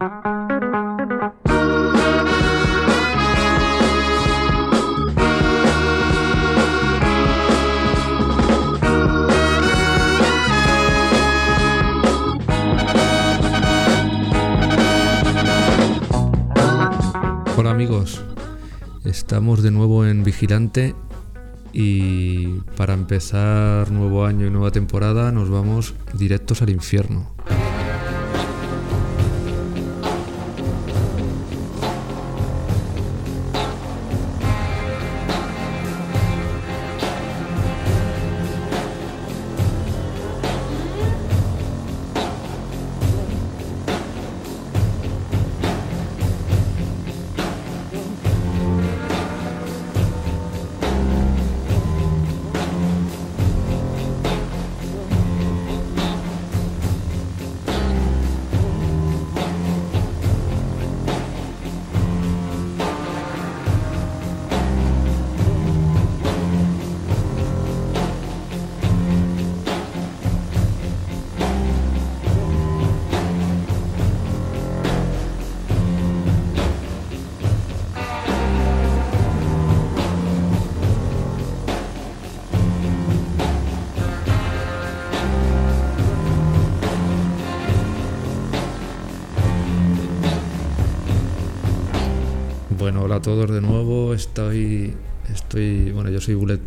Hola 0.00 0.10
amigos, 17.70 18.22
estamos 19.04 19.64
de 19.64 19.72
nuevo 19.72 20.06
en 20.06 20.22
Vigilante 20.22 20.94
y 21.72 22.60
para 22.76 22.94
empezar 22.94 23.90
nuevo 23.90 24.24
año 24.24 24.46
y 24.46 24.50
nueva 24.50 24.70
temporada 24.70 25.32
nos 25.32 25.50
vamos 25.50 25.96
directos 26.14 26.62
al 26.62 26.70
infierno. 26.70 27.37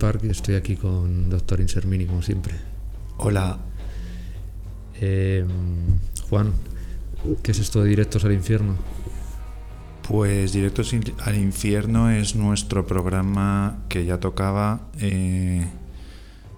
Park 0.02 0.24
estoy 0.24 0.56
aquí 0.56 0.76
con 0.78 1.30
Doctor 1.30 1.62
Insermini 1.62 2.06
como 2.08 2.24
siempre. 2.24 2.56
Hola, 3.18 3.60
Eh, 5.00 5.46
Juan, 6.30 6.54
¿qué 7.44 7.52
es 7.52 7.60
esto 7.60 7.82
de 7.84 7.90
directos 7.90 8.26
al 8.26 8.34
infierno? 8.34 8.76
pues 10.08 10.52
Directos 10.54 10.94
al 11.24 11.38
Infierno 11.38 12.10
es 12.10 12.36
nuestro 12.36 12.86
programa 12.86 13.78
que 13.90 14.06
ya 14.06 14.20
tocaba 14.20 14.90
eh, 15.00 15.66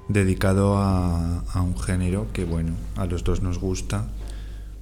dedicado 0.08 0.78
a, 0.78 1.40
a 1.54 1.62
un 1.62 1.78
género 1.78 2.28
que, 2.34 2.46
bueno, 2.46 2.72
a 2.96 3.06
los 3.06 3.24
dos 3.24 3.42
nos 3.42 3.60
gusta, 3.60 4.08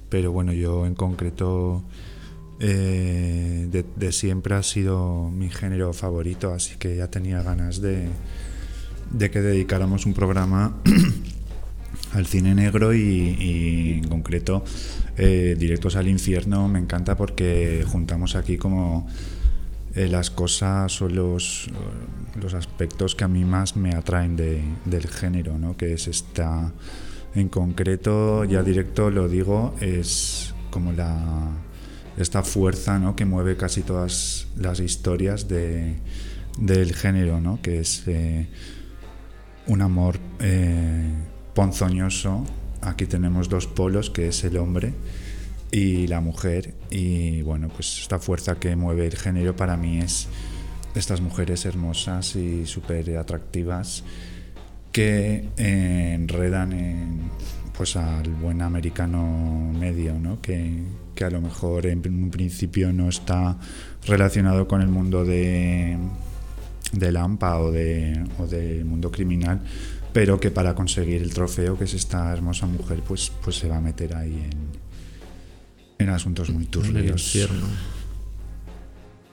pero 0.08 0.32
bueno, 0.32 0.52
yo 0.52 0.86
en 0.86 0.94
concreto 0.94 1.82
eh, 2.60 3.68
de, 3.70 3.84
de 3.96 4.12
siempre 4.12 4.54
ha 4.54 4.62
sido 4.62 5.28
mi 5.30 5.50
género 5.50 5.92
favorito, 5.92 6.52
así 6.54 6.76
que 6.78 6.96
ya 6.96 7.08
tenía 7.08 7.42
ganas 7.42 7.80
de, 7.82 8.08
de 9.12 9.30
que 9.30 9.40
dedicáramos 9.40 10.06
un 10.06 10.14
programa 10.14 10.74
al 12.12 12.26
cine 12.26 12.54
negro 12.54 12.94
y, 12.94 14.00
en 14.02 14.08
concreto 14.08 14.64
eh, 15.16 15.56
Directos 15.58 15.96
al 15.96 16.08
Infierno 16.08 16.68
me 16.68 16.78
encanta 16.78 17.16
porque 17.16 17.84
juntamos 17.86 18.34
aquí 18.34 18.56
como 18.56 19.06
eh, 19.94 20.08
las 20.08 20.30
cosas 20.30 21.00
o 21.02 21.08
los, 21.08 21.68
los 22.40 22.54
aspectos 22.54 23.14
que 23.14 23.24
a 23.24 23.28
mí 23.28 23.44
más 23.44 23.76
me 23.76 23.94
atraen 23.94 24.36
de- 24.36 24.62
del 24.86 25.06
género, 25.06 25.58
¿no? 25.58 25.76
que 25.76 25.92
es 25.92 26.08
esta, 26.08 26.72
en 27.34 27.48
concreto, 27.50 28.44
ya 28.44 28.62
directo 28.62 29.10
lo 29.10 29.28
digo, 29.28 29.74
es 29.80 30.54
como 30.70 30.92
la, 30.92 31.50
esta 32.16 32.42
fuerza 32.42 32.98
¿no? 32.98 33.14
que 33.16 33.26
mueve 33.26 33.58
casi 33.58 33.82
todas 33.82 34.46
las 34.56 34.80
historias 34.80 35.46
de, 35.48 35.96
del 36.58 36.94
género, 36.94 37.42
¿no? 37.42 37.60
que 37.60 37.80
es 37.80 38.04
eh, 38.06 38.46
un 39.66 39.82
amor 39.82 40.18
eh, 40.40 41.10
ponzoñoso. 41.54 42.44
Aquí 42.80 43.06
tenemos 43.06 43.48
dos 43.48 43.66
polos, 43.66 44.10
que 44.10 44.28
es 44.28 44.44
el 44.44 44.56
hombre 44.56 44.92
y 45.70 46.06
la 46.06 46.20
mujer. 46.20 46.74
Y 46.90 47.42
bueno, 47.42 47.68
pues 47.68 48.00
esta 48.00 48.18
fuerza 48.18 48.56
que 48.58 48.76
mueve 48.76 49.06
el 49.06 49.16
género 49.16 49.54
para 49.56 49.76
mí 49.76 49.98
es 49.98 50.28
estas 50.94 51.20
mujeres 51.20 51.64
hermosas 51.64 52.36
y 52.36 52.66
súper 52.66 53.16
atractivas 53.16 54.04
que 54.90 55.48
eh, 55.56 56.12
enredan 56.14 56.72
en, 56.72 57.30
pues 57.76 57.96
al 57.96 58.28
buen 58.28 58.60
americano 58.60 59.72
medio, 59.72 60.18
¿no? 60.18 60.40
que, 60.42 60.82
que 61.14 61.24
a 61.24 61.30
lo 61.30 61.40
mejor 61.40 61.86
en 61.86 62.00
un 62.06 62.30
principio 62.30 62.92
no 62.92 63.08
está 63.08 63.56
relacionado 64.06 64.68
con 64.68 64.82
el 64.82 64.88
mundo 64.88 65.24
de, 65.24 65.96
del 66.92 67.16
AMPA 67.16 67.58
o, 67.58 67.72
de, 67.72 68.24
o 68.38 68.46
del 68.46 68.84
mundo 68.84 69.10
criminal, 69.10 69.60
pero 70.12 70.38
que 70.38 70.50
para 70.50 70.74
conseguir 70.74 71.22
el 71.22 71.32
trofeo, 71.32 71.78
que 71.78 71.84
es 71.84 71.94
esta 71.94 72.32
hermosa 72.32 72.66
mujer, 72.66 73.00
pues, 73.06 73.32
pues 73.42 73.56
se 73.56 73.68
va 73.68 73.78
a 73.78 73.80
meter 73.80 74.14
ahí 74.14 74.34
en, 74.50 76.06
en 76.06 76.08
asuntos 76.10 76.50
muy 76.50 76.64
En 76.64 76.66
el 76.66 76.70
turbios. 76.70 77.34
infierno. 77.34 77.66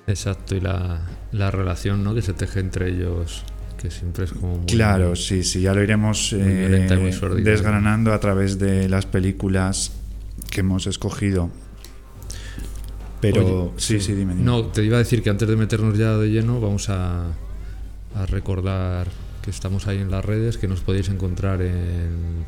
Exacto, 0.08 0.56
y 0.56 0.60
la, 0.62 1.02
la 1.32 1.52
relación 1.52 2.04
¿no? 2.04 2.16
que 2.16 2.22
se 2.22 2.34
teje 2.34 2.62
entre 2.62 2.90
ellos, 2.90 3.44
que 3.80 3.92
siempre 3.92 4.26
es 4.26 4.32
como 4.32 4.58
muy... 4.58 4.66
Claro, 4.66 5.16
sí, 5.16 5.44
sí, 5.44 5.62
ya 5.62 5.74
lo 5.74 5.84
iremos 5.84 6.34
eh, 6.34 6.88
desgranando 7.44 8.14
a 8.14 8.20
través 8.20 8.58
de 8.58 8.90
las 8.90 9.06
películas 9.06 9.92
que 10.50 10.62
hemos 10.62 10.88
escogido. 10.88 11.52
Pero 13.22 13.66
Oye, 13.66 13.72
sí, 13.78 14.00
sí, 14.00 14.14
dime. 14.14 14.34
dime. 14.34 14.46
No, 14.46 14.66
te 14.68 14.84
iba 14.84 14.96
a 14.96 15.00
decir 15.00 15.22
que 15.22 15.30
antes 15.30 15.48
de 15.48 15.56
meternos 15.58 15.98
ya 15.98 16.16
de 16.18 16.30
lleno, 16.30 16.60
vamos 16.62 16.90
a, 16.90 17.28
a 18.16 18.26
recordar 18.26 19.08
que 19.42 19.52
estamos 19.52 19.88
ahí 19.88 19.98
en 19.98 20.12
las 20.12 20.24
redes, 20.24 20.58
que 20.58 20.68
nos 20.68 20.82
podéis 20.82 21.10
encontrar 21.10 21.62
en 21.62 22.46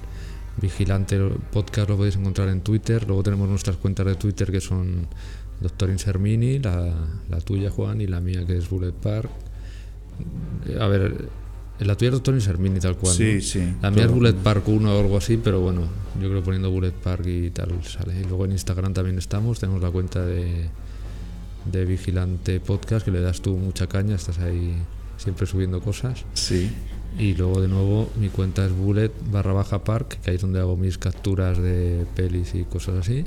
Vigilante 0.61 1.19
Podcast, 1.51 1.89
lo 1.89 1.97
podéis 1.97 2.15
encontrar 2.15 2.49
en 2.49 2.61
Twitter. 2.61 3.05
Luego 3.07 3.23
tenemos 3.23 3.47
nuestras 3.47 3.77
cuentas 3.77 4.05
de 4.05 4.15
Twitter 4.15 4.51
que 4.51 4.61
son 4.61 5.07
Doctor 5.59 5.89
Insermini, 5.89 6.59
la, 6.59 6.93
la 7.29 7.39
tuya, 7.41 7.69
Juan, 7.69 8.01
y 8.01 8.07
la 8.07 8.19
mía 8.19 8.45
que 8.45 8.57
es 8.57 8.69
Bullet 8.69 8.91
Park. 8.91 9.29
A 10.79 10.87
ver, 10.87 11.29
la 11.79 11.95
tuya 11.95 12.09
es 12.09 12.13
Doctor 12.13 12.35
Insermini, 12.35 12.79
tal 12.79 12.97
cual. 12.97 13.15
Sí, 13.15 13.35
¿no? 13.35 13.41
sí, 13.41 13.73
La 13.81 13.91
mía 13.91 14.05
es. 14.05 14.11
Bullet 14.11 14.33
Park 14.33 14.67
1 14.67 14.95
o 14.95 14.99
algo 14.99 15.17
así, 15.17 15.37
pero 15.37 15.61
bueno, 15.61 15.83
yo 16.21 16.29
creo 16.29 16.43
poniendo 16.43 16.69
Bullet 16.69 16.91
Park 16.91 17.25
y 17.27 17.49
tal 17.51 17.83
sale. 17.83 18.19
Y 18.19 18.23
luego 18.25 18.45
en 18.45 18.51
Instagram 18.51 18.93
también 18.93 19.17
estamos, 19.17 19.59
tenemos 19.59 19.81
la 19.81 19.89
cuenta 19.89 20.25
de, 20.25 20.69
de 21.65 21.85
Vigilante 21.85 22.59
Podcast, 22.59 23.05
que 23.05 23.11
le 23.11 23.21
das 23.21 23.41
tú 23.41 23.55
mucha 23.57 23.87
caña, 23.87 24.15
estás 24.15 24.39
ahí 24.39 24.75
siempre 25.21 25.45
subiendo 25.45 25.81
cosas. 25.81 26.25
Sí, 26.33 26.69
Y 27.17 27.33
luego 27.35 27.61
de 27.61 27.67
nuevo 27.67 28.09
mi 28.19 28.29
cuenta 28.29 28.65
es 28.65 28.71
bullet 28.71 29.11
barra 29.31 29.53
baja 29.53 29.83
park, 29.83 30.19
que 30.21 30.31
ahí 30.31 30.35
es 30.37 30.41
donde 30.41 30.59
hago 30.59 30.75
mis 30.77 30.97
capturas 30.97 31.57
de 31.57 32.05
pelis 32.15 32.55
y 32.55 32.63
cosas 32.63 32.95
así. 32.97 33.25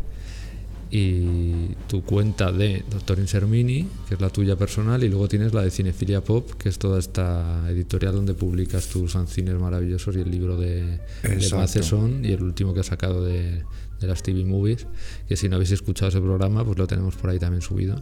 Y 0.91 1.75
tu 1.89 2.03
cuenta 2.03 2.53
de 2.53 2.85
Doctor 2.89 3.19
Insermini, 3.19 3.89
que 4.09 4.15
es 4.15 4.21
la 4.21 4.31
tuya 4.31 4.55
personal, 4.57 5.03
y 5.03 5.09
luego 5.09 5.29
tienes 5.29 5.53
la 5.53 5.63
de 5.63 5.71
Cinefilia 5.71 6.21
Pop, 6.21 6.53
que 6.53 6.69
es 6.69 6.79
toda 6.79 6.99
esta 7.01 7.69
editorial 7.69 8.15
donde 8.15 8.35
publicas 8.35 8.87
tus 8.89 9.13
fanzines 9.13 9.55
maravillosos 9.55 10.15
y 10.15 10.21
el 10.21 10.31
libro 10.31 10.57
de, 10.57 11.01
de. 11.23 11.51
Matheson 11.53 12.25
y 12.25 12.33
el 12.33 12.43
último 12.43 12.75
que 12.75 12.81
has 12.81 12.87
sacado 12.87 13.25
de, 13.25 13.65
de 14.01 14.07
las 14.07 14.23
TV 14.23 14.45
Movies, 14.45 14.87
que 15.29 15.37
si 15.37 15.49
no 15.49 15.57
habéis 15.57 15.73
escuchado 15.73 16.11
ese 16.11 16.21
programa, 16.21 16.65
pues 16.65 16.79
lo 16.79 16.87
tenemos 16.87 17.17
por 17.17 17.31
ahí 17.31 17.39
también 17.39 17.63
subido, 17.63 18.01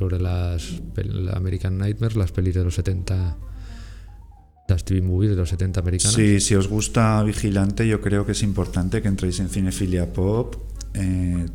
sobre 0.00 0.18
las 0.18 0.80
la 0.96 1.32
American 1.32 1.76
Nightmares, 1.76 2.16
las 2.16 2.32
pelis 2.32 2.54
de 2.54 2.64
los 2.64 2.74
70 2.74 3.36
las 4.66 4.84
TV 4.84 5.02
movies 5.02 5.30
de 5.32 5.36
los 5.36 5.50
70 5.50 5.80
americanas. 5.80 6.14
Sí, 6.14 6.40
si 6.40 6.54
os 6.54 6.68
gusta 6.68 7.22
Vigilante, 7.22 7.86
yo 7.86 8.00
creo 8.00 8.24
que 8.24 8.32
es 8.32 8.42
importante 8.42 9.02
que 9.02 9.08
entréis 9.08 9.40
en 9.40 9.50
Cinefilia 9.50 10.10
Pop, 10.10 10.54
eh, 10.94 11.46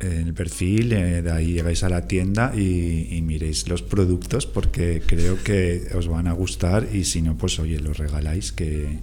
en 0.00 0.26
el 0.28 0.32
perfil, 0.32 0.92
eh, 0.92 1.20
de 1.20 1.30
ahí 1.30 1.52
llegáis 1.52 1.82
a 1.82 1.90
la 1.90 2.06
tienda 2.06 2.52
y, 2.56 3.08
y 3.10 3.20
miréis 3.20 3.68
los 3.68 3.82
productos 3.82 4.46
porque 4.46 5.02
creo 5.04 5.36
que 5.42 5.88
os 5.94 6.08
van 6.08 6.26
a 6.26 6.32
gustar 6.32 6.88
y 6.90 7.04
si 7.04 7.20
no, 7.20 7.36
pues 7.36 7.58
oye, 7.58 7.80
los 7.80 7.98
regaláis, 7.98 8.52
que, 8.52 9.00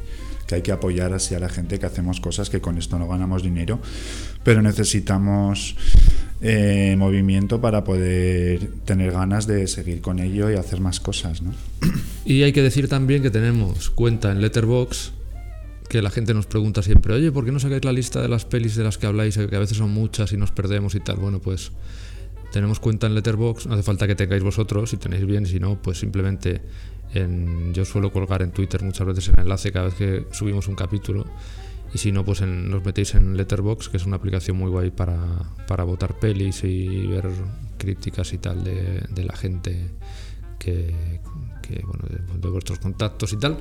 que 0.48 0.56
hay 0.56 0.62
que 0.64 0.72
apoyar 0.72 1.14
así 1.14 1.36
a 1.36 1.40
la 1.40 1.50
gente 1.50 1.78
que 1.78 1.86
hacemos 1.86 2.20
cosas 2.20 2.50
que 2.50 2.62
con 2.62 2.80
esto 2.80 2.98
no 2.98 3.08
ganamos 3.08 3.44
dinero, 3.44 3.80
pero 4.44 4.62
necesitamos 4.64 5.76
eh, 6.42 6.96
movimiento 6.98 7.60
para 7.62 7.84
poder 7.84 8.70
tener 8.86 9.12
ganas 9.12 9.48
de 9.48 9.68
seguir 9.68 10.02
con 10.02 10.20
ello 10.20 10.52
y 10.52 10.56
hacer 10.56 10.80
más 10.80 11.00
cosas. 11.00 11.42
¿no? 11.42 11.54
Y 12.26 12.44
hay 12.44 12.54
que 12.54 12.62
decir 12.62 12.88
también 12.88 13.24
que 13.24 13.32
tenemos 13.32 13.90
cuenta 13.90 14.32
en 14.32 14.42
Letterbox 14.42 15.14
que 15.90 16.02
la 16.02 16.10
gente 16.10 16.34
nos 16.34 16.46
pregunta 16.46 16.82
siempre, 16.84 17.14
oye, 17.14 17.32
¿por 17.32 17.46
qué 17.46 17.52
no 17.52 17.60
sacáis 17.60 17.86
la 17.86 17.94
lista 17.94 18.22
de 18.22 18.28
las 18.28 18.46
pelis 18.46 18.76
de 18.76 18.84
las 18.84 18.98
que 18.98 19.08
habláis? 19.08 19.38
Que 19.38 19.56
a 19.56 19.60
veces 19.60 19.78
son 19.78 19.92
muchas 19.92 20.34
y 20.34 20.38
nos 20.38 20.52
perdemos 20.52 20.96
y 20.96 21.00
tal. 21.00 21.16
Bueno, 21.16 21.40
pues 21.40 21.72
tenemos 22.52 22.80
cuenta 22.80 23.08
en 23.08 23.16
Letterbox, 23.16 23.68
no 23.68 23.74
hace 23.74 23.84
falta 23.84 24.06
que 24.08 24.16
tengáis 24.16 24.44
vosotros, 24.44 24.90
si 24.90 24.98
tenéis 24.98 25.26
bien, 25.26 25.46
si 25.46 25.60
no, 25.60 25.82
pues 25.82 26.00
simplemente 26.00 26.62
en, 27.14 27.74
yo 27.74 27.86
suelo 27.86 28.12
colgar 28.12 28.42
en 28.42 28.52
Twitter 28.52 28.84
muchas 28.84 29.08
veces 29.08 29.30
el 29.30 29.40
enlace 29.40 29.72
cada 29.72 29.86
vez 29.86 29.96
que 29.96 30.26
subimos 30.32 30.68
un 30.68 30.76
capítulo. 30.76 31.26
Y 31.94 31.98
si 32.00 32.12
no, 32.12 32.26
pues 32.26 32.42
nos 32.42 32.84
metéis 32.84 33.16
en 33.16 33.38
Letterbox, 33.38 33.90
que 33.90 33.98
es 33.98 34.06
una 34.06 34.18
aplicación 34.18 34.58
muy 34.58 34.70
guay 34.70 34.92
para, 34.92 35.18
para 35.68 35.84
votar 35.84 36.20
pelis 36.20 36.64
y 36.64 37.08
ver 37.08 37.30
críticas 37.78 38.34
y 38.34 38.38
tal 38.40 38.64
de, 38.64 39.06
de 39.10 39.24
la 39.24 39.36
gente 39.36 39.92
que, 40.60 40.94
que 41.62 41.82
bueno, 41.86 42.06
de, 42.10 42.40
de, 42.40 42.50
vuestros 42.50 42.80
contactos 42.80 43.32
y 43.34 43.38
tal. 43.38 43.58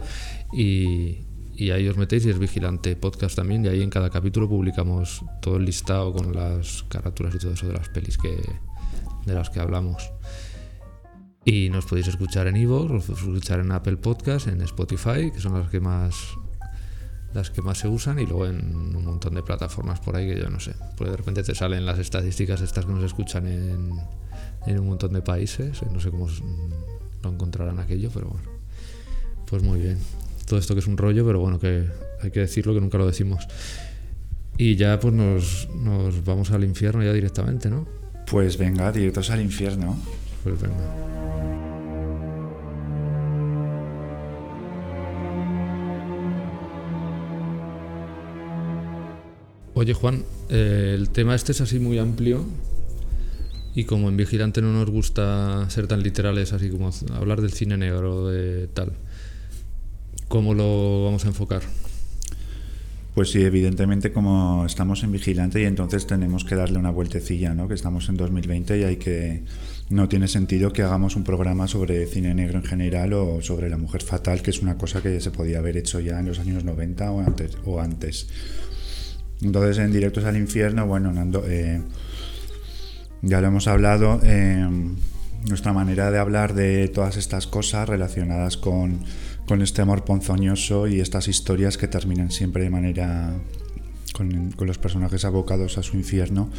Y, 0.52 1.26
y 1.54 1.70
ahí 1.70 1.88
os 1.88 1.96
metéis 1.96 2.26
y 2.26 2.30
es 2.30 2.38
Vigilante 2.38 2.96
Podcast 2.96 3.36
también 3.36 3.64
y 3.64 3.68
ahí 3.68 3.82
en 3.82 3.90
cada 3.90 4.10
capítulo 4.10 4.48
publicamos 4.48 5.24
todo 5.40 5.56
el 5.56 5.64
listado 5.64 6.12
con 6.12 6.34
las 6.34 6.82
carátulas 6.88 7.34
y 7.34 7.38
todo 7.38 7.52
eso 7.52 7.66
de 7.66 7.72
las 7.72 7.88
pelis 7.88 8.18
que, 8.18 8.36
de 9.24 9.34
las 9.34 9.50
que 9.50 9.60
hablamos. 9.60 10.10
Y 11.44 11.70
nos 11.70 11.86
podéis 11.86 12.08
escuchar 12.08 12.48
en 12.48 12.56
Ivo, 12.56 12.96
escuchar 12.96 13.60
en 13.60 13.70
Apple 13.70 13.98
Podcast, 13.98 14.48
en 14.48 14.60
Spotify, 14.62 15.30
que 15.32 15.40
son 15.40 15.54
las 15.54 15.70
que 15.70 15.80
más 15.80 16.36
las 17.36 17.50
que 17.50 17.62
más 17.62 17.78
se 17.78 17.88
usan 17.88 18.18
y 18.18 18.26
luego 18.26 18.46
en 18.46 18.74
un 18.96 19.04
montón 19.04 19.34
de 19.34 19.42
plataformas 19.42 20.00
por 20.00 20.16
ahí 20.16 20.28
que 20.28 20.40
yo 20.40 20.50
no 20.50 20.60
sé. 20.60 20.74
Pues 20.96 21.10
de 21.10 21.16
repente 21.16 21.42
te 21.42 21.54
salen 21.54 21.86
las 21.86 21.98
estadísticas 21.98 22.60
estas 22.60 22.84
que 22.84 22.92
nos 22.92 23.04
escuchan 23.04 23.46
en, 23.46 23.92
en 24.66 24.78
un 24.78 24.88
montón 24.88 25.12
de 25.12 25.22
países. 25.22 25.80
No 25.92 26.00
sé 26.00 26.10
cómo 26.10 26.28
lo 27.22 27.30
encontrarán 27.30 27.78
aquello, 27.78 28.10
pero 28.12 28.28
bueno. 28.28 28.50
Pues 29.46 29.62
muy 29.62 29.78
bien 29.78 29.98
todo 30.46 30.58
esto 30.58 30.74
que 30.74 30.80
es 30.80 30.86
un 30.86 30.96
rollo, 30.96 31.26
pero 31.26 31.40
bueno, 31.40 31.58
que 31.58 31.86
hay 32.22 32.30
que 32.30 32.40
decirlo, 32.40 32.72
que 32.72 32.80
nunca 32.80 32.96
lo 32.96 33.06
decimos. 33.06 33.46
Y 34.56 34.76
ya 34.76 34.98
pues 34.98 35.12
nos, 35.12 35.68
nos 35.74 36.24
vamos 36.24 36.50
al 36.52 36.64
infierno 36.64 37.02
ya 37.02 37.12
directamente, 37.12 37.68
¿no? 37.68 37.86
Pues 38.30 38.56
venga, 38.56 38.90
directos 38.90 39.30
al 39.30 39.42
infierno. 39.42 39.98
Pues 40.42 40.60
venga. 40.60 41.75
Oye 49.78 49.92
Juan, 49.92 50.24
eh, 50.48 50.94
el 50.96 51.10
tema 51.10 51.34
este 51.34 51.52
es 51.52 51.60
así 51.60 51.78
muy 51.78 51.98
amplio 51.98 52.46
y 53.74 53.84
como 53.84 54.08
en 54.08 54.16
Vigilante 54.16 54.62
no 54.62 54.72
nos 54.72 54.88
gusta 54.88 55.68
ser 55.68 55.86
tan 55.86 56.02
literales, 56.02 56.54
así 56.54 56.70
como 56.70 56.90
hablar 57.12 57.42
del 57.42 57.52
cine 57.52 57.76
negro, 57.76 58.26
de 58.28 58.68
tal. 58.68 58.92
¿Cómo 60.28 60.54
lo 60.54 61.04
vamos 61.04 61.26
a 61.26 61.28
enfocar? 61.28 61.60
Pues 63.14 63.28
sí, 63.28 63.42
evidentemente 63.42 64.12
como 64.12 64.64
estamos 64.64 65.02
en 65.02 65.12
vigilante 65.12 65.60
y 65.60 65.64
entonces 65.64 66.06
tenemos 66.06 66.46
que 66.46 66.54
darle 66.54 66.78
una 66.78 66.90
vueltecilla, 66.90 67.52
¿no? 67.52 67.68
Que 67.68 67.74
estamos 67.74 68.08
en 68.08 68.16
2020 68.16 68.78
y 68.78 68.84
hay 68.84 68.96
que 68.96 69.44
no 69.90 70.08
tiene 70.08 70.26
sentido 70.26 70.72
que 70.72 70.84
hagamos 70.84 71.16
un 71.16 71.24
programa 71.24 71.68
sobre 71.68 72.06
cine 72.06 72.34
negro 72.34 72.60
en 72.60 72.64
general 72.64 73.12
o 73.12 73.42
sobre 73.42 73.68
la 73.68 73.76
mujer 73.76 74.02
fatal, 74.02 74.40
que 74.40 74.50
es 74.50 74.62
una 74.62 74.78
cosa 74.78 75.02
que 75.02 75.20
se 75.20 75.30
podía 75.30 75.58
haber 75.58 75.76
hecho 75.76 76.00
ya 76.00 76.18
en 76.18 76.26
los 76.26 76.38
años 76.38 76.64
90 76.64 77.10
o 77.10 77.20
antes. 77.20 77.58
O 77.66 77.78
antes. 77.78 78.26
Entonces 79.42 79.78
en 79.78 79.92
Directos 79.92 80.24
al 80.24 80.36
Infierno, 80.36 80.86
bueno, 80.86 81.12
Nando, 81.12 81.44
eh, 81.46 81.82
ya 83.22 83.40
lo 83.40 83.48
hemos 83.48 83.68
hablado, 83.68 84.20
eh, 84.22 84.68
nuestra 85.48 85.72
manera 85.72 86.10
de 86.10 86.18
hablar 86.18 86.54
de 86.54 86.88
todas 86.88 87.16
estas 87.16 87.46
cosas 87.46 87.88
relacionadas 87.88 88.56
con 88.56 89.00
con 89.46 89.62
este 89.62 89.80
amor 89.80 90.04
ponzoñoso 90.04 90.88
y 90.88 91.00
estas 91.00 91.28
historias 91.28 91.78
que 91.78 91.88
terminan 91.88 92.30
siempre 92.30 92.64
de 92.64 92.70
manera 92.70 93.32
con, 94.12 94.54
los 94.58 94.78
personajes 94.78 95.24
abocados 95.24 95.78
a 95.78 95.82
su 95.82 95.96
infierno 95.96 96.50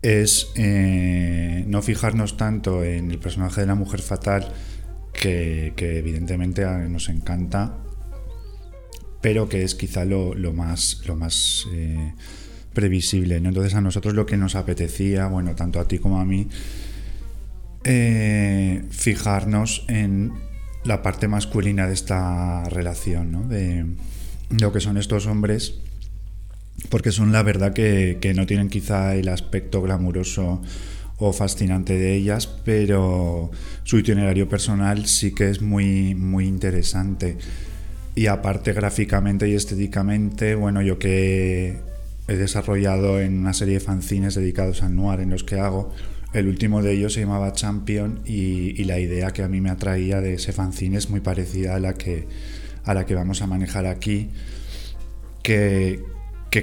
es 0.00 0.52
eh, 0.54 1.64
no 1.66 1.82
fijarnos 1.82 2.36
tanto 2.36 2.84
en 2.84 3.10
el 3.10 3.18
personaje 3.18 3.62
de 3.62 3.66
la 3.66 3.74
mujer 3.74 4.00
fatal 4.00 4.52
que, 5.12 5.72
evidentemente 5.76 6.64
nos 6.88 7.08
encanta 7.08 7.76
pero 9.22 9.48
que 9.48 9.62
es 9.62 9.74
quizá 9.74 10.04
lo, 10.04 10.34
más 10.52 11.02
lo 11.06 11.16
más 11.16 11.66
eh, 11.72 12.12
previsible 12.74 13.36
entonces 13.36 13.74
a 13.74 13.80
nosotros 13.80 14.14
lo 14.14 14.26
que 14.26 14.36
nos 14.36 14.54
apetecía 14.54 15.26
bueno 15.26 15.54
tanto 15.54 15.80
a 15.80 15.88
ti 15.88 15.98
como 15.98 16.20
a 16.20 16.24
mí 16.24 16.48
eh, 17.84 18.84
fijarnos 18.90 19.84
en 19.88 20.32
la 20.84 21.02
parte 21.02 21.26
masculina 21.26 21.86
de 21.86 21.94
esta 21.94 22.64
relación, 22.68 23.32
¿no? 23.32 23.42
de 23.42 23.86
lo 24.50 24.72
que 24.72 24.80
son 24.80 24.98
estos 24.98 25.26
hombres, 25.26 25.74
porque 26.90 27.10
son 27.10 27.32
la 27.32 27.42
verdad 27.42 27.72
que, 27.72 28.32
no 28.36 28.46
tienen 28.46 28.68
quizá 28.68 29.14
el 29.14 29.28
aspecto 29.28 29.82
glamuroso 29.82 30.62
o 31.18 31.32
fascinante 31.32 31.96
de 31.96 32.14
ellas, 32.14 32.46
pero 32.46 33.50
su 33.84 33.98
itinerario 33.98 34.48
personal 34.48 35.06
sí 35.06 35.34
que 35.34 35.50
es 35.50 35.60
muy, 35.60 36.14
muy 36.14 36.46
interesante. 36.46 37.38
Y 38.14 38.26
aparte 38.26 38.72
gráficamente 38.72 39.48
y 39.48 39.54
estéticamente, 39.54 40.54
bueno, 40.54 40.82
yo 40.82 40.98
que 40.98 41.80
he 42.28 42.36
desarrollado 42.36 43.20
en 43.20 43.38
una 43.38 43.54
serie 43.54 43.74
de 43.74 43.80
fanzines 43.80 44.34
dedicados 44.34 44.82
al 44.82 44.94
noir 44.94 45.20
en 45.20 45.30
los 45.30 45.44
que 45.44 45.58
hago, 45.58 45.92
el 46.32 46.48
último 46.48 46.82
de 46.82 46.92
ellos 46.92 47.14
se 47.14 47.20
llamaba 47.20 47.52
Champion 47.52 48.20
y, 48.24 48.84
la 48.84 48.98
idea 48.98 49.32
que 49.32 49.42
a 49.42 49.48
mí 49.48 49.60
me 49.60 49.70
atraía 49.70 50.20
de 50.20 50.34
ese 50.34 50.52
fanzine 50.52 50.96
es 50.96 51.10
muy 51.10 51.20
parecida 51.20 51.76
a 51.76 51.78
la 51.78 51.94
que, 51.94 52.26
a 52.84 52.94
la 52.94 53.06
que 53.06 53.14
vamos 53.14 53.42
a 53.42 53.46
manejar 53.46 53.86
aquí, 53.86 54.30
que, 55.42 56.02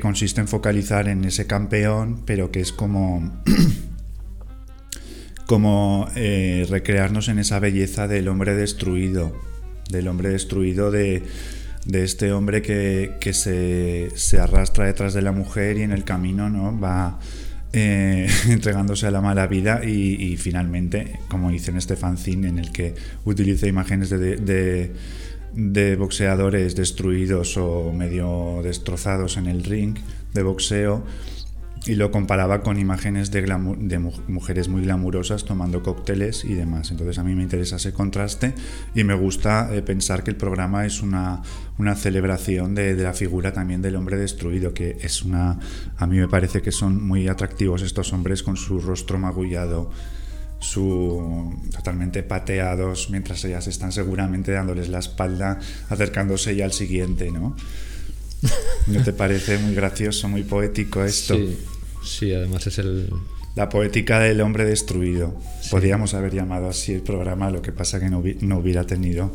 consiste 0.01 0.41
en 0.41 0.47
focalizar 0.47 1.07
en 1.07 1.25
ese 1.25 1.47
campeón, 1.47 2.23
pero 2.25 2.51
que 2.51 2.61
es 2.61 2.71
como, 2.71 3.41
como 5.47 6.07
eh, 6.15 6.65
recrearnos 6.69 7.27
en 7.27 7.39
esa 7.39 7.59
belleza 7.59 8.07
del 8.07 8.27
hombre 8.27 8.55
destruido, 8.55 9.48
del 9.89 10.07
hombre 10.07 10.29
destruido 10.29 10.91
de, 10.91 11.23
este 11.91 12.31
hombre 12.31 12.61
que, 12.61 13.33
se, 13.33 14.09
se, 14.15 14.39
arrastra 14.39 14.85
detrás 14.85 15.13
de 15.13 15.21
la 15.21 15.31
mujer 15.31 15.77
y 15.77 15.81
en 15.81 15.91
el 15.91 16.03
camino 16.03 16.49
¿no? 16.49 16.79
va 16.79 17.19
eh, 17.71 18.27
entregándose 18.49 19.05
a 19.05 19.11
la 19.11 19.21
mala 19.21 19.45
vida 19.45 19.83
y, 19.85 20.35
finalmente, 20.37 21.19
como 21.29 21.51
hice 21.51 21.69
en 21.71 21.77
este 21.77 21.95
fanzine 21.95 22.47
en 22.47 22.57
el 22.57 22.71
que 22.71 22.95
utilice 23.25 23.67
imágenes 23.67 24.09
de, 24.09 24.91
de, 25.53 25.95
boxeadores 25.95 26.75
destruidos 26.75 27.57
o 27.57 27.93
medio 27.93 28.61
destrozados 28.63 29.37
en 29.37 29.45
el 29.45 29.63
ring 29.63 29.97
de 30.33 30.41
boxeo, 30.41 31.03
y 31.85 31.95
lo 31.95 32.11
comparaba 32.11 32.61
con 32.61 32.77
imágenes 32.77 33.31
de, 33.31 33.47
mujeres 34.27 34.67
muy 34.67 34.83
glamurosas 34.83 35.45
tomando 35.45 35.81
cócteles 35.81 36.43
y 36.43 36.53
demás. 36.53 36.91
Entonces 36.91 37.17
a 37.19 37.23
mí 37.23 37.35
me 37.35 37.43
interesa 37.43 37.77
ese 37.77 37.93
contraste 37.93 38.53
y 38.93 39.03
me 39.03 39.13
gusta 39.13 39.73
eh, 39.73 39.81
pensar 39.81 40.23
que 40.23 40.31
el 40.31 40.37
programa 40.37 40.85
es 40.85 41.01
una, 41.01 41.41
una 41.77 41.95
celebración 41.95 42.75
de, 42.75 42.95
de, 42.95 43.03
la 43.03 43.13
figura 43.13 43.53
también 43.53 43.81
del 43.81 43.95
hombre 43.95 44.17
destruido, 44.17 44.73
que 44.73 44.97
es 45.01 45.23
una... 45.23 45.59
A 45.97 46.05
mí 46.05 46.17
me 46.17 46.27
parece 46.27 46.61
que 46.61 46.71
son 46.71 47.05
muy 47.05 47.27
atractivos 47.27 47.81
estos 47.81 48.11
hombres 48.13 48.43
con 48.43 48.57
su 48.57 48.79
rostro 48.79 49.17
magullado 49.17 49.89
su 50.59 51.57
totalmente 51.73 52.21
pateados 52.21 53.09
mientras 53.09 53.43
ellas 53.45 53.67
están 53.67 53.93
seguramente 53.93 54.51
dándoles 54.51 54.89
la 54.89 54.99
espalda 54.99 55.57
acercándose 55.89 56.53
ya 56.55 56.65
al 56.65 56.73
siguiente, 56.73 57.31
¿no? 57.31 57.55
¿No 58.87 59.03
te 59.03 59.13
parece 59.13 59.57
muy 59.57 59.75
gracioso, 59.75 60.27
muy 60.27 60.43
poético 60.43 61.03
esto? 61.03 61.35
Sí, 61.35 61.57
sí 62.03 62.33
además 62.33 62.65
es 62.67 62.77
el... 62.79 63.09
La 63.55 63.67
poética 63.67 64.19
del 64.19 64.39
hombre 64.41 64.63
destruido. 64.63 65.35
Podríamos 65.69 66.13
haber 66.13 66.33
llamado 66.33 66.69
así 66.69 66.93
el 66.93 67.01
programa, 67.01 67.49
lo 67.49 67.61
que 67.61 67.71
pasa 67.71 67.99
que 67.99 68.09
no, 68.09 68.19
hubiera 68.19 68.85
tenido... 68.85 69.31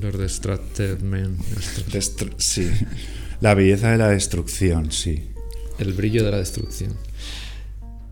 Los 0.00 0.16
Destructed 0.16 1.00
Men. 1.00 1.36
sí. 2.38 2.70
La 3.40 3.54
belleza 3.54 3.90
de 3.90 3.98
la 3.98 4.08
destrucción, 4.08 4.90
sí. 4.92 5.30
El 5.78 5.92
brillo 5.92 6.24
de 6.24 6.30
la 6.30 6.38
destrucción. 6.38 6.94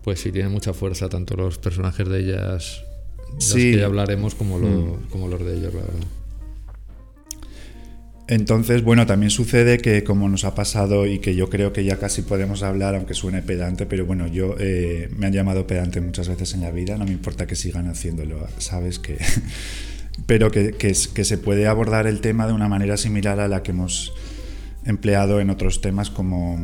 Pues 0.03 0.19
sí, 0.19 0.31
tiene 0.31 0.49
mucha 0.49 0.73
fuerza 0.73 1.09
tanto 1.09 1.35
los 1.35 1.57
personajes 1.57 2.07
de 2.07 2.19
ellas, 2.19 2.83
los 3.33 3.53
que 3.53 3.83
hablaremos, 3.83 4.35
como, 4.35 4.59
mm. 4.59 5.09
como 5.09 5.27
los 5.27 5.43
de 5.43 5.57
ellos, 5.57 5.73
la 5.73 5.81
verdad. 5.81 6.07
Entonces, 8.27 8.83
bueno, 8.83 9.05
también 9.05 9.29
sucede 9.29 9.77
que 9.77 10.03
como 10.03 10.27
nos 10.27 10.43
ha 10.43 10.53
pasado 10.53 11.07
y 11.07 11.19
que 11.19 11.33
yo 11.33 11.49
creo 11.49 11.71
que 11.71 11.85
ya 11.85 11.97
casi 11.97 12.23
podemos 12.23 12.61
hablar, 12.61 12.93
aunque 12.93 13.13
suene 13.13 13.41
pedante, 13.41 13.85
pero 13.85 14.05
bueno, 14.05 14.27
yo 14.27 14.55
eh, 14.59 15.09
me 15.17 15.27
han 15.27 15.33
llamado 15.33 15.65
pedante 15.65 16.01
muchas 16.01 16.27
veces 16.27 16.53
en 16.53 16.61
la 16.61 16.71
vida, 16.71 16.97
no 16.97 17.05
me 17.05 17.11
importa 17.11 17.47
que 17.47 17.55
sigan 17.55 17.87
haciéndolo, 17.87 18.45
sabes 18.57 18.99
que... 18.99 19.17
pero 20.25 20.51
que, 20.51 20.73
que, 20.73 20.93
se 20.93 21.37
puede 21.37 21.67
abordar 21.67 22.05
el 22.05 22.19
tema 22.19 22.47
de 22.47 22.53
una 22.53 22.67
manera 22.67 22.97
similar 22.97 23.39
a 23.39 23.47
la 23.47 23.63
que 23.63 23.71
hemos 23.71 24.13
empleado 24.83 25.39
en 25.39 25.49
otros 25.49 25.79
temas 25.79 26.09
como, 26.09 26.59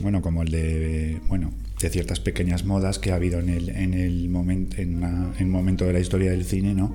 bueno, 0.00 0.22
como 0.22 0.44
el 0.44 0.50
de, 0.50 1.20
bueno, 1.26 1.52
de 1.80 1.90
ciertas 1.90 2.20
pequeñas 2.20 2.64
modas 2.64 2.98
que 2.98 3.10
ha 3.10 3.16
habido 3.16 3.40
en 3.40 3.50
el, 3.50 3.68
en 3.70 3.92
el, 3.92 4.28
momento, 4.30 4.76
en, 4.78 5.50
momento 5.50 5.84
de 5.84 5.92
la 5.92 6.00
historia 6.00 6.30
del 6.30 6.44
cine, 6.44 6.74
¿no? 6.74 6.94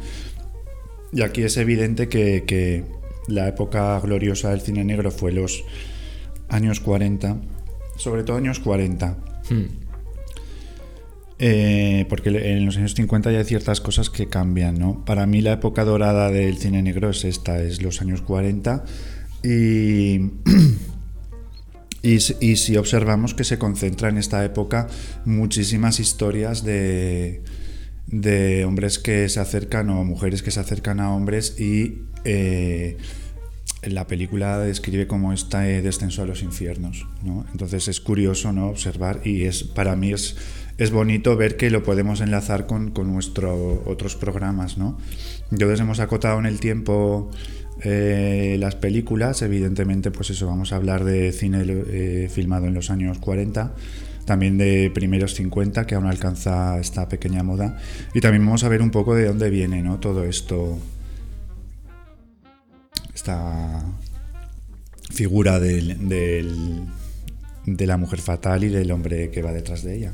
Y 1.11 1.21
aquí 1.21 1.43
es 1.43 1.57
evidente 1.57 2.07
que 2.07 2.83
la 3.27 3.47
época 3.47 3.99
gloriosa 3.99 4.51
del 4.51 4.61
cine 4.61 4.83
negro 4.83 5.11
fue 5.11 5.31
los 5.31 5.63
años 6.49 6.79
40, 6.79 7.37
sobre 7.97 8.23
todo 8.23 8.37
años 8.37 8.59
40. 8.59 9.17
Eh, 11.39 12.05
porque 12.09 12.29
en 12.29 12.65
los 12.65 12.77
años 12.77 12.93
50 12.93 13.31
ya 13.31 13.39
hay 13.39 13.43
ciertas 13.43 13.81
cosas 13.81 14.09
que 14.09 14.27
cambian, 14.27 14.75
¿no? 14.75 15.03
Para 15.03 15.25
mí 15.25 15.41
la 15.41 15.53
época 15.53 15.83
dorada 15.83 16.29
del 16.29 16.57
cine 16.57 16.81
negro 16.81 17.09
es 17.09 17.25
esta, 17.25 17.61
es 17.61 17.81
los 17.81 18.01
años 18.01 18.21
40 18.21 18.85
y, 19.43 20.31
y, 22.01 22.19
si 22.19 22.77
observamos 22.77 23.33
que 23.33 23.43
se 23.43 23.57
concentra 23.57 24.09
en 24.09 24.17
esta 24.17 24.45
época 24.45 24.87
muchísimas 25.25 25.99
historias 25.99 26.63
de, 26.63 27.41
de 28.13 28.63
hombres 28.63 28.99
que 28.99 29.27
se 29.27 29.39
acercan 29.39 29.89
o 29.89 30.03
mujeres 30.03 30.43
que 30.43 30.51
se 30.51 30.59
acercan 30.59 30.99
a 30.99 31.13
hombres 31.13 31.59
y 31.59 32.03
eh, 32.25 32.97
la 33.81 34.07
película 34.07 34.59
describe 34.59 35.07
cómo 35.07 35.33
está 35.33 35.61
descenso 35.61 36.21
a 36.21 36.25
los 36.25 36.43
infiernos, 36.43 37.07
¿no? 37.23 37.45
Entonces 37.51 37.87
es 37.87 37.99
curioso, 37.99 38.53
¿no? 38.53 38.69
Observar 38.69 39.21
y 39.25 39.43
es 39.43 39.63
para 39.63 39.95
mí 39.95 40.13
es 40.13 40.37
es 40.77 40.91
bonito 40.91 41.35
ver 41.37 41.55
que 41.55 41.69
lo 41.69 41.83
podemos 41.83 42.19
enlazar 42.21 42.65
con, 42.65 42.91
con 42.91 43.11
nuestros 43.13 43.79
otros 43.85 44.15
programas, 44.15 44.77
¿no? 44.77 44.97
Entonces 45.51 45.79
hemos 45.79 45.99
acotado 45.99 46.39
en 46.39 46.45
el 46.45 46.59
tiempo 46.59 47.29
eh, 47.83 48.57
las 48.59 48.75
películas, 48.75 49.41
evidentemente, 49.41 50.09
pues 50.11 50.29
eso, 50.29 50.47
vamos 50.47 50.73
a 50.73 50.77
hablar 50.77 51.03
de 51.03 51.31
cine 51.31 51.63
eh, 51.67 52.29
filmado 52.31 52.67
en 52.67 52.73
los 52.73 52.89
años 52.89 53.19
40, 53.19 53.73
también 54.25 54.57
de 54.57 54.91
primeros 54.93 55.33
50, 55.35 55.85
que 55.85 55.95
aún 55.95 56.05
alcanza 56.05 56.79
esta 56.79 57.09
pequeña 57.09 57.43
moda, 57.43 57.77
y 58.13 58.21
también 58.21 58.45
vamos 58.45 58.63
a 58.63 58.69
ver 58.69 58.81
un 58.81 58.91
poco 58.91 59.15
de 59.15 59.25
dónde 59.25 59.49
viene, 59.49 59.81
¿no? 59.81 59.99
Todo 59.99 60.23
esto, 60.23 60.77
esta 63.13 63.83
figura 65.11 65.59
del, 65.59 66.07
de 67.65 67.87
la 67.87 67.97
mujer 67.97 68.19
fatal 68.19 68.63
y 68.63 68.69
del 68.69 68.91
hombre 68.91 69.29
que 69.29 69.41
va 69.41 69.51
detrás 69.51 69.83
de 69.83 69.95
ella. 69.95 70.13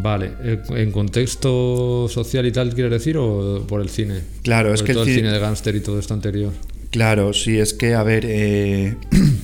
Vale, 0.00 0.32
eh, 0.42 0.62
¿en 0.70 0.92
contexto 0.92 2.06
social 2.08 2.46
y 2.46 2.52
tal 2.52 2.72
quieres 2.72 2.92
decir 2.92 3.16
o 3.18 3.64
por 3.66 3.80
el 3.80 3.88
cine? 3.88 4.20
Claro, 4.42 4.72
es 4.72 4.82
que 4.82 4.92
todo 4.92 5.02
el, 5.04 5.14
cine 5.14 5.32
de 5.32 5.38
gángster 5.40 5.74
y 5.74 5.80
todo 5.80 5.98
esto 5.98 6.14
anterior. 6.14 6.52
Claro, 6.90 7.32
sí, 7.32 7.58
es 7.58 7.74
que, 7.74 7.94
a 7.94 8.02
ver, 8.02 8.24
eh, 8.26 8.96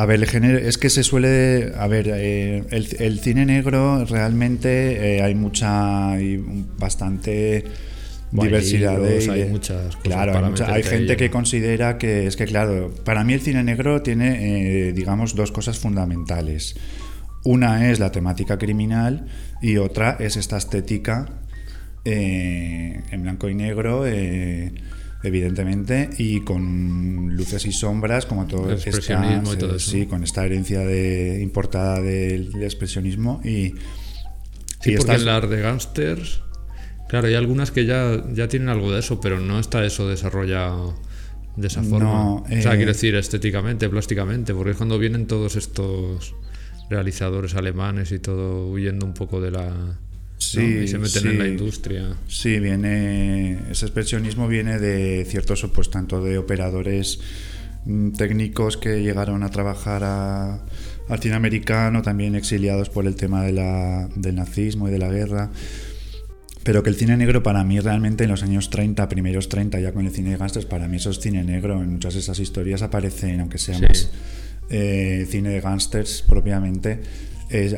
a 0.00 0.06
ver, 0.06 0.20
el 0.20 0.26
género, 0.26 0.58
es 0.58 0.78
que 0.78 0.90
se 0.90 1.02
suele, 1.02 1.72
a 1.76 1.88
ver, 1.88 2.08
eh, 2.08 2.64
el, 2.70 3.18
cine 3.18 3.44
negro 3.44 4.04
realmente 4.04 5.20
hay 5.22 5.34
mucha, 5.34 6.12
hay 6.12 6.42
bastante 6.78 7.64
diversidad 8.30 9.00
de, 9.00 9.30
hay 9.30 9.44
muchas 9.46 9.96
cosas 9.96 10.02
claro 10.02 10.52
hay, 10.66 10.82
gente 10.82 11.16
que 11.16 11.30
considera 11.30 11.96
que 11.96 12.26
es 12.26 12.36
que 12.36 12.44
claro 12.44 12.92
para 13.02 13.24
mí 13.24 13.32
el 13.32 13.40
cine 13.40 13.64
negro 13.64 14.02
tiene 14.02 14.92
digamos 14.92 15.34
dos 15.34 15.50
cosas 15.50 15.78
fundamentales. 15.78 16.76
Una 17.44 17.90
es 17.90 17.98
la 17.98 18.12
temática 18.12 18.58
criminal 18.58 19.26
y 19.62 19.78
otra 19.78 20.16
es 20.20 20.36
esta 20.36 20.58
estética 20.58 21.26
eh, 22.04 23.02
en 23.10 23.22
blanco 23.22 23.48
y 23.48 23.54
negro, 23.54 24.06
eh, 24.06 24.72
evidentemente, 25.22 26.10
y 26.18 26.40
con 26.40 27.34
luces 27.34 27.66
y 27.66 27.72
sombras, 27.72 28.26
como 28.26 28.46
todo 28.46 28.70
el 28.70 28.76
expresionismo 28.76 29.54
y 29.54 29.56
todo 29.56 29.76
eso. 29.76 29.90
Sí, 29.90 30.06
con 30.06 30.22
esta 30.22 30.44
herencia 30.44 30.80
de, 30.80 31.40
importada 31.42 32.00
del, 32.00 32.50
expresionismo. 32.62 33.40
Y, 33.44 33.74
sí, 34.80 34.94
porque 34.96 35.14
en 35.14 35.24
las 35.24 35.50
de 35.50 35.60
gángsters, 35.60 36.42
claro, 37.08 37.26
hay 37.28 37.34
algunas 37.34 37.70
que 37.70 37.84
ya, 37.84 38.24
ya 38.32 38.48
tienen 38.48 38.68
algo 38.68 38.92
de 38.92 39.00
eso, 39.00 39.20
pero 39.20 39.40
no 39.40 39.58
está 39.58 39.84
eso 39.84 40.08
desarrollado 40.08 40.94
de 41.56 41.66
esa 41.66 41.82
forma. 41.82 42.34
o 42.34 42.46
sea, 42.48 42.76
quiero 42.76 42.90
eh, 42.90 42.94
decir, 42.94 43.16
estéticamente, 43.16 43.88
plásticamente, 43.88 44.54
porque 44.54 44.70
es 44.70 44.76
cuando 44.76 44.98
vienen 44.98 45.26
todos 45.26 45.56
estos 45.56 46.34
realizadores 46.88 47.54
alemanes 47.54 48.12
y 48.12 48.18
todo 48.18 48.68
huyendo 48.68 49.04
un 49.04 49.14
poco 49.14 49.40
de 49.40 49.50
la... 49.50 49.98
Sí, 50.38 50.60
y 50.60 50.88
se 50.88 50.98
meten 50.98 51.26
en 51.26 51.38
la 51.38 51.48
industria. 51.48 52.16
Sí, 52.28 52.60
viene. 52.60 53.58
Ese 53.70 53.86
expresionismo 53.86 54.46
viene 54.46 54.78
de 54.78 55.26
ciertos, 55.28 55.66
pues 55.74 55.90
tanto 55.90 56.22
de 56.22 56.38
operadores 56.38 57.20
mm, 57.84 58.12
técnicos 58.12 58.76
que 58.76 59.02
llegaron 59.02 59.42
a 59.42 59.50
trabajar 59.50 60.04
al 60.04 61.18
cine 61.20 61.34
americano, 61.34 62.02
también 62.02 62.36
exiliados 62.36 62.88
por 62.88 63.06
el 63.06 63.16
tema 63.16 63.42
de 63.42 63.52
la, 63.52 64.08
del 64.14 64.36
nazismo 64.36 64.88
y 64.88 64.92
de 64.92 64.98
la 64.98 65.08
guerra. 65.08 65.50
Pero 66.62 66.82
que 66.82 66.90
el 66.90 66.96
cine 66.96 67.16
negro 67.16 67.42
para 67.42 67.64
mí 67.64 67.80
realmente 67.80 68.24
en 68.24 68.30
los 68.30 68.42
años 68.42 68.70
30, 68.70 69.08
primeros 69.08 69.48
30, 69.48 69.80
ya 69.80 69.92
con 69.92 70.06
el 70.06 70.12
cine 70.12 70.30
de 70.30 70.36
gangsters, 70.36 70.66
para 70.66 70.86
mí 70.86 70.98
eso 70.98 71.10
es 71.10 71.18
cine 71.18 71.42
negro. 71.42 71.82
En 71.82 71.92
muchas 71.92 72.14
de 72.14 72.20
esas 72.20 72.38
historias 72.38 72.82
aparecen, 72.82 73.40
aunque 73.40 73.58
sea 73.58 73.78
más 73.78 74.10
eh, 74.70 75.26
cine 75.30 75.48
de 75.48 75.60
gángsters 75.60 76.22
propiamente, 76.22 77.00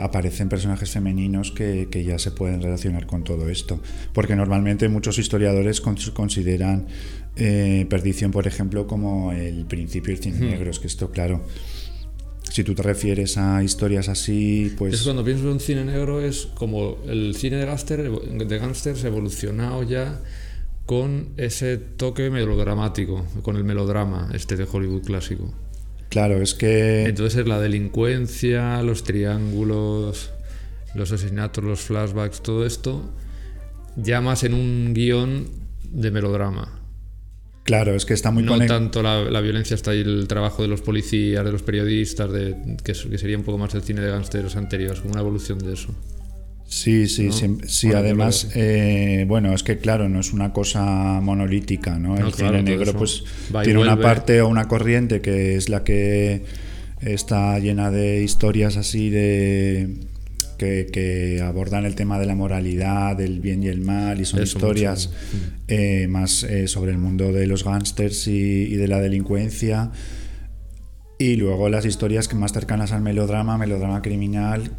aparecen 0.01 0.49
personajes 0.49 0.91
femeninos 0.91 1.53
que, 1.53 2.05
ya 2.05 2.19
se 2.19 2.31
pueden 2.31 2.63
relacionar 2.63 3.07
con 3.07 3.25
todo 3.25 3.49
esto. 3.49 3.81
Porque 4.13 4.37
normalmente 4.37 4.89
muchos 4.89 5.19
historiadores 5.19 5.81
consideran 5.81 6.87
eh, 7.37 7.87
Perdición, 7.89 8.33
por 8.33 8.47
ejemplo, 8.47 8.87
como 8.87 9.33
el 9.33 9.67
principio 9.67 10.15
del 10.15 10.23
cine 10.23 10.41
negro. 10.41 10.71
Es 10.71 10.79
que 10.79 10.89
esto, 10.89 11.11
claro, 11.11 11.43
si 12.51 12.65
tú 12.65 12.75
te 12.75 12.83
refieres 12.83 13.39
a 13.39 13.63
historias 13.63 14.09
así, 14.09 14.75
pues... 14.77 14.95
Es 14.95 15.03
cuando 15.03 15.25
pienso 15.25 15.45
en 15.45 15.51
un 15.51 15.61
cine 15.61 15.85
negro 15.85 16.21
es 16.21 16.49
como 16.55 16.99
el 17.07 17.35
cine 17.37 17.57
de, 17.57 17.67
gángster, 17.67 18.11
de 18.11 18.59
gángsters 18.59 19.05
evolucionado 19.05 19.83
ya 19.85 20.21
con 20.85 21.29
ese 21.37 21.79
toque 21.79 22.31
melodramático, 22.31 23.25
con 23.43 23.57
el 23.57 23.63
melodrama 23.63 24.31
este 24.35 24.57
de 24.57 24.67
Hollywood 24.71 25.05
clásico. 25.05 25.55
Claro, 26.11 26.43
es 26.43 26.55
que... 26.55 27.05
Entonces 27.05 27.47
la 27.47 27.61
delincuencia, 27.61 28.83
los 28.83 29.05
triángulos, 29.05 30.33
los 30.95 31.13
asesinatos, 31.13 31.65
los 31.65 31.81
flashbacks, 31.81 32.43
todo 32.43 32.67
esto, 32.67 33.09
ya 33.97 34.21
más 34.21 34.43
en 34.43 34.55
un 34.55 34.93
guion 34.93 35.47
de 35.85 36.11
melodrama. 36.11 36.81
Claro, 37.63 37.95
es 37.95 38.05
que 38.05 38.15
está 38.15 38.33
muy 38.33 38.43
No 38.43 38.59
tanto 38.67 39.03
la, 39.03 39.41
violencia, 39.41 39.77
está 39.77 39.93
ahí 39.93 40.01
el 40.01 40.27
trabajo 40.27 40.63
de 40.63 40.69
los 40.69 40.81
policías, 40.81 41.45
de 41.45 41.53
los 41.53 41.63
periodistas, 41.63 42.33
de, 42.33 42.77
que, 42.83 42.93
que 42.93 43.19
sería 43.19 43.39
un 43.39 43.45
poco 43.45 43.59
más 43.59 43.73
el 43.75 43.83
cine 43.83 44.01
de 44.01 44.11
gangsters 44.11 44.57
anteriores, 44.57 44.99
como 45.01 45.13
una 45.13 45.21
evolución 45.21 45.61
de 45.61 45.75
eso. 45.75 45.95
Sí, 46.71 47.09
sí, 47.09 47.31
sí, 47.67 47.93
además, 47.93 48.47
eh, 48.55 49.25
bueno, 49.27 49.53
es 49.53 49.65
que 49.65 49.79
claro, 49.79 50.09
no 50.09 50.21
es 50.21 50.33
una 50.33 50.53
cosa 50.53 51.21
monolítica, 51.21 51.99
¿no? 51.99 52.17
El 52.17 52.33
cine 52.33 52.63
negro 52.63 52.93
pues 52.95 53.25
tiene 53.65 53.81
una 53.81 54.01
parte 54.01 54.41
o 54.41 54.47
una 54.47 54.69
corriente 54.69 55.21
que 55.21 55.57
es 55.57 55.69
la 55.69 55.83
que 55.83 56.45
está 57.01 57.59
llena 57.59 57.91
de 57.91 58.23
historias 58.23 58.77
así 58.77 59.11
de 59.11 59.97
que, 60.59 61.43
abordan 61.43 61.87
el 61.87 61.97
tema 61.97 62.21
de 62.21 62.27
la 62.27 62.37
moralidad, 62.37 63.17
del 63.17 63.41
bien 63.41 63.65
y 63.65 63.67
el 63.67 63.81
mal, 63.81 64.21
y 64.21 64.25
son 64.25 64.41
historias 64.41 65.11
eh, 65.67 66.07
más 66.09 66.45
eh, 66.45 66.69
sobre 66.69 66.93
el 66.93 66.99
mundo 66.99 67.33
de 67.33 67.49
los 67.49 67.65
gángsters 67.65 68.29
y, 68.29 68.67
y, 68.73 68.77
de 68.77 68.87
la 68.87 69.01
delincuencia. 69.01 69.91
Y 71.19 71.35
luego 71.35 71.69
las 71.69 71.85
historias 71.85 72.29
que 72.29 72.37
más 72.37 72.53
cercanas 72.53 72.93
al 72.93 73.03
melodrama, 73.03 73.59
melodrama 73.59 74.03
criminal, 74.03 74.71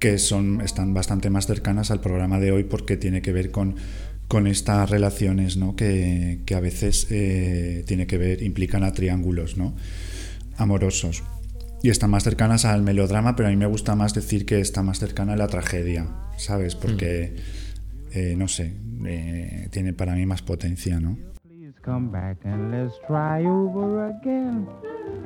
que 0.00 0.18
son, 0.18 0.62
están 0.62 0.94
bastante 0.94 1.30
más 1.30 1.46
cercanas 1.46 1.90
al 1.90 2.00
programa 2.00 2.40
de 2.40 2.50
hoy 2.50 2.64
porque 2.64 2.96
tiene 2.96 3.20
que 3.20 3.32
ver 3.32 3.50
con, 3.50 3.76
con 4.26 4.46
estas 4.46 4.88
relaciones 4.88 5.58
¿no? 5.58 5.76
que, 5.76 6.40
a 6.56 6.60
veces 6.60 7.06
eh, 7.10 7.84
tiene 7.86 8.06
que 8.06 8.16
ver, 8.16 8.42
implican 8.42 8.82
a 8.82 8.92
triángulos 8.92 9.56
¿no? 9.58 9.74
amorosos. 10.56 11.22
Y 11.82 11.90
están 11.90 12.10
más 12.10 12.24
cercanas 12.24 12.64
al 12.64 12.82
melodrama, 12.82 13.36
pero 13.36 13.48
a 13.48 13.50
mí 13.50 13.56
me 13.56 13.66
gusta 13.66 13.94
más 13.94 14.14
decir 14.14 14.46
que 14.46 14.60
está 14.60 14.82
más 14.82 14.98
cercana 14.98 15.34
a 15.34 15.36
la 15.36 15.48
tragedia, 15.48 16.08
¿sabes? 16.36 16.74
Porque, 16.74 17.34
mm. 17.34 18.18
eh, 18.18 18.34
no 18.36 18.48
sé, 18.48 18.74
eh, 19.06 19.68
tiene 19.70 19.92
para 19.92 20.14
mí 20.14 20.26
más 20.26 20.42
potencia, 20.42 21.00
¿no? 21.00 21.16
Come 21.82 22.10
back 22.10 22.44
and 22.44 22.70
let's 22.70 22.94
try 23.06 23.46
over 23.46 24.12
again, 24.12 24.66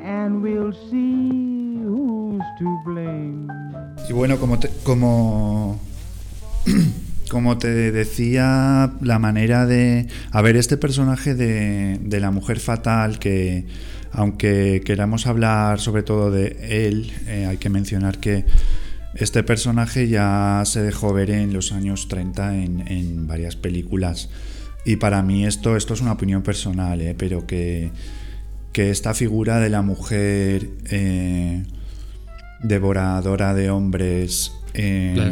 and 0.04 0.40
we'll 0.40 0.72
see. 0.88 1.63
Y 4.08 4.12
bueno, 4.12 4.38
como 4.38 4.58
te, 4.58 4.70
como, 4.82 5.80
como 7.30 7.58
te 7.58 7.92
decía, 7.92 8.92
la 9.00 9.18
manera 9.18 9.66
de. 9.66 10.06
A 10.30 10.42
ver, 10.42 10.56
este 10.56 10.76
personaje 10.76 11.34
de, 11.34 11.98
de 12.00 12.20
la 12.20 12.30
mujer 12.30 12.60
fatal, 12.60 13.18
que 13.18 13.66
aunque 14.12 14.82
queramos 14.84 15.26
hablar 15.26 15.80
sobre 15.80 16.02
todo 16.02 16.30
de 16.30 16.56
él, 16.88 17.12
eh, 17.26 17.46
hay 17.46 17.56
que 17.56 17.68
mencionar 17.68 18.18
que 18.18 18.44
este 19.14 19.42
personaje 19.42 20.08
ya 20.08 20.62
se 20.64 20.82
dejó 20.82 21.12
ver 21.12 21.30
en 21.30 21.52
los 21.52 21.72
años 21.72 22.08
30 22.08 22.56
en, 22.56 22.88
en 22.88 23.26
varias 23.26 23.56
películas. 23.56 24.30
Y 24.84 24.96
para 24.96 25.22
mí 25.22 25.46
esto, 25.46 25.76
esto 25.76 25.94
es 25.94 26.00
una 26.00 26.12
opinión 26.12 26.42
personal, 26.42 27.00
¿eh? 27.00 27.14
pero 27.16 27.46
que, 27.46 27.90
que, 28.72 28.90
esta 28.90 29.14
figura 29.14 29.58
de 29.60 29.70
la 29.70 29.82
mujer, 29.82 30.68
eh, 30.90 31.64
devoradora 32.64 33.54
de 33.54 33.70
hombres, 33.70 34.52
eh, 34.74 35.12
La 35.16 35.24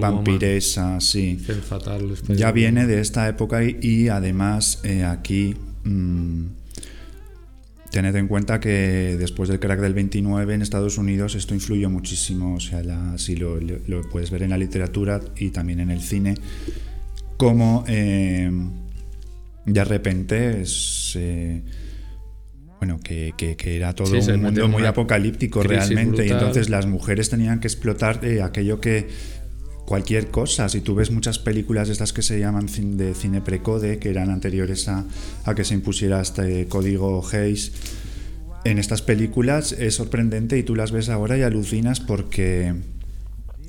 vampiresa, 0.00 0.98
sí. 1.00 1.36
Femme 1.36 1.62
fatal, 1.62 2.14
Ya 2.36 2.50
viene 2.52 2.86
de 2.86 3.00
esta 3.00 3.28
época 3.28 3.62
y, 3.62 3.78
y 3.80 4.08
además 4.08 4.80
eh, 4.82 5.04
aquí 5.04 5.54
mm, 5.84 6.44
tened 7.92 8.14
en 8.16 8.28
cuenta 8.28 8.60
que 8.60 9.16
después 9.18 9.48
del 9.48 9.60
crack 9.60 9.80
del 9.80 9.94
29 9.94 10.54
en 10.54 10.62
Estados 10.62 10.96
Unidos 10.98 11.34
esto 11.34 11.54
influyó 11.54 11.90
muchísimo, 11.90 12.54
o 12.54 12.60
sea, 12.60 12.82
la- 12.82 13.18
si 13.18 13.36
lo, 13.36 13.60
lo- 13.60 13.78
lo 13.86 14.08
puedes 14.08 14.30
ver 14.30 14.42
en 14.42 14.50
la 14.50 14.58
literatura 14.58 15.20
y 15.36 15.50
también 15.50 15.80
en 15.80 15.90
el 15.90 16.00
cine, 16.00 16.34
como 17.36 17.84
eh, 17.88 18.50
de 19.66 19.84
repente 19.84 20.62
es... 20.62 21.16
bueno, 22.80 22.98
que, 23.02 23.34
que- 23.36 23.56
que 23.56 23.76
era 23.76 23.94
todo 23.94 24.06
Sí, 24.20 24.30
un 24.30 24.42
mundo 24.42 24.66
muy 24.68 24.84
apocalíptico 24.86 25.62
realmente. 25.62 26.24
Y 26.24 26.28
brutal. 26.28 26.38
entonces 26.38 26.70
las 26.70 26.86
mujeres 26.86 27.28
tenían 27.30 27.60
que 27.60 27.68
explotar 27.68 28.24
eh, 28.24 28.42
aquello 28.42 28.80
que, 28.80 29.06
cualquier 29.86 30.28
cosa. 30.30 30.68
Si 30.68 30.80
tú 30.80 30.94
ves 30.94 31.10
muchas 31.10 31.38
películas 31.40 31.88
de 31.88 31.92
estas 31.94 32.12
que 32.12 32.22
se 32.22 32.38
llaman 32.38 32.66
de 32.96 33.12
cine 33.14 33.40
precode, 33.40 33.98
que 33.98 34.08
eran 34.10 34.30
anteriores 34.30 34.86
a, 34.88 35.04
a 35.44 35.54
que 35.56 35.64
se 35.64 35.74
impusiera 35.74 36.20
este 36.20 36.66
código 36.68 37.26
Hayes, 37.32 37.72
en 38.64 38.78
estas 38.78 39.02
películas 39.02 39.72
es 39.72 39.94
sorprendente 39.96 40.56
y 40.58 40.62
tú 40.62 40.76
las 40.76 40.92
ves 40.92 41.08
ahora 41.08 41.36
y 41.36 41.42
alucinas 41.42 41.98
porque, 41.98 42.72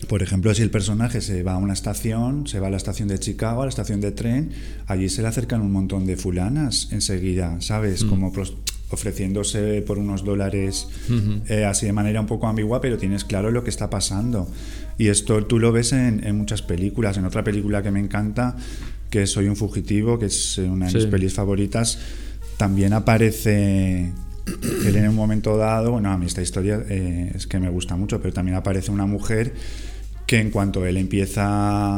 por 0.07 0.21
ejemplo, 0.21 0.53
si 0.53 0.61
el 0.61 0.69
personaje 0.69 1.21
se 1.21 1.41
va 1.43 1.53
a 1.53 1.57
una 1.57 1.73
estación, 1.73 2.45
se 2.45 2.59
va 2.59 2.67
a 2.67 2.69
la 2.69 2.77
estación 2.77 3.07
de 3.07 3.17
Chicago, 3.17 3.61
a 3.63 3.65
la 3.65 3.69
estación 3.69 3.99
de 3.99 4.11
tren, 4.11 4.51
allí 4.87 5.09
se 5.09 5.21
le 5.23 5.27
acercan 5.27 5.61
un 5.61 5.71
montón 5.71 6.05
de 6.05 6.17
fulanas 6.17 6.89
enseguida, 6.91 7.59
¿sabes? 7.61 8.03
Como 8.03 8.31
pros- 8.31 8.55
ofreciéndose 8.91 9.81
por 9.81 9.97
unos 9.97 10.23
dólares 10.23 10.87
eh, 11.47 11.65
así 11.65 11.85
de 11.85 11.93
manera 11.93 12.19
un 12.21 12.27
poco 12.27 12.47
ambigua, 12.47 12.81
pero 12.81 12.97
tienes 12.97 13.23
claro 13.23 13.51
lo 13.51 13.63
que 13.63 13.69
está 13.69 13.89
pasando. 13.89 14.47
Y 14.97 15.07
esto 15.07 15.45
tú 15.45 15.59
lo 15.59 15.71
ves 15.71 15.93
en, 15.93 16.25
en 16.25 16.37
muchas 16.37 16.61
películas. 16.61 17.17
En 17.17 17.25
otra 17.25 17.43
película 17.43 17.81
que 17.81 17.91
me 17.91 17.99
encanta, 17.99 18.55
que 19.09 19.23
es 19.23 19.31
Soy 19.31 19.47
un 19.47 19.55
fugitivo, 19.55 20.19
que 20.19 20.27
es 20.27 20.57
eh, 20.57 20.69
una 20.69 20.87
de 20.87 20.93
mis 20.93 21.03
Sí. 21.03 21.09
pelis 21.09 21.33
favoritas, 21.33 21.97
también 22.57 22.93
aparece 22.93 24.11
él 24.85 24.95
en 24.95 25.07
un 25.09 25.15
momento 25.15 25.55
dado, 25.57 25.91
bueno, 25.91 26.11
a 26.11 26.17
mí 26.17 26.25
esta 26.25 26.41
historia 26.41 26.83
eh, 26.89 27.31
es 27.35 27.47
que 27.47 27.59
me 27.59 27.69
gusta 27.69 27.95
mucho, 27.95 28.21
pero 28.21 28.33
también 28.33 28.57
aparece 28.57 28.91
una 28.91 29.05
mujer 29.05 29.53
que 30.27 30.39
en 30.39 30.49
cuanto 30.49 30.85
él 30.85 30.97
empieza 30.97 31.97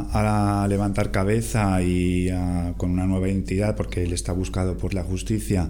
a 0.64 0.68
levantar 0.68 1.12
cabeza 1.12 1.82
y 1.84 2.30
a- 2.30 2.74
con 2.78 2.92
una 2.92 3.06
nueva 3.06 3.28
identidad, 3.30 3.76
porque 3.76 4.04
él 4.04 4.12
está 4.14 4.32
buscado 4.34 4.78
por 4.78 4.94
la 4.94 5.04
justicia, 5.04 5.70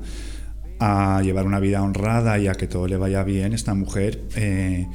a 0.86 1.22
llevar 1.22 1.46
una 1.46 1.62
vida 1.62 1.82
honrada 1.82 2.38
y 2.40 2.48
a 2.48 2.56
que 2.56 2.68
todo 2.68 2.88
le 2.88 2.98
vaya 2.98 3.24
bien, 3.24 3.54
esta 3.54 3.74
mujer, 3.74 4.22
eh, 4.36 4.88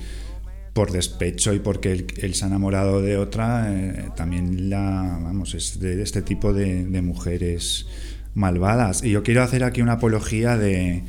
por 0.74 0.92
despecho 0.92 1.54
y 1.54 1.60
porque 1.60 2.06
él, 2.18 2.34
se 2.34 2.44
ha 2.44 2.48
enamorado 2.48 3.00
de 3.00 3.16
otra, 3.16 3.72
eh, 3.72 4.10
también 4.14 4.68
la, 4.68 5.18
vamos, 5.22 5.54
es 5.54 5.80
de 5.80 6.02
este 6.02 6.20
tipo 6.20 6.52
de, 6.52 6.84
mujeres 7.00 7.86
malvadas. 8.34 9.02
Y 9.02 9.10
yo 9.12 9.22
quiero 9.22 9.42
hacer 9.42 9.64
aquí 9.64 9.80
una 9.80 9.94
apología 9.94 10.58
de... 10.58 11.04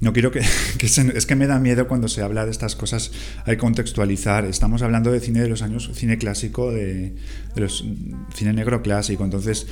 No 0.00 0.12
quiero 0.12 0.32
que, 0.32 0.40
que 0.78 0.88
se- 0.88 1.16
es 1.16 1.24
que 1.24 1.36
me 1.36 1.46
da 1.46 1.60
miedo 1.60 1.86
cuando 1.86 2.08
se 2.08 2.22
habla 2.22 2.44
de 2.46 2.50
estas 2.50 2.74
cosas, 2.74 3.12
hay 3.44 3.58
contextualizar. 3.58 4.44
Estamos 4.44 4.82
hablando 4.82 5.12
de 5.12 5.20
cine 5.20 5.40
de 5.40 5.48
los 5.48 5.62
años, 5.62 5.88
cine 5.94 6.18
clásico, 6.18 6.72
de, 6.72 7.14
de 7.54 7.60
los 7.60 7.84
cine 8.34 8.52
negro 8.54 8.82
clásico. 8.82 9.24
Entonces, 9.24 9.66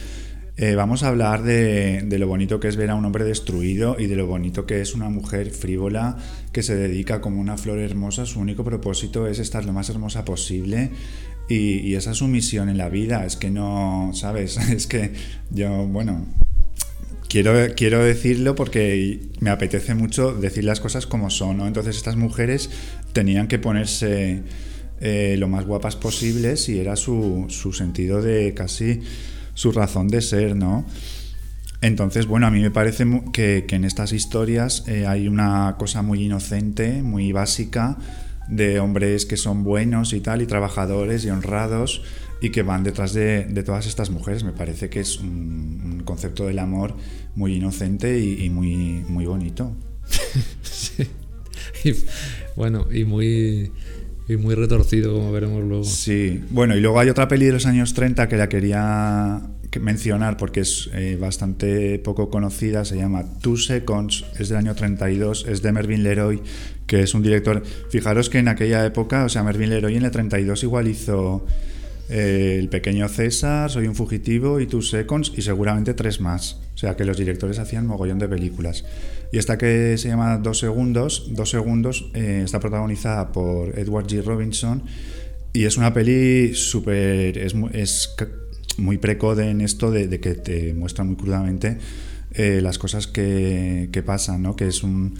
eh, 0.60 0.74
vamos 0.74 1.04
a 1.04 1.08
hablar 1.08 1.44
de, 1.44 2.04
lo 2.18 2.26
bonito 2.26 2.58
que 2.58 2.66
es 2.66 2.74
ver 2.74 2.90
a 2.90 2.96
un 2.96 3.04
hombre 3.04 3.24
destruido 3.24 3.94
y 3.96 4.08
de 4.08 4.16
lo 4.16 4.26
bonito 4.26 4.66
que 4.66 4.80
es 4.80 4.92
una 4.92 5.08
mujer 5.08 5.52
frívola 5.52 6.16
que 6.50 6.64
se 6.64 6.74
dedica 6.74 7.20
como 7.20 7.40
una 7.40 7.56
flor 7.56 7.78
hermosa. 7.78 8.26
Su 8.26 8.40
único 8.40 8.64
propósito 8.64 9.28
es 9.28 9.38
estar 9.38 9.64
lo 9.64 9.72
más 9.72 9.88
hermosa 9.88 10.24
posible 10.24 10.90
y, 11.48 11.78
y 11.78 11.94
esa 11.94 12.10
es 12.10 12.16
su 12.16 12.26
misión 12.26 12.68
en 12.68 12.76
la 12.76 12.88
vida. 12.88 13.24
Es 13.24 13.36
que 13.36 13.50
no, 13.50 14.10
¿sabes? 14.14 14.56
Es 14.68 14.88
que 14.88 15.12
yo, 15.50 15.86
bueno, 15.86 16.26
quiero, 17.28 17.52
quiero 17.76 18.02
decirlo 18.02 18.56
porque 18.56 19.20
me 19.38 19.50
apetece 19.50 19.94
mucho 19.94 20.34
decir 20.34 20.64
las 20.64 20.80
cosas 20.80 21.06
como 21.06 21.30
son, 21.30 21.58
¿no? 21.58 21.68
Entonces 21.68 21.96
estas 21.96 22.16
mujeres 22.16 22.68
tenían 23.12 23.46
que 23.46 23.60
ponerse 23.60 24.42
eh, 25.00 25.36
lo 25.38 25.46
más 25.46 25.64
guapas 25.66 25.94
posibles 25.94 26.68
y 26.68 26.80
era 26.80 26.96
su, 26.96 27.46
su 27.48 27.72
sentido 27.72 28.20
de 28.22 28.54
casi 28.54 29.02
su 29.58 29.72
razón 29.72 30.06
de 30.06 30.22
ser, 30.22 30.54
¿no? 30.54 30.86
Entonces, 31.80 32.26
bueno, 32.26 32.46
a 32.46 32.50
mí 32.52 32.60
me 32.60 32.70
parece 32.70 33.04
que, 33.32 33.64
que 33.66 33.74
en 33.74 33.84
estas 33.84 34.12
historias 34.12 34.84
eh, 34.86 35.08
hay 35.08 35.26
una 35.26 35.74
cosa 35.80 36.00
muy 36.00 36.24
inocente, 36.24 37.02
muy 37.02 37.32
básica, 37.32 37.98
de 38.48 38.78
hombres 38.78 39.26
que 39.26 39.36
son 39.36 39.64
buenos 39.64 40.12
y 40.12 40.20
tal, 40.20 40.42
y 40.42 40.46
trabajadores 40.46 41.24
y 41.24 41.30
honrados, 41.30 42.02
y 42.40 42.50
que 42.50 42.62
van 42.62 42.84
detrás 42.84 43.14
de, 43.14 43.46
todas 43.66 43.88
estas 43.88 44.10
mujeres. 44.10 44.44
Me 44.44 44.52
parece 44.52 44.90
que 44.90 45.00
es 45.00 45.18
un, 45.18 46.02
concepto 46.04 46.46
del 46.46 46.60
amor 46.60 46.94
muy 47.34 47.56
inocente 47.56 48.20
y, 48.20 48.48
muy, 48.50 49.04
muy 49.08 49.26
bonito. 49.26 49.72
Sí. 50.62 51.04
Bueno, 52.56 52.88
y 52.92 53.04
muy, 53.04 53.70
y 54.28 54.36
muy 54.36 54.54
retorcido, 54.54 55.14
como 55.14 55.32
veremos 55.32 55.64
luego. 55.64 55.84
Sí, 55.84 56.42
bueno, 56.50 56.76
y 56.76 56.80
luego 56.80 57.00
hay 57.00 57.08
otra 57.08 57.28
peli 57.28 57.46
de 57.46 57.52
los 57.52 57.66
años 57.66 57.94
30 57.94 58.28
que 58.28 58.36
la 58.36 58.48
quería 58.48 59.40
que- 59.70 59.80
mencionar 59.80 60.36
porque 60.36 60.60
es 60.60 60.90
eh, 60.94 61.16
bastante 61.20 61.98
poco 61.98 62.28
conocida, 62.30 62.84
se 62.84 62.96
llama 62.96 63.24
Two 63.40 63.56
Seconds, 63.56 64.24
es 64.38 64.48
del 64.50 64.58
año 64.58 64.74
32, 64.74 65.46
es 65.48 65.62
de 65.62 65.72
Mervyn 65.72 66.02
Leroy, 66.02 66.42
que 66.86 67.02
es 67.02 67.14
un 67.14 67.22
director, 67.22 67.62
fijaros 67.90 68.28
que 68.30 68.38
en 68.38 68.48
aquella 68.48 68.84
época, 68.84 69.24
o 69.24 69.28
sea, 69.28 69.42
Mervyn 69.42 69.70
Leroy 69.70 69.96
en 69.96 70.04
el 70.04 70.10
32 70.10 70.62
igual 70.62 70.88
hizo 70.88 71.44
eh, 72.08 72.56
El 72.58 72.68
pequeño 72.68 73.08
César, 73.08 73.70
Soy 73.70 73.86
un 73.86 73.94
fugitivo 73.94 74.60
y 74.60 74.66
Two 74.66 74.82
Seconds 74.82 75.32
y 75.36 75.42
seguramente 75.42 75.94
tres 75.94 76.20
más, 76.20 76.60
o 76.74 76.78
sea, 76.78 76.96
que 76.96 77.04
los 77.04 77.16
directores 77.16 77.58
hacían 77.58 77.86
mogollón 77.86 78.18
de 78.18 78.28
películas. 78.28 78.84
Y 79.32 79.38
esta 79.38 79.58
que 79.58 79.96
se 79.98 80.08
llama 80.08 80.38
Dos 80.38 80.58
Segundos, 80.58 81.28
Dos 81.32 81.50
Segundos, 81.50 82.10
eh, 82.14 82.42
está 82.44 82.60
protagonizada 82.60 83.32
por 83.32 83.78
Edward 83.78 84.06
G. 84.06 84.22
Robinson 84.22 84.82
y 85.52 85.64
es 85.64 85.76
una 85.76 85.92
peli 85.92 86.54
súper. 86.54 87.36
Es, 87.38 87.54
es 87.72 88.14
muy 88.78 88.98
precode 88.98 89.50
en 89.50 89.60
esto 89.60 89.90
de, 89.90 90.06
de 90.06 90.20
que 90.20 90.34
te 90.34 90.72
muestra 90.74 91.04
muy 91.04 91.16
crudamente 91.16 91.78
eh, 92.32 92.60
las 92.62 92.78
cosas 92.78 93.06
que, 93.06 93.88
que 93.92 94.02
pasan, 94.02 94.42
¿no? 94.42 94.54
Que 94.54 94.68
es 94.68 94.82
un, 94.82 95.14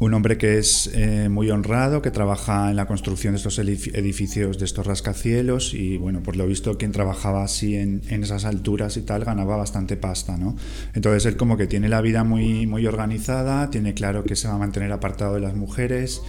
un 0.00 0.12
hombre 0.12 0.38
que 0.38 0.58
es 0.58 0.90
eh, 0.92 1.28
muy 1.28 1.50
honrado, 1.50 2.02
que 2.02 2.10
trabaja 2.10 2.70
en 2.70 2.76
la 2.76 2.86
construcción 2.86 3.34
de 3.34 3.38
estos 3.38 3.58
edificios, 3.58 4.58
de 4.58 4.64
estos 4.64 4.86
rascacielos, 4.86 5.72
y 5.72 5.98
bueno, 5.98 6.22
por 6.22 6.36
lo 6.36 6.46
visto 6.46 6.76
quien 6.76 6.90
trabajaba 6.92 7.44
así 7.44 7.76
en, 7.76 8.02
en 8.08 8.24
esas 8.24 8.44
alturas 8.44 8.96
y 8.96 9.02
tal 9.02 9.24
ganaba 9.24 9.56
bastante 9.56 9.96
pasta, 9.96 10.36
¿no? 10.36 10.56
Entonces 10.94 11.26
él 11.26 11.36
como 11.36 11.56
que 11.56 11.66
tiene 11.66 11.88
la 11.88 12.00
vida 12.00 12.24
muy, 12.24 12.66
muy 12.66 12.86
organizada, 12.86 13.70
tiene 13.70 13.94
claro 13.94 14.24
que 14.24 14.34
se 14.34 14.48
va 14.48 14.54
a 14.54 14.58
mantener 14.58 14.90
apartado 14.90 15.34
de 15.34 15.40
las 15.40 15.54
mujeres, 15.54 16.22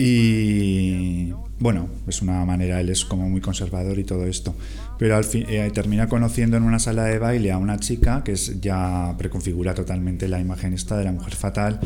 y 0.00 1.32
bueno, 1.58 1.88
es 2.06 2.22
una 2.22 2.44
manera, 2.44 2.80
él 2.80 2.88
es 2.88 3.04
como 3.04 3.28
muy 3.28 3.40
conservador 3.40 3.98
y 3.98 4.04
todo 4.04 4.26
esto. 4.26 4.54
Pero 4.96 5.16
al 5.16 5.24
fin 5.24 5.44
eh, 5.48 5.68
termina 5.74 6.08
conociendo 6.08 6.56
en 6.56 6.62
una 6.62 6.78
sala 6.78 7.04
de 7.04 7.18
baile 7.18 7.50
a 7.50 7.58
una 7.58 7.78
chica 7.78 8.22
que 8.22 8.32
es, 8.32 8.60
ya 8.60 9.16
preconfigura 9.18 9.74
totalmente 9.74 10.28
la 10.28 10.38
imagen 10.38 10.72
esta 10.72 10.96
de 10.96 11.04
la 11.04 11.12
mujer 11.12 11.34
fatal. 11.34 11.80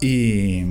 Y, 0.00 0.64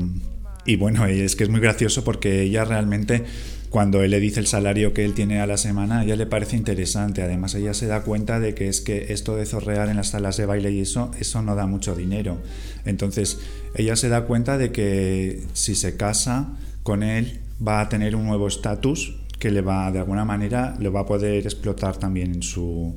bueno, 0.77 1.05
es 1.05 1.35
que 1.35 1.43
es 1.43 1.49
muy 1.49 1.59
gracioso 1.59 2.03
porque 2.03 2.41
ella 2.41 2.65
realmente, 2.65 3.23
cuando 3.69 4.03
él 4.03 4.11
le 4.11 4.19
dice 4.19 4.39
el 4.39 4.47
salario 4.47 4.93
que 4.93 5.05
él 5.05 5.13
tiene 5.13 5.39
a 5.39 5.47
la 5.47 5.57
semana, 5.57 5.99
a 5.99 6.03
ella 6.03 6.15
le 6.15 6.25
parece 6.25 6.57
interesante. 6.57 7.21
Además, 7.21 7.55
ella 7.55 7.73
se 7.73 7.87
da 7.87 8.01
cuenta 8.01 8.39
de 8.39 8.53
que 8.53 8.67
es 8.67 8.81
que 8.81 9.13
esto 9.13 9.35
de 9.35 9.45
zorrear 9.45 9.89
en 9.89 9.97
las 9.97 10.09
salas 10.09 10.37
de 10.37 10.45
baile 10.45 10.71
y 10.71 10.81
eso, 10.81 11.11
eso 11.19 11.41
no 11.41 11.55
da 11.55 11.67
mucho 11.67 11.95
dinero. 11.95 12.41
Entonces, 12.85 13.39
ella 13.75 13.95
se 13.95 14.09
da 14.09 14.25
cuenta 14.25 14.57
de 14.57 14.71
que 14.71 15.43
si 15.53 15.75
se 15.75 15.97
casa 15.97 16.53
con 16.83 17.03
él, 17.03 17.39
va 17.65 17.81
a 17.81 17.89
tener 17.89 18.15
un 18.15 18.25
nuevo 18.25 18.47
estatus 18.47 19.15
que 19.39 19.51
le 19.51 19.61
va, 19.61 19.91
de 19.91 19.99
alguna 19.99 20.25
manera, 20.25 20.75
lo 20.79 20.91
va 20.91 21.01
a 21.01 21.05
poder 21.05 21.43
explotar 21.43 21.97
también 21.97 22.33
en, 22.33 22.43
su, 22.43 22.95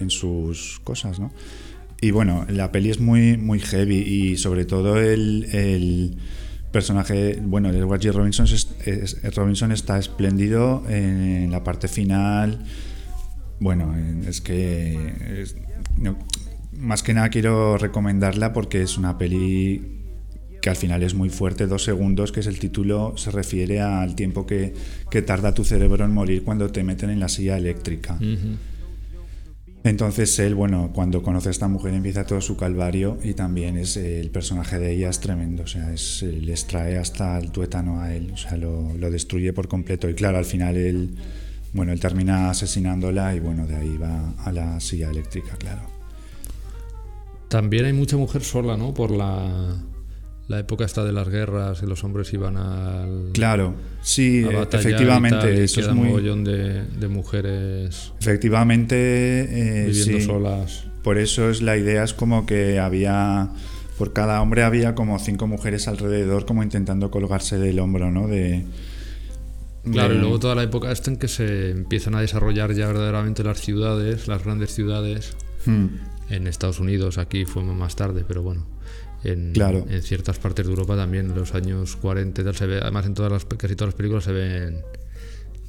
en 0.00 0.10
sus 0.10 0.80
cosas, 0.84 1.18
¿no? 1.18 1.32
Y 2.02 2.10
bueno, 2.10 2.44
la 2.50 2.70
peli 2.72 2.90
es 2.90 3.00
muy, 3.00 3.36
muy 3.38 3.60
heavy 3.60 3.96
y 3.98 4.36
sobre 4.36 4.64
todo 4.64 4.98
el, 5.00 5.46
el 5.52 6.16
personaje, 6.72 7.38
bueno, 7.40 7.70
el 7.70 7.76
Edward 7.76 8.00
G. 8.00 8.12
Robinson, 8.12 8.46
es- 8.46 9.34
Robinson 9.36 9.70
está 9.72 9.98
espléndido 9.98 10.82
en 10.88 11.50
la 11.52 11.62
parte 11.62 11.86
final. 11.88 12.64
Bueno, 13.60 13.94
es 14.26 14.40
que 14.40 15.44
no, 15.96 16.18
más 16.76 17.04
que 17.04 17.14
nada 17.14 17.28
quiero 17.28 17.78
recomendarla 17.78 18.52
porque 18.52 18.82
es 18.82 18.98
una 18.98 19.16
peli 19.16 20.00
que 20.60 20.70
al 20.70 20.76
final 20.76 21.02
es 21.04 21.14
muy 21.14 21.28
fuerte, 21.28 21.66
dos 21.68 21.84
segundos, 21.84 22.32
que 22.32 22.40
es 22.40 22.46
el 22.46 22.58
título, 22.58 23.14
se 23.16 23.30
refiere 23.30 23.80
al 23.80 24.14
tiempo 24.16 24.44
que, 24.46 24.74
que 25.10 25.22
tarda 25.22 25.54
tu 25.54 25.64
cerebro 25.64 26.04
en 26.04 26.12
morir 26.12 26.42
cuando 26.44 26.68
te 26.70 26.82
meten 26.82 27.10
en 27.10 27.20
la 27.20 27.28
silla 27.28 27.56
eléctrica. 27.56 28.16
Entonces 29.84 30.38
él, 30.38 30.54
bueno, 30.54 30.90
cuando 30.94 31.22
conoce 31.22 31.48
a 31.48 31.50
esta 31.50 31.66
mujer 31.66 31.92
empieza 31.94 32.24
todo 32.24 32.40
su 32.40 32.56
calvario 32.56 33.18
y 33.22 33.34
también 33.34 33.76
es 33.76 33.96
el 33.96 34.30
personaje 34.30 34.78
de 34.78 34.92
ella 34.92 35.10
es 35.10 35.18
tremendo, 35.18 35.64
o 35.64 35.66
sea, 35.66 35.92
es, 35.92 36.22
les 36.22 36.66
trae 36.68 36.98
hasta 36.98 37.36
el 37.38 37.50
tuétano 37.50 38.00
a 38.00 38.14
él, 38.14 38.30
o 38.32 38.36
sea, 38.36 38.56
lo, 38.56 38.94
lo 38.94 39.10
destruye 39.10 39.52
por 39.52 39.66
completo 39.66 40.08
y 40.08 40.14
claro, 40.14 40.38
al 40.38 40.44
final 40.44 40.76
él, 40.76 41.16
bueno, 41.72 41.92
él 41.92 41.98
termina 41.98 42.48
asesinándola 42.48 43.34
y 43.34 43.40
bueno, 43.40 43.66
de 43.66 43.74
ahí 43.74 43.96
va 43.96 44.34
a 44.44 44.52
la 44.52 44.78
silla 44.78 45.10
eléctrica, 45.10 45.56
claro. 45.56 45.82
También 47.48 47.84
hay 47.84 47.92
mucha 47.92 48.16
mujer 48.16 48.42
sola, 48.42 48.76
¿no? 48.76 48.94
Por 48.94 49.10
la, 49.10 49.76
la 50.52 50.60
época 50.60 50.84
esta 50.84 51.04
de 51.04 51.12
las 51.12 51.28
guerras 51.28 51.82
y 51.82 51.86
los 51.86 52.04
hombres 52.04 52.32
iban 52.32 52.56
al. 52.56 53.30
Claro, 53.32 53.74
sí, 54.02 54.44
a 54.44 54.62
efectivamente, 54.62 55.36
y 55.36 55.40
tal, 55.40 55.58
y 55.58 55.60
eso 55.62 55.80
es 55.80 55.88
un 55.88 55.96
muy. 55.96 56.08
mogollón 56.08 56.44
de, 56.44 56.84
de 56.84 57.08
mujeres 57.08 58.12
Efectivamente, 58.20 58.94
eh, 58.96 59.86
viviendo 59.86 60.18
sí. 60.18 60.22
solas. 60.24 60.84
Por 61.02 61.18
eso 61.18 61.50
es 61.50 61.62
la 61.62 61.76
idea 61.76 62.04
es 62.04 62.14
como 62.14 62.46
que 62.46 62.78
había 62.78 63.50
por 63.98 64.12
cada 64.12 64.40
hombre 64.40 64.62
había 64.62 64.94
como 64.94 65.18
cinco 65.18 65.46
mujeres 65.46 65.88
alrededor 65.88 66.46
como 66.46 66.62
intentando 66.62 67.10
colgarse 67.10 67.58
del 67.58 67.78
hombro, 67.80 68.10
¿no? 68.10 68.28
De 68.28 68.64
Claro, 69.90 70.14
y 70.14 70.18
luego 70.18 70.38
toda 70.38 70.54
la 70.54 70.62
época 70.62 70.92
esta 70.92 71.10
en 71.10 71.16
que 71.16 71.26
se 71.26 71.70
empiezan 71.70 72.14
a 72.14 72.20
desarrollar 72.20 72.72
ya 72.72 72.86
verdaderamente 72.86 73.42
las 73.42 73.60
ciudades, 73.60 74.28
las 74.28 74.44
grandes 74.44 74.72
ciudades, 74.72 75.34
Hmm, 75.66 75.86
en 76.28 76.46
Estados 76.46 76.80
Unidos, 76.80 77.18
aquí 77.18 77.44
fue 77.44 77.62
más 77.62 77.94
tarde, 77.96 78.24
pero 78.26 78.42
bueno, 78.42 78.66
en, 79.24 79.52
Claro. 79.52 79.86
en 79.88 80.02
ciertas 80.02 80.38
partes 80.38 80.66
de 80.66 80.70
Europa 80.72 80.96
también, 80.96 81.26
en 81.30 81.34
los 81.36 81.54
años 81.54 81.96
40 81.96 82.40
y 82.40 82.44
tal, 82.44 82.54
se 82.56 82.66
ve, 82.66 82.78
además 82.82 83.06
en 83.06 83.14
todas 83.14 83.30
las, 83.32 83.44
casi 83.44 83.76
todas 83.76 83.88
las 83.92 83.96
películas 83.96 84.24
se 84.24 84.32
ven 84.32 84.82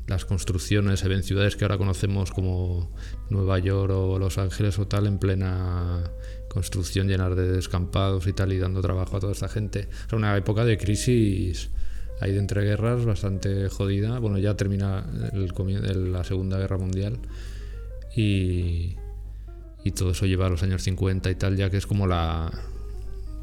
las 0.07 0.25
construcciones, 0.25 0.99
se 0.99 1.07
ven 1.07 1.23
ciudades 1.23 1.55
que 1.55 1.63
ahora 1.63 1.77
conocemos 1.77 2.31
como 2.31 2.91
Nueva 3.29 3.57
York 3.59 3.91
o 3.95 4.19
Los 4.19 4.37
Ángeles 4.37 4.77
o 4.79 4.87
tal, 4.87 5.07
en 5.07 5.17
plena 5.17 6.03
construcción, 6.49 7.07
llenas 7.07 7.35
de 7.35 7.47
descampados 7.51 8.27
y 8.27 8.33
tal, 8.33 8.51
y 8.53 8.57
dando 8.59 8.81
trabajo 8.81 9.15
a 9.17 9.19
toda 9.19 9.31
esta 9.31 9.47
gente. 9.47 9.87
O 10.07 10.09
sea, 10.09 10.17
una 10.17 10.35
época 10.35 10.65
de 10.65 10.77
crisis 10.77 11.69
ahí 12.21 12.31
de 12.33 12.39
entreguerras 12.39 13.05
bastante 13.05 13.69
jodida. 13.69 14.19
Bueno, 14.19 14.37
ya 14.39 14.55
termina 14.55 15.05
el 15.33 15.53
comien- 15.53 15.83
el- 15.89 16.11
la 16.11 16.23
Segunda 16.23 16.57
Guerra 16.57 16.77
Mundial 16.77 17.19
y, 18.15 18.95
y 19.83 19.91
todo 19.91 20.11
eso 20.11 20.25
lleva 20.25 20.47
a 20.47 20.49
los 20.49 20.63
años 20.63 20.83
50 20.83 21.31
y 21.31 21.35
tal, 21.35 21.55
ya 21.55 21.69
que 21.69 21.77
es 21.77 21.87
como 21.87 22.07
la 22.07 22.51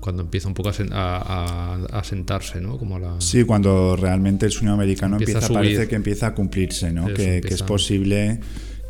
cuando 0.01 0.23
empieza 0.23 0.49
un 0.49 0.55
poco 0.55 0.71
a, 0.71 1.87
a- 1.93 2.05
sentarse, 2.05 2.61
¿no? 2.61 2.79
Como 2.79 2.99
la 2.99 3.21
Sí, 3.21 3.45
cuando 3.45 3.95
realmente 3.97 4.47
el 4.47 4.53
sueño 4.53 4.73
americano 4.73 5.17
Empieza 5.17 5.39
empieza, 5.39 5.53
a 5.53 5.57
parece 5.57 5.89
que 5.89 5.95
empieza 5.95 6.27
a 6.29 6.35
cumplirse, 6.35 6.93
¿no? 6.93 7.13
Que, 7.13 7.39
es 7.45 7.63
posible 7.63 8.41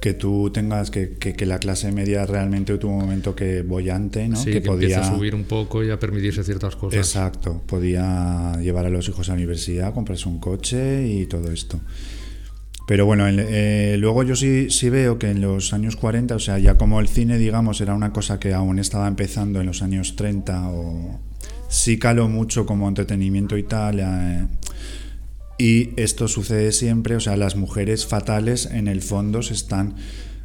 que 0.01 0.15
tú 0.15 0.51
tengas 0.51 0.91
que, 0.91 1.19
que, 1.19 1.35
que 1.35 1.45
la 1.45 1.59
clase 1.59 1.93
media 1.93 2.25
realmente 2.25 2.79
tuvo 2.79 2.93
un 2.93 3.01
momento 3.01 3.35
que 3.35 3.61
bollante, 3.63 4.27
¿no? 4.29 4.37
sí, 4.37 4.47
que, 4.47 4.63
que, 4.63 4.69
podía 4.69 4.97
empieza 4.97 5.13
a 5.13 5.17
subir 5.17 5.35
un 5.35 5.45
poco 5.45 5.85
y 5.85 5.91
a 5.91 5.99
permitirse 5.99 6.43
ciertas 6.43 6.75
cosas. 6.75 6.99
Exacto, 6.99 7.63
podía 7.67 8.57
llevar 8.61 8.87
a 8.87 8.91
los 8.91 9.07
hijos 9.09 9.29
a 9.29 9.33
la 9.33 9.39
universidad, 9.39 9.93
comprarse 9.93 10.29
un 10.29 10.39
coche 10.39 11.07
y 11.07 11.27
todo 11.27 11.51
esto. 11.53 11.81
Pero 12.91 13.07
bueno, 13.07 13.29
eh, 13.29 13.95
luego 14.01 14.25
yo 14.25 14.35
sí, 14.35 14.69
sí 14.69 14.91
veo 14.91 15.17
que 15.17 15.31
en 15.31 15.41
los 15.41 15.73
años 15.73 15.95
40, 15.95 16.35
o 16.35 16.39
sea, 16.41 16.59
ya 16.59 16.77
como 16.77 16.99
el 16.99 17.07
cine, 17.07 17.39
digamos, 17.39 17.81
era 17.81 17.95
una 17.95 18.13
cosa 18.13 18.41
que 18.41 18.53
aún 18.53 18.81
estaba 18.81 19.07
empezando 19.07 19.61
en 19.61 19.67
los 19.67 19.83
años 19.83 20.17
30, 20.17 20.71
o 20.71 21.21
sí 21.69 22.01
caló 22.01 22.29
mucho 22.29 22.67
como 22.67 22.89
entretenimiento 22.89 23.57
y 23.57 23.63
tal. 23.63 24.01
eh, 24.01 24.47
y 25.57 25.91
esto 26.03 26.27
sucede 26.27 26.73
siempre, 26.73 27.15
o 27.15 27.21
sea, 27.21 27.37
las 27.37 27.55
mujeres 27.55 28.07
fatales 28.09 28.67
en 28.67 28.89
el 28.89 29.03
fondo 29.03 29.41
se 29.43 29.55
están... 29.55 29.95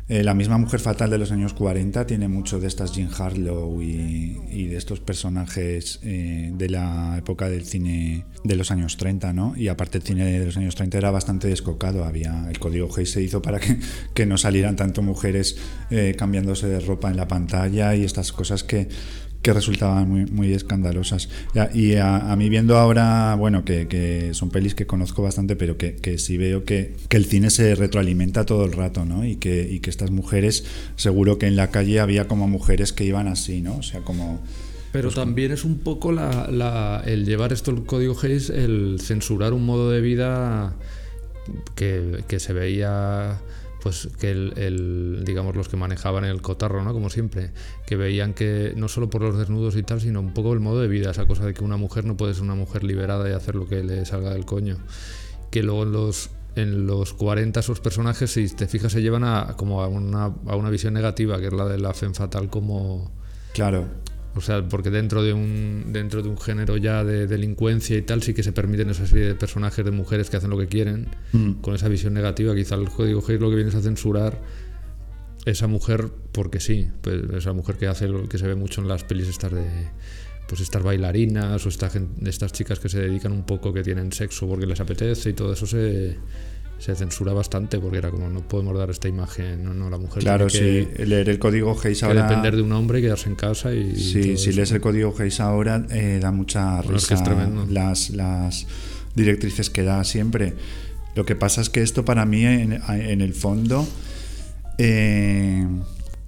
eh, 0.07 0.23
la 0.23 0.35
misma 0.35 0.59
mujer 0.59 0.79
fatal 0.79 1.09
de 1.09 1.17
los 1.17 1.31
años 1.31 1.53
40 1.53 2.05
tiene 2.05 2.27
mucho 2.27 2.59
de 2.59 2.67
estas 2.67 2.91
Jean 2.91 3.09
Harlow 3.17 3.81
y, 3.81 4.67
de 4.67 4.77
estos 4.77 4.99
personajes 4.99 5.99
eh, 6.03 6.51
de 6.53 6.69
la 6.69 7.15
época 7.17 7.49
del 7.49 7.65
cine 7.65 8.25
de 8.43 8.55
los 8.55 8.69
años 8.69 8.97
30, 8.97 9.33
¿no? 9.33 9.53
Y 9.57 9.67
aparte 9.67 9.97
el 9.97 10.03
cine 10.03 10.39
de 10.39 10.45
los 10.45 10.57
años 10.57 10.75
30 10.75 10.97
era 10.99 11.09
bastante 11.09 11.47
descocado, 11.47 12.03
había 12.03 12.47
el 12.49 12.59
código 12.59 12.87
Hayes 12.95 13.11
se 13.11 13.21
hizo 13.23 13.41
para 13.41 13.59
que, 13.59 13.79
que 14.13 14.25
no 14.27 14.37
salieran 14.37 14.75
tanto 14.75 15.01
mujeres 15.01 15.57
eh, 15.89 16.13
cambiándose 16.15 16.67
de 16.67 16.79
ropa 16.81 17.09
en 17.09 17.17
la 17.17 17.27
pantalla 17.27 17.95
y 17.95 18.03
estas 18.03 18.31
cosas 18.31 18.63
que, 18.63 18.87
que 19.45 19.53
resultaban 19.53 20.09
muy, 20.09 20.25
muy 20.25 20.51
escandalosas. 20.53 21.29
Y 21.75 21.93
a, 21.97 22.31
a 22.31 22.35
mí 22.35 22.49
viendo 22.49 22.79
ahora, 22.79 23.35
bueno, 23.35 23.63
que, 23.63 23.87
que 23.87 24.33
son 24.33 24.49
pelis 24.49 24.73
que 24.73 24.87
conozco 24.87 25.21
bastante, 25.21 25.55
pero 25.55 25.77
que, 25.77 25.97
que 25.97 26.17
sí 26.17 26.35
veo 26.37 26.63
que, 26.63 26.95
que 27.09 27.17
el 27.17 27.25
cine 27.25 27.51
se 27.51 27.75
retroalimenta 27.75 28.47
todo 28.47 28.65
el 28.65 28.71
rato, 28.73 29.05
¿no? 29.05 29.23
Y 29.23 29.35
que, 29.35 29.69
y 29.71 29.81
que 29.81 29.91
estas 29.91 30.09
mujeres, 30.09 30.65
seguro 30.95 31.37
que 31.37 31.45
en 31.45 31.55
la 31.55 31.69
calle 31.69 31.99
había 31.99 32.27
como 32.27 32.47
mujeres 32.47 32.91
que 32.91 33.03
iban 33.05 33.27
así, 33.27 33.61
¿no? 33.61 33.77
O 33.77 33.83
sea, 33.83 34.01
como... 34.01 34.41
Pero 34.91 35.11
también 35.11 35.51
es 35.51 35.63
un 35.63 35.77
poco 35.77 36.11
la, 36.11 36.49
la- 36.49 37.03
el 37.05 37.23
llevar 37.25 37.53
esto 37.53 37.69
el 37.69 37.83
código 37.83 38.15
Hayes, 38.19 38.49
el 38.49 38.97
censurar 38.99 39.53
un 39.53 39.63
modo 39.63 39.91
de 39.91 40.01
vida 40.01 40.73
que, 41.75 42.23
que 42.27 42.39
se 42.39 42.51
veía, 42.53 43.37
pues 43.85 44.09
que 44.19 44.31
el, 44.31 45.21
digamos 45.27 45.55
los 45.55 45.69
que 45.69 45.77
manejaban 45.77 46.25
el 46.25 46.41
cotarro, 46.41 46.83
¿no? 46.83 46.91
Como 46.91 47.11
siempre, 47.11 47.51
que 47.85 47.95
veían 47.95 48.33
que 48.33 48.73
no 48.75 48.87
solo 48.87 49.11
por 49.11 49.21
los 49.21 49.37
desnudos 49.37 49.75
y 49.75 49.83
tal, 49.83 50.01
sino 50.01 50.21
un 50.21 50.33
poco 50.33 50.53
el 50.53 50.59
modo 50.59 50.81
de 50.81 50.87
vida, 50.87 51.11
esa 51.11 51.27
cosa 51.27 51.45
de 51.45 51.53
que 51.53 51.63
una 51.63 51.77
mujer 51.77 52.03
no 52.03 52.17
puede 52.17 52.33
ser 52.33 52.41
una 52.41 52.55
mujer 52.55 52.83
liberada 52.83 53.29
y 53.29 53.33
hacer 53.33 53.53
lo 53.53 53.67
que 53.67 53.83
le 53.83 54.03
salga 54.07 54.31
del 54.31 54.43
coño. 54.43 54.79
Que 55.51 55.61
luego 55.61 55.83
en 55.83 55.91
los 55.91 56.31
en 56.55 56.87
los 56.87 57.13
40 57.13 57.59
esos 57.59 57.79
personajes, 57.79 58.31
si 58.31 58.49
te 58.49 58.65
fijas, 58.65 58.91
se 58.91 59.03
llevan 59.03 59.23
a, 59.23 59.53
como 59.55 59.83
a 59.83 59.87
una, 59.87 60.33
a 60.47 60.55
una 60.55 60.71
visión 60.71 60.95
negativa, 60.95 61.39
que 61.39 61.45
es 61.45 61.53
la 61.53 61.65
de 61.65 61.77
la 61.77 61.93
femme 61.93 62.15
fatal 62.15 62.49
como, 62.49 63.11
Claro, 63.53 63.85
o 64.35 64.41
sea, 64.41 64.67
porque 64.67 64.89
dentro 64.89 65.23
de 65.23 65.33
un 65.33 65.85
dentro 65.93 66.21
de 66.21 66.29
un 66.29 66.37
género 66.37 66.75
ya 66.77 67.03
de 67.03 67.25
delincuencia 67.25 67.95
y 67.97 68.01
tal, 68.01 68.21
sí 68.21 68.33
que 68.33 68.43
se 68.43 68.51
permiten 68.51 68.89
esa 68.89 69.07
serie 69.07 69.25
de 69.27 69.35
personajes 69.35 69.83
de 69.85 69.91
mujeres 69.91 70.29
que 70.29 70.37
hacen 70.37 70.49
lo 70.49 70.57
que 70.57 70.67
quieren, 70.67 71.07
Mm. 71.33 71.53
con 71.61 71.73
esa 71.75 71.87
visión 71.87 72.13
negativa. 72.13 72.53
Quizá 72.53 72.75
el 72.75 72.89
código 72.89 73.23
Hayes 73.25 73.39
lo 73.41 73.49
que 73.49 73.55
viene 73.55 73.69
es 73.69 73.75
a 73.75 73.81
censurar 73.81 74.41
esa 75.45 75.67
mujer 75.67 76.09
porque 76.31 76.59
sí, 76.59 76.87
pues 77.01 77.21
esa 77.37 77.53
mujer 77.53 77.77
que 77.77 77.87
hace 77.87 78.07
lo 78.07 78.27
que 78.27 78.37
se 78.37 78.47
ve 78.47 78.55
mucho 78.55 78.81
en 78.81 78.87
las 78.87 79.03
pelis 79.03 79.27
estas 79.27 79.51
de 79.53 79.65
pues 80.47 80.61
estas 80.61 80.83
bailarinas 80.83 81.65
o 81.65 81.69
esta 81.69 81.89
estas 82.25 82.51
chicas 82.51 82.79
que 82.79 82.89
se 82.89 82.99
dedican 82.99 83.31
un 83.31 83.45
poco 83.45 83.73
que 83.73 83.81
tienen 83.83 84.11
sexo 84.11 84.47
porque 84.47 84.65
les 84.67 84.79
apetece 84.79 85.31
y 85.31 85.33
todo 85.33 85.53
eso 85.53 85.65
se 85.65 86.17
se 86.79 86.93
censura 86.95 87.33
bastante 87.33 87.79
porque 87.79 87.97
era 87.97 88.11
como 88.11 88.29
no 88.29 88.41
podemos 88.41 88.77
dar 88.77 88.89
esta 88.89 89.07
imagen, 89.07 89.63
no, 89.63 89.73
no, 89.73 89.89
la 89.89 89.97
mujer 89.97 90.21
claro, 90.21 90.47
tiene 90.47 90.87
sí. 90.95 91.03
Leer 91.05 91.29
el 91.29 91.39
código 91.39 91.71
Hayes 91.71 91.99
que, 91.99 91.99
que 91.99 92.05
ahora... 92.05 92.27
depender 92.27 92.55
de 92.55 92.61
un 92.61 92.71
hombre 92.73 92.99
y 92.99 93.01
quedarse 93.01 93.29
en 93.29 93.35
casa 93.35 93.73
y, 93.73 93.95
Sí, 93.95 94.37
si 94.37 94.49
eso. 94.49 94.51
lees 94.51 94.71
el 94.71 94.81
código 94.81 95.13
Hayes 95.17 95.39
ahora, 95.39 95.85
eh, 95.89 96.19
da 96.21 96.31
mucha 96.31 96.81
Bueno, 96.81 96.97
es 96.97 97.03
risa 97.03 97.07
que 97.07 97.13
es 97.15 97.23
tremendo. 97.23 97.65
las, 97.69 98.09
las 98.11 98.67
directrices 99.15 99.69
que 99.69 99.83
da 99.83 100.03
siempre. 100.03 100.53
Lo 101.15 101.25
que 101.25 101.35
pasa 101.35 101.61
es 101.61 101.69
que 101.69 101.81
esto 101.81 102.03
para 102.03 102.25
mí, 102.25 102.45
en, 102.45 102.73
en 102.89 103.21
el 103.21 103.33
fondo, 103.33 103.87
eh, 104.77 105.65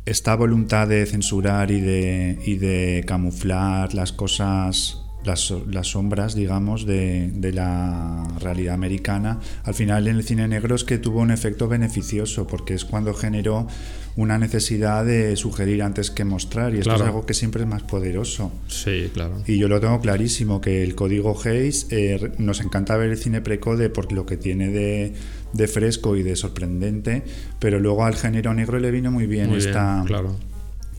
esta 0.06 0.36
voluntad 0.36 0.88
de 0.88 1.06
censurar 1.06 1.70
y 1.72 1.82
de, 1.82 2.40
y 2.46 2.56
de 2.56 3.04
camuflar 3.06 3.94
las 3.94 4.14
cosas, 4.14 5.02
las, 5.28 5.54
las 5.70 5.88
sombras, 5.92 6.34
digamos, 6.34 6.86
de, 6.88 7.30
de 7.32 7.52
la 7.54 8.26
realidad 8.40 8.74
americana, 8.74 9.40
al 9.64 9.76
final 9.76 10.08
en 10.08 10.16
el 10.16 10.24
cine 10.24 10.48
negro 10.48 10.76
es 10.76 10.84
que 10.84 10.98
tuvo 10.98 11.20
un 11.22 11.30
efecto 11.30 11.68
beneficioso, 11.68 12.48
porque 12.48 12.74
es 12.74 12.84
cuando 12.86 13.14
generó 13.14 13.68
una 14.16 14.40
necesidad 14.40 15.06
de 15.06 15.36
sugerir 15.36 15.84
antes 15.84 16.10
que 16.10 16.26
mostrar, 16.26 16.74
y 16.74 16.78
esto 16.80 16.90
Claro. 16.90 17.04
es 17.04 17.08
algo 17.10 17.26
que 17.28 17.36
siempre 17.36 17.62
es 17.62 17.68
más 17.68 17.84
poderoso. 17.84 18.52
Sí, 18.68 19.12
claro. 19.14 19.44
Y 19.46 19.60
yo 19.60 19.68
lo 19.68 19.80
tengo 19.80 20.00
clarísimo, 20.02 20.60
que 20.60 20.82
el 20.82 20.96
código 20.96 21.38
Hayes 21.46 21.86
eh, 21.92 22.32
nos 22.40 22.60
encanta 22.62 22.98
ver 22.98 23.12
el 23.12 23.18
cine 23.18 23.42
precode 23.42 23.92
por 23.92 24.12
lo 24.12 24.26
que 24.26 24.36
tiene 24.38 24.70
de, 24.70 25.14
de 25.54 25.68
fresco 25.68 26.16
y 26.16 26.24
de 26.24 26.36
sorprendente, 26.36 27.22
pero 27.60 27.80
luego 27.80 28.06
al 28.06 28.16
género 28.16 28.56
negro 28.56 28.80
le 28.80 28.90
vino 28.90 29.12
muy 29.12 29.28
bien 29.28 29.50
Muy 29.50 29.60
esta, 29.60 29.96
bien, 29.98 30.08
claro. 30.08 30.36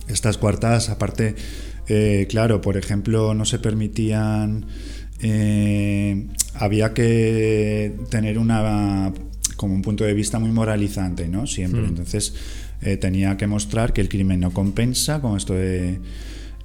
estas 0.06 0.38
coartadas. 0.38 0.88
Aparte, 0.88 1.34
eh, 1.88 2.27
claro, 2.29 2.61
por 2.61 2.77
ejemplo, 2.77 3.35
no 3.35 3.44
se 3.44 3.59
permitían. 3.59 4.66
eh, 5.20 6.27
había 6.55 6.92
que 6.92 7.94
tener 8.11 8.38
una 8.38 9.12
como 9.57 9.74
un 9.74 9.83
punto 9.83 10.05
de 10.05 10.14
vista 10.14 10.38
muy 10.38 10.51
moralizante, 10.51 11.29
¿no? 11.29 11.46
Siempre. 11.46 11.83
Hmm. 11.83 11.87
Entonces 11.87 12.35
eh, 12.81 12.96
tenía 12.96 13.37
que 13.37 13.46
mostrar 13.46 13.92
que 13.92 14.01
el 14.01 14.09
crimen 14.09 14.40
no 14.40 14.53
compensa 14.53 15.20
con 15.20 15.37
esto 15.37 15.55
de 15.55 15.98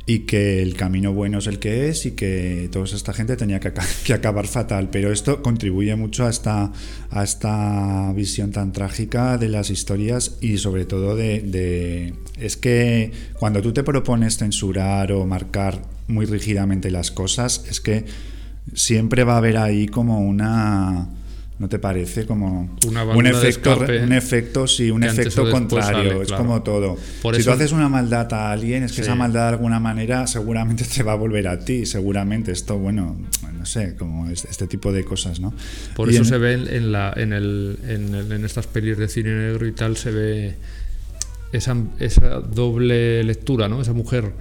y 0.05 0.19
que 0.19 0.61
el 0.61 0.75
camino 0.75 1.13
bueno 1.13 1.37
es 1.39 1.47
el 1.47 1.59
que 1.59 1.87
es 1.87 2.05
y 2.05 2.11
que 2.11 2.67
toda 2.71 2.83
esta 2.85 3.13
gente 3.13 3.37
tenía 3.37 3.59
que, 3.61 3.69
aca- 3.69 3.85
que 4.05 4.13
acabar 4.13 4.47
fatal. 4.47 4.89
Pero 4.91 5.11
esto 5.11 5.41
contribuye 5.41 5.95
mucho 5.95 6.25
a 6.25 6.29
esta, 6.29 6.71
a 7.09 7.23
esta 7.23 8.11
visión 8.13 8.51
tan 8.51 8.73
trágica 8.73 9.37
de 9.37 9.47
las 9.49 9.69
historias 9.69 10.37
y 10.41 10.57
sobre 10.57 10.85
todo 10.85 11.15
de, 11.15 11.39
de... 11.41 12.13
Es 12.37 12.57
que 12.57 13.11
cuando 13.39 13.61
tú 13.61 13.71
te 13.71 13.83
propones 13.83 14.37
censurar 14.37 15.11
o 15.13 15.25
marcar 15.25 15.81
muy 16.07 16.25
rígidamente 16.25 16.91
las 16.91 17.11
cosas, 17.11 17.63
es 17.69 17.79
que 17.79 18.03
siempre 18.73 19.23
va 19.23 19.35
a 19.35 19.37
haber 19.37 19.57
ahí 19.57 19.87
como 19.87 20.19
una 20.19 21.07
¿No 21.59 21.69
te 21.69 21.77
parece 21.77 22.25
como 22.25 22.75
Una 22.87 23.03
un 23.05 23.27
efecto, 23.27 23.77
un 23.77 24.11
efecto, 24.11 24.65
sí, 24.67 24.89
un 24.89 25.03
efecto 25.03 25.49
contrario? 25.51 26.09
sale, 26.09 26.21
es 26.23 26.27
claro. 26.27 26.43
como 26.43 26.63
todo. 26.63 26.97
Por 27.21 27.35
si 27.35 27.41
eso- 27.41 27.51
tú 27.51 27.55
haces 27.55 27.71
una 27.71 27.87
maldad 27.89 28.33
a 28.33 28.51
alguien, 28.51 28.83
es 28.83 28.91
que 28.91 28.97
Sí. 28.97 29.01
esa 29.03 29.13
maldad 29.15 29.43
de 29.49 29.49
alguna 29.49 29.79
manera 29.79 30.25
seguramente 30.25 30.83
te 30.93 31.03
va 31.03 31.11
a 31.11 31.15
volver 31.15 31.47
a 31.47 31.59
ti. 31.63 31.85
Seguramente 31.85 32.51
esto, 32.51 32.79
bueno, 32.79 33.15
no 33.55 33.65
sé, 33.67 33.95
como 33.95 34.27
es- 34.29 34.45
este 34.45 34.65
tipo 34.65 34.91
de 34.91 35.05
cosas, 35.05 35.39
¿no? 35.39 35.53
Por 35.95 36.09
Y 36.09 36.13
eso 36.15 36.23
en- 36.23 36.29
se 36.29 36.37
ve 36.39 36.53
en, 36.53 36.67
en 36.67 36.91
la, 36.91 37.13
en, 37.15 37.33
el, 37.33 37.77
en, 37.87 38.15
el- 38.15 38.31
en 38.31 38.45
estas 38.45 38.65
pelis 38.65 38.97
de 38.97 39.07
cine 39.07 39.29
negro 39.29 39.67
y 39.67 39.73
tal, 39.73 39.95
se 39.95 40.09
ve 40.09 40.55
esa, 41.53 41.77
esa 41.99 42.39
doble 42.39 43.23
lectura, 43.23 43.69
¿no? 43.69 43.79
Esa 43.79 43.93
mujer, 43.93 44.31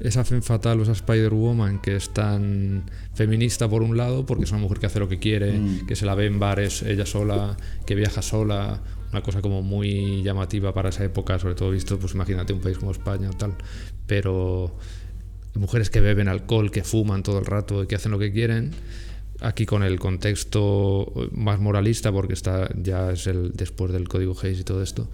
esa 0.00 0.24
femme 0.24 0.42
fatal 0.42 0.80
o 0.80 0.82
esa 0.82 0.92
Spider-Woman 0.92 1.80
que 1.80 1.96
es 1.96 2.10
tan 2.12 2.84
feminista 3.14 3.68
por 3.68 3.82
un 3.82 3.96
lado, 3.96 4.26
porque 4.26 4.44
es 4.44 4.50
una 4.50 4.60
mujer 4.60 4.78
que 4.78 4.86
hace 4.86 4.98
lo 4.98 5.08
que 5.08 5.18
quiere, 5.18 5.58
Mm. 5.58 5.86
que 5.86 5.96
se 5.96 6.06
la 6.06 6.14
ve 6.14 6.26
en 6.26 6.38
bares 6.38 6.82
ella 6.82 7.06
sola, 7.06 7.56
que 7.86 7.94
viaja 7.94 8.22
sola, 8.22 8.80
una 9.12 9.22
cosa 9.22 9.42
como 9.42 9.62
muy 9.62 10.22
llamativa 10.22 10.72
para 10.72 10.88
esa 10.90 11.04
época, 11.04 11.38
sobre 11.38 11.54
todo 11.54 11.70
visto, 11.70 11.98
pues 11.98 12.14
imagínate 12.14 12.52
un 12.52 12.60
país 12.60 12.78
como 12.78 12.92
España 12.92 13.28
o 13.28 13.32
tal, 13.32 13.54
pero 14.06 14.76
mujeres 15.54 15.90
que 15.90 16.00
beben 16.00 16.28
alcohol, 16.28 16.70
que 16.70 16.84
fuman 16.84 17.22
todo 17.22 17.38
el 17.38 17.44
rato 17.46 17.82
y 17.82 17.86
que 17.86 17.96
hacen 17.96 18.12
lo 18.12 18.18
que 18.18 18.32
quieren. 18.32 18.70
Aquí 19.42 19.64
con 19.64 19.82
el 19.82 19.98
contexto 19.98 21.12
más 21.32 21.58
moralista, 21.60 22.12
porque 22.12 22.34
está 22.34 22.68
ya 22.76 23.10
es 23.12 23.26
el 23.26 23.52
después 23.52 23.90
del 23.90 24.06
código 24.06 24.36
Hayes 24.40 24.60
y 24.60 24.64
todo 24.64 24.82
esto. 24.82 25.10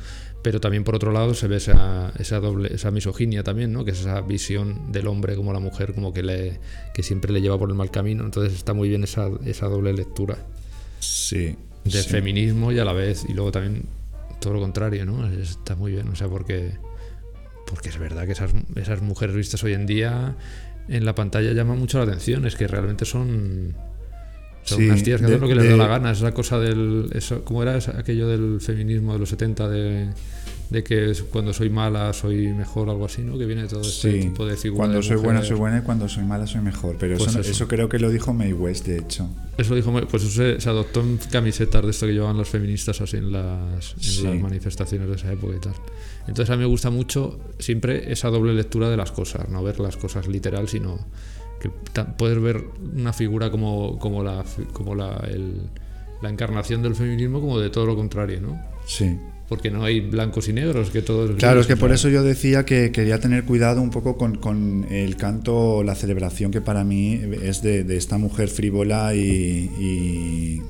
Pero 0.47 0.61
también 0.61 0.85
por 0.85 0.95
otro 0.95 1.11
lado 1.11 1.35
se 1.35 1.49
ve 1.49 1.57
esa, 1.57 2.13
esa 2.21 2.39
doble, 2.39 2.73
esa 2.73 2.93
misoginia 2.93 3.43
también, 3.43 3.73
¿no? 3.73 3.85
Que 3.85 3.91
es 3.91 3.99
esa 3.99 4.21
visión 4.21 4.93
del 4.93 5.09
hombre 5.09 5.35
como 5.35 5.53
la 5.53 5.59
mujer, 5.59 5.93
como 5.93 6.13
que 6.13 6.23
le, 6.23 6.61
que 6.95 7.03
siempre 7.03 7.33
le 7.33 7.41
lleva 7.41 7.59
por 7.59 7.69
el 7.69 7.75
mal 7.75 7.91
camino. 7.91 8.25
Entonces 8.25 8.53
está 8.55 8.73
muy 8.73 8.89
bien 8.89 9.03
esa, 9.03 9.29
esa 9.45 9.67
doble 9.67 9.93
lectura 9.93 10.39
Sí. 11.01 11.57
de 11.83 11.91
sí. 12.01 12.09
feminismo 12.09 12.71
y 12.71 12.79
a 12.79 12.85
la 12.85 12.93
vez, 12.93 13.25
y 13.29 13.33
luego 13.35 13.51
también 13.51 13.87
todo 14.41 14.55
lo 14.55 14.61
contrario, 14.61 15.05
¿no? 15.05 15.27
Está 15.33 15.75
muy 15.75 15.91
bien, 15.91 16.07
o 16.07 16.15
sea, 16.15 16.29
porque, 16.29 16.75
porque 17.67 17.89
es 17.89 17.99
verdad 17.99 18.25
que 18.27 18.33
esas, 18.33 18.53
esas 18.77 19.03
mujeres 19.03 19.35
vistas 19.35 19.65
hoy 19.65 19.73
en 19.73 19.85
día 19.85 20.37
en 20.89 21.05
la 21.05 21.17
pantalla 21.17 21.51
llaman 21.55 21.77
mucho 21.81 21.99
la 21.99 22.05
atención, 22.05 22.47
es 22.47 22.55
que 22.55 22.69
realmente 22.69 23.05
son, 23.05 23.75
son 24.63 24.79
Sí, 24.79 24.85
unas 24.87 25.03
tías 25.03 25.21
que 25.21 25.27
de- 25.27 25.33
hacen 25.35 25.41
lo 25.41 25.49
que 25.49 25.57
les 25.57 25.65
de- 25.65 25.71
da 25.71 25.77
la 25.77 25.89
gana, 25.89 26.13
es 26.13 26.21
la 26.21 26.31
cosa 26.33 26.61
del, 26.61 27.11
eso, 27.15 27.45
¿cómo 27.45 27.65
era 27.65 27.77
aquello 27.99 28.29
del 28.29 28.61
feminismo 28.61 29.13
de 29.13 29.19
los 29.19 29.29
70 29.31 29.69
de, 29.69 30.09
de 30.71 30.83
que 30.83 31.13
cuando 31.31 31.53
soy 31.53 31.71
mala 31.71 32.13
soy 32.13 32.49
mejor, 32.49 32.91
algo 32.91 33.05
así, 33.05 33.23
¿no? 33.23 33.39
Que 33.39 33.47
viene 33.47 33.67
todo 33.69 33.83
este 33.83 34.13
Sí, 34.13 34.21
tipo 34.29 34.45
de 34.45 34.57
figuras. 34.57 34.79
cuando 34.81 34.97
de 34.97 35.03
soy 35.05 35.17
buena 35.17 35.43
soy 35.45 35.57
buena 35.57 35.79
y 35.79 35.81
cuando 35.83 36.09
soy 36.09 36.25
mala 36.25 36.47
soy 36.47 36.61
mejor. 36.61 36.97
Pero 36.99 37.17
Pues 37.17 37.31
eso, 37.31 37.41
eso. 37.41 37.51
eso 37.51 37.69
creo 37.69 37.89
que 37.89 37.99
lo 38.01 38.11
dijo 38.11 38.33
May 38.35 38.53
West, 38.53 38.87
de 38.87 38.99
hecho. 38.99 39.29
Eso 39.59 39.75
dijo, 39.77 39.93
pues 40.11 40.23
eso 40.25 40.33
se, 40.33 40.61
se 40.61 40.69
adoptó 40.69 41.01
en 41.03 41.19
camisetas 41.31 41.85
de 41.85 41.91
esto 41.91 42.07
que 42.07 42.13
llevaban 42.15 42.37
las 42.37 42.49
feministas 42.49 43.01
así 43.01 43.17
en 43.19 43.31
las, 43.33 43.93
en 43.95 44.01
Sí. 44.03 44.23
las 44.25 44.41
manifestaciones 44.41 45.09
de 45.09 45.15
esa 45.15 45.33
época 45.33 45.55
y 45.57 45.61
tal. 45.61 45.75
Entonces 46.27 46.51
a 46.51 46.57
mí 46.57 46.61
me 46.63 46.67
gusta 46.69 46.91
mucho 46.91 47.39
siempre 47.61 48.11
esa 48.13 48.29
doble 48.31 48.53
lectura 48.53 48.91
de 48.91 48.97
las 48.97 49.13
cosas, 49.13 49.49
no 49.49 49.63
ver 49.63 49.79
las 49.79 49.97
cosas 49.97 50.27
literal, 50.27 50.69
sino 50.69 50.99
que 51.61 51.71
puedes 52.19 52.41
ver 52.43 52.65
una 52.97 53.13
figura 53.13 53.51
como, 53.53 53.99
como, 54.01 54.23
la, 54.25 54.45
como 54.73 54.95
la, 54.97 55.17
el- 55.31 55.63
la 56.23 56.29
encarnación 56.31 56.83
del 56.83 56.95
feminismo 56.95 57.41
como 57.41 57.59
de 57.61 57.71
todo 57.71 57.87
lo 57.87 57.95
contrario, 57.95 58.41
¿no? 58.41 58.61
Sí. 58.87 59.17
Porque 59.49 59.71
no 59.71 59.85
hay 59.85 60.01
blancos 60.01 60.49
y 60.49 60.53
negros, 60.53 60.91
que 60.91 61.03
todo 61.03 61.31
es 61.31 61.37
Claro, 61.37 61.61
es 61.61 61.67
que 61.69 61.77
por 61.77 61.93
eso 61.93 62.09
yo 62.09 62.25
decía 62.25 62.65
que 62.65 62.91
quería 62.91 63.21
tener 63.21 63.45
cuidado 63.45 63.81
un 63.81 63.91
poco 63.91 64.17
con, 64.17 64.37
con 64.39 64.87
el 64.91 65.15
canto, 65.17 65.85
la 65.85 65.95
celebración 65.95 66.51
que 66.51 66.61
para 66.61 66.83
mí 66.83 67.21
es 67.43 67.63
de, 67.63 67.85
de 67.85 67.97
esta 67.97 68.19
mujer 68.19 68.49
frívola 68.49 69.15
y, 69.15 69.71
y 69.79 70.63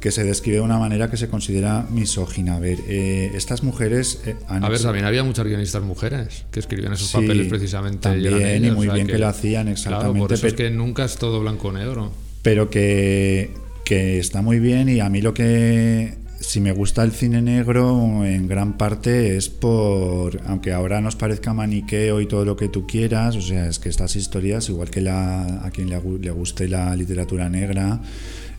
que 0.00 0.10
se 0.10 0.24
describe 0.24 0.56
de 0.56 0.62
una 0.62 0.78
manera 0.78 1.08
que 1.10 1.16
se 1.16 1.28
considera 1.28 1.86
misógina. 1.90 2.56
A 2.56 2.58
ver, 2.60 2.78
eh, 2.88 3.30
estas 3.34 3.62
mujeres 3.62 4.20
eh, 4.26 4.34
han 4.48 4.64
A 4.64 4.68
ver, 4.68 4.80
también 4.80 5.04
había 5.04 5.22
muchas 5.24 5.46
guionistas 5.46 5.82
mujeres 5.82 6.44
que 6.50 6.58
escribían 6.60 6.92
esos 6.92 7.08
Sí, 7.08 7.18
papeles 7.18 7.46
precisamente. 7.46 7.98
y, 7.98 8.22
también, 8.24 8.62
y 8.64 8.66
ellas, 8.66 8.74
muy 8.76 8.86
o 8.88 8.90
sea 8.90 8.94
bien 8.94 9.06
que 9.06 9.18
lo 9.18 9.28
hacían, 9.28 9.72
Claro, 9.74 10.12
por 10.12 10.32
exactamente, 10.32 10.34
eso 10.34 10.46
es 10.48 10.54
que 10.54 10.70
nunca 10.70 11.04
es 11.04 11.16
todo 11.16 11.40
blanco 11.40 11.68
o 11.68 11.72
negro. 11.72 12.12
pero 12.42 12.68
que, 12.68 13.50
que 13.84 14.18
está 14.18 14.42
muy 14.42 14.58
bien 14.58 14.88
y 14.88 14.98
a 15.00 15.08
mí 15.08 15.22
lo 15.22 15.32
que 15.34 16.14
si 16.48 16.60
me 16.60 16.70
gusta 16.70 17.02
el 17.02 17.10
cine 17.10 17.42
negro 17.42 18.24
en 18.24 18.46
gran 18.46 18.76
parte 18.78 19.36
es 19.36 19.48
por 19.48 20.40
aunque 20.46 20.72
ahora 20.72 21.00
nos 21.00 21.16
parezca 21.16 21.52
maniqueo 21.52 22.20
y 22.20 22.26
todo 22.26 22.44
lo 22.44 22.56
que 22.56 22.68
tú 22.68 22.86
quieras 22.86 23.34
o 23.34 23.40
sea 23.42 23.66
es 23.66 23.80
que 23.80 23.88
estas 23.88 24.14
historias 24.14 24.68
igual 24.68 24.88
que 24.90 25.00
la, 25.00 25.42
a 25.64 25.70
quien 25.72 25.90
le, 25.90 25.98
gu- 26.00 26.20
le 26.20 26.30
guste 26.30 26.68
la 26.68 26.94
literatura 26.94 27.48
negra 27.48 28.00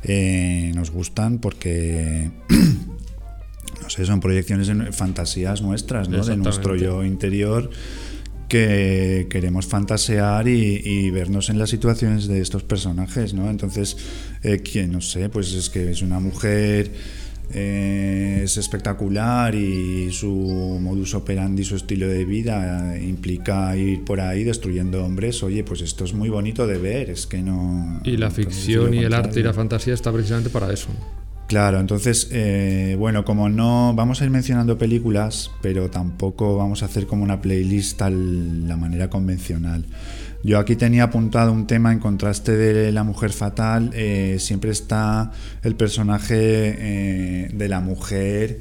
eh, 0.04 0.72
nos 0.76 0.92
gustan 0.92 1.40
porque 1.40 2.30
no 3.82 3.90
sé 3.90 4.06
son 4.06 4.20
proyecciones 4.20 4.68
de 4.68 4.92
fantasías 4.92 5.62
nuestras 5.62 6.10
¿no? 6.10 6.18
de 6.26 6.36
nuestro 6.44 6.76
yo 6.76 7.04
interior 7.06 7.70
que 8.50 9.28
queremos 9.30 9.66
fantasear 9.66 10.48
y, 10.48 10.82
y 10.84 11.10
vernos 11.10 11.50
en 11.50 11.60
las 11.60 11.70
situaciones 11.70 12.28
de 12.30 12.40
estos 12.40 12.64
personajes, 12.64 13.34
¿no? 13.34 13.50
Entonces, 13.50 13.98
eh, 14.42 14.60
que 14.60 14.88
no 14.88 15.02
sé, 15.02 15.28
pues 15.28 15.52
es 15.54 15.70
que 15.70 15.92
es 15.92 16.02
una 16.02 16.22
mujer, 16.22 16.94
eh, 17.54 18.42
es 18.44 18.58
espectacular 18.58 19.56
y 19.56 20.12
su 20.12 20.30
modus 20.82 21.14
operandi, 21.14 21.64
su 21.64 21.76
estilo 21.76 22.08
de 22.08 22.26
vida 22.26 22.96
eh, 22.96 23.08
implica 23.08 23.76
ir 23.76 24.04
por 24.04 24.20
ahí 24.20 24.44
destruyendo 24.44 25.04
hombres. 25.04 25.42
Oye, 25.44 25.64
pues 25.64 25.82
esto 25.82 26.04
es 26.04 26.14
muy 26.14 26.30
bonito 26.30 26.68
de 26.68 26.78
ver, 26.78 27.10
es 27.10 27.28
que 27.28 27.42
no. 27.42 28.02
Y 28.04 28.18
la 28.18 28.30
ficción 28.32 28.94
y 28.94 29.00
el 29.00 29.14
arte 29.14 29.40
y 29.40 29.44
la 29.44 29.54
fantasía 29.54 29.94
está 29.94 30.12
precisamente 30.12 30.50
para 30.50 30.72
eso. 30.72 30.90
Claro, 31.48 31.80
entonces, 31.80 32.28
eh, 32.32 32.98
bueno, 33.00 33.24
como 33.24 33.48
no 33.48 33.94
vamos 33.96 34.22
a 34.22 34.26
ir 34.26 34.32
mencionando 34.32 34.78
películas, 34.78 35.50
pero 35.62 35.90
tampoco 35.90 36.58
vamos 36.58 36.84
a 36.84 36.88
hacer 36.88 37.08
como 37.08 37.24
una 37.24 37.42
playlist 37.42 38.02
la 38.02 38.76
manera 38.76 39.10
convencional. 39.10 39.86
Yo 40.48 40.60
aquí 40.60 40.78
tenía 40.78 41.04
apuntado 41.04 41.52
un 41.52 41.68
tema 41.68 41.92
en 41.92 42.00
contraste 42.00 42.56
de 42.56 42.94
la 42.94 43.04
mujer 43.04 43.34
fatal, 43.34 43.92
eh, 43.94 44.38
siempre 44.40 44.72
está 44.72 45.30
el 45.62 45.76
personaje 45.76 46.36
eh, 46.38 47.50
de 47.54 47.68
la 47.68 47.82
mujer 47.82 48.60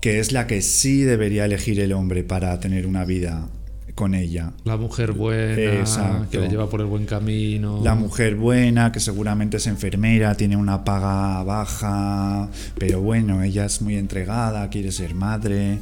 que 0.00 0.18
es 0.18 0.32
la 0.32 0.46
que 0.46 0.62
sí 0.62 1.02
debería 1.02 1.44
elegir 1.44 1.78
el 1.78 1.92
hombre 1.92 2.24
para 2.24 2.58
tener 2.58 2.86
una 2.86 3.04
vida 3.04 3.50
con 3.94 4.14
ella. 4.14 4.52
La 4.64 4.76
mujer 4.76 5.12
buena, 5.12 5.78
Exacto. 5.78 6.30
que 6.30 6.38
le 6.38 6.48
lleva 6.48 6.68
por 6.68 6.80
el 6.80 6.86
buen 6.86 7.04
camino. 7.04 7.80
La 7.82 7.94
mujer 7.94 8.36
buena, 8.36 8.90
que 8.90 9.00
seguramente 9.00 9.58
es 9.58 9.66
enfermera, 9.66 10.34
tiene 10.34 10.56
una 10.56 10.84
paga 10.84 11.42
baja, 11.42 12.48
pero 12.78 13.00
bueno, 13.00 13.42
ella 13.42 13.66
es 13.66 13.82
muy 13.82 13.96
entregada, 13.96 14.68
quiere 14.70 14.92
ser 14.92 15.14
madre. 15.14 15.78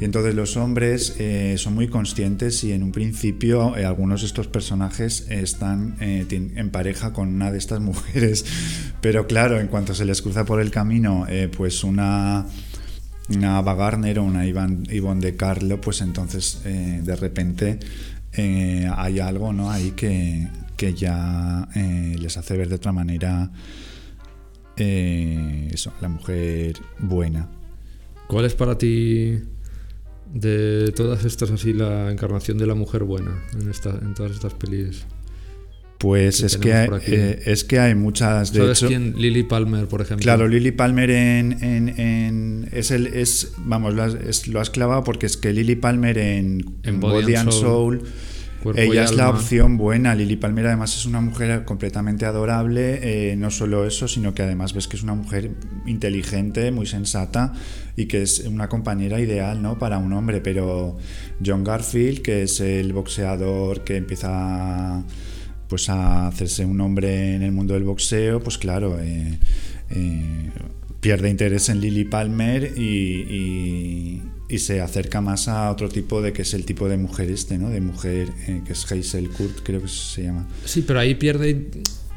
Y 0.00 0.04
entonces 0.04 0.34
los 0.34 0.56
hombres 0.56 1.16
eh, 1.18 1.54
son 1.58 1.74
muy 1.74 1.88
conscientes 1.88 2.62
y 2.64 2.72
en 2.72 2.82
un 2.82 2.92
principio 2.92 3.76
eh, 3.76 3.84
algunos 3.84 4.20
de 4.20 4.26
estos 4.26 4.46
personajes 4.46 5.26
están 5.30 5.96
eh, 6.00 6.26
en 6.30 6.70
pareja 6.70 7.12
con 7.12 7.28
una 7.28 7.50
de 7.50 7.58
estas 7.58 7.80
mujeres. 7.80 8.44
Pero 9.00 9.26
claro, 9.26 9.58
en 9.58 9.68
cuanto 9.68 9.94
se 9.94 10.04
les 10.04 10.20
cruza 10.22 10.44
por 10.44 10.60
el 10.60 10.70
camino, 10.70 11.26
pues 11.56 11.84
una 11.84 12.46
una 13.28 13.58
Ava 13.58 13.74
Gardner 13.74 14.18
o 14.18 14.24
una 14.24 14.46
Iván, 14.46 15.20
de 15.20 15.36
Carlo, 15.36 15.80
pues 15.80 16.00
entonces 16.00 16.60
eh, 16.64 17.00
de 17.02 17.16
repente 17.16 17.78
eh, 18.32 18.90
hay 18.94 19.20
algo 19.20 19.52
¿no? 19.52 19.70
ahí 19.70 19.92
que, 19.92 20.48
que 20.76 20.94
ya 20.94 21.68
eh, 21.74 22.16
les 22.18 22.36
hace 22.36 22.56
ver 22.56 22.68
de 22.68 22.74
otra 22.76 22.92
manera 22.92 23.50
eso, 24.76 25.92
la 26.00 26.08
mujer 26.08 26.74
buena. 26.98 27.48
¿Cuál 28.26 28.44
es 28.44 28.54
para 28.54 28.76
ti 28.76 29.38
de 30.32 30.92
todas 30.96 31.24
estas 31.24 31.52
así 31.52 31.72
la 31.72 32.10
encarnación 32.10 32.58
de 32.58 32.66
la 32.66 32.74
mujer 32.74 33.04
buena 33.04 33.40
en, 33.52 33.70
esta, 33.70 33.90
en 33.90 34.14
todas 34.14 34.32
estas 34.32 34.54
pelis? 34.54 35.06
Pues 36.04 36.40
que 36.40 36.46
es 36.46 36.56
que, 36.58 36.88
eh, 37.06 37.42
es 37.46 37.64
que 37.64 37.78
hay 37.78 37.94
muchas. 37.94 38.52
De 38.52 38.60
¿Sabes 38.60 38.78
hecho, 38.78 38.88
quién? 38.88 39.14
Lily 39.16 39.44
Palmer, 39.44 39.86
por 39.88 40.02
ejemplo. 40.02 40.22
Claro, 40.22 40.46
Lily 40.48 40.72
Palmer 40.72 41.10
en, 41.10 41.56
en- 41.64 41.88
en- 41.98 42.68
es 42.72 42.90
el 42.90 43.06
es 43.06 43.52
vamos 43.58 43.94
lo 43.94 44.02
has, 44.02 44.14
es- 44.14 44.46
lo 44.48 44.60
has 44.60 44.68
clavado 44.68 45.02
porque 45.02 45.24
es 45.26 45.36
que 45.38 45.52
Lily 45.52 45.76
Palmer 45.76 46.18
en, 46.18 46.58
Body 47.00 47.22
Body, 47.22 47.34
and 47.36 47.50
Soul, 47.52 48.02
ella 48.76 49.04
es 49.04 49.14
la 49.14 49.28
opción 49.30 49.78
buena. 49.78 50.14
Lily 50.14 50.36
Palmer 50.36 50.66
además 50.66 50.94
es 50.96 51.06
una 51.06 51.20
mujer 51.22 51.64
completamente 51.64 52.26
adorable. 52.26 52.98
eh, 53.02 53.36
no 53.36 53.50
solo 53.50 53.86
eso, 53.86 54.06
sino 54.06 54.34
que 54.34 54.42
además 54.42 54.74
ves 54.74 54.88
que 54.88 54.96
es 54.96 55.02
una 55.02 55.14
mujer 55.14 55.52
inteligente, 55.86 56.70
muy 56.70 56.86
sensata 56.86 57.52
y 57.96 58.06
que 58.06 58.22
es 58.22 58.40
una 58.40 58.68
compañera 58.68 59.20
ideal, 59.20 59.62
¿no? 59.62 59.78
Para 59.78 59.98
un 59.98 60.12
hombre. 60.12 60.40
Pero 60.42 60.96
John 61.44 61.62
Garfield, 61.64 62.20
que 62.22 62.42
es 62.42 62.60
el 62.60 62.92
boxeador 62.92 63.84
que 63.84 63.96
empieza 63.96 65.02
pues 65.74 65.88
a 65.88 66.28
hacerse 66.28 66.64
un 66.64 66.80
hombre 66.80 67.34
en 67.34 67.42
el 67.42 67.50
mundo 67.50 67.74
del 67.74 67.82
boxeo, 67.82 68.38
pues 68.40 68.58
claro, 68.58 69.00
eh, 69.00 69.40
eh, 69.90 70.50
pierde 71.00 71.28
interés 71.28 71.68
en 71.68 71.80
Lily 71.80 72.04
Palmer 72.04 72.72
y, 72.76 72.80
y- 73.28 74.22
y 74.48 74.58
se 74.58 74.80
acerca 74.80 75.20
más 75.20 75.48
a 75.48 75.68
otro 75.72 75.88
tipo 75.88 76.22
de 76.22 76.32
que 76.32 76.42
es 76.42 76.54
el 76.54 76.64
tipo 76.64 76.88
de 76.88 76.96
mujer 76.96 77.28
este, 77.28 77.58
¿no? 77.58 77.70
De 77.70 77.80
mujer 77.80 78.28
eh, 78.46 78.60
que 78.64 78.72
es 78.72 78.84
Hazel 78.92 79.30
Kurt, 79.30 79.64
creo 79.64 79.82
que 79.82 79.88
se 79.88 80.22
llama. 80.22 80.46
Sí, 80.64 80.84
pero 80.86 81.00
ahí 81.00 81.16
pierde 81.16 81.66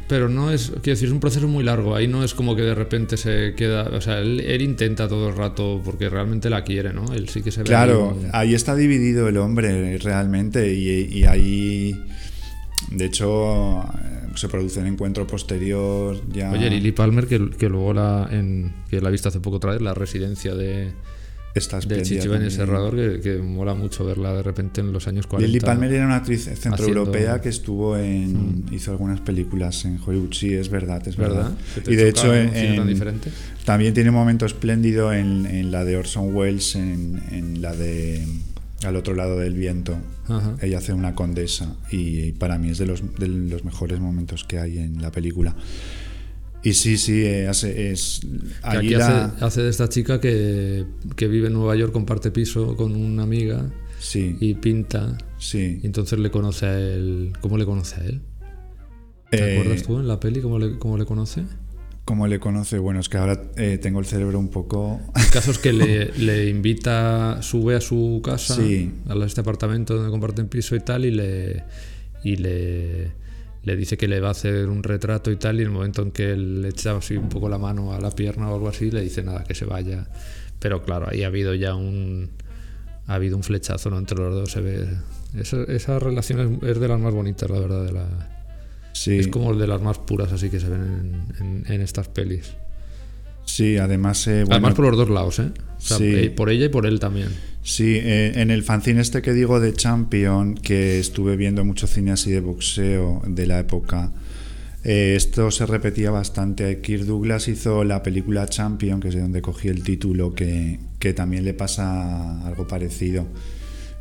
pero 0.08 0.30
no 0.30 0.52
es, 0.52 0.68
quiero 0.70 0.92
decir, 0.96 1.08
es 1.08 1.12
un 1.14 1.20
proceso 1.20 1.48
muy 1.50 1.64
largo. 1.66 1.96
Ahí 1.96 2.08
no 2.08 2.24
es 2.24 2.34
como 2.36 2.56
que 2.56 2.62
de 2.62 2.76
repente 2.76 3.18
se 3.18 3.56
queda, 3.58 3.90
o 3.90 4.00
sea, 4.02 4.20
él, 4.20 4.40
él 4.40 4.62
intenta 4.62 5.08
todo 5.08 5.30
el 5.30 5.36
rato 5.36 5.82
porque 5.84 6.08
realmente 6.10 6.50
la 6.50 6.64
quiere, 6.64 6.94
¿no? 6.94 7.12
Él 7.14 7.28
sí 7.28 7.42
que 7.42 7.52
se 7.52 7.62
ve. 7.62 7.66
Claro, 7.66 8.16
ahí- 8.26 8.30
ahí 8.50 8.54
está 8.54 8.76
dividido 8.76 9.28
el 9.28 9.36
hombre 9.38 9.98
realmente 9.98 10.74
y, 10.74 11.10
y 11.12 11.24
ahí, 11.26 12.00
de 12.92 13.06
hecho, 13.06 13.82
eh, 13.82 14.28
se 14.36 14.48
produce 14.48 14.80
un 14.80 14.88
encuentro 14.88 15.26
posterior 15.28 16.22
ya... 16.32 16.52
Oye, 16.52 16.70
Lily 16.70 16.92
Palmer, 16.92 17.28
que, 17.28 17.50
que 17.52 17.70
luego 17.70 17.94
la, 17.94 18.28
en, 18.32 18.74
que 18.90 19.02
la 19.02 19.10
he 19.10 19.12
visto 19.12 19.30
hace 19.30 19.40
poco 19.40 19.58
otra 19.58 19.72
vez, 19.72 19.82
la 19.82 19.94
residencia 19.94 20.54
de, 20.56 20.92
está 21.56 21.78
del 21.80 21.84
espléndida 22.02 22.04
Chichi 22.22 22.28
Benes 22.28 22.56
también. 22.56 22.68
Serrador, 22.92 22.96
que, 22.96 23.20
que 23.22 23.38
mola 23.40 23.74
mucho 23.74 24.06
verla 24.06 24.32
de 24.34 24.44
repente 24.44 24.82
en 24.82 24.94
los 24.94 25.08
años 25.08 25.26
40. 25.26 25.48
Lily 25.48 25.60
Palmer 25.60 25.92
era 25.92 26.06
una 26.06 26.18
actriz 26.18 26.46
centroeuropea 26.46 27.20
haciendo- 27.22 27.42
que 27.42 27.50
estuvo 27.50 27.98
en. 27.98 28.66
hizo 28.72 28.92
algunas 28.92 29.22
películas 29.22 29.84
en 29.86 30.00
Hollywood. 30.06 30.34
Sí, 30.34 30.54
es 30.54 30.70
verdad, 30.70 31.06
es 31.08 31.18
verdad. 31.18 31.52
Y 31.88 31.96
de 31.96 32.10
hecho, 32.10 32.34
en- 32.36 33.00
también 33.66 33.94
tiene 33.94 34.12
un 34.12 34.16
momento 34.16 34.46
espléndido 34.46 35.12
en, 35.12 35.46
en 35.48 35.72
la 35.72 35.84
de 35.84 35.98
Orson 35.98 36.34
Welles, 36.36 36.76
en, 36.76 37.22
en 37.32 37.62
la 37.62 37.76
de 37.76 38.24
Al 38.84 38.96
otro 38.96 39.16
lado 39.16 39.40
del 39.40 39.56
viento. 39.56 39.98
Ajá. 40.28 40.56
Ella 40.62 40.78
hace 40.78 40.94
una 40.94 41.16
condesa 41.16 41.76
y 41.92 42.34
para 42.34 42.58
mí 42.60 42.70
es 42.70 42.78
de 42.78 42.86
los, 42.86 43.02
de 43.18 43.28
los 43.28 43.64
mejores 43.66 44.00
momentos 44.00 44.44
que 44.44 44.60
hay 44.60 44.78
en 44.78 45.02
la 45.02 45.12
película. 45.12 45.56
Y 46.64 46.74
sí, 46.74 46.98
sí, 46.98 47.24
eh, 47.24 47.48
hace, 47.48 47.92
es. 47.92 48.22
Aquí 48.62 48.90
la- 48.90 49.26
hace, 49.26 49.46
hace 49.46 49.62
de 49.64 49.70
esta 49.70 49.90
chica 49.90 50.20
que, 50.20 50.86
que 51.16 51.28
vive 51.28 51.48
en 51.48 51.54
Nueva 51.54 51.76
York, 51.76 51.92
comparte 51.94 52.30
piso 52.32 52.76
con 52.76 52.96
una 52.96 53.24
amiga 53.24 53.72
Sí, 54.00 54.36
y 54.40 54.54
pinta. 54.56 55.18
sí. 55.40 55.80
Y 55.82 55.86
entonces 55.86 56.20
le 56.20 56.30
conoce 56.30 56.66
a 56.68 56.80
él. 56.80 57.34
¿Cómo 57.42 57.58
le 57.58 57.66
conoce 57.66 58.02
a 58.02 58.06
él? 58.06 58.22
¿Te 59.32 59.38
Eh, 59.56 59.60
acuerdas 59.60 59.84
tú 59.84 60.00
en 60.00 60.08
la 60.08 60.20
peli 60.20 60.40
cómo 60.42 60.60
le, 60.60 60.78
cómo 60.78 60.98
le 60.98 61.06
conoce? 61.06 61.44
¿Cómo 62.08 62.26
le 62.26 62.40
conoce? 62.40 62.80
Bueno, 62.80 63.02
es 63.02 63.10
que 63.10 63.18
ahora 63.18 63.38
eh, 63.58 63.78
tengo 63.82 64.00
el 64.00 64.06
cerebro 64.06 64.40
un 64.40 64.48
poco. 64.48 65.02
El 65.14 65.30
caso 65.30 65.52
es 65.52 65.58
que 65.58 65.74
le, 65.74 66.06
le 66.18 66.48
invita, 66.48 67.42
sube 67.42 67.76
a 67.76 67.82
su 67.82 68.22
casa, 68.24 68.56
Sí. 68.56 68.94
a 69.10 69.26
este 69.26 69.42
apartamento 69.42 69.94
donde 69.94 70.10
comparten 70.10 70.48
piso 70.48 70.74
y 70.78 70.80
tal, 70.80 71.04
y 71.04 71.12
le, 71.12 71.66
y 72.24 72.38
le, 72.38 73.12
le 73.62 73.76
dice 73.76 73.98
que 73.98 74.08
le 74.08 74.22
va 74.22 74.30
a 74.30 74.32
hacer 74.32 74.70
un 74.70 74.84
retrato 74.84 75.32
y 75.32 75.36
tal, 75.36 75.58
y 75.58 75.64
en 75.64 75.68
el 75.68 75.74
momento 75.74 76.02
en 76.02 76.12
que 76.12 76.32
él 76.32 76.62
le 76.62 76.70
echa 76.70 76.96
así 76.96 77.18
un 77.18 77.28
poco 77.28 77.50
la 77.50 77.58
mano 77.58 77.92
a 77.92 78.00
la 78.00 78.12
pierna 78.12 78.50
o 78.50 78.54
algo 78.56 78.70
así, 78.70 78.90
le 78.90 79.02
dice 79.02 79.22
nada, 79.22 79.44
que 79.44 79.54
se 79.54 79.66
vaya. 79.66 80.08
Pero 80.60 80.84
claro, 80.84 81.08
ahí 81.12 81.24
ha 81.24 81.28
habido 81.28 81.56
ya 81.56 81.76
un 81.76 82.30
ha 83.08 83.16
habido 83.16 83.36
un 83.36 83.44
flechazo 83.44 83.90
¿no? 83.90 83.98
entre 83.98 84.18
los 84.18 84.34
dos, 84.34 84.52
se 84.54 84.62
ve. 84.62 84.88
Esa, 85.38 85.62
esa 85.64 86.00
relación 86.00 86.60
es, 86.62 86.70
es 86.70 86.80
de 86.80 86.88
las 86.88 87.02
más 87.02 87.14
bonitas, 87.14 87.50
la 87.50 87.60
verdad, 87.60 87.84
de 87.84 87.92
la, 87.92 88.37
Sí, 88.98 89.20
es 89.20 89.28
como 89.28 89.54
de 89.54 89.68
las 89.68 89.82
más 89.82 89.98
puras 90.00 90.32
así 90.34 90.50
que 90.50 90.60
se 90.60 90.70
ven 90.70 90.82
en, 91.40 91.46
en- 91.46 91.72
en 91.72 91.82
estas 91.82 92.08
pelis. 92.08 92.54
sí 93.46 93.78
además. 93.78 94.26
eh, 94.28 94.40
bueno, 94.44 94.54
Además 94.56 94.74
por 94.74 94.86
los 94.88 94.98
dos 94.98 95.10
lados, 95.10 95.40
¿eh? 95.40 95.52
O 95.78 95.82
sea, 95.82 95.98
Sí. 95.98 96.04
eh, 96.16 96.30
por 96.32 96.50
ella 96.50 96.66
y 96.66 96.70
por 96.70 96.86
él 96.86 97.00
también. 97.00 97.30
Sí, 97.64 97.96
eh, 98.02 98.32
en 98.36 98.50
el 98.50 98.64
fanzine 98.64 99.02
este 99.02 99.22
que 99.22 99.34
digo 99.34 99.60
de 99.60 99.74
Champion, 99.74 100.56
que 100.56 101.00
estuve 101.00 101.36
viendo 101.38 101.64
mucho 101.66 101.86
cine 101.88 102.12
así 102.12 102.32
de 102.32 102.40
boxeo 102.40 103.22
de 103.28 103.46
la 103.46 103.60
época, 103.60 104.12
eh, 104.84 105.14
esto 105.18 105.52
se 105.52 105.66
repetía 105.66 106.12
bastante. 106.12 106.80
Kirk 106.82 107.04
Douglas 107.06 107.48
hizo 107.50 107.84
la 107.84 108.02
película 108.04 108.48
Champion, 108.48 109.00
que 109.02 109.10
es 109.10 109.16
de 109.16 109.22
donde 109.22 109.42
cogí 109.42 109.68
el 109.68 109.84
título, 109.84 110.34
que, 110.34 110.80
que 111.00 111.14
también 111.14 111.44
le 111.46 111.54
pasa 111.54 112.42
algo 112.48 112.68
parecido. 112.68 113.28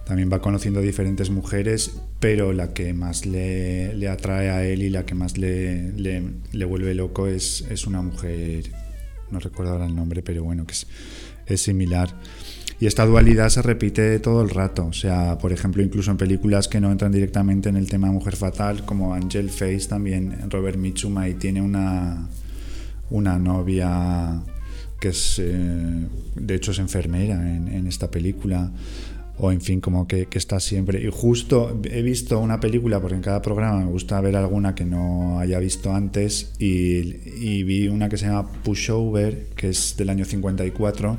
También 0.07 0.31
va 0.33 0.40
conociendo 0.40 0.81
diferentes 0.81 1.31
mujeres, 1.31 2.01
pero 2.21 2.53
la 2.53 2.73
que 2.73 2.95
más 2.95 3.27
le, 3.27 4.09
atrae 4.09 4.51
a 4.51 4.64
él 4.64 4.83
y 4.83 4.88
la 4.88 5.05
que 5.05 5.16
más 5.16 5.37
le, 5.37 5.92
vuelve 6.64 6.95
loco 6.95 7.27
es, 7.27 7.66
es 7.71 7.88
una 7.88 8.03
mujer, 8.03 8.71
no 9.33 9.40
recuerdo 9.40 9.73
ahora 9.73 9.87
el 9.87 9.97
nombre, 9.97 10.23
pero 10.23 10.45
bueno, 10.45 10.64
que 10.64 10.75
es, 10.75 10.87
es 11.47 11.61
similar. 11.61 12.14
Y 12.79 12.87
esta 12.87 13.07
dualidad 13.07 13.49
se 13.49 13.62
repite 13.62 14.21
todo 14.21 14.42
el 14.42 14.51
rato. 14.51 14.87
O 14.87 14.92
sea, 14.92 15.38
por 15.38 15.53
ejemplo, 15.53 15.83
incluso 15.83 16.11
en 16.11 16.19
películas 16.19 16.69
que 16.69 16.81
no 16.81 16.92
entran 16.92 17.11
directamente 17.11 17.69
en 17.69 17.77
el 17.77 17.88
tema 17.88 18.12
mujer 18.12 18.37
fatal, 18.37 18.85
como 18.85 19.14
Angel 19.14 19.51
Face, 19.51 19.87
también 19.88 20.51
Robert 20.51 20.79
Mitchum 20.79 21.16
ahí 21.19 21.35
tiene 21.35 21.62
una, 21.62 22.29
una 23.11 23.38
novia 23.38 24.42
que 25.01 25.09
es, 25.09 25.38
eh, 25.38 26.07
de 26.37 26.55
hecho, 26.55 26.71
es 26.71 26.79
enfermera 26.79 27.35
en, 27.35 27.69
en 27.69 27.87
esta 27.87 28.11
película. 28.11 28.71
O 29.38 29.53
en 29.53 29.61
fin, 29.61 29.81
como 29.81 30.07
que, 30.07 30.29
está 30.33 30.61
siempre. 30.61 31.03
Y 31.03 31.11
justo 31.11 31.81
he 31.85 32.03
visto 32.03 32.38
una 32.40 32.59
película, 32.59 33.01
porque 33.01 33.16
en 33.16 33.22
cada 33.22 33.42
programa 33.42 33.81
me 33.81 33.90
gusta 33.90 34.20
ver 34.20 34.37
alguna 34.37 34.75
que 34.75 34.85
no 34.85 35.38
haya 35.38 35.59
visto 35.59 35.94
antes, 35.94 36.53
y, 36.59 37.16
y 37.38 37.62
vi 37.64 37.88
una 37.88 38.09
que 38.09 38.16
se 38.16 38.27
llama 38.27 38.51
Pushover, 38.64 39.49
que 39.55 39.68
es 39.68 39.96
del 39.96 40.11
año 40.11 40.25
54 40.25 41.18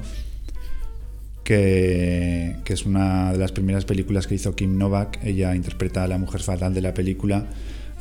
que, 1.48 2.58
que 2.66 2.74
es 2.74 2.86
una 2.86 3.32
de 3.32 3.38
las 3.38 3.54
primeras 3.54 3.86
películas 3.86 4.28
que 4.28 4.36
hizo 4.36 4.54
Kim 4.54 4.78
Novak. 4.78 5.24
Ella 5.24 5.56
interpreta 5.56 6.04
a 6.04 6.08
la 6.10 6.18
mujer 6.18 6.42
fatal 6.42 6.74
de 6.74 6.82
la 6.82 6.94
película 6.94 7.46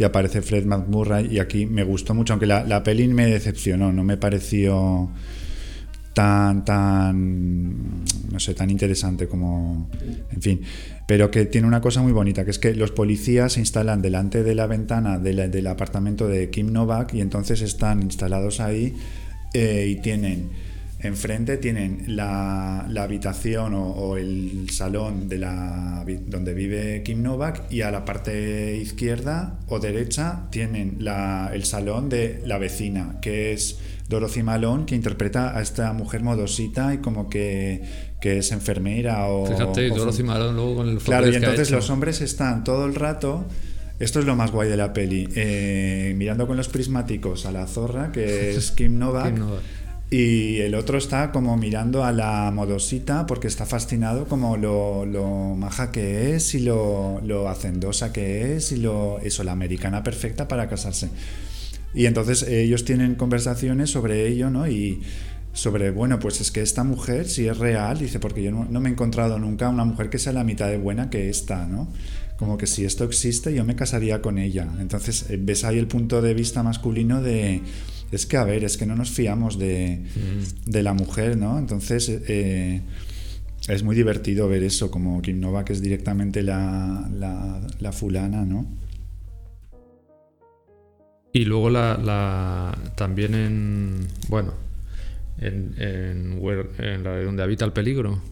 y 0.01 0.03
aparece 0.03 0.43
Fred 0.43 0.65
McMurray. 0.65 1.33
Y 1.33 1.39
aquí 1.39 1.65
me 1.65 1.85
gustó 1.85 2.13
mucho, 2.13 2.33
aunque 2.33 2.47
la, 2.47 2.65
la 2.65 2.83
peli 2.83 3.07
me 3.07 3.27
decepcionó, 3.27 3.93
no 3.93 4.03
me 4.03 4.17
pareció 4.17 5.11
tan, 6.17 6.65
tan, 6.65 8.05
no 8.33 8.41
sé, 8.41 8.55
tan 8.55 8.71
interesante 8.71 9.29
como, 9.29 9.91
en 10.33 10.41
fin, 10.41 10.61
pero 11.07 11.31
que 11.31 11.45
tiene 11.45 11.67
una 11.67 11.83
cosa 11.83 12.01
muy 12.01 12.13
bonita, 12.13 12.43
que 12.47 12.53
es 12.53 12.59
que 12.59 12.75
los 12.75 12.91
policías 12.91 13.53
se 13.53 13.61
instalan 13.61 14.01
delante 14.01 14.43
de 14.43 14.55
la 14.55 14.67
ventana 14.67 15.19
de 15.19 15.49
del 15.49 15.67
apartamento 15.67 16.27
de 16.27 16.49
Kim 16.49 16.73
Novak 16.73 17.13
y 17.13 17.21
entonces 17.21 17.61
están 17.61 18.01
instalados 18.03 18.61
ahí 18.61 18.95
eh, 19.53 19.89
y 19.91 20.01
tienen 20.01 20.49
enfrente 21.01 21.59
tienen 21.59 22.05
la, 22.07 22.87
la 22.89 23.03
habitación 23.03 23.75
o, 23.75 23.91
o 23.91 24.17
el 24.17 24.71
salón 24.71 25.29
de 25.29 25.37
la, 25.37 26.03
donde 26.27 26.55
vive 26.55 27.03
Kim 27.05 27.23
Novak 27.23 27.71
y 27.71 27.83
a 27.83 27.91
la 27.91 28.07
parte 28.07 28.79
izquierda 28.79 29.59
o 29.69 29.79
derecha 29.79 30.47
tienen 30.51 30.97
la- 31.01 31.51
el 31.53 31.65
salón 31.65 32.09
de 32.09 32.41
la 32.47 32.57
vecina, 32.57 33.19
que 33.21 33.53
es 33.53 33.79
Dorothy 34.09 34.43
Malone, 34.43 34.85
que 34.87 34.95
interpreta 34.95 35.57
a 35.57 35.63
esta 35.63 35.93
mujer 35.93 36.23
modosita 36.23 36.95
y 36.95 36.99
como 36.99 37.29
que, 37.29 37.83
que 38.21 38.39
es 38.39 38.53
enfermera 38.53 39.27
o... 39.27 39.47
Fíjate, 39.47 39.91
o 39.91 39.97
Dorothy 39.97 40.23
Malone 40.23 40.55
luego 40.55 40.77
con 40.77 40.89
el 40.89 40.99
Claro, 40.99 41.29
y 41.29 41.35
entonces 41.35 41.71
los 41.71 41.91
hombres 41.91 42.21
están 42.21 42.65
todo 42.65 42.87
el 42.87 42.95
rato. 42.95 43.45
Esto 43.99 44.21
es 44.21 44.27
lo 44.27 44.37
más 44.37 44.53
guay 44.53 44.69
de 44.69 44.77
la 44.77 44.93
peli. 44.93 45.29
eh, 45.35 46.15
mirando 46.17 46.47
con 46.47 46.57
los 46.57 46.69
prismáticos 46.69 47.47
a 47.47 47.53
la 47.53 47.67
zorra, 47.67 48.13
que 48.13 48.51
es 48.57 48.71
Kim 48.71 48.99
Novak. 48.99 49.33
Kim 49.33 49.39
Novak. 49.41 49.63
Y 50.09 50.61
el 50.61 50.77
otro 50.77 50.99
está 50.99 51.33
como 51.33 51.57
mirando 51.57 52.05
a 52.05 52.13
la 52.13 52.53
modosita 52.55 53.27
porque 53.27 53.49
está 53.49 53.67
fascinado 53.67 54.27
como 54.27 54.57
lo, 54.57 55.05
lo 55.05 55.57
maja 55.57 55.91
que 55.91 56.37
es 56.37 56.55
y 56.55 56.61
lo, 56.61 57.21
lo 57.25 57.49
hacendosa 57.49 58.13
que 58.13 58.55
es 58.55 58.71
y 58.71 58.77
lo 58.77 59.19
eso, 59.19 59.43
la 59.43 59.51
americana 59.51 60.05
perfecta 60.05 60.47
para 60.47 60.69
casarse. 60.69 61.11
Y 61.97 62.07
entonces 62.07 62.43
ellos 62.45 62.85
tienen 62.85 63.15
conversaciones 63.15 63.91
sobre 63.91 64.29
ello, 64.29 64.51
¿no? 64.51 64.69
Y 64.69 65.01
sobre, 65.55 65.91
bueno, 65.91 66.19
pues 66.19 66.43
es 66.43 66.51
que 66.51 66.61
esta 66.61 66.85
mujer, 66.85 67.27
si 67.27 67.49
es 67.49 67.57
real, 67.57 67.99
dice, 67.99 68.21
porque 68.21 68.43
yo 68.43 68.51
no, 68.51 68.67
no 68.67 68.81
me 68.81 68.91
he 68.91 68.93
encontrado 68.93 69.39
nunca 69.39 69.71
una 69.71 69.87
mujer 69.87 70.11
que 70.11 70.19
sea 70.19 70.35
la 70.35 70.45
mitad 70.45 70.69
de 70.69 70.77
buena 70.77 71.09
que 71.09 71.31
esta, 71.31 71.67
¿no? 71.67 71.91
Como 72.37 72.59
que 72.59 72.67
si 72.67 72.85
esto 72.85 73.05
existe, 73.05 73.55
yo 73.55 73.65
me 73.65 73.75
casaría 73.75 74.21
con 74.21 74.39
ella. 74.39 74.69
Entonces 74.79 75.31
eh, 75.31 75.39
ves 75.41 75.65
ahí 75.65 75.79
el 75.79 75.87
punto 75.87 76.21
de 76.21 76.35
vista 76.35 76.63
masculino 76.63 77.23
de, 77.23 77.63
es 78.13 78.27
que, 78.27 78.37
a 78.37 78.45
ver, 78.45 78.63
es 78.65 78.77
que 78.77 78.85
no 78.85 78.95
nos 78.95 79.11
fiamos 79.11 79.59
de, 79.59 80.03
de 80.67 80.83
la 80.83 80.93
mujer, 80.93 81.39
¿no? 81.39 81.59
Entonces, 81.59 82.11
eh, 82.29 82.83
es 83.69 83.83
muy 83.83 83.97
divertido 83.97 84.49
ver 84.49 84.63
eso, 84.63 84.91
como 84.91 85.23
Kim 85.23 85.41
Novak 85.41 85.71
es 85.71 85.81
directamente 85.81 86.43
la, 86.43 87.09
la, 87.11 87.67
la 87.81 87.93
fulana, 87.93 88.45
¿no? 88.45 88.67
Y 91.37 91.45
luego 91.45 91.69
la, 91.69 92.01
la 92.03 92.75
también 92.95 93.35
en 93.35 94.07
bueno 94.29 94.55
en, 95.39 95.75
en, 95.77 97.05
la 97.05 97.13
de 97.13 97.25
donde 97.25 97.43
habita 97.43 97.67
el 97.67 97.73
peligro. 97.75 98.23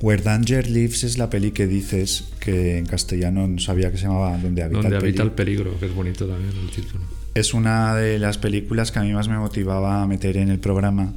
Where 0.00 0.20
Danger 0.20 0.68
Lives 0.68 1.04
es 1.04 1.18
la 1.18 1.30
peli 1.30 1.52
que 1.52 1.68
dices 1.68 2.24
que 2.40 2.78
en 2.78 2.86
castellano 2.86 3.46
no 3.46 3.60
sabía 3.60 3.92
que 3.92 3.96
se 3.98 4.06
llamaba 4.06 4.36
Donde 4.38 4.64
habita, 4.64 4.82
donde 4.82 4.96
el, 4.96 5.02
habita 5.04 5.22
el 5.22 5.30
peligro. 5.30 5.66
peligro, 5.66 5.78
que 5.78 5.86
es 5.86 5.94
bonito 5.94 6.26
también 6.26 6.50
el 6.60 6.68
título. 6.68 7.04
Es 7.36 7.54
una 7.54 7.94
de 7.94 8.18
las 8.18 8.38
películas 8.38 8.90
que 8.90 8.98
a 8.98 9.02
mí 9.02 9.12
más 9.12 9.28
me 9.28 9.38
motivaba 9.38 10.02
a 10.02 10.06
meter 10.08 10.36
en 10.36 10.48
el 10.48 10.58
programa. 10.58 11.14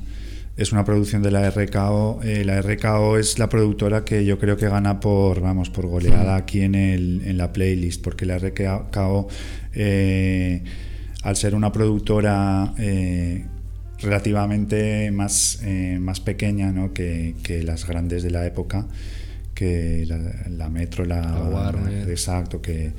Es 0.57 0.72
una 0.72 0.86
producción 0.86 1.24
de 1.24 1.32
la 1.32 1.49
RKO. 1.49 2.20
Eh, 2.22 2.45
la 2.45 2.62
RKO 2.62 3.18
es 3.18 3.39
la 3.39 3.49
productora 3.49 4.05
que 4.05 4.26
yo 4.26 4.38
creo 4.38 4.57
que 4.57 4.70
gana 4.70 4.99
por, 4.99 5.41
vamos, 5.41 5.72
por 5.72 5.88
goleada 5.88 6.36
aquí 6.36 6.62
en, 6.62 6.76
el, 6.76 7.24
en 7.26 7.36
la 7.39 7.51
playlist, 7.51 8.03
porque 8.03 8.28
la 8.28 8.38
RKO, 8.38 9.28
eh, 9.74 10.62
al 11.24 11.36
ser 11.36 11.55
una 11.55 11.72
productora 11.72 12.74
eh, 12.78 13.45
relativamente 13.99 15.11
más, 15.11 15.59
eh, 15.63 15.97
más 15.99 16.20
pequeña 16.20 16.72
¿no? 16.72 16.93
que, 16.93 17.36
que 17.43 17.63
las 17.63 17.86
grandes 17.88 18.24
de 18.24 18.32
la 18.32 18.45
época, 18.45 18.88
que 19.53 20.05
la, 20.07 20.17
la 20.49 20.70
Metro, 20.70 21.05
la, 21.05 21.22
La 21.22 21.43
Warner. 21.43 22.09
exacto, 22.09 22.61
que 22.61 22.93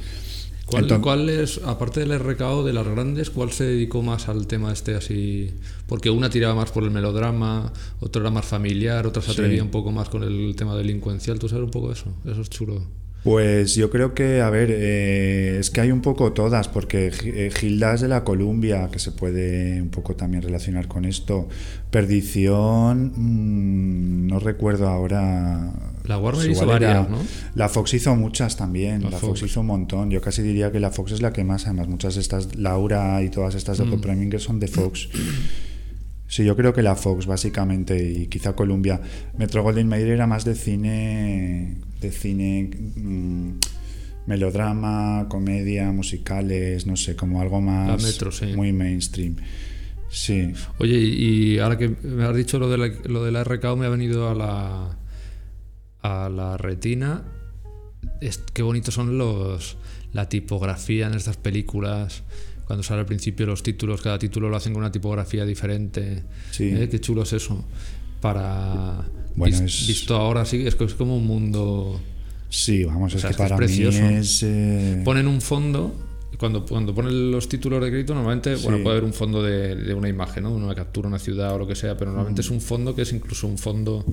¿Cuál, 0.66 0.85
Entonces- 0.85 1.03
cuál 1.03 1.29
es, 1.31 1.61
aparte 1.66 1.99
del 1.99 2.16
RKO 2.21 2.62
de 2.64 2.73
las 2.73 2.87
grandes, 2.87 3.31
cuál 3.31 3.51
se 3.51 3.64
dedicó 3.64 4.03
más 4.05 4.29
al 4.29 4.47
tema 4.47 4.73
este 4.73 4.95
así? 4.95 5.53
Porque 5.89 6.11
una 6.11 6.31
tiraba 6.31 6.55
más 6.55 6.71
por 6.71 6.85
el 6.85 6.93
melodrama, 6.93 7.73
otra 7.99 8.23
era 8.23 8.31
más 8.31 8.45
familiar, 8.47 9.05
otra 9.05 9.21
se 9.21 9.33
Sí. 9.33 9.33
atrevía 9.33 9.64
un 9.64 9.71
poco 9.71 9.91
más 9.91 10.09
con 10.09 10.23
el 10.23 10.55
tema 10.57 10.77
delincuencial. 10.77 11.41
¿Tú 11.41 11.49
sabes 11.49 11.64
un 11.64 11.73
poco 11.73 11.91
eso? 11.91 12.14
Eso 12.25 12.41
es 12.41 12.51
chulo. 12.51 12.85
Pues 13.23 13.75
yo 13.75 13.91
creo 13.91 14.14
que, 14.14 14.41
a 14.41 14.49
ver, 14.49 14.71
eh, 14.73 15.59
es 15.61 15.68
que 15.71 15.83
hay 15.83 15.93
un 15.93 16.01
poco 16.01 16.33
todas, 16.33 16.68
porque 16.68 17.12
eh, 17.25 17.51
Gilda 17.55 17.93
es 17.95 18.01
de 18.01 18.09
la 18.09 18.25
Columbia, 18.25 18.89
que 18.91 18.99
se 18.99 19.12
puede 19.12 19.83
un 19.83 19.91
poco 19.91 20.16
también 20.16 20.43
relacionar 20.43 20.89
con 20.89 21.05
esto. 21.05 21.47
Perdición, 21.91 23.12
mm, 23.14 24.27
no 24.27 24.39
recuerdo 24.39 24.89
ahora. 24.89 25.71
La 26.05 26.16
Warner 26.18 26.51
hizo 26.51 26.64
varias, 26.64 27.11
¿no? 27.11 27.18
La 27.55 27.68
Fox 27.68 27.93
hizo 27.93 28.16
muchas 28.16 28.57
también, 28.57 29.03
La 29.03 29.11
la, 29.11 29.18
Fox. 29.18 29.41
Fox. 29.41 29.51
hizo 29.51 29.61
un 29.61 29.66
montón. 29.66 30.11
Yo 30.11 30.23
casi 30.23 30.41
diría 30.43 30.73
que 30.73 30.81
la 30.81 30.91
Fox 30.91 31.12
es 31.12 31.21
la 31.21 31.33
que 31.33 31.45
más, 31.45 31.66
además, 31.66 31.89
muchas 31.89 32.14
de 32.14 32.23
estas, 32.23 32.57
Laura 32.57 33.23
y 33.23 33.29
todas 33.29 33.55
estas 33.55 33.77
de 33.79 33.85
Mm. 33.85 34.01
Preminger 34.01 34.41
son 34.41 34.59
de 34.61 34.68
Fox. 34.68 35.09
Sí, 36.31 36.45
yo 36.45 36.55
creo 36.55 36.72
que 36.72 36.81
la 36.81 36.95
Fox, 36.95 37.26
básicamente, 37.26 38.09
y 38.09 38.28
quizá 38.28 38.55
Columbia. 38.55 39.01
Metro 39.37 39.64
Golden 39.64 39.89
Mayer 39.89 40.11
era 40.11 40.28
más 40.28 40.45
de 40.45 40.55
cine, 40.55 41.74
de 42.01 42.12
cine, 42.12 42.70
mm, 42.95 43.55
melodrama, 44.26 45.26
comedia, 45.28 45.91
musicales, 45.91 46.87
no 46.87 46.95
sé, 46.95 47.16
como 47.16 47.41
algo 47.41 47.61
más 47.61 48.01
Metro, 48.01 48.31
sí. 48.31 48.47
muy 48.55 48.72
mainstream. 48.72 49.35
Sí, 50.09 50.53
Oye, 50.78 50.99
y, 51.01 51.55
y 51.55 51.59
ahora 51.59 51.76
que 51.76 51.89
me 51.89 52.24
has 52.24 52.37
dicho 52.37 52.61
lo 52.61 52.70
de 52.70 52.78
la, 52.78 52.87
lo 53.07 53.24
de 53.24 53.33
la 53.33 53.43
RKO, 53.43 53.74
me 53.74 53.87
ha 53.87 53.89
venido 53.89 54.31
a 54.31 54.35
la, 54.37 54.99
a 56.01 56.28
la 56.28 56.57
retina. 56.57 57.24
Es, 58.20 58.39
qué 58.39 58.62
bonitos 58.62 58.95
son 58.95 59.18
los 59.18 59.78
la 60.12 60.28
tipografía 60.28 61.09
en 61.09 61.14
estas 61.14 61.37
películas. 61.39 62.22
Cuando 62.71 62.85
sale 62.85 63.01
al 63.01 63.07
principio 63.07 63.47
los 63.47 63.64
títulos, 63.64 64.01
cada 64.01 64.16
título 64.16 64.49
lo 64.49 64.55
hacen 64.57 64.73
con 64.73 64.83
una 64.83 64.93
tipografía 64.93 65.45
diferente. 65.45 66.23
Sí. 66.53 66.68
¿Eh? 66.73 66.89
Qué 66.89 67.01
chulo 67.01 67.23
es 67.25 67.33
eso. 67.33 67.64
Para 68.21 69.05
Bueno, 69.35 69.57
vis- 69.61 69.81
es- 69.83 69.87
visto 69.89 70.14
ahora 70.14 70.45
sí, 70.45 70.64
es, 70.64 70.77
es 70.81 70.95
como 70.95 71.16
un 71.16 71.27
mundo. 71.27 72.01
sí, 72.49 72.85
vamos, 72.85 73.12
O 73.12 73.16
es 73.16 73.23
sea, 73.23 73.31
que 73.31 73.33
es 73.33 73.37
que 73.39 73.43
es 73.43 73.49
para 73.49 73.57
precioso. 73.57 74.03
mí 74.03 74.14
es... 74.14 74.43
eh, 74.45 75.03
Ponen 75.05 75.27
un 75.27 75.41
fondo. 75.41 75.95
Cuando, 76.39 76.64
cuando 76.64 76.95
ponen 76.95 77.33
los 77.33 77.49
títulos 77.49 77.83
de 77.83 77.91
crédito, 77.91 78.14
normalmente, 78.14 78.57
Sí. 78.57 78.62
bueno, 78.62 78.79
puede 78.85 78.97
haber 78.99 79.05
un 79.05 79.12
fondo 79.12 79.43
de, 79.43 79.75
de 79.75 79.93
una 79.93 80.09
imagen, 80.09 80.45
¿no? 80.45 80.53
Una 80.53 80.75
captura, 80.77 81.09
una 81.09 81.18
ciudad 81.18 81.53
o 81.55 81.59
lo 81.59 81.66
que 81.66 81.75
sea, 81.75 81.97
pero 81.97 82.12
normalmente 82.12 82.41
Mm. 82.43 82.45
es 82.45 82.51
un 82.51 82.61
fondo 82.61 82.95
que 82.95 83.03
es 83.03 83.12
incluso 83.12 83.49
un 83.49 83.59
fondo 83.59 84.05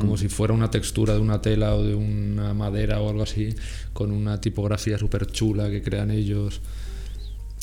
como 0.00 0.16
si 0.16 0.28
fuera 0.28 0.54
una 0.54 0.70
textura 0.70 1.12
de 1.12 1.20
una 1.20 1.42
tela 1.42 1.74
o 1.74 1.84
de 1.84 1.94
una 1.94 2.54
madera 2.54 3.00
o 3.02 3.10
algo 3.10 3.22
así, 3.22 3.54
con 3.92 4.10
una 4.10 4.40
tipografía 4.40 4.96
súper 4.96 5.26
chula 5.26 5.68
que 5.68 5.82
crean 5.82 6.10
ellos. 6.10 6.62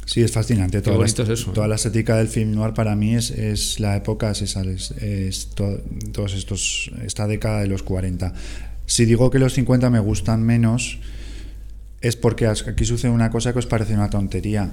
Sí, 0.06 0.22
es 0.22 0.32
fascinante. 0.32 0.82
Toda, 0.82 0.97
la, 0.97 1.06
es 1.06 1.18
eso, 1.20 1.51
toda 1.51 1.68
la 1.68 1.76
estética 1.76 2.18
del 2.18 2.28
film 2.28 2.51
noir 2.54 2.74
para 2.74 2.95
mí 2.95 3.16
es, 3.16 3.32
es 3.32 3.80
la 3.80 3.95
época, 3.95 4.32
es 4.32 4.41
esa, 4.41 4.62
es, 4.64 4.91
es 4.91 5.47
to- 5.56 5.80
todos 6.12 6.34
estos, 6.34 6.91
esta 7.06 7.26
década 7.28 7.62
de 7.62 7.68
los 7.68 7.84
40. 7.84 8.34
Si 8.86 9.06
digo 9.06 9.30
que 9.32 9.39
los 9.39 9.54
50 9.54 9.89
me 9.89 9.99
gustan 9.99 10.43
menos, 10.43 10.99
es 12.01 12.18
porque 12.18 12.47
aquí 12.47 12.84
sucede 12.86 13.12
una 13.12 13.30
cosa 13.32 13.54
que 13.54 13.60
os 13.60 13.66
parece 13.66 13.93
una 13.93 14.10
tontería. 14.10 14.72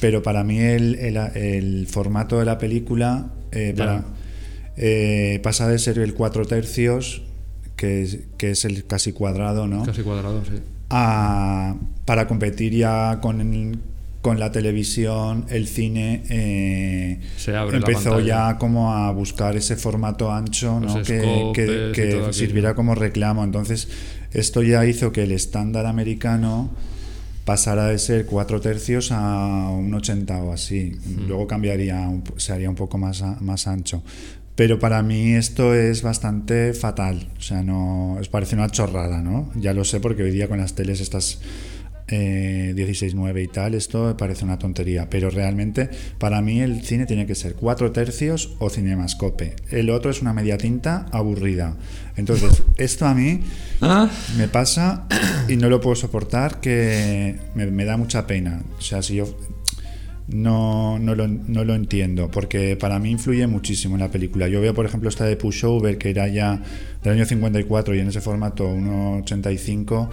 Pero 0.00 0.22
para 0.22 0.44
mí 0.44 0.58
el, 0.58 0.94
el- 0.96 1.16
el 1.16 1.86
formato 1.86 2.38
de 2.38 2.44
la 2.44 2.58
película 2.58 3.30
eh, 3.52 3.72
para- 3.76 4.04
eh, 4.76 5.40
pasa 5.42 5.68
de 5.68 5.78
ser 5.78 5.98
el 5.98 6.12
4 6.12 6.44
tercios, 6.44 7.22
que 7.76 8.02
es, 8.02 8.18
que 8.36 8.50
es 8.50 8.66
el 8.66 8.86
casi 8.86 9.12
cuadrado, 9.12 9.66
¿no? 9.66 9.84
Casi 9.84 10.02
cuadrado, 10.02 10.44
sí. 10.44 10.60
a- 10.90 11.76
para 12.04 12.28
competir 12.28 12.74
ya 12.74 13.18
con, 13.22 13.40
con 14.26 14.40
la 14.40 14.50
televisión, 14.50 15.46
el 15.50 15.68
cine 15.68 16.24
eh, 16.30 17.20
Se 17.36 17.54
abre 17.54 17.78
la 17.78 17.86
empezó 17.86 18.18
ya 18.18 18.58
como 18.58 18.92
a 18.92 19.12
buscar 19.12 19.54
ese 19.54 19.76
formato 19.76 20.32
ancho 20.32 20.80
¿no? 20.80 21.00
Que, 21.04 22.26
sirviera 22.32 22.74
como 22.74 22.96
reclamo. 22.96 23.44
Entonces, 23.44 23.86
esto 24.32 24.64
ya 24.64 24.84
hizo 24.84 25.12
que 25.12 25.22
el 25.22 25.30
estándar 25.30 25.86
americano 25.86 26.70
pasara 27.44 27.86
de 27.86 28.00
ser 28.00 28.26
4 28.26 28.60
tercios 28.60 29.12
a 29.12 29.70
un 29.70 29.94
80 29.94 30.42
o 30.42 30.52
así. 30.52 30.96
Hmm. 31.04 31.28
Luego 31.28 31.46
cambiaría, 31.46 32.10
se 32.36 32.52
haría 32.52 32.68
un 32.68 32.74
poco 32.74 32.98
más, 32.98 33.22
más 33.40 33.68
ancho. 33.68 34.02
Pero 34.56 34.80
para 34.80 35.04
mí 35.04 35.34
esto 35.34 35.72
es 35.72 36.02
bastante 36.02 36.72
fatal. 36.72 37.28
O 37.38 37.42
sea, 37.42 37.62
no. 37.62 38.14
Os 38.14 38.28
parece 38.28 38.56
una 38.56 38.70
chorrada, 38.70 39.22
¿no? 39.22 39.52
Ya 39.54 39.72
lo 39.72 39.84
sé 39.84 40.00
porque 40.00 40.24
hoy 40.24 40.32
día 40.32 40.48
con 40.48 40.58
las 40.58 40.74
teles 40.74 41.00
estas 41.00 41.38
eh, 42.08 42.72
16-9 42.76 43.44
y 43.44 43.48
tal, 43.48 43.74
esto 43.74 44.06
me 44.06 44.14
parece 44.14 44.44
una 44.44 44.58
tontería. 44.58 45.08
Pero 45.10 45.30
realmente, 45.30 45.90
para 46.18 46.40
mí 46.42 46.60
el 46.60 46.82
cine 46.82 47.06
tiene 47.06 47.26
que 47.26 47.34
ser 47.34 47.54
4 47.54 47.92
tercios 47.92 48.56
o 48.58 48.70
cinemascope. 48.70 49.56
El 49.70 49.90
otro 49.90 50.10
es 50.10 50.22
una 50.22 50.32
media 50.32 50.58
tinta 50.58 51.06
aburrida. 51.12 51.76
Entonces, 52.16 52.62
esto 52.76 53.06
a 53.06 53.14
mí 53.14 53.40
Ah, 53.80 54.08
me 54.38 54.48
pasa 54.48 55.06
y 55.48 55.56
no 55.56 55.68
lo 55.68 55.80
puedo 55.80 55.96
soportar, 55.96 56.60
que 56.60 57.36
me, 57.54 57.66
me 57.66 57.84
da 57.84 57.96
mucha 57.96 58.26
pena. 58.26 58.62
O 58.78 58.80
sea, 58.80 59.02
si 59.02 59.16
yo 59.16 59.36
no, 60.28 60.98
no, 60.98 61.14
lo, 61.14 61.28
no 61.28 61.64
lo 61.64 61.74
entiendo, 61.74 62.30
porque 62.30 62.76
para 62.76 62.98
mí 62.98 63.10
influye 63.10 63.46
muchísimo 63.46 63.94
en 63.94 64.00
la 64.00 64.10
película. 64.10 64.48
Yo 64.48 64.60
veo, 64.60 64.74
por 64.74 64.86
ejemplo, 64.86 65.08
esta 65.08 65.24
de 65.24 65.36
Pushover, 65.36 65.98
que 65.98 66.10
era 66.10 66.26
ya 66.28 66.60
del 67.02 67.14
año 67.14 67.24
54 67.24 67.94
y 67.94 68.00
en 68.00 68.08
ese 68.08 68.20
formato 68.20 68.68
1.85. 68.68 70.08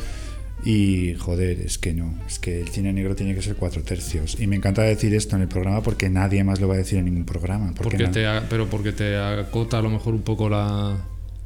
Y 0.66 1.16
joder, 1.16 1.60
es 1.60 1.78
que 1.78 1.94
no, 1.94 2.14
es 2.26 2.40
que 2.40 2.62
el 2.62 2.70
cine 2.70 2.94
negro 2.94 3.16
tiene 3.16 3.36
que 3.36 3.42
ser 3.42 3.56
cuatro 3.56 3.84
tercios. 3.84 4.38
Y 4.40 4.48
me 4.48 4.56
encanta 4.56 4.82
decir 4.82 5.14
esto 5.14 5.36
en 5.36 5.42
el 5.42 5.48
programa 5.50 5.82
porque 5.82 6.10
nadie 6.10 6.44
más 6.44 6.62
lo 6.62 6.68
va 6.68 6.76
a 6.76 6.78
decir 6.78 7.00
en 7.00 7.06
ningún 7.06 7.26
programa. 7.26 7.74
Porque 7.76 7.98
porque 7.98 8.08
te, 8.08 8.26
pero 8.50 8.70
porque 8.70 8.94
te 8.94 9.18
acota 9.18 9.80
a 9.80 9.82
lo 9.82 9.90
mejor 9.90 10.14
un 10.14 10.22
poco 10.22 10.48
la, 10.50 10.96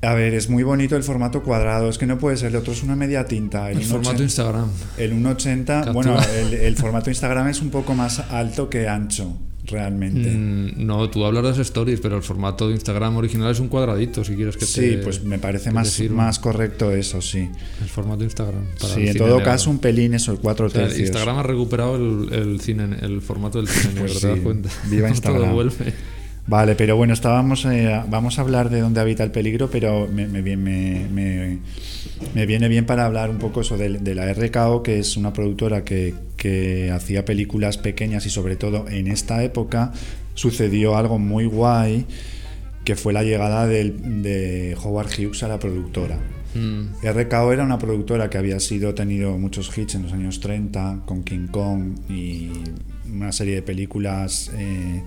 A 0.01 0.13
ver, 0.13 0.36
es 0.36 0.49
muy 0.49 0.61
bonito 0.61 0.95
el 0.95 1.03
formato 1.03 1.41
cuadrado, 1.41 1.89
es 1.89 1.97
que 1.97 2.05
no 2.05 2.20
puede 2.20 2.38
ser, 2.38 2.49
el 2.49 2.57
otro 2.57 2.74
es 2.74 2.84
una 2.84 2.95
media 2.95 3.26
tinta. 3.26 3.72
el 3.72 3.80
1.80 3.80 3.86
formato 3.86 4.24
Instagram. 4.24 4.70
El 4.97 5.13
1.80, 5.13 5.65
Captura. 5.65 5.91
bueno, 5.93 6.18
el, 6.36 6.53
el 6.53 6.76
formato 6.76 7.09
Instagram 7.09 7.47
es 7.47 7.61
un 7.61 7.72
poco 7.72 7.95
más 7.95 8.20
alto 8.20 8.70
que 8.70 8.88
ancho, 8.88 9.36
realmente. 9.68 10.30
Mm, 10.32 10.86
no, 10.86 11.09
tú 11.09 11.26
hablas 11.26 11.43
de 11.43 11.49
las 11.49 11.59
stories, 11.59 11.99
pero 11.99 12.18
el 12.18 12.24
formato 12.24 12.68
de 12.68 12.74
Instagram 12.76 13.18
original 13.18 13.51
es 13.51 13.59
un 13.59 13.68
cuadradito, 13.68 14.24
si 14.24 14.36
quieres 14.36 14.55
que 14.55 14.65
te. 14.65 14.68
sí, 14.68 14.97
pues 15.03 15.24
me 15.24 15.39
parece 15.39 15.72
más, 15.72 15.99
más 16.09 16.39
correcto 16.39 16.91
eso, 16.91 17.22
sí. 17.22 17.49
El 17.82 17.88
formato 17.89 18.24
Instagram. 18.24 18.63
para 18.80 18.93
Sí, 18.95 19.07
en 19.07 19.18
todo 19.18 19.28
negro. 19.30 19.43
caso, 19.43 19.70
un 19.70 19.80
pelín 19.80 20.13
eso, 20.13 20.32
el 20.32 20.39
4 20.39 20.65
O 20.68 20.70
sea. 20.70 20.88
Instagram 20.97 21.38
ha 21.39 21.43
recuperado 21.43 21.95
el, 21.95 22.34
el 22.34 22.61
cine, 22.61 22.97
el 23.01 23.22
formato 23.22 23.57
del 23.59 23.68
cine 23.68 23.93
negro, 23.95 24.07
Pues 24.07 24.20
¿te 24.22 24.28
das 24.28 24.38
sí, 24.38 24.43
cuenta? 24.43 24.70
viva 24.89 25.07
Todo 25.07 25.15
Instagram. 25.15 25.53
vuelve. 25.53 25.93
Vale, 26.48 26.76
pero 26.76 26.95
bueno, 26.95 27.14
estábamos, 27.14 27.66
eh, 27.66 28.02
vamos 28.08 28.39
a 28.39 28.41
hablar 28.41 28.70
de 28.70 28.80
dónde 28.80 29.02
habita 29.02 29.22
el 29.24 29.32
peligro, 29.32 29.70
pero 29.70 30.08
me, 30.08 30.28
me, 30.28 30.41
viene 32.45 32.68
bien 32.70 32.86
para 32.86 33.06
hablar 33.06 33.30
un 33.30 33.38
poco 33.38 33.62
eso 33.62 33.78
de, 33.78 33.89
de 34.00 34.16
la 34.16 34.32
RKO, 34.34 34.82
que 34.82 34.98
es 35.00 35.18
una 35.18 35.34
productora 35.34 35.84
que, 35.84 36.14
que 36.38 36.89
hacía 36.91 37.26
películas 37.26 37.78
pequeñas 37.78 38.26
y 38.26 38.30
sobre 38.30 38.56
todo 38.56 38.88
en 38.88 39.08
esta 39.08 39.43
época 39.43 39.91
sucedió 40.36 40.95
algo 40.95 41.20
muy 41.20 41.45
guay, 41.45 42.06
que 42.86 42.95
fue 42.95 43.12
la 43.12 43.24
llegada 43.24 43.68
del- 43.68 44.22
de 44.24 44.78
Howard 44.82 45.08
Hughes 45.20 45.43
a 45.43 45.50
la 45.50 45.60
productora. 45.60 46.18
Mm, 46.56 47.06
RKO 47.06 47.52
era 47.52 47.64
una 47.66 47.78
productora 47.78 48.30
que 48.30 48.38
había 48.38 48.62
sido 48.62 48.93
tenido 48.93 49.38
muchos 49.38 49.78
hits 49.78 49.95
en 49.95 50.04
los 50.04 50.14
años 50.14 50.39
30 50.39 51.02
con 51.06 51.24
King 51.24 51.48
Kong 51.52 51.98
y 52.10 52.52
una 53.12 53.34
serie 53.34 53.56
de 53.56 53.62
películas 53.64 54.50
eh, 54.56 55.04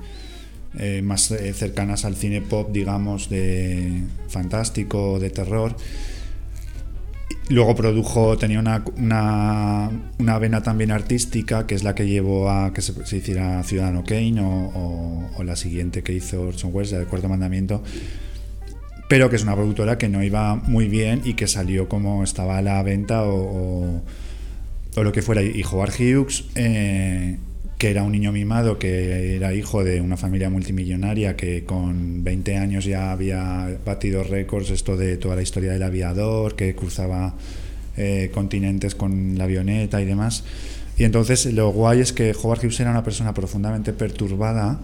eh, 0.79 1.03
más 1.03 1.31
eh, 1.31 1.53
cercanas 1.53 2.05
al 2.05 2.17
cine 2.17 2.41
pop, 2.41 2.71
digamos, 2.73 3.29
de 3.29 4.03
fantástico, 4.29 5.19
de 5.19 5.31
terror. 5.31 5.77
Luego 7.49 7.75
produjo, 7.75 8.39
tenía 8.39 8.61
una, 8.61 8.85
una, 8.97 9.91
una 10.19 10.39
vena 10.39 10.63
también 10.63 10.93
artística, 10.93 11.67
que 11.67 11.75
es 11.75 11.83
la 11.83 11.97
que 11.97 12.07
llevó 12.07 12.49
a 12.49 12.73
que 12.73 12.81
se, 12.81 12.93
hiciera 13.17 13.63
Ciudadano 13.65 14.05
Kane 14.05 14.37
o, 14.41 15.43
la 15.43 15.57
siguiente 15.57 16.03
que 16.05 16.13
hizo 16.13 16.43
Orson 16.43 16.71
Welles, 16.73 16.91
del 16.93 17.07
Cuarto 17.07 17.29
Mandamiento 17.29 17.83
pero 19.09 19.29
que 19.29 19.35
es 19.35 19.43
una 19.43 19.57
productora 19.57 19.99
que 19.99 20.09
no 20.09 20.23
iba 20.23 20.55
muy 20.55 20.87
bien 20.87 21.23
y 21.25 21.35
que 21.35 21.49
salió 21.49 21.89
como 21.89 22.23
estaba 22.23 22.59
a 22.59 22.63
la 22.63 22.81
venta 22.85 23.25
o, 23.25 23.35
o- 23.35 24.03
o 24.95 25.03
lo 25.03 25.11
que 25.11 25.21
fuera. 25.21 25.43
Y 25.43 25.65
Howard 25.65 25.91
Hughes, 25.99 26.45
eh, 26.55 27.37
que 27.81 27.91
era 27.91 28.03
un 28.03 28.13
niño 28.13 28.31
mimado, 28.31 28.79
que 28.79 29.37
era 29.37 29.55
hijo 29.55 29.83
de 29.83 30.03
una 30.03 30.19
familia 30.19 30.51
multimillonaria, 30.51 31.35
que 31.35 31.65
con 31.65 32.23
20 32.23 32.59
años 32.59 32.85
ya 32.85 33.11
había 33.11 33.75
batido 33.87 34.23
récords, 34.23 34.69
esto 34.69 34.99
de 34.99 35.17
toda 35.17 35.35
la 35.35 35.41
historia 35.41 35.73
del 35.73 35.83
aviador, 35.83 36.57
que 36.57 36.75
cruzaba 36.75 37.35
eh, 37.97 38.31
continentes 38.35 38.95
con 38.95 39.39
la 39.39 39.45
avioneta 39.45 40.03
y 40.03 40.05
demás. 40.05 40.45
Y 40.99 41.05
entonces 41.05 41.47
lo 41.55 41.71
guay 41.71 42.01
es 42.01 42.13
que 42.13 42.35
Howard 42.35 42.59
Hughes 42.67 42.81
era 42.81 42.91
una 42.91 43.03
persona 43.03 43.33
profundamente 43.33 43.95
perturbada, 43.95 44.79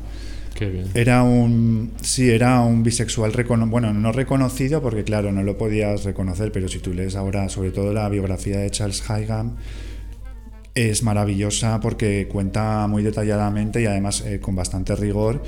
qué 0.55 0.71
bien. 0.71 0.87
era 0.95 1.23
un. 1.23 1.91
Sí, 2.01 2.31
era 2.31 2.63
un 2.63 2.83
bisexual 2.83 3.35
recono 3.35 3.67
bueno, 3.67 3.93
no 3.93 4.11
reconocido 4.11 4.81
porque, 4.81 5.05
claro, 5.05 5.33
no 5.33 5.43
lo 5.43 5.59
podías 5.59 6.05
reconocer, 6.05 6.51
pero 6.51 6.67
si 6.67 6.79
tú 6.79 6.95
lees 6.95 7.15
ahora, 7.15 7.51
sobre 7.51 7.73
todo 7.73 7.93
la 7.93 8.09
biografía 8.09 8.57
de 8.57 8.71
Charles 8.71 9.03
Higham, 9.07 9.53
es 10.77 11.03
maravillosa 11.03 11.81
porque 11.81 12.29
cuenta 12.31 12.87
muy 12.87 13.03
detalladamente 13.03 13.83
y 13.83 13.87
además 13.87 14.21
eh, 14.25 14.39
con 14.39 14.55
bastante 14.55 14.95
rigor 14.95 15.43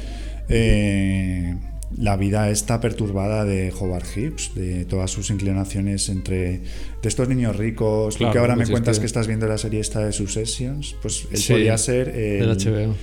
eh, 0.49 1.55
la 1.97 2.17
vida 2.17 2.51
esta 2.51 2.81
perturbada 2.81 3.45
de 3.45 3.73
Howard 3.79 4.05
Hughes, 4.15 4.53
de 4.55 4.85
todas 4.85 5.11
sus 5.11 5.31
inclinaciones 5.31 6.09
entre 6.11 6.61
de 7.03 7.09
estos 7.09 7.29
niños 7.29 7.57
ricos. 7.57 8.15
Tú 8.15 8.19
Claro, 8.19 8.33
que 8.33 8.39
ahora 8.39 8.55
pues 8.55 8.59
me 8.59 8.65
es 8.65 8.71
cuentas 8.71 8.97
que- 8.97 9.03
que... 9.03 9.07
estás 9.07 9.27
viendo 9.27 9.47
la 9.47 9.57
serie 9.59 9.81
esta 9.81 10.01
de 10.05 10.13
Successions, 10.13 10.97
pues 11.01 11.27
él 11.31 11.39
Sí, 11.39 11.53
podía 11.53 11.79
ser 11.79 12.09
el- 12.11 12.41
Del 12.41 12.57
HBO. 12.59 12.95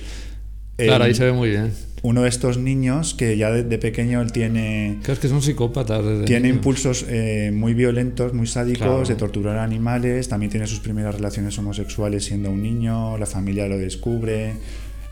Claro, 0.76 1.04
ahí 1.04 1.14
se 1.14 1.24
ve 1.24 1.32
muy 1.32 1.48
bien. 1.50 1.72
uno 2.02 2.22
de 2.22 2.28
estos 2.28 2.58
niños 2.58 3.14
que 3.14 3.36
ya 3.38 3.50
de, 3.50 3.62
de 3.64 3.78
pequeño 3.78 4.20
él 4.20 4.30
tiene 4.30 4.98
Claro, 5.00 5.14
es 5.14 5.18
que 5.20 5.28
son 5.28 5.40
psicópatas. 5.42 6.04
desde 6.04 6.24
tiene 6.24 6.42
niños. 6.42 6.56
impulsos 6.58 7.04
eh, 7.08 7.50
muy 7.54 7.72
violentos, 7.74 8.34
muy 8.34 8.46
sádicos, 8.46 8.78
Claro. 8.86 9.02
de 9.04 9.14
torturar 9.14 9.58
animales, 9.58 10.28
también 10.28 10.50
tiene 10.50 10.66
sus 10.66 10.80
primeras 10.80 11.14
relaciones 11.14 11.58
homosexuales 11.58 12.24
siendo 12.26 12.50
un 12.50 12.62
niño, 12.62 13.16
la 13.18 13.26
familia 13.26 13.66
lo 13.68 13.78
descubre, 13.78 14.52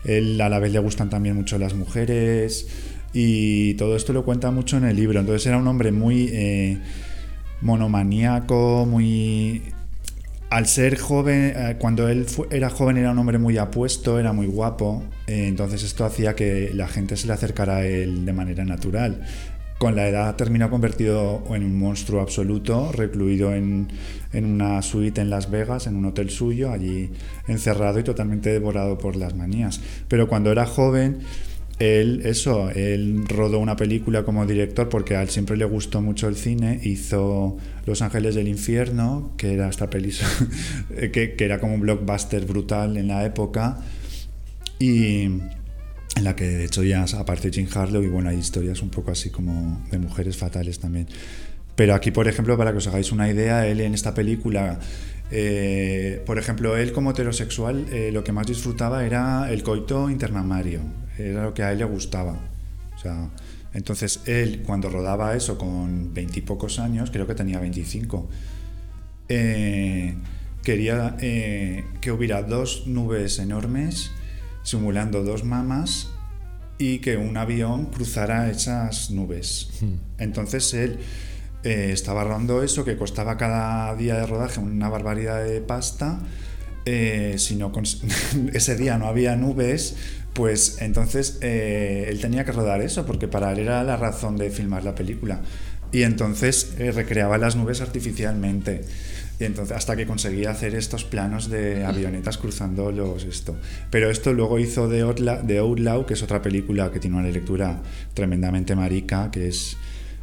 él 0.05 0.39
a 0.39 0.49
la 0.49 0.59
vez 0.59 0.71
le 0.71 0.79
gustan 0.79 1.09
también 1.09 1.35
mucho 1.35 1.57
las 1.57 1.73
mujeres 1.73 2.67
y 3.11 3.73
todo 3.73 3.95
esto 3.95 4.13
lo 4.13 4.23
cuenta 4.23 4.51
mucho 4.51 4.77
en 4.77 4.83
el 4.85 4.95
libro, 4.95 5.19
entonces 5.19 5.47
era 5.47 5.57
un 5.57 5.67
hombre 5.67 5.91
muy 5.91 6.29
eh, 6.31 6.77
monomaníaco, 7.61 8.85
muy... 8.89 9.61
Al 10.55 10.67
ser 10.67 10.97
joven, 10.97 11.51
eh, 11.53 11.75
cuando 11.77 12.07
él 12.07 12.25
era 12.49 12.69
joven 12.69 12.95
era 12.95 13.11
un 13.11 13.19
hombre 13.19 13.37
muy 13.37 13.57
apuesto, 13.57 14.19
era 14.19 14.31
muy 14.31 14.47
guapo, 14.47 15.03
eh, 15.27 15.47
entonces 15.49 15.83
esto 15.83 16.05
hacía 16.05 16.33
que 16.33 16.71
la 16.73 16.87
gente 16.87 17.17
se 17.17 17.27
le 17.27 17.33
acercara 17.33 17.75
a 17.75 17.85
él 17.85 18.25
de 18.25 18.31
manera 18.31 18.63
natural. 18.63 19.21
Con 19.79 19.97
la 19.97 20.07
edad 20.07 20.33
terminó 20.37 20.69
convertido 20.69 21.43
en 21.49 21.65
un 21.65 21.77
monstruo 21.77 22.21
absoluto, 22.21 22.93
recluido 22.93 23.53
en, 23.53 23.89
en 24.31 24.45
una 24.45 24.81
suite 24.81 25.19
en 25.19 25.29
Las 25.29 25.51
Vegas, 25.51 25.87
en 25.87 25.97
un 25.97 26.05
hotel 26.05 26.29
suyo, 26.29 26.71
allí 26.71 27.11
encerrado 27.49 27.99
y 27.99 28.03
totalmente 28.03 28.49
devorado 28.49 28.97
por 28.97 29.17
las 29.17 29.35
manías. 29.35 29.81
Pero 30.07 30.29
cuando 30.29 30.53
era 30.53 30.65
joven, 30.65 31.17
él, 31.79 32.21
eso, 32.25 32.69
él 32.69 33.25
rodó 33.27 33.59
una 33.59 33.75
película 33.75 34.23
como 34.23 34.45
director 34.45 34.87
porque 34.87 35.15
a 35.15 35.27
siempre 35.27 35.57
le 35.57 35.65
gustó 35.65 36.01
mucho 36.01 36.27
el 36.27 36.35
cine, 36.35 36.79
hizo 36.83 37.57
Los 37.85 38.01
Ángeles 38.01 38.35
del 38.35 38.47
Infierno, 38.47 39.33
que 39.37 39.53
era 39.53 39.69
esta 39.69 39.89
peli, 39.89 40.11
que, 41.11 41.35
que 41.35 41.45
era 41.45 41.59
como 41.59 41.75
un 41.75 41.81
blockbuster 41.81 42.45
brutal 42.45 42.97
en 42.97 43.07
la 43.09 43.25
época, 43.25 43.79
y 44.79 45.23
en 46.15 46.23
la 46.23 46.35
que 46.35 46.45
de 46.45 46.65
hecho 46.65 46.83
ya 46.83 47.03
aparte 47.03 47.51
Jim 47.51 47.67
Harlow 47.73 48.01
y 48.03 48.07
bueno, 48.07 48.29
hay 48.29 48.37
historias 48.37 48.81
un 48.81 48.89
poco 48.89 49.11
así 49.11 49.29
como 49.29 49.85
de 49.91 49.99
mujeres 49.99 50.37
fatales 50.37 50.79
también. 50.79 51.07
Pero 51.75 51.93
aquí, 51.93 52.11
por 52.11 52.27
ejemplo, 52.27 52.57
para 52.57 52.71
que 52.71 52.77
os 52.77 52.87
hagáis 52.87 53.11
una 53.11 53.29
idea, 53.29 53.67
él 53.67 53.81
en 53.81 53.93
esta 53.93 54.13
película, 54.13 54.79
eh, 55.31 56.21
por 56.25 56.37
ejemplo, 56.37 56.77
él 56.77 56.91
como 56.91 57.11
heterosexual, 57.11 57.87
eh, 57.91 58.11
lo 58.11 58.23
que 58.23 58.31
más 58.31 58.47
disfrutaba 58.47 59.05
era 59.05 59.51
el 59.51 59.63
coito 59.63 60.09
intermamario, 60.09 60.81
era 61.17 61.43
lo 61.43 61.53
que 61.53 61.63
a 61.63 61.71
él 61.71 61.79
le 61.79 61.85
gustaba. 61.85 62.37
O 62.95 62.99
sea, 62.99 63.29
entonces 63.73 64.21
él, 64.25 64.63
cuando 64.65 64.89
rodaba 64.89 65.35
eso 65.35 65.57
con 65.57 66.13
veintipocos 66.13 66.79
años, 66.79 67.11
creo 67.11 67.27
que 67.27 67.35
tenía 67.35 67.59
25, 67.59 68.29
eh, 69.27 70.15
quería 70.63 71.17
eh, 71.19 71.83
que 72.01 72.11
hubiera 72.11 72.41
dos 72.43 72.87
nubes 72.87 73.39
enormes 73.39 74.11
simulando 74.63 75.23
dos 75.23 75.43
mamas 75.43 76.09
y 76.77 76.99
que 76.99 77.17
un 77.17 77.37
avión 77.37 77.85
cruzara 77.87 78.49
esas 78.49 79.11
nubes. 79.11 79.69
Entonces 80.17 80.73
él 80.73 80.99
eh, 81.65 81.89
estaba 81.91 82.23
rodando 82.23 82.61
eso, 82.61 82.85
que 82.85 82.95
costaba 82.95 83.37
cada 83.37 83.95
día 83.95 84.17
de 84.17 84.27
rodaje 84.27 84.59
una 84.59 84.87
barbaridad 84.87 85.43
de 85.43 85.61
pasta. 85.61 86.19
Eh, 86.85 87.37
si 87.39 87.55
no 87.55 87.71
ese 88.53 88.75
día 88.75 88.99
no 88.99 89.07
había 89.07 89.35
nubes, 89.35 89.95
pues 90.33 90.77
entonces 90.79 91.39
eh, 91.41 92.05
él 92.09 92.21
tenía 92.21 92.45
que 92.45 92.51
rodar 92.51 92.81
eso, 92.81 93.07
porque 93.07 93.27
para 93.27 93.51
él 93.51 93.57
era 93.57 93.83
la 93.83 93.97
razón 93.97 94.37
de 94.37 94.51
filmar 94.51 94.83
la 94.83 94.93
película. 94.93 95.41
Y 95.91 96.03
entonces 96.03 96.75
recreaba 96.77 97.39
las 97.39 97.55
nubes 97.55 97.81
artificialmente. 97.81 98.81
Y 99.39 99.45
entonces 99.45 99.75
hasta 99.75 99.95
que 99.95 100.05
conseguía 100.05 100.51
hacer 100.51 100.75
estos 100.75 101.03
planos 101.03 101.49
de 101.49 101.83
avionetas 101.83 102.37
cruzando 102.37 102.91
los 102.91 103.23
esto. 103.23 103.55
Pero 103.89 104.11
esto 104.11 104.33
luego 104.33 104.59
hizo 104.59 104.87
de 104.87 105.01
Outlaw, 105.01 105.43
de 105.43 105.57
Outlaw, 105.57 106.05
que 106.05 106.13
es 106.13 106.21
otra 106.21 106.43
película 106.43 106.91
que 106.91 106.99
tiene 106.99 107.17
una 107.17 107.27
lectura 107.27 107.81
tremendamente 108.13 108.75
marica, 108.75 109.31
que 109.31 109.47
es 109.47 109.77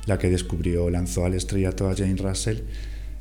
la 0.06 0.18
que 0.18 0.28
descubrió, 0.30 0.90
lanzó 0.90 1.24
al 1.24 1.34
estrellato 1.34 1.88
a 1.88 1.94
Jane 1.94 2.16
Russell. 2.16 2.58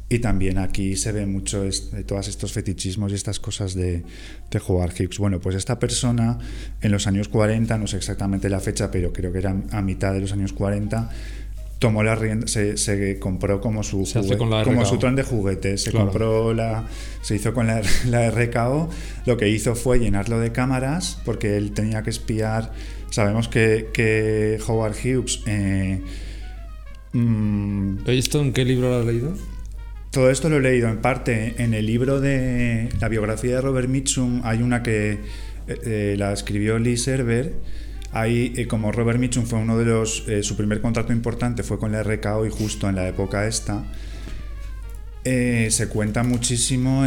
Y 0.09 0.19
también 0.19 0.57
aquí 0.57 0.97
se 0.97 1.13
ve 1.13 1.25
mucho 1.25 1.63
es- 1.63 1.91
de 1.91 2.03
todos 2.03 2.27
estos 2.27 2.51
fetichismos 2.51 3.13
y 3.13 3.15
estas 3.15 3.39
cosas 3.39 3.73
de, 3.75 4.03
de 4.51 4.61
Howard 4.67 4.91
Hughes. 4.99 5.19
Bueno, 5.19 5.39
pues 5.39 5.55
esta 5.55 5.79
persona 5.79 6.37
en 6.81 6.91
los 6.91 7.07
años 7.07 7.29
40, 7.29 7.77
no 7.77 7.87
sé 7.87 7.95
exactamente 7.95 8.49
la 8.49 8.59
fecha, 8.59 8.91
pero 8.91 9.13
creo 9.13 9.31
que 9.31 9.37
era 9.39 9.55
a 9.71 9.81
mitad 9.81 10.11
de 10.13 10.19
los 10.19 10.33
años 10.33 10.51
40, 10.51 11.09
tomó 11.79 12.03
la 12.03 12.13
rienda, 12.15 12.45
se, 12.47 12.75
se 12.77 13.17
compró 13.19 13.61
como 13.61 13.83
su 13.83 14.05
juguete- 14.05 14.63
como 14.65 14.85
su 14.85 14.97
tren 14.99 15.15
de 15.15 15.23
juguetes, 15.23 15.81
se 15.83 15.91
Claro. 15.91 16.07
compró 16.07 16.53
la 16.53 16.85
se 17.21 17.35
hizo 17.37 17.53
con 17.53 17.67
la, 17.67 17.81
la 18.07 18.29
RKO, 18.31 18.89
lo 19.25 19.37
que 19.37 19.47
hizo 19.49 19.75
fue 19.75 19.97
llenarlo 19.97 20.39
de 20.39 20.51
cámaras 20.51 21.19
porque 21.25 21.55
él 21.57 21.71
tenía 21.71 22.03
que 22.03 22.09
espiar, 22.09 22.73
sabemos 23.11 23.47
que, 23.47 23.87
que 23.93 24.59
Howard 24.67 24.93
Hughes 25.03 25.41
eh, 25.47 26.01
mm, 27.13 27.97
¿Esto 28.07 28.41
en 28.41 28.53
qué 28.53 28.65
libro 28.65 28.89
lo 28.89 28.99
has 28.99 29.05
leído? 29.05 29.33
todo 30.11 30.29
esto 30.29 30.49
lo 30.49 30.57
he 30.57 30.61
leído 30.61 30.89
en 30.89 30.97
parte 30.97 31.55
en 31.57 31.73
el 31.73 31.85
libro 31.85 32.19
de 32.19 32.89
la 32.99 33.07
biografía 33.07 33.55
de 33.55 33.61
Robert 33.61 33.87
Mitchum. 33.87 34.41
Hay 34.43 34.61
una 34.61 34.83
que 34.83 35.11
eh, 35.13 35.19
eh, 35.67 36.15
la 36.17 36.33
escribió 36.33 36.77
Lee 36.77 36.97
Server. 36.97 37.53
Ahí, 38.11 38.51
eh, 38.57 38.67
como 38.67 38.91
Robert 38.91 39.19
Mitchum 39.19 39.45
fue 39.45 39.59
uno 39.59 39.77
de 39.77 39.85
los. 39.85 40.27
eh, 40.27 40.43
su 40.43 40.57
primer 40.57 40.81
contrato 40.81 41.13
importante 41.13 41.63
fue 41.63 41.79
con 41.79 41.93
la 41.93 42.03
RKO 42.03 42.45
y 42.45 42.49
justo 42.49 42.89
en 42.89 42.95
la 42.95 43.07
época 43.07 43.47
esta. 43.47 43.85
se 45.23 45.87
cuenta 45.87 46.23
muchísimo, 46.23 47.05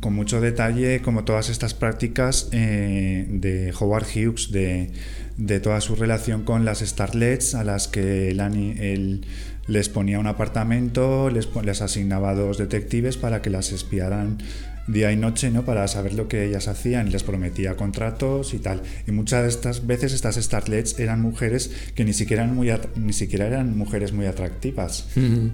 con 0.00 0.14
mucho 0.14 0.40
detalle, 0.40 1.02
como 1.02 1.24
todas 1.24 1.50
estas 1.50 1.74
prácticas 1.74 2.50
de 2.50 3.74
Howard 3.78 4.06
Hughes, 4.06 4.52
de, 4.52 4.90
de 5.36 5.60
toda 5.60 5.80
su 5.80 5.94
relación 5.94 6.42
con 6.44 6.64
las 6.64 6.80
starlets, 6.80 7.54
a 7.54 7.64
las 7.64 7.88
que 7.88 8.30
él, 8.30 9.24
les 9.66 9.88
ponía 9.88 10.18
un 10.18 10.26
apartamento, 10.26 11.30
les, 11.30 11.48
les 11.64 11.82
asignaba 11.82 12.34
dos 12.34 12.58
detectives 12.58 13.16
para 13.16 13.42
que 13.42 13.50
las 13.50 13.72
espiaran 13.72 14.38
día 14.86 15.12
y 15.12 15.16
noche, 15.16 15.50
¿no? 15.50 15.64
Para 15.64 15.86
saber 15.88 16.14
lo 16.14 16.28
que 16.28 16.44
ellas 16.44 16.68
hacían 16.68 17.12
les 17.12 17.22
prometía 17.22 17.76
contratos 17.76 18.54
y 18.54 18.58
tal. 18.58 18.82
Y 19.06 19.12
muchas 19.12 19.42
de 19.42 19.48
estas 19.48 19.86
veces 19.86 20.12
estas 20.12 20.36
starlets 20.36 20.98
eran 20.98 21.20
mujeres 21.20 21.70
que 21.94 22.04
ni 22.04 22.12
siquiera 22.12 22.42
eran, 22.42 22.56
muy 22.56 22.72
ni 22.96 23.12
siquiera 23.12 23.46
eran 23.46 23.76
mujeres 23.76 24.12
muy 24.12 24.26
atractivas, 24.26 25.06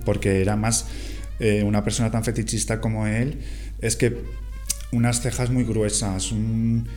porque 0.04 0.40
era 0.40 0.56
más 0.56 0.86
eh, 1.40 1.62
una 1.62 1.84
persona 1.84 2.10
tan 2.10 2.24
fetichista 2.24 2.80
como 2.80 3.06
él, 3.06 3.38
es 3.80 3.96
que 3.96 4.16
unas 4.92 5.20
cejas 5.20 5.50
muy 5.50 5.64
gruesas, 5.64 6.32
un, 6.32 6.88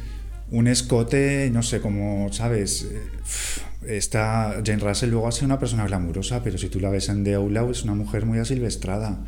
un 0.52 0.68
escote, 0.68 1.50
no 1.52 1.64
sé, 1.64 1.80
como, 1.80 2.32
¿sabes? 2.32 2.88
Eh, 2.92 3.98
Esta 3.98 4.62
Jane 4.64 4.78
Russell 4.80 5.10
luego 5.10 5.28
ha 5.28 5.32
sido 5.32 5.46
una 5.46 5.60
persona 5.60 5.86
glamurosa, 5.88 6.44
pero 6.44 6.58
si 6.58 6.68
tú 6.68 6.80
la 6.80 6.90
ves 6.90 7.10
en 7.10 7.24
The 7.24 7.34
Outlaw 7.36 7.72
es 7.72 7.84
una 7.84 7.96
mujer 7.96 8.26
muy 8.26 8.38
asilvestrada. 8.38 9.20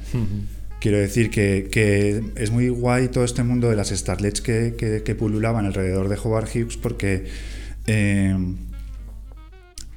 Quiero 0.80 0.98
decir 0.98 1.30
que, 1.32 1.70
que 1.72 2.22
es 2.36 2.52
muy 2.52 2.68
guay 2.70 3.08
todo 3.08 3.24
este 3.24 3.42
mundo 3.44 3.70
de 3.70 3.76
las 3.78 3.90
starlets 3.90 4.42
que, 4.42 4.76
que, 4.78 5.02
que 5.02 5.16
pululaban 5.16 5.66
alrededor 5.66 6.10
de 6.10 6.18
Howard 6.22 6.50
Hughes 6.54 6.76
porque 6.78 7.26
eh, 7.88 8.36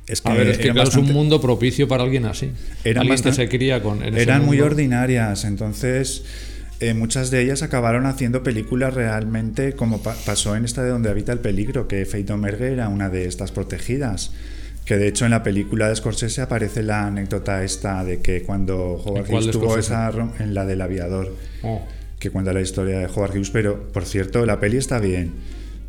es 0.07 0.21
que 0.21 0.31
A 0.31 0.35
ver, 0.35 0.49
es 0.49 0.59
que 0.59 0.71
claro, 0.71 0.89
es 0.89 0.97
un 0.97 1.13
mundo 1.13 1.41
propicio 1.41 1.89
para 1.89 2.05
alguien 2.05 2.25
así. 2.27 2.53
Eran 2.85 3.03
alguien 3.03 3.21
que 3.21 3.33
se 3.33 3.49
cría 3.49 3.83
con. 3.83 4.03
eran 4.03 4.45
muy 4.45 4.59
mundo. 4.59 4.67
ordinarias, 4.67 5.45
entonces 5.45 6.25
eh, 6.81 6.95
muchas 6.95 7.31
de 7.31 7.43
ellas 7.43 7.63
acabaron 7.63 8.07
haciendo 8.07 8.43
películas 8.43 8.95
realmente 8.95 9.75
como 9.75 10.03
pa- 10.03 10.17
pasó 10.27 10.57
en 10.57 10.65
esta 10.65 10.83
de 10.83 10.91
donde 10.91 11.09
habita 11.11 11.33
el 11.33 11.39
peligro, 11.41 11.89
que 11.89 12.05
Faye 12.07 12.25
Domergue 12.25 12.73
era 12.73 12.89
una 12.89 13.09
de 13.09 13.27
estas 13.27 13.51
protegidas. 13.53 14.33
Que 14.85 14.97
de 14.99 15.09
hecho 15.09 15.25
en 15.25 15.33
la 15.33 15.43
película 15.43 15.89
de 15.89 15.97
Scorsese 15.97 16.43
aparece 16.43 16.83
la 16.85 17.07
anécdota 17.07 17.65
esta 17.65 18.05
de 18.05 18.21
que 18.21 18.43
cuando 18.43 18.77
Howard 19.05 19.25
¿En 19.27 19.31
cuál 19.33 19.43
Hughes 19.45 19.51
tuvo 19.53 19.79
esa 19.79 20.13
en 20.39 20.55
la 20.55 20.65
del 20.65 20.81
aviador, 20.81 21.35
Oh. 21.63 21.83
que 22.21 22.31
cuenta 22.31 22.53
la 22.53 22.61
historia 22.61 22.99
de 23.01 23.07
Howard 23.07 23.33
Hughes, 23.37 23.51
pero 23.51 23.89
por 23.89 24.05
cierto, 24.05 24.47
la 24.47 24.61
peli 24.61 24.77
está 24.77 25.01
bien, 25.01 25.33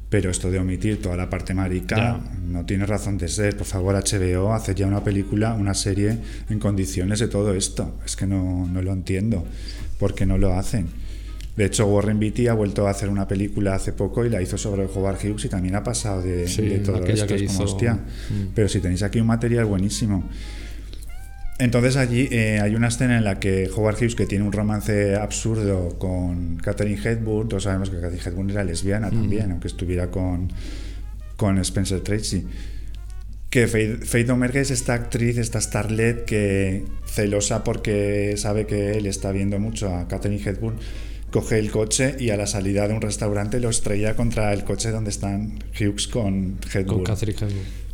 pero 0.10 0.32
esto 0.32 0.50
de 0.50 0.58
omitir 0.58 1.00
toda 1.02 1.16
la 1.16 1.30
parte 1.30 1.54
marica 1.54 1.96
Ya. 1.98 2.22
no 2.48 2.66
tiene 2.66 2.86
razón 2.88 3.18
de 3.20 3.28
ser. 3.28 3.56
Por 3.56 3.68
favor, 3.68 3.94
HBO, 3.96 4.54
haced 4.54 4.76
ya 4.76 4.88
una 4.88 5.04
película, 5.04 5.54
una 5.54 5.74
serie 5.76 6.18
en 6.50 6.58
condiciones 6.60 7.20
de 7.20 7.28
todo 7.28 7.54
esto. 7.54 8.00
Es 8.04 8.16
que 8.16 8.26
no, 8.26 8.66
no 8.66 8.82
lo 8.82 8.94
entiendo. 8.94 9.46
¿Por 9.98 10.14
qué 10.16 10.26
no 10.26 10.38
lo 10.38 10.54
hacen? 10.54 10.88
De 11.56 11.66
hecho, 11.66 11.88
Warren 11.88 12.20
Beatty 12.20 12.48
ha 12.48 12.54
vuelto 12.54 12.88
a 12.88 12.92
hacer 12.92 13.10
una 13.10 13.28
película 13.28 13.74
hace 13.74 13.92
poco 13.92 14.24
y 14.24 14.30
la 14.30 14.42
hizo 14.42 14.60
sobre 14.60 14.86
Howard 14.86 15.18
Hughes 15.18 15.46
y 15.46 15.50
también 15.50 15.76
ha 15.76 15.84
pasado 15.84 16.22
de, 16.22 16.48
Sí, 16.48 16.62
de 16.62 16.80
todo 16.80 17.04
esto. 17.04 17.26
que 17.26 17.46
Es 17.46 17.52
como, 17.52 17.64
hostia. 17.64 17.96
Mm. 17.96 18.54
Pero 18.54 18.70
si 18.70 18.80
tenéis 18.80 19.02
aquí 19.02 19.20
un 19.20 19.26
material 19.26 19.66
buenísimo. 19.66 20.30
Entonces 21.60 21.98
allí 21.98 22.28
eh, 22.30 22.60
hay 22.62 22.76
una 22.76 22.90
escena 22.90 23.18
en 23.18 23.24
la 23.24 23.40
que 23.40 23.68
Howard 23.76 23.96
Hughes, 23.96 24.14
que 24.14 24.28
tiene 24.28 24.46
un 24.46 24.52
romance 24.52 25.16
absurdo 25.16 25.98
con 25.98 26.58
Catherine 26.58 27.02
Hepburn, 27.04 27.50
todos 27.50 27.64
sabemos 27.64 27.90
que 27.90 28.00
Catherine 28.00 28.22
Hepburn 28.24 28.50
era 28.52 28.64
lesbiana 28.64 29.10
también, 29.10 29.50
aunque 29.50 29.68
estuviera 29.68 30.12
con, 30.12 30.52
con 31.36 31.58
Spencer 31.58 32.02
Tracy. 32.02 32.46
Que 33.50 33.68
Faith 33.68 34.04
Faith 34.04 34.28
Domergue 34.28 34.60
es 34.60 34.72
esta 34.72 34.94
actriz, 34.94 35.38
esta 35.38 35.62
starlet 35.62 36.26
que 36.26 36.84
celosa 37.06 37.64
porque 37.64 38.36
sabe 38.38 38.66
que 38.66 38.92
él 38.92 39.06
está 39.06 39.32
viendo 39.32 39.58
mucho 39.60 39.94
a 39.96 40.08
Catherine 40.08 40.42
Hepburn, 40.44 40.78
coge 41.32 41.58
el 41.58 41.72
coche 41.72 42.16
y 42.20 42.30
a 42.32 42.38
la 42.38 42.46
salida 42.46 42.88
de 42.88 42.94
un 42.94 43.02
restaurante 43.02 43.60
lo 43.62 43.70
estrella 43.70 44.16
contra 44.16 44.54
el 44.54 44.64
coche 44.66 44.92
donde 44.92 45.12
están 45.12 45.60
Hughes 45.80 46.08
con 46.08 46.58
Hepburn. 46.74 46.86
Con 46.88 47.04
Catherine 47.06 47.38
Hepburn. 47.40 47.88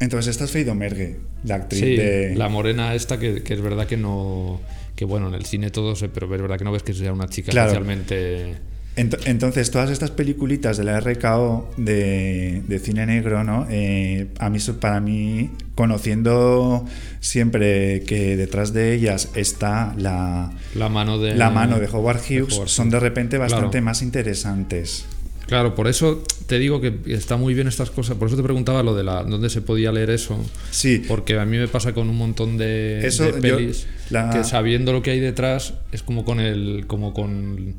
Entonces 0.00 0.32
esta 0.32 0.44
es 0.44 0.50
Faith 0.50 0.66
Domergue, 0.66 1.20
la 1.44 1.54
actriz 1.54 1.80
Sí, 1.80 1.96
de... 1.96 2.34
la 2.34 2.48
morena 2.48 2.94
esta 2.94 3.18
que, 3.18 3.42
que 3.42 3.54
es 3.54 3.60
verdad 3.60 3.86
que 3.86 3.96
no... 3.96 4.60
Que 4.96 5.04
bueno, 5.04 5.28
en 5.28 5.34
el 5.34 5.44
cine 5.44 5.70
todo 5.70 5.96
se... 5.96 6.08
Pero 6.08 6.26
es 6.34 6.42
verdad 6.42 6.58
que 6.58 6.64
no 6.64 6.72
ves 6.72 6.82
que 6.82 6.92
sea 6.92 7.12
una 7.12 7.28
chica 7.28 7.50
Claro. 7.50 7.68
especialmente... 7.72 8.56
Ent- 8.96 9.18
Entonces, 9.24 9.70
todas 9.72 9.90
estas 9.90 10.12
peliculitas 10.12 10.76
de 10.76 10.84
la 10.84 11.00
RKO 11.00 11.72
de, 11.76 12.62
de 12.68 12.78
cine 12.78 13.06
negro, 13.06 13.42
¿no? 13.42 13.66
Eh, 13.68 14.28
a 14.38 14.48
mí, 14.50 14.58
para 14.80 15.00
mí, 15.00 15.50
conociendo 15.74 16.84
siempre 17.20 18.02
que 18.04 18.36
detrás 18.36 18.72
de 18.72 18.94
ellas 18.94 19.30
está 19.34 19.94
la, 19.98 20.52
La 20.74 20.88
mano 20.88 21.18
de... 21.18 21.34
la 21.34 21.50
mano 21.50 21.80
de 21.80 21.88
Howard 21.88 22.20
de 22.22 22.42
Hughes, 22.42 22.54
Howard 22.54 22.68
son 22.68 22.90
de 22.90 23.00
repente 23.00 23.38
bastante 23.38 23.70
Claro. 23.78 23.84
más 23.84 24.02
interesantes. 24.02 25.06
Claro, 25.46 25.74
por 25.74 25.88
eso 25.88 26.22
te 26.46 26.58
digo 26.58 26.80
que 26.80 26.94
está 27.06 27.36
muy 27.36 27.52
bien 27.52 27.68
estas 27.68 27.90
cosas. 27.90 28.16
Por 28.16 28.28
eso 28.28 28.36
te 28.36 28.42
preguntaba 28.42 28.82
lo 28.82 28.94
de 28.94 29.04
la 29.04 29.24
dónde 29.24 29.50
se 29.50 29.60
podía 29.60 29.92
leer 29.92 30.08
eso. 30.10 30.38
Sí, 30.70 31.02
Porque 31.06 31.38
a 31.38 31.44
mí 31.44 31.58
me 31.58 31.68
pasa 31.68 31.92
con 31.92 32.08
un 32.08 32.16
montón 32.16 32.56
de, 32.56 33.06
Eso, 33.06 33.24
de 33.24 33.32
yo- 33.32 33.56
pelis 33.56 33.86
la- 34.08 34.30
que 34.30 34.42
sabiendo 34.44 34.92
lo 34.92 35.02
que 35.02 35.10
hay 35.10 35.20
detrás 35.20 35.74
es 35.92 36.02
como 36.02 36.24
con 36.24 36.40
el 36.40 36.84
como 36.86 37.12
con 37.12 37.74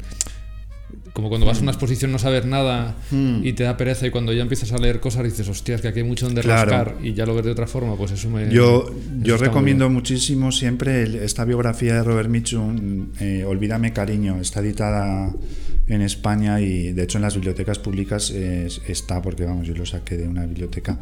como 1.16 1.30
cuando 1.30 1.48
vas 1.48 1.60
a 1.60 1.62
una 1.62 1.72
exposición 1.72 2.12
no 2.12 2.20
saber 2.20 2.46
nada 2.46 2.98
Hmm. 3.10 3.40
y 3.42 3.54
te 3.54 3.64
da 3.64 3.78
pereza 3.78 4.06
y 4.06 4.10
cuando 4.12 4.34
ya 4.34 4.42
empiezas 4.42 4.74
a 4.74 4.78
leer 4.78 5.00
cosas 5.00 5.24
dices 5.24 5.48
hostias 5.48 5.80
que 5.80 5.88
aquí 5.88 6.00
hay 6.00 6.06
mucho 6.06 6.26
donde 6.26 6.42
Claro. 6.42 6.70
rascar 6.70 6.98
y 7.02 7.14
ya 7.14 7.26
lo 7.26 7.34
ves 7.34 7.46
de 7.46 7.52
otra 7.52 7.68
forma 7.68 7.96
pues 7.96 8.12
eso 8.12 8.30
me 8.30 8.52
Yo, 8.52 8.94
yo 9.24 9.38
recomiendo 9.38 9.90
muchísimo 9.90 10.52
siempre 10.52 11.04
el- 11.04 11.16
esta 11.16 11.46
biografía 11.46 11.96
de 11.96 12.04
Robert 12.04 12.30
Mitchum, 12.30 13.08
eh, 13.22 13.46
Olvídame 13.48 13.94
cariño, 13.94 14.42
está 14.42 14.60
editada 14.60 15.32
en 15.88 16.02
España 16.02 16.60
y 16.60 16.92
de 16.92 17.04
hecho 17.04 17.18
en 17.18 17.22
las 17.22 17.36
bibliotecas 17.36 17.80
públicas 17.80 18.32
eh, 18.36 18.68
está, 18.88 19.22
porque 19.22 19.46
vamos, 19.46 19.66
yo 19.68 19.74
lo 19.74 19.86
saqué 19.86 20.18
de 20.18 20.28
una 20.28 20.46
biblioteca 20.46 21.00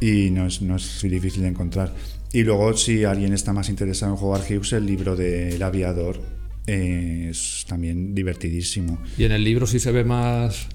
y 0.00 0.28
no 0.30 0.46
es, 0.46 0.60
no 0.60 0.76
es 0.76 1.00
difícil 1.02 1.42
de 1.42 1.48
encontrar. 1.48 1.94
Y 2.32 2.42
luego 2.42 2.76
si 2.76 3.04
alguien 3.04 3.32
está 3.32 3.54
más 3.54 3.70
interesado 3.70 4.12
en 4.14 4.18
Howard 4.22 4.42
Hughes, 4.42 4.74
el 4.74 4.84
libro 4.84 5.16
de 5.16 5.54
El 5.54 5.62
aviador 5.62 6.20
eh, 6.66 7.28
es 7.30 7.64
también 7.68 8.14
divertidísimo. 8.14 8.98
y 9.18 9.24
en 9.24 9.32
el 9.32 9.44
libro 9.44 9.66
sí 9.66 9.78
se 9.78 9.92
ve 9.92 10.04
más 10.04 10.66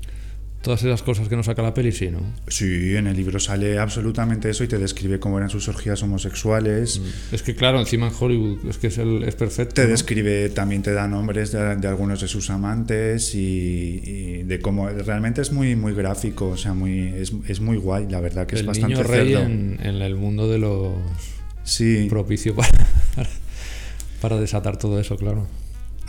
todas 0.61 0.83
esas 0.83 1.01
cosas 1.01 1.27
que 1.27 1.35
nos 1.35 1.47
saca 1.47 1.63
la 1.63 1.73
peli 1.73 1.91
sí 1.91 2.09
no 2.11 2.19
Sí, 2.47 2.95
en 2.95 3.07
el 3.07 3.17
libro 3.17 3.39
sale 3.39 3.79
absolutamente 3.79 4.47
eso 4.47 4.63
y 4.63 4.67
te 4.67 4.77
describe 4.77 5.19
cómo 5.19 5.37
eran 5.39 5.49
sus 5.49 5.67
orgías 5.67 6.03
homosexuales. 6.03 7.01
es 7.31 7.41
que 7.41 7.55
claro 7.55 7.79
encima 7.79 8.09
en 8.09 8.13
Hollywood 8.19 8.69
es 8.69 8.77
que 8.77 8.87
es, 8.87 8.99
el, 8.99 9.23
es 9.23 9.33
perfecto 9.33 9.73
Te 9.73 9.85
¿no? 9.85 9.89
describe, 9.89 10.49
también 10.49 10.83
te 10.83 10.93
da 10.93 11.07
nombres 11.07 11.51
de, 11.51 11.75
de 11.77 11.87
algunos 11.87 12.21
de 12.21 12.27
sus 12.27 12.51
amantes 12.51 13.33
y, 13.33 14.01
y 14.05 14.43
de 14.43 14.59
cómo 14.59 14.87
realmente 14.87 15.41
es 15.41 15.51
muy 15.51 15.75
muy 15.75 15.93
gráfico, 15.95 16.49
o 16.49 16.57
sea, 16.57 16.75
muy 16.75 17.07
es, 17.07 17.33
es 17.47 17.59
muy 17.59 17.77
guay, 17.77 18.05
la 18.07 18.21
verdad 18.21 18.45
que 18.45 18.55
es 18.55 18.63
bastante 18.65 18.93
niño 18.97 19.03
rey 19.03 19.29
cerdo. 19.33 19.45
en, 19.47 19.79
en 19.81 19.95
el 20.03 20.15
mundo 20.15 20.47
de 20.47 20.59
los 20.59 20.93
Sí. 21.63 22.05
propicio 22.07 22.55
para, 22.55 22.69
para 24.21 24.37
desatar 24.39 24.77
todo 24.77 24.99
eso, 24.99 25.17
claro. 25.17 25.47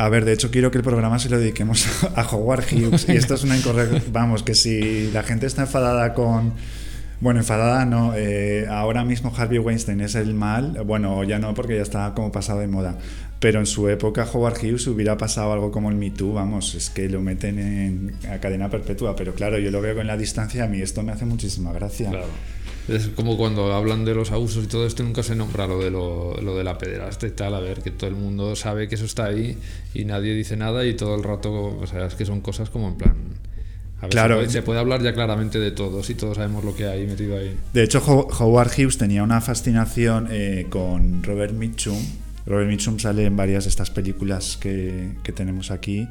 A 0.02 0.08
ver, 0.08 0.24
de 0.24 0.32
hecho 0.32 0.50
quiero 0.50 0.72
que 0.72 0.78
el 0.78 0.82
programa 0.82 1.20
se 1.20 1.28
lo 1.28 1.38
dediquemos 1.38 1.86
a 2.16 2.26
Howard 2.26 2.64
Hughes 2.72 3.06
y 3.08 3.12
esto 3.12 3.34
es 3.34 3.44
una 3.44 3.56
incorrecta, 3.56 4.02
vamos, 4.10 4.42
que 4.42 4.56
si 4.56 5.12
la 5.12 5.22
gente 5.22 5.46
está 5.46 5.62
enfadada 5.62 6.12
con 6.12 6.54
bueno, 7.20 7.38
enfadada 7.38 7.84
no, 7.84 8.12
eh, 8.16 8.66
ahora 8.68 9.04
mismo 9.04 9.32
Harvey 9.36 9.60
Weinstein 9.60 10.00
es 10.00 10.16
el 10.16 10.34
mal, 10.34 10.82
bueno, 10.84 11.22
ya 11.22 11.38
no 11.38 11.54
porque 11.54 11.76
ya 11.76 11.82
está 11.82 12.14
como 12.14 12.32
pasado 12.32 12.58
de 12.58 12.66
moda, 12.66 12.98
pero 13.38 13.60
en 13.60 13.66
su 13.66 13.88
época 13.88 14.26
Howard 14.32 14.58
Hughes 14.58 14.88
hubiera 14.88 15.16
pasado 15.16 15.52
algo 15.52 15.70
como 15.70 15.88
el 15.88 15.94
Me 15.94 16.10
Too, 16.10 16.32
vamos, 16.32 16.74
es 16.74 16.90
que 16.90 17.08
lo 17.08 17.20
meten 17.20 17.60
en 17.60 18.16
cadena 18.40 18.68
perpetua, 18.68 19.14
pero 19.14 19.36
claro, 19.36 19.60
yo 19.60 19.70
lo 19.70 19.80
veo 19.80 19.94
con 19.94 20.08
la 20.08 20.16
distancia, 20.16 20.64
a 20.64 20.66
mí 20.66 20.80
esto 20.82 21.04
me 21.04 21.12
hace 21.12 21.26
muchísima 21.26 21.72
gracia. 21.72 22.10
Es 22.88 23.08
como 23.08 23.36
cuando 23.36 23.72
hablan 23.72 24.04
de 24.04 24.14
los 24.14 24.32
abusos 24.32 24.64
y 24.64 24.66
todo 24.66 24.86
esto, 24.86 25.02
nunca 25.04 25.22
se 25.22 25.36
nombra 25.36 25.66
lo 25.66 25.78
de, 25.78 25.90
lo, 25.90 26.34
lo 26.42 26.56
de 26.56 26.64
la 26.64 26.78
pederasta 26.78 27.26
y 27.26 27.30
tal. 27.30 27.54
A 27.54 27.60
ver, 27.60 27.80
que 27.82 27.90
todo 27.92 28.10
el 28.10 28.16
mundo 28.16 28.56
sabe 28.56 28.88
que 28.88 28.96
eso 28.96 29.04
está 29.04 29.26
ahí 29.26 29.56
y 29.94 30.04
nadie 30.04 30.34
dice 30.34 30.56
nada 30.56 30.84
y 30.84 30.94
todo 30.94 31.14
el 31.14 31.22
rato, 31.22 31.52
o 31.52 31.86
sea, 31.86 32.06
es 32.06 32.14
que 32.14 32.24
son 32.26 32.40
cosas 32.40 32.70
como 32.70 32.88
en 32.88 32.94
plan. 32.96 33.14
A 33.98 34.02
ver, 34.02 34.10
Claro. 34.10 34.34
se, 34.34 34.40
puede, 34.40 34.50
se 34.52 34.62
puede 34.62 34.80
hablar 34.80 35.00
ya 35.02 35.14
claramente 35.14 35.60
de 35.60 35.70
todos 35.70 36.10
y 36.10 36.16
todos 36.16 36.36
sabemos 36.36 36.64
lo 36.64 36.74
que 36.74 36.86
hay 36.86 37.06
metido 37.06 37.36
ahí. 37.38 37.56
De 37.72 37.84
hecho, 37.84 38.02
Ho- 38.04 38.26
Howard 38.40 38.70
Hughes 38.76 38.98
tenía 38.98 39.22
una 39.22 39.40
fascinación 39.40 40.26
eh, 40.32 40.66
con 40.68 41.22
Robert 41.22 41.54
Mitchum. 41.54 41.98
Robert 42.46 42.68
Mitchum 42.68 42.98
sale 42.98 43.24
en 43.26 43.36
varias 43.36 43.62
de 43.62 43.70
estas 43.70 43.90
películas 43.92 44.56
que, 44.60 45.12
que 45.22 45.30
tenemos 45.30 45.70
aquí. 45.70 46.08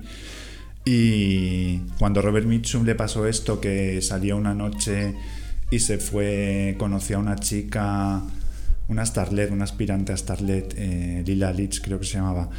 Y 0.86 1.80
cuando 1.99 2.22
Robert 2.22 2.47
Mitchum 2.47 2.86
le 2.86 2.95
pasó 2.95 3.28
esto, 3.28 3.59
que 3.59 4.01
salió 4.01 4.38
una 4.38 4.53
noche 4.55 5.13
y 5.72 5.80
se 5.80 5.97
fue, 5.97 6.76
conoció 6.78 7.17
a 7.17 7.19
una 7.19 7.38
chica, 7.38 8.22
una 8.89 9.05
starlet, 9.05 9.49
una 9.51 9.63
aspirante 9.63 10.11
a 10.11 10.17
starlet, 10.17 10.76
eh, 10.78 11.24
Lila 11.26 11.51
Leach 11.53 11.82
creo 11.82 11.97
que 11.97 12.05
se 12.05 12.15
llamaba, 12.15 12.49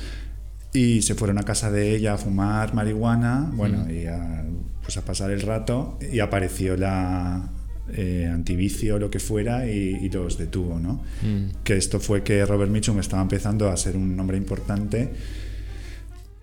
y 0.72 1.02
se 1.02 1.14
fueron 1.14 1.38
a 1.38 1.42
casa 1.42 1.70
de 1.70 1.94
ella 1.94 2.14
a 2.14 2.18
fumar 2.18 2.74
marihuana, 2.74 3.50
bueno, 3.52 3.88
y 3.92 4.06
a, 4.06 4.44
pues 4.82 4.96
a 4.96 5.04
pasar 5.04 5.30
el 5.30 5.42
rato, 5.42 5.98
y 6.10 6.20
apareció 6.20 6.76
la 6.76 7.50
eh, 7.92 8.30
antivicio 8.32 8.94
o 8.94 8.98
lo 8.98 9.10
que 9.10 9.18
fuera 9.18 9.68
y, 9.68 9.98
y 10.00 10.08
los 10.08 10.38
detuvo, 10.38 10.80
¿no? 10.80 11.02
Mm. 11.22 11.62
Que 11.62 11.76
esto 11.76 12.00
fue 12.00 12.22
que 12.22 12.46
Robert 12.46 12.70
Mitchum 12.70 12.98
estaba 12.98 13.20
empezando 13.20 13.68
a 13.68 13.76
ser 13.76 13.96
un 13.96 14.18
hombre 14.18 14.38
importante. 14.38 15.12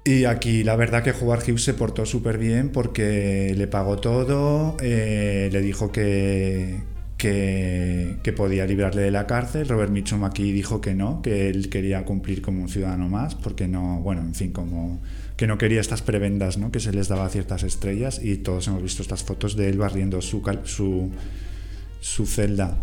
Y 0.09 0.25
aquí 0.25 0.63
la 0.63 0.75
verdad 0.75 1.03
que 1.03 1.11
Howard 1.11 1.43
Hughes 1.47 1.63
se 1.63 1.75
portó 1.75 2.03
súper 2.03 2.39
bien 2.39 2.69
porque 2.69 3.53
le 3.55 3.67
pagó 3.67 3.97
todo, 3.97 4.75
eh, 4.81 5.49
le 5.51 5.61
dijo 5.61 5.91
que, 5.91 6.79
que, 7.15 8.33
podía 8.35 8.65
librarle 8.65 9.03
de 9.03 9.11
la 9.11 9.27
cárcel. 9.27 9.67
Robert 9.67 9.91
Mitchum 9.91 10.23
aquí 10.23 10.51
dijo 10.51 10.81
que 10.81 10.95
no, 10.95 11.21
que 11.21 11.47
él 11.49 11.69
quería 11.69 12.05
cumplir 12.05 12.41
como 12.41 12.63
un 12.63 12.69
ciudadano 12.69 13.07
más, 13.07 13.35
porque 13.35 13.67
no, 13.67 13.99
bueno, 14.01 14.21
en 14.21 14.33
fin, 14.33 14.51
como 14.51 14.99
que 15.37 15.45
no 15.45 15.59
quería 15.59 15.79
estas 15.79 16.01
prebendas 16.01 16.57
¿no? 16.57 16.71
que 16.71 16.79
se 16.79 16.91
les 16.91 17.07
daba 17.07 17.25
a 17.25 17.29
ciertas 17.29 17.61
estrellas 17.61 18.19
y 18.19 18.37
todos 18.37 18.67
hemos 18.67 18.81
visto 18.81 19.03
estas 19.03 19.23
fotos 19.23 19.55
de 19.55 19.69
él 19.69 19.77
barriendo 19.77 20.23
su, 20.23 20.41
su, 20.63 21.11
su 21.99 22.25
celda. 22.25 22.79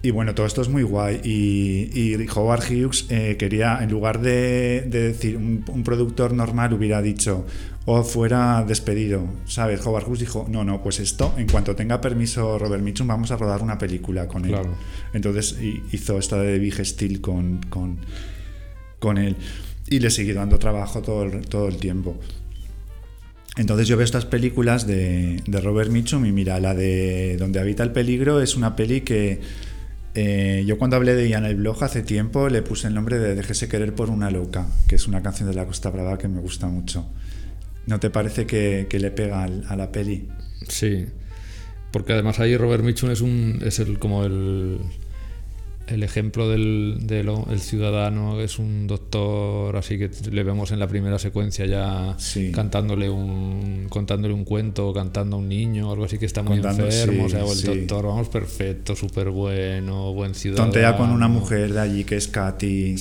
Y 0.00 0.12
bueno, 0.12 0.32
todo 0.34 0.46
esto 0.46 0.62
es 0.62 0.68
muy 0.68 0.84
guay. 0.84 1.20
Y, 1.24 1.90
y 1.92 2.26
Howard 2.34 2.62
Hughes 2.70 3.06
eh, 3.08 3.36
quería, 3.36 3.78
en 3.82 3.90
lugar 3.90 4.20
de, 4.20 4.82
de 4.86 5.08
decir 5.08 5.36
un, 5.36 5.64
un 5.68 5.82
productor 5.82 6.32
normal, 6.32 6.72
hubiera 6.72 7.02
dicho 7.02 7.44
o 7.84 8.04
fuera 8.04 8.64
despedido, 8.68 9.26
¿sabes? 9.46 9.84
Howard 9.84 10.06
Hughes 10.06 10.20
dijo, 10.20 10.46
no, 10.48 10.62
no, 10.62 10.82
pues 10.82 11.00
esto, 11.00 11.34
en 11.38 11.48
cuanto 11.48 11.74
tenga 11.74 12.00
permiso 12.00 12.58
Robert 12.58 12.82
Mitchum, 12.82 13.06
vamos 13.08 13.30
a 13.30 13.36
rodar 13.36 13.62
una 13.62 13.78
película 13.78 14.28
con 14.28 14.44
él. 14.44 14.50
Claro. 14.50 14.74
Entonces 15.14 15.56
hi- 15.60 15.82
hizo 15.90 16.18
esta 16.18 16.38
de 16.38 16.58
Big 16.58 16.84
Steel 16.84 17.20
con, 17.20 17.60
con, 17.70 17.98
con 18.98 19.16
él. 19.18 19.36
Y 19.88 20.00
le 20.00 20.10
siguió 20.10 20.34
dando 20.34 20.58
trabajo 20.58 21.00
todo 21.00 21.22
el, 21.24 21.40
todo 21.48 21.66
el 21.66 21.78
tiempo. 21.78 22.20
Entonces 23.56 23.88
yo 23.88 23.96
veo 23.96 24.04
estas 24.04 24.26
películas 24.26 24.86
de, 24.86 25.42
de 25.46 25.60
Robert 25.60 25.90
Mitchum 25.90 26.24
y 26.26 26.30
mira, 26.30 26.60
la 26.60 26.74
de 26.74 27.36
Donde 27.38 27.58
habita 27.58 27.82
el 27.82 27.90
peligro 27.90 28.40
es 28.40 28.54
una 28.54 28.76
peli 28.76 29.00
que 29.00 29.40
eh, 30.14 30.64
yo 30.66 30.78
cuando 30.78 30.96
hablé 30.96 31.14
de 31.14 31.26
ella 31.26 31.38
en 31.38 31.44
el 31.44 31.56
blog 31.56 31.82
hace 31.84 32.02
tiempo 32.02 32.48
le 32.48 32.62
puse 32.62 32.88
el 32.88 32.94
nombre 32.94 33.18
de 33.18 33.34
Déjese 33.34 33.68
querer 33.68 33.94
por 33.94 34.10
una 34.10 34.30
loca, 34.30 34.66
que 34.88 34.96
es 34.96 35.06
una 35.06 35.22
canción 35.22 35.48
de 35.48 35.54
la 35.54 35.66
Costa 35.66 35.90
Brava 35.90 36.18
que 36.18 36.28
me 36.28 36.40
gusta 36.40 36.66
mucho. 36.66 37.06
¿No 37.86 38.00
te 38.00 38.10
parece 38.10 38.46
que, 38.46 38.86
que 38.88 38.98
le 38.98 39.10
pega 39.10 39.44
a 39.44 39.76
la 39.76 39.92
peli? 39.92 40.28
Sí, 40.68 41.06
porque 41.90 42.12
además 42.12 42.38
ahí 42.38 42.56
Robert 42.56 42.84
Mitchum 42.84 43.10
es, 43.10 43.20
un, 43.20 43.60
es 43.64 43.78
el, 43.78 43.98
como 43.98 44.24
el, 44.24 44.78
el 45.88 46.02
ejemplo 46.02 46.48
del, 46.48 46.98
del 47.02 47.28
el 47.50 47.60
ciudadano, 47.60 48.40
es 48.40 48.58
un 48.58 48.86
doctor, 48.86 49.76
así 49.76 49.98
que 49.98 50.10
le 50.30 50.42
vemos 50.42 50.70
en 50.70 50.78
la 50.78 50.86
primera 50.86 51.18
secuencia 51.18 51.66
ya 51.66 52.14
Sí. 52.18 52.52
cantándole 52.52 53.08
un, 53.10 53.86
contándole 53.88 54.34
un 54.34 54.44
cuento, 54.44 54.92
cantando 54.92 55.36
a 55.36 55.38
un 55.38 55.48
niño, 55.48 55.90
algo 55.90 56.04
así 56.04 56.18
que 56.18 56.26
está 56.26 56.42
muy 56.42 56.60
Contando- 56.60 56.84
enfermo, 56.86 57.20
sí, 57.20 57.26
o 57.26 57.28
sea, 57.28 57.44
o 57.44 57.52
el 57.52 57.58
sí. 57.58 57.66
doctor, 57.66 58.06
vamos, 58.06 58.28
perfecto, 58.28 58.94
súper 58.96 59.30
bueno, 59.30 60.12
buen 60.12 60.34
ciudadano. 60.34 60.70
Tontea 60.72 60.96
con 60.96 61.10
una 61.10 61.28
mujer 61.28 61.72
de 61.72 61.80
allí 61.80 62.04
que 62.04 62.16
es 62.16 62.28
Katy, 62.28 62.96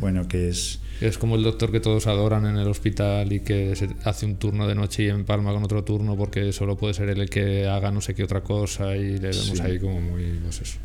bueno, 0.00 0.26
que 0.28 0.48
es... 0.48 0.80
Es 1.00 1.18
como 1.18 1.34
el 1.34 1.42
doctor 1.42 1.72
que 1.72 1.80
todos 1.80 2.06
adoran 2.06 2.46
en 2.46 2.56
el 2.56 2.68
hospital 2.68 3.32
y 3.32 3.40
que 3.40 3.74
se 3.74 3.88
hace 4.04 4.26
un 4.26 4.36
turno 4.36 4.68
de 4.68 4.76
noche 4.76 5.02
y 5.02 5.08
empalma 5.08 5.52
con 5.52 5.62
otro 5.64 5.82
turno 5.82 6.16
porque 6.16 6.52
solo 6.52 6.76
puede 6.76 6.94
ser 6.94 7.08
él 7.08 7.20
el 7.20 7.28
que 7.28 7.66
haga 7.66 7.90
no 7.90 8.00
sé 8.00 8.14
qué 8.14 8.22
otra 8.22 8.42
cosa 8.42 8.96
y 8.96 9.18
le 9.18 9.30
vemos 9.30 9.60
ahí 9.60 9.80
como 9.80 10.00
muy, 10.00 10.22
pues 10.44 10.60
eso. 10.62 10.78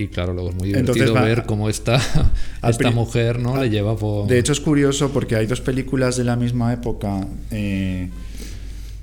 Y 0.00 0.08
claro, 0.08 0.32
luego 0.32 0.48
es 0.48 0.56
muy 0.56 0.68
divertido 0.68 1.12
ver 1.12 1.44
cómo 1.44 1.68
esta, 1.68 1.96
al 2.62 2.70
esta 2.70 2.90
mujer 2.90 3.38
no 3.38 3.60
le 3.60 3.68
lleva 3.68 3.94
por... 3.96 4.26
De 4.26 4.38
hecho 4.38 4.52
es 4.52 4.60
curioso 4.60 5.10
porque 5.12 5.36
hay 5.36 5.46
dos 5.46 5.60
películas 5.60 6.16
de 6.16 6.24
la 6.24 6.36
misma 6.36 6.72
época. 6.72 7.26
Eh, 7.50 8.08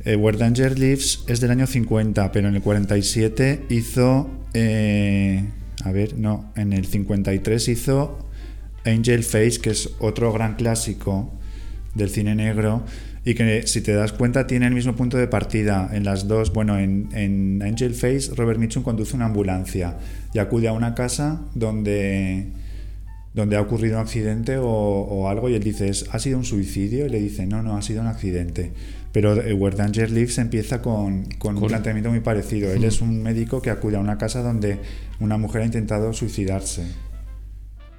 eh, 0.04 0.16
Where 0.16 0.40
Danger 0.40 0.80
Lives 0.80 1.24
es 1.28 1.40
del 1.40 1.52
año 1.52 1.68
50, 1.68 2.32
pero 2.32 2.48
en 2.48 2.56
el 2.56 2.64
47 2.64 3.66
hizo... 3.70 4.28
eh, 4.56 5.46
a 5.84 5.92
ver, 5.92 6.18
no, 6.18 6.52
en 6.56 6.74
el 6.74 6.88
53 6.88 7.68
hizo 7.68 8.18
Angel 8.84 9.24
Face, 9.24 9.60
que 9.62 9.70
es 9.70 9.92
otro 10.00 10.34
gran 10.34 10.56
clásico 10.56 11.32
del 11.94 12.10
cine 12.10 12.34
negro 12.34 12.84
y 13.30 13.36
que 13.36 13.68
si 13.68 13.82
te 13.82 13.92
das 13.94 14.14
cuenta 14.14 14.48
tiene 14.48 14.68
el 14.68 14.74
mismo 14.74 14.96
punto 14.96 15.18
de 15.18 15.28
partida 15.28 15.90
en 15.92 16.06
las 16.06 16.30
dos. 16.30 16.54
Bueno, 16.54 16.78
en, 16.80 17.10
en 17.12 17.62
Angel 17.62 17.94
Face 17.94 18.32
Robert 18.36 18.58
Mitchum 18.58 18.84
conduce 18.84 19.18
una 19.18 19.26
ambulancia 19.26 19.98
y 20.34 20.40
acude 20.40 20.70
a 20.70 20.72
una 20.74 20.96
casa 20.96 21.42
donde 21.54 22.48
donde 23.34 23.58
ha 23.58 23.62
ocurrido 23.62 23.98
un 23.98 24.02
accidente 24.04 24.58
o, 24.58 24.66
o 24.66 25.28
algo 25.28 25.50
y 25.50 25.56
él 25.56 25.64
dice, 25.64 25.90
"¿Es- 25.90 26.06
¿ha 26.12 26.20
sido 26.20 26.38
un 26.38 26.46
suicidio? 26.46 27.06
Y 27.06 27.10
le 27.10 27.20
dice, 27.20 27.46
no, 27.46 27.62
no, 27.62 27.76
ha 27.78 27.82
sido 27.82 28.00
un 28.02 28.08
accidente. 28.08 28.72
Pero 29.12 29.40
eh, 29.42 29.54
Where 29.54 29.76
Danger 29.76 30.10
Lives 30.10 30.38
empieza 30.38 30.82
con, 30.82 31.26
con 31.38 31.56
un 31.58 31.68
planteamiento 31.68 32.10
muy 32.10 32.22
parecido. 32.22 32.72
Él 32.72 32.84
es 32.86 33.02
un 33.02 33.22
médico 33.22 33.62
que 33.62 33.70
acude 33.72 33.98
a 33.98 34.00
una 34.00 34.18
casa 34.18 34.42
donde 34.42 34.80
una 35.20 35.38
mujer 35.38 35.64
ha 35.64 35.66
intentado 35.66 36.14
suicidarse. 36.14 36.84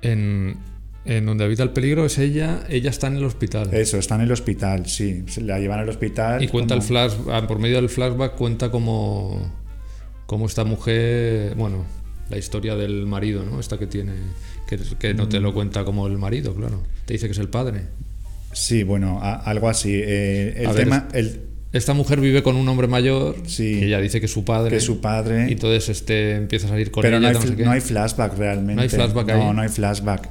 En, 0.02 0.56
en 1.08 1.26
donde 1.26 1.44
habita 1.44 1.62
el 1.62 1.70
peligro 1.70 2.04
es 2.04 2.18
ella, 2.18 2.60
ella 2.68 2.90
está 2.90 3.06
en 3.08 3.16
el 3.16 3.24
hospital. 3.24 3.72
Eso, 3.72 3.96
está 3.98 4.14
en 4.16 4.20
el 4.20 4.32
hospital, 4.32 4.86
sí. 4.86 5.24
Se 5.26 5.40
la 5.40 5.58
llevan 5.58 5.80
al 5.80 5.88
hospital. 5.88 6.42
Y 6.42 6.48
cuenta 6.48 6.74
como- 6.74 6.82
el 6.82 6.86
flash, 6.86 7.12
ah, 7.32 7.46
por 7.48 7.58
medio 7.58 7.76
del 7.76 7.88
flashback 7.88 8.34
cuenta 8.36 8.70
cómo, 8.70 9.50
cómo 10.26 10.46
esta 10.46 10.64
mujer, 10.64 11.54
bueno, 11.56 11.84
la 12.30 12.36
historia 12.38 12.76
del 12.76 13.06
marido, 13.06 13.42
¿no? 13.44 13.58
Esta 13.58 13.78
que 13.78 13.86
tiene, 13.86 14.12
que, 14.68 14.78
que 14.98 15.14
no 15.14 15.24
Mm. 15.24 15.28
te 15.30 15.40
lo 15.40 15.54
cuenta 15.54 15.84
como 15.84 16.06
el 16.06 16.18
marido, 16.18 16.54
claro. 16.54 16.82
Te 17.06 17.14
dice 17.14 17.26
que 17.26 17.32
es 17.32 17.38
el 17.38 17.48
padre. 17.48 17.84
Sí, 18.52 18.82
bueno, 18.82 19.18
a- 19.22 19.34
algo 19.36 19.68
así. 19.68 19.92
Eh, 19.94 20.54
el 20.58 20.66
A 20.66 20.72
ver, 20.72 20.84
tema, 20.84 21.08
el, 21.14 21.40
Esta 21.70 21.92
mujer 21.92 22.18
vive 22.18 22.42
con 22.42 22.56
un 22.56 22.66
hombre 22.66 22.86
mayor, 22.88 23.36
Sí. 23.44 23.78
que 23.80 23.86
ella 23.88 24.00
dice 24.00 24.20
que 24.20 24.26
es 24.26 24.32
su 24.32 24.42
padre. 24.42 24.70
que 24.70 24.76
es 24.78 24.84
su 24.84 25.02
padre. 25.02 25.48
Y 25.50 25.52
entonces 25.52 25.90
este 25.90 26.36
empieza 26.36 26.66
a 26.66 26.70
salir 26.70 26.90
con 26.90 27.02
pero 27.02 27.18
ella. 27.18 27.20
no 27.32 27.38
hay, 27.38 27.46
no 27.46 27.56
sé 27.56 27.62
no 27.62 27.70
hay 27.70 27.80
flashback 27.82 28.38
realmente. 28.38 28.74
No 28.76 28.80
hay 28.82 28.88
flashback 28.88 29.26
No, 29.28 29.34
ahí. 29.50 29.54
no 29.56 29.60
hay 29.62 29.68
flashback. 29.68 30.28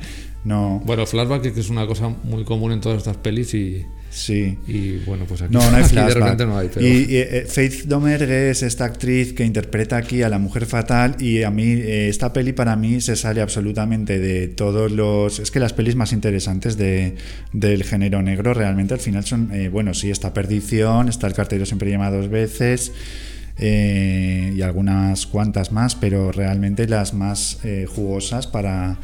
No, 0.48 0.82
Bueno, 0.86 1.06
flashback 1.06 1.42
que 1.42 1.60
es 1.60 1.70
una 1.70 1.86
cosa 1.86 2.08
muy 2.24 2.46
común 2.46 2.72
en 2.72 2.80
todas 2.80 3.00
estas 3.00 3.18
pelis 3.18 3.54
y, 3.54 3.86
sí. 4.10 4.58
y 4.66 4.96
bueno, 5.00 5.26
pues 5.28 5.42
aquí, 5.42 5.54
No, 5.54 5.60
no 5.60 5.76
hay 5.78 5.84
flashback. 5.84 6.08
de 6.08 6.14
repente 6.14 6.46
no 6.46 6.58
hay. 6.58 6.70
Pero... 6.74 6.88
Y, 6.88 6.90
y, 6.90 7.18
eh, 7.18 7.46
Faith 7.50 7.84
Domergue 7.84 8.52
es 8.52 8.64
esta 8.64 8.86
actriz 8.86 9.34
que 9.34 9.44
interpreta 9.44 9.98
aquí 9.98 10.22
a 10.22 10.30
la 10.30 10.40
mujer 10.40 10.66
fatal 10.66 11.18
y 11.20 11.44
a 11.44 11.52
mí 11.52 11.66
eh, 11.66 12.08
esta 12.08 12.32
peli 12.32 12.54
para 12.54 12.78
mí 12.78 13.02
se 13.02 13.18
sale 13.18 13.42
absolutamente 13.42 14.20
de 14.20 14.48
todos 14.48 14.90
los... 14.90 15.40
Es 15.40 15.52
que 15.52 15.60
las 15.60 15.74
pelis 15.74 15.98
más 15.98 16.14
interesantes 16.14 16.78
de, 16.78 17.16
del 17.52 17.84
género 17.84 18.22
negro 18.22 18.54
realmente 18.54 18.94
al 18.94 19.02
final 19.02 19.26
son, 19.26 19.52
eh, 19.52 19.68
bueno, 19.68 19.94
sí, 19.94 20.10
está 20.10 20.34
Perdición, 20.34 21.10
está 21.10 21.28
El 21.28 21.34
cartero 21.34 21.66
siempre 21.66 21.92
llama 21.92 22.10
dos 22.10 22.30
veces 22.30 22.94
eh, 23.58 24.54
y 24.56 24.62
algunas 24.62 25.28
cuantas 25.28 25.74
más, 25.74 25.96
pero 25.96 26.32
realmente 26.32 26.88
las 26.88 27.14
más 27.14 27.58
jugosas 27.94 28.48
para... 28.48 28.98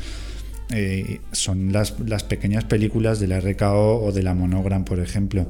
eh, 0.72 1.20
son 1.32 1.72
las, 1.74 2.00
las 2.06 2.24
pequeñas 2.24 2.64
películas 2.66 3.20
de 3.20 3.28
la 3.28 3.40
RKO 3.40 4.04
o 4.04 4.12
de 4.12 4.24
la 4.24 4.34
Monogram, 4.34 4.86
por 4.86 5.00
ejemplo. 5.00 5.46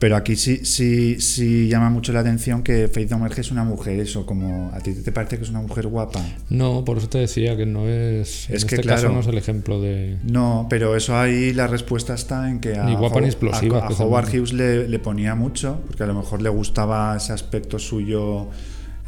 Pero 0.00 0.14
aquí 0.14 0.36
sí, 0.36 0.64
sí, 0.64 1.20
sí 1.20 1.66
llama 1.68 1.90
mucho 1.90 2.12
la 2.12 2.20
atención 2.20 2.62
que 2.62 2.86
Faith 2.86 3.08
Domergue 3.08 3.40
es 3.40 3.50
una 3.50 3.64
mujer, 3.64 3.98
eso, 3.98 4.24
como 4.26 4.70
a 4.72 4.78
ti 4.78 4.92
te 4.94 5.10
parece 5.10 5.38
que 5.38 5.42
es 5.42 5.50
una 5.50 5.60
mujer 5.60 5.88
guapa. 5.88 6.24
No, 6.50 6.84
por 6.84 6.98
eso 6.98 7.08
te 7.08 7.18
decía 7.18 7.56
que 7.56 7.66
no 7.66 7.88
es. 7.88 8.48
En 8.48 8.54
Es 8.54 8.64
que, 8.64 8.76
este 8.76 8.86
caso 8.86 9.00
claro. 9.02 9.14
no 9.16 9.20
es 9.22 9.26
el 9.26 9.36
ejemplo 9.36 9.80
de. 9.80 10.18
No, 10.22 10.68
pero 10.70 10.94
eso 10.94 11.18
ahí 11.18 11.52
la 11.52 11.66
respuesta 11.66 12.14
está 12.14 12.48
en 12.48 12.60
que 12.60 12.76
a, 12.76 12.84
Ni 12.84 12.94
guapa 12.94 13.16
ni 13.16 13.22
How- 13.26 13.30
explosiva, 13.30 13.78
a- 13.80 13.88
a. 13.88 13.92
Howard 13.92 14.28
Hughes 14.28 14.52
le, 14.52 14.86
le 14.88 14.98
ponía 15.00 15.34
mucho, 15.34 15.80
porque 15.88 16.04
a 16.04 16.06
lo 16.06 16.14
mejor 16.14 16.42
le 16.42 16.48
gustaba 16.48 17.16
ese 17.16 17.32
aspecto 17.32 17.80
suyo 17.80 18.50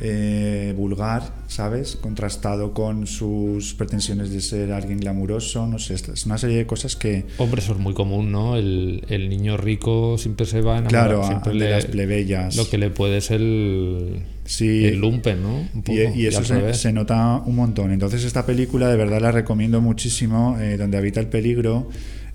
eh, 0.02 0.72
vulgar, 0.76 1.22
¿sabes? 1.46 1.96
Contrastado 1.96 2.72
con 2.72 3.06
sus 3.06 3.74
pretensiones 3.74 4.30
de 4.30 4.40
ser 4.40 4.72
alguien 4.72 4.98
glamuroso, 5.00 5.66
no 5.66 5.78
sé, 5.78 5.94
es 5.94 6.24
una 6.26 6.38
serie 6.38 6.56
de 6.56 6.66
cosas 6.66 6.96
que, 6.96 7.26
Hombre, 7.38 7.60
eso 7.60 7.72
es 7.72 7.78
muy 7.78 7.92
común, 7.94 8.32
¿no? 8.32 8.56
El, 8.56 9.04
el 9.08 9.28
niño 9.28 9.56
rico 9.58 10.16
siempre 10.16 10.46
se 10.46 10.62
va 10.62 10.76
a 10.76 10.78
enamorar. 10.78 11.08
claro, 11.08 11.24
a- 11.24 11.40
de 11.48 11.54
le- 11.54 11.70
las 11.70 11.84
plebeyas. 11.86 12.56
Lo 12.56 12.68
que 12.68 12.78
le 12.78 12.90
puede 12.90 13.18
es 13.18 13.30
el. 13.30 14.22
Sí. 14.46 14.86
El 14.86 14.98
lumpen, 14.98 15.42
¿no? 15.42 15.58
Un 15.74 15.82
poco, 15.82 15.92
Y, 15.98 16.22
y 16.22 16.26
eso 16.26 16.42
se, 16.44 16.92
nota 16.92 17.36
un 17.44 17.54
montón. 17.54 17.92
Entonces 17.92 18.24
esta 18.24 18.44
película 18.46 18.88
de 18.88 18.96
verdad 18.96 19.20
la 19.20 19.30
recomiendo 19.32 19.80
muchísimo, 19.80 20.56
eh, 20.58 20.76
donde 20.76 20.96
habita 20.98 21.20
el 21.20 21.26
peligro, 21.28 21.88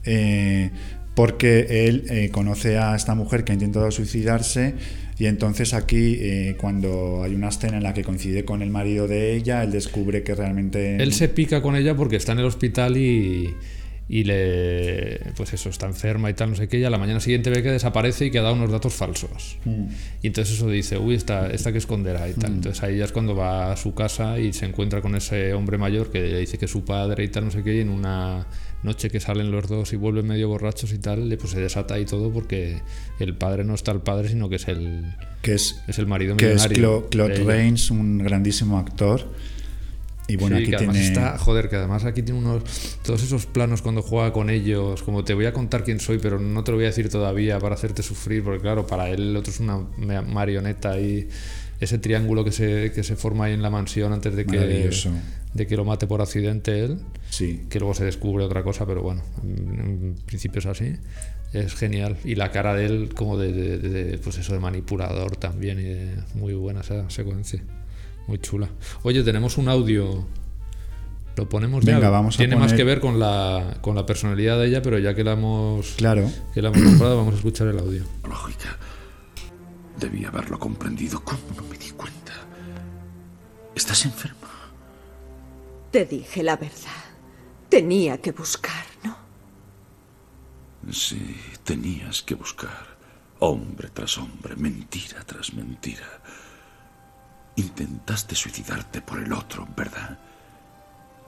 eh, 0.06 0.70
porque 1.14 1.88
él 1.88 2.06
eh, 2.10 2.30
conoce 2.32 2.78
a 2.78 2.96
esta 2.96 3.16
mujer 3.16 3.44
que 3.44 3.52
ha 3.52 3.56
intentado 3.56 3.90
suicidarse 3.92 4.76
y 5.18 5.28
entonces 5.28 5.74
aquí 5.74 6.18
eh, 6.20 6.58
cuando 6.60 7.24
hay 7.24 7.36
una 7.36 7.50
escena 7.50 7.78
en 7.78 7.84
la 7.84 7.94
que 7.94 8.04
coincide 8.04 8.44
con 8.44 8.62
el 8.62 8.70
marido 8.70 9.08
de 9.08 9.36
ella, 9.36 9.64
él 9.64 9.72
descubre 9.72 10.24
que 10.24 10.36
realmente... 10.36 10.98
Él 11.02 11.14
se 11.14 11.30
pica 11.30 11.62
con 11.62 11.76
ella 11.76 11.96
porque 11.96 12.18
está 12.18 12.34
en 12.34 12.40
el 12.40 12.46
hospital 12.46 12.98
y, 12.98 13.56
y 14.08 14.24
le. 14.24 15.20
Pues 15.36 15.54
eso, 15.54 15.70
está 15.70 15.88
enferma 15.88 16.30
y 16.30 16.34
tal, 16.34 16.52
no 16.52 16.56
sé 16.56 16.68
qué. 16.68 16.80
Y 16.80 16.84
a 16.84 16.90
la 16.90 16.98
mañana 16.98 17.20
siguiente 17.20 17.50
ve 17.50 17.64
que 17.64 17.72
desaparece 17.72 18.26
y 18.26 18.32
que 18.32 18.40
ha 18.40 18.44
dado 18.44 18.56
unos 18.56 18.72
datos 18.72 18.94
falsos. 18.94 19.58
Mm. 19.66 19.86
Y 20.22 20.28
entonces 20.28 20.56
eso 20.56 20.70
dice, 20.70 20.98
uy, 20.98 21.16
esta, 21.16 21.50
esta 21.50 21.72
que 21.72 21.80
esconderá 21.80 22.30
y 22.30 22.34
tal. 22.34 22.54
Entonces 22.54 22.84
ahí 22.84 22.98
ya 22.98 23.06
es 23.06 23.12
cuando 23.12 23.36
va 23.36 23.72
a 23.72 23.78
su 23.78 23.94
casa 23.96 24.40
y 24.40 24.54
se 24.54 24.66
encuentra 24.66 25.02
con 25.02 25.16
ese 25.16 25.54
hombre 25.54 25.78
mayor 25.78 26.12
que 26.12 26.22
le 26.22 26.40
dice 26.40 26.58
que 26.58 26.66
es 26.66 26.72
su 26.72 26.86
padre 26.86 27.24
y 27.24 27.30
tal, 27.30 27.46
no 27.46 27.52
sé 27.52 27.64
qué. 27.64 27.76
Y 27.76 27.80
en 27.80 27.90
una 27.90 28.46
noche 28.86 29.10
que 29.10 29.20
salen 29.20 29.52
los 29.52 29.68
dos 29.68 29.92
y 29.92 29.98
vuelven 29.98 30.28
medio 30.28 30.48
borrachos 30.48 30.94
y 30.94 30.98
tal, 31.00 31.28
le 31.28 31.36
pues 31.38 31.52
se 31.52 31.60
desata 31.60 32.00
y 32.00 32.06
todo 32.06 32.32
porque 32.32 32.82
el 33.20 33.36
padre 33.36 33.64
no 33.66 33.74
está 33.76 33.92
el 33.92 34.00
padre, 34.00 34.30
sino 34.30 34.48
que 34.48 34.56
es 34.56 34.68
el, 34.70 35.04
que 35.42 35.56
es, 35.56 35.82
es 35.88 36.00
el 36.00 36.08
marido 36.08 36.38
que 36.38 36.54
es 36.54 36.70
millonario. 36.70 37.10
Clo- 37.10 37.10
Claude. 37.10 37.44
Rains, 37.44 37.92
un 37.92 38.20
grandísimo 38.20 38.78
actor. 38.80 39.28
Y 40.28 40.38
bueno, 40.38 40.56
Sí, 40.58 40.64
aquí 40.64 40.70
que 40.72 40.76
además 40.78 40.96
tiene... 40.96 41.08
está, 41.10 41.38
joder, 41.38 41.70
que 41.70 41.76
además 41.76 42.04
aquí 42.04 42.24
tiene 42.24 42.40
unos 42.40 42.64
todos 43.04 43.22
esos 43.22 43.46
planos 43.46 43.84
cuando 43.84 44.02
juega 44.02 44.34
con 44.34 44.50
ellos, 44.50 45.04
como 45.04 45.24
te 45.24 45.36
voy 45.36 45.46
a 45.46 45.54
contar 45.54 45.84
quién 45.84 46.00
soy, 46.00 46.18
pero 46.18 46.40
no 46.40 46.64
te 46.64 46.72
lo 46.72 46.78
voy 46.78 46.86
a 46.86 46.88
decir 46.88 47.10
todavía 47.10 47.60
para 47.60 47.76
hacerte 47.76 48.02
sufrir, 48.02 48.44
porque 48.44 48.60
claro, 48.62 48.88
para 48.88 49.10
él 49.10 49.22
el 49.30 49.36
otro 49.38 49.52
es 49.54 49.60
una 49.60 49.82
ma- 49.98 50.24
marioneta 50.24 51.00
y 51.00 51.30
ese 51.80 52.00
triángulo 52.00 52.44
que 52.44 52.52
se, 52.52 52.92
que 52.92 53.04
se 53.04 53.16
forma 53.16 53.46
ahí 53.46 53.54
en 53.54 53.62
la 53.62 53.70
mansión 53.70 54.14
antes 54.14 54.36
de 54.36 54.46
que. 54.46 54.58
De 55.56 55.66
que 55.66 55.76
lo 55.76 55.84
mate 55.86 56.06
por 56.06 56.22
accidente 56.22 56.84
él, 56.86 57.00
Sí. 57.32 57.66
que 57.70 57.80
luego 57.80 57.96
se 57.96 58.06
descubre 58.06 58.44
otra 58.44 58.62
cosa, 58.62 58.86
pero 58.86 59.02
bueno, 59.02 59.24
en, 59.42 59.80
en 59.80 60.16
principio 60.26 60.60
es 60.60 60.66
así. 60.68 60.94
Es 61.54 61.74
genial. 61.76 62.18
Y 62.26 62.36
la 62.36 62.52
cara 62.52 62.74
de 62.76 62.86
él 62.86 63.14
como 63.16 63.38
de, 63.38 63.52
de- 63.54 63.78
de- 63.80 64.04
de, 64.04 64.18
pues 64.18 64.38
eso, 64.38 64.54
de 64.54 64.60
manipulador 64.60 65.38
también, 65.38 65.80
y 65.80 65.84
de- 65.84 66.16
muy 66.34 66.54
buena 66.54 66.82
esa 66.82 67.10
secuencia. 67.10 67.64
Muy 68.28 68.38
chula. 68.40 68.70
Oye, 69.04 69.24
tenemos 69.24 69.58
un 69.58 69.70
audio. 69.70 70.28
Lo 71.38 71.48
ponemos 71.50 71.84
ya. 71.86 71.96
Venga, 71.96 72.10
vamos 72.10 72.36
a 72.36 72.38
Tiene 72.40 72.56
más 72.56 72.72
poner- 72.74 72.78
que 72.78 72.84
ver 72.84 73.00
con 73.00 73.20
la, 73.20 73.78
con 73.82 73.96
la 73.96 74.06
personalidad 74.06 74.60
de 74.60 74.68
ella, 74.68 74.82
pero 74.82 75.00
ya 75.00 75.14
que 75.16 75.24
la 75.24 75.34
hemos, 75.34 75.94
Claro. 75.96 76.30
que 76.54 76.62
la 76.62 76.70
hemos 76.70 76.82
nombrado, 76.82 77.18
vamos 77.18 77.34
a 77.36 77.38
escuchar 77.38 77.68
el 77.68 77.80
audio. 77.80 78.04
Lógica. 78.28 78.78
Debí 80.00 80.26
haberlo 80.26 80.60
comprendido. 80.60 81.24
¿Cómo 81.24 81.40
no 81.56 81.64
me 81.70 81.78
di 81.78 81.92
cuenta? 81.92 82.34
¿Estás 83.76 84.04
enferma? 84.06 84.45
Te 85.96 86.04
dije 86.04 86.44
la 86.44 86.58
verdad. 86.58 87.06
Tenía 87.70 88.18
que 88.18 88.34
buscar, 88.34 88.84
¿no? 89.02 89.16
Sí, 90.92 91.40
tenías 91.64 92.22
que 92.22 92.36
buscar. 92.36 92.98
Hombre 93.40 93.88
tras 93.92 94.18
hombre, 94.18 94.58
mentira 94.58 95.24
tras 95.24 95.54
mentira. 95.54 96.22
Intentaste 97.56 98.36
suicidarte 98.36 99.00
por 99.00 99.20
el 99.20 99.32
otro, 99.32 99.66
¿verdad? 99.74 100.20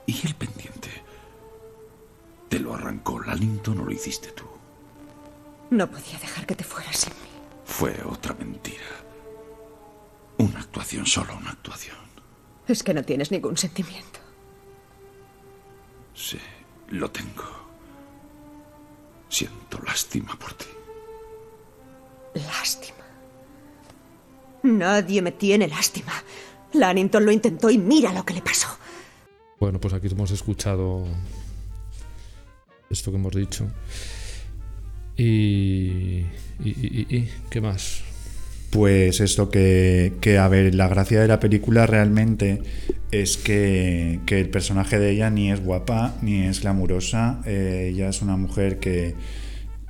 Y 0.06 0.28
el 0.28 0.36
pendiente. 0.36 0.90
Te 2.50 2.60
lo 2.60 2.74
arrancó 2.76 3.22
Lalington 3.22 3.80
o 3.80 3.86
lo 3.86 3.92
hiciste 3.94 4.34
tú. 4.34 4.48
No 5.70 5.90
podía 5.90 6.20
dejar 6.20 6.46
que 6.46 6.56
te 6.56 6.66
fueras 6.66 6.98
sin 6.98 7.14
mí. 7.14 7.30
Fue 7.64 7.96
otra 8.04 8.34
mentira. 8.34 8.84
Una 10.40 10.60
actuación, 10.60 11.06
solo 11.06 11.38
una 11.38 11.52
actuación. 11.52 11.96
Es 12.68 12.84
que 12.84 12.94
no 12.94 13.02
tienes 13.06 13.32
ningún 13.32 13.56
sentimiento. 13.56 14.17
Sí, 16.18 16.40
lo 16.90 17.12
tengo. 17.12 17.44
Siento 19.30 19.78
lástima 19.86 20.36
por 20.40 20.54
ti. 20.54 20.66
Lástima. 22.34 22.98
Nadie 24.64 25.22
me 25.22 25.32
tiene 25.32 25.68
lástima. 25.68 26.12
Lannington 26.74 27.24
lo 27.24 27.32
intentó 27.32 27.70
y 27.70 27.78
mira 27.78 28.12
lo 28.14 28.26
que 28.26 28.34
le 28.34 28.42
pasó. 28.42 28.68
Bueno, 29.60 29.80
pues 29.80 29.94
aquí 29.94 30.08
hemos 30.08 30.32
escuchado 30.32 31.06
esto 32.90 33.12
que 33.12 33.18
hemos 33.18 33.36
dicho. 33.36 33.68
Y. 35.16 35.24
y, 35.24 36.26
y- 36.64 37.06
y- 37.10 37.16
y- 37.18 37.32
¿Qué 37.50 37.62
más? 37.62 38.02
Pues 38.72 39.22
esto 39.22 39.50
que, 39.50 40.38
a 40.40 40.48
ver, 40.48 40.76
la 40.76 40.88
gracia 40.88 41.22
de 41.22 41.28
la 41.28 41.40
película 41.40 41.86
realmente 41.86 42.62
es 43.12 43.38
que, 43.38 44.20
que 44.26 44.42
el 44.42 44.50
personaje 44.50 45.00
de 45.00 45.12
ella 45.12 45.30
ni 45.30 45.52
es 45.52 45.64
guapa 45.64 46.16
ni 46.22 46.44
es 46.44 46.62
glamurosa. 46.62 47.42
Eh, 47.46 47.92
ella 47.94 48.10
es 48.10 48.22
una 48.22 48.36
mujer 48.36 48.80
que 48.80 49.16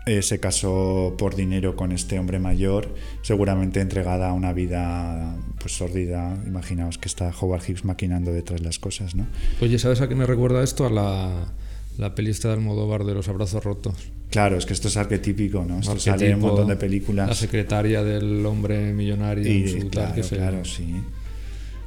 eh, 0.07 0.21
se 0.21 0.39
casó 0.39 1.15
por 1.17 1.35
dinero 1.35 1.75
con 1.75 1.91
este 1.91 2.17
hombre 2.17 2.39
mayor, 2.39 2.95
seguramente 3.23 3.81
entregada 3.81 4.29
a 4.29 4.33
una 4.33 4.53
vida 4.53 5.35
pues 5.59 5.75
sórdida. 5.75 6.37
Imaginaos 6.45 6.97
que 6.97 7.09
está 7.09 7.33
Howard 7.41 7.63
Hughes 7.63 7.83
maquinando 7.83 8.31
detrás 8.31 8.61
de 8.61 8.67
las 8.67 8.79
cosas, 8.79 9.15
¿no? 9.15 9.27
Oye, 9.59 9.79
¿sabes 9.79 9.99
a 9.99 10.07
qué 10.07 10.15
me 10.15 10.25
recuerda 10.25 10.63
esto? 10.63 10.85
A 10.85 10.89
la, 10.89 11.51
la 11.97 12.15
peli 12.15 12.29
esta 12.29 12.47
de 12.47 12.53
Almodóvar 12.53 13.03
de 13.03 13.15
los 13.15 13.27
abrazos 13.27 13.63
rotos. 13.63 14.11
Claro, 14.29 14.57
es 14.57 14.65
que 14.65 14.73
esto 14.73 14.89
es 14.89 14.97
arquetípico, 14.97 15.63
¿no? 15.67 15.79
Esto 15.79 15.97
sale 15.99 16.27
en 16.29 16.35
un 16.35 16.41
montón 16.41 16.67
de 16.67 16.75
películas. 16.75 17.29
La 17.29 17.33
secretaria 17.35 18.03
del 18.03 18.45
hombre 18.45 18.91
millonario. 18.93 19.47
Y, 19.47 19.63
en 19.63 19.81
su 19.81 19.89
claro, 19.89 20.07
tal, 20.09 20.15
que 20.15 20.23
se- 20.23 20.35
claro, 20.35 20.65
sí. 20.65 20.95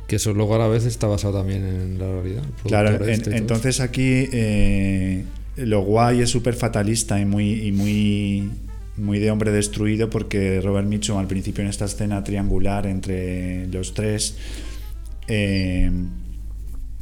Que 0.06 0.16
eso 0.16 0.32
luego 0.32 0.54
a 0.54 0.58
la 0.58 0.66
vez 0.66 0.86
está 0.86 1.06
basado 1.06 1.38
también 1.38 1.64
en 1.64 1.98
la 1.98 2.06
realidad. 2.10 2.42
Claro, 2.66 3.04
en- 3.04 3.10
este 3.10 3.30
todo 3.30 3.36
entonces 3.36 3.80
aquí 3.80 4.26
eh, 4.32 5.24
lo 5.56 5.82
guay 5.82 6.22
es 6.22 6.30
súper 6.30 6.54
fatalista 6.54 7.20
y 7.20 7.26
muy, 7.26 7.52
y 7.68 7.72
muy, 7.72 8.50
muy 8.96 9.18
de 9.18 9.30
hombre 9.30 9.52
destruido 9.52 10.08
porque 10.10 10.60
Robert 10.62 10.88
Mitchum 10.88 11.18
al 11.18 11.26
principio 11.28 11.62
en 11.62 11.68
esta 11.70 11.84
escena 11.84 12.24
triangular 12.24 12.86
entre 12.86 13.66
los 13.68 13.92
tres 13.94 14.36
eh, 15.28 15.90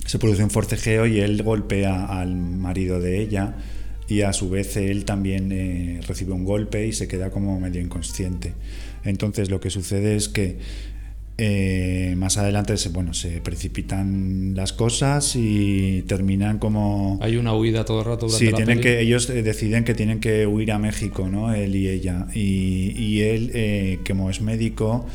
se 0.04 0.18
produce 0.18 0.42
un 0.42 0.50
forcejeo 0.50 1.06
y 1.06 1.20
él 1.20 1.42
golpea 1.42 2.06
al 2.06 2.34
marido 2.34 3.00
de 3.00 3.20
ella 3.22 3.54
y 4.08 4.22
a 4.22 4.32
su 4.32 4.48
vez 4.48 4.76
él 4.76 5.04
también 5.04 5.52
eh, 5.52 6.00
recibe 6.06 6.32
un 6.32 6.44
golpe 6.44 6.86
y 6.86 6.92
se 6.92 7.06
queda 7.08 7.30
como 7.30 7.60
medio 7.60 7.80
inconsciente. 7.80 8.54
Entonces 9.04 9.50
lo 9.50 9.60
que 9.60 9.70
sucede 9.70 10.16
es 10.16 10.28
que 10.28 10.58
eh, 11.40 12.14
más 12.16 12.36
adelante 12.36 12.76
se, 12.78 12.88
bueno, 12.88 13.14
se 13.14 13.40
precipitan 13.40 14.54
las 14.56 14.72
cosas 14.72 15.36
y 15.36 16.02
terminan 16.08 16.58
como... 16.58 17.16
Hay 17.22 17.36
una 17.36 17.54
huida 17.54 17.84
todo 17.84 18.00
el 18.00 18.06
rato 18.06 18.26
durante 18.26 18.44
Sí, 18.44 18.50
la 18.50 18.56
tienen 18.56 18.78
peli. 18.80 18.96
que, 18.96 19.00
ellos 19.00 19.30
eh, 19.30 19.42
deciden 19.44 19.84
que 19.84 19.94
tienen 19.94 20.18
que 20.18 20.48
huir 20.48 20.72
a 20.72 20.80
México, 20.80 21.28
¿no? 21.28 21.54
Él 21.54 21.76
y 21.76 21.88
ella. 21.88 22.26
Y, 22.34 22.92
y 22.96 23.20
él, 23.20 23.52
eh, 23.54 24.00
como 24.04 24.30
es 24.30 24.40
médico, 24.40 25.06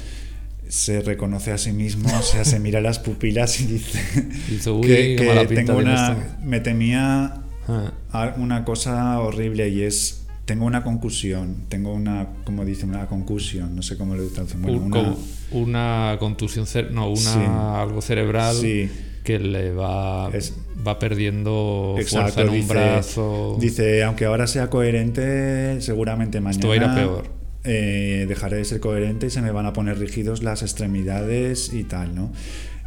se 0.70 1.02
reconoce 1.02 1.52
a 1.52 1.58
sí 1.58 1.74
mismo, 1.74 2.08
o 2.18 2.22
sea, 2.22 2.46
se 2.46 2.58
mira 2.60 2.80
las 2.80 3.00
pupilas 3.00 3.60
y 3.60 3.66
dice 3.68 4.00
Dice, 4.50 4.70
"Uy, 4.72 4.88
que, 4.88 5.16
que 5.48 5.56
tengo 5.56 5.78
una, 5.78 6.14
esto". 6.14 6.38
me 6.42 6.62
temía 6.62 7.43
Ah, 7.68 7.92
a- 8.12 8.34
una 8.38 8.66
cosa 8.66 9.20
horrible 9.20 9.70
y 9.70 9.82
es 9.84 10.20
tengo 10.46 10.66
una 10.66 10.84
concusión, 10.84 11.56
tengo 11.70 11.94
una, 11.94 12.28
como 12.44 12.66
dice, 12.66 12.86
una 12.86 13.06
concusión, 13.08 13.76
no 13.76 13.82
sé 13.82 13.98
cómo 13.98 14.16
lo 14.16 14.28
traducen. 14.28 14.62
Bueno, 14.62 14.78
un- 14.82 14.94
una, 14.94 15.16
una 15.52 16.18
contusión, 16.20 16.66
no, 16.92 17.08
una 17.10 17.18
Sí. 17.18 17.40
algo 17.40 18.02
cerebral 18.02 18.56
Sí. 18.58 18.90
que 19.24 19.40
le 19.40 19.72
va, 19.74 20.30
Es- 20.34 20.54
va 20.86 21.00
perdiendo 21.00 21.96
Exacto, 21.98 22.34
fuerza 22.34 22.42
en 22.42 22.50
un 22.50 22.56
dice, 22.56 22.74
brazo. 22.74 23.58
Dice, 23.62 24.04
aunque 24.04 24.26
ahora 24.26 24.48
sea 24.48 24.70
coherente, 24.70 25.80
seguramente 25.80 26.42
mañana 26.42 26.58
Esto 26.60 26.68
va 26.68 26.74
a 26.74 26.78
ir 26.78 26.84
a 26.84 26.96
peor. 26.96 27.28
eh, 27.64 28.26
dejaré 28.28 28.58
de 28.58 28.66
ser 28.66 28.82
coherente 28.82 29.28
y 29.28 29.30
se 29.30 29.42
me 29.42 29.52
van 29.52 29.66
a 29.66 29.72
poner 29.72 29.98
rígidos 29.98 30.44
las 30.44 30.62
extremidades 30.62 31.72
y 31.74 31.86
tal, 31.86 32.14
¿no? 32.16 32.34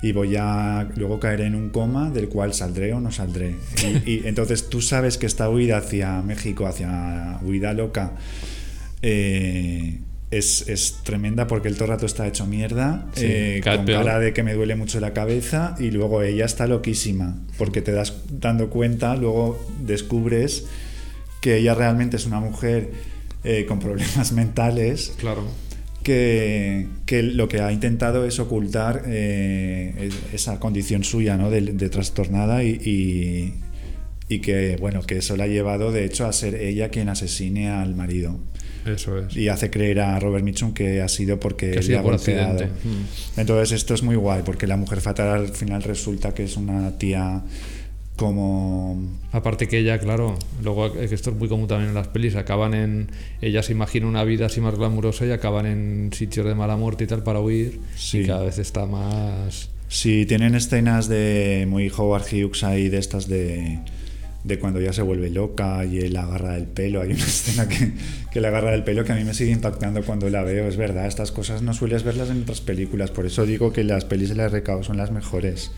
Y 0.06 0.12
voy 0.12 0.36
a 0.38 0.88
luego 0.96 1.18
caeré 1.18 1.46
en 1.46 1.54
un 1.54 1.70
coma 1.70 2.10
del 2.10 2.28
cual 2.28 2.54
saldré 2.54 2.92
o 2.92 3.00
no 3.00 3.10
saldré. 3.10 3.56
Y, 4.04 4.10
y 4.12 4.22
entonces 4.26 4.68
tú 4.68 4.80
sabes 4.80 5.18
que 5.18 5.26
esta 5.26 5.48
huida 5.50 5.78
hacia 5.78 6.22
México, 6.22 6.66
hacia 6.66 7.38
huida 7.42 7.72
loca, 7.72 8.12
eh, 9.02 9.98
es, 10.30 10.68
es 10.68 10.98
tremenda 11.04 11.46
porque 11.46 11.68
el 11.68 11.74
todo 11.74 11.84
el 11.84 11.90
rato 11.90 12.06
está 12.06 12.26
hecho 12.26 12.46
mierda, 12.46 13.06
Sí, 13.14 13.24
eh, 13.26 13.60
con 13.62 13.84
peor. 13.84 14.04
cara 14.04 14.18
de 14.18 14.32
que 14.32 14.42
me 14.42 14.54
duele 14.54 14.74
mucho 14.74 14.98
la 15.00 15.12
cabeza 15.12 15.76
y 15.78 15.90
luego 15.90 16.22
ella 16.22 16.44
está 16.44 16.66
loquísima 16.66 17.36
porque 17.58 17.80
te 17.82 17.92
das 17.92 18.14
dando 18.30 18.68
cuenta, 18.70 19.16
luego 19.16 19.64
descubres 19.84 20.66
que 21.40 21.58
ella 21.58 21.74
realmente 21.74 22.16
es 22.16 22.26
una 22.26 22.40
mujer 22.40 22.90
eh, 23.44 23.66
con 23.66 23.78
problemas 23.78 24.32
mentales 24.40 25.12
Claro. 25.18 25.44
Que, 26.06 26.86
que 27.04 27.22
lo 27.24 27.48
que 27.48 27.60
ha 27.60 27.72
intentado 27.72 28.24
es 28.26 28.38
ocultar 28.38 29.02
eh, 29.06 29.92
es- 29.98 30.34
esa 30.34 30.60
condición 30.60 31.02
suya 31.02 31.36
¿no? 31.36 31.50
de, 31.50 31.60
de 31.60 31.88
trastornada 31.90 32.62
y, 32.62 32.68
y, 32.84 33.54
y 34.28 34.38
que 34.38 34.76
bueno 34.80 35.02
que 35.02 35.18
eso 35.18 35.36
la 35.36 35.44
ha 35.44 35.48
llevado 35.48 35.90
de 35.90 36.04
hecho 36.04 36.26
a 36.26 36.32
ser 36.32 36.54
ella 36.54 36.88
quien 36.90 37.08
asesine 37.08 37.68
al 37.70 37.94
marido 37.96 38.38
Eso 38.86 39.18
es. 39.18 39.36
y 39.36 39.48
hace 39.48 39.68
creer 39.68 39.98
a 40.00 40.18
Robert 40.20 40.44
Mitchum 40.44 40.72
que 40.72 41.02
ha 41.02 41.08
sido 41.08 41.40
porque 41.40 41.70
Que 41.72 41.78
ha 41.78 41.80
le 41.80 41.86
sido 41.86 41.98
ha 41.98 42.02
por 42.02 42.16
golpeado. 42.16 42.52
accidente. 42.52 42.72
Mm. 42.88 43.40
Entonces 43.40 43.72
esto 43.72 43.94
es 43.94 44.02
muy 44.04 44.14
guay 44.16 44.42
porque 44.44 44.66
la 44.68 44.76
mujer 44.76 45.00
fatal 45.00 45.28
al 45.28 45.48
final 45.48 45.82
resulta 45.82 46.32
que 46.32 46.44
es 46.44 46.56
una 46.56 46.96
tía 46.98 47.42
como 48.16 48.98
Aparte 49.36 49.68
que 49.68 49.78
ella, 49.78 49.98
claro, 49.98 50.38
luego 50.62 50.86
eh, 50.86 51.08
que 51.08 51.14
esto 51.14 51.28
es 51.28 51.36
muy 51.36 51.48
común 51.48 51.68
también 51.68 51.90
en 51.90 51.94
las 51.94 52.08
pelis, 52.08 52.36
acaban 52.36 52.72
en. 52.72 53.10
Ella 53.42 53.62
se 53.62 53.72
imagina 53.72 54.06
una 54.06 54.24
vida 54.24 54.46
así 54.46 54.62
más 54.62 54.74
glamurosa 54.74 55.26
y 55.26 55.30
acaban 55.30 55.66
en 55.66 56.10
sitios 56.14 56.46
de 56.46 56.54
mala 56.54 56.76
muerte 56.76 57.04
y 57.04 57.06
tal 57.06 57.22
para 57.22 57.40
huir. 57.40 57.78
Sí. 57.96 58.20
Y 58.20 58.26
cada 58.26 58.44
vez 58.44 58.58
está 58.58 58.86
más. 58.86 59.68
Sí, 59.88 60.24
tienen 60.24 60.54
escenas 60.54 61.06
de 61.08 61.66
muy 61.68 61.92
Howard 61.94 62.24
Hughes 62.32 62.64
ahí, 62.64 62.88
de 62.88 62.96
estas 62.96 63.28
de, 63.28 63.78
de 64.46 64.60
cuando 64.60 64.80
ya 64.80 64.92
se 64.92 65.02
vuelve 65.02 65.28
loca 65.28 65.84
y 65.84 65.98
él 65.98 66.12
la 66.12 66.22
agarra 66.22 66.52
del 66.52 66.66
pelo. 66.66 67.00
Hay 67.02 67.10
una 67.10 67.18
escena 67.24 67.68
que, 67.68 67.92
que 68.32 68.40
le 68.40 68.46
agarra 68.46 68.70
del 68.70 68.84
pelo 68.84 69.04
que 69.04 69.12
a 69.12 69.16
mí 69.16 69.24
me 69.24 69.34
sigue 69.34 69.50
impactando 69.50 70.02
cuando 70.04 70.30
la 70.30 70.42
veo. 70.42 70.68
Es 70.68 70.76
verdad, 70.76 71.06
estas 71.06 71.32
cosas 71.32 71.62
no 71.62 71.74
sueles 71.74 72.04
verlas 72.04 72.30
en 72.30 72.42
otras 72.42 72.60
películas. 72.60 73.10
Por 73.10 73.26
eso 73.26 73.44
digo 73.44 73.72
que 73.72 73.82
las 73.82 74.04
pelis 74.04 74.28
de 74.28 74.36
la 74.36 74.48
RKO 74.48 74.84
son 74.84 74.96
las 74.96 75.10
mejores. 75.10 75.72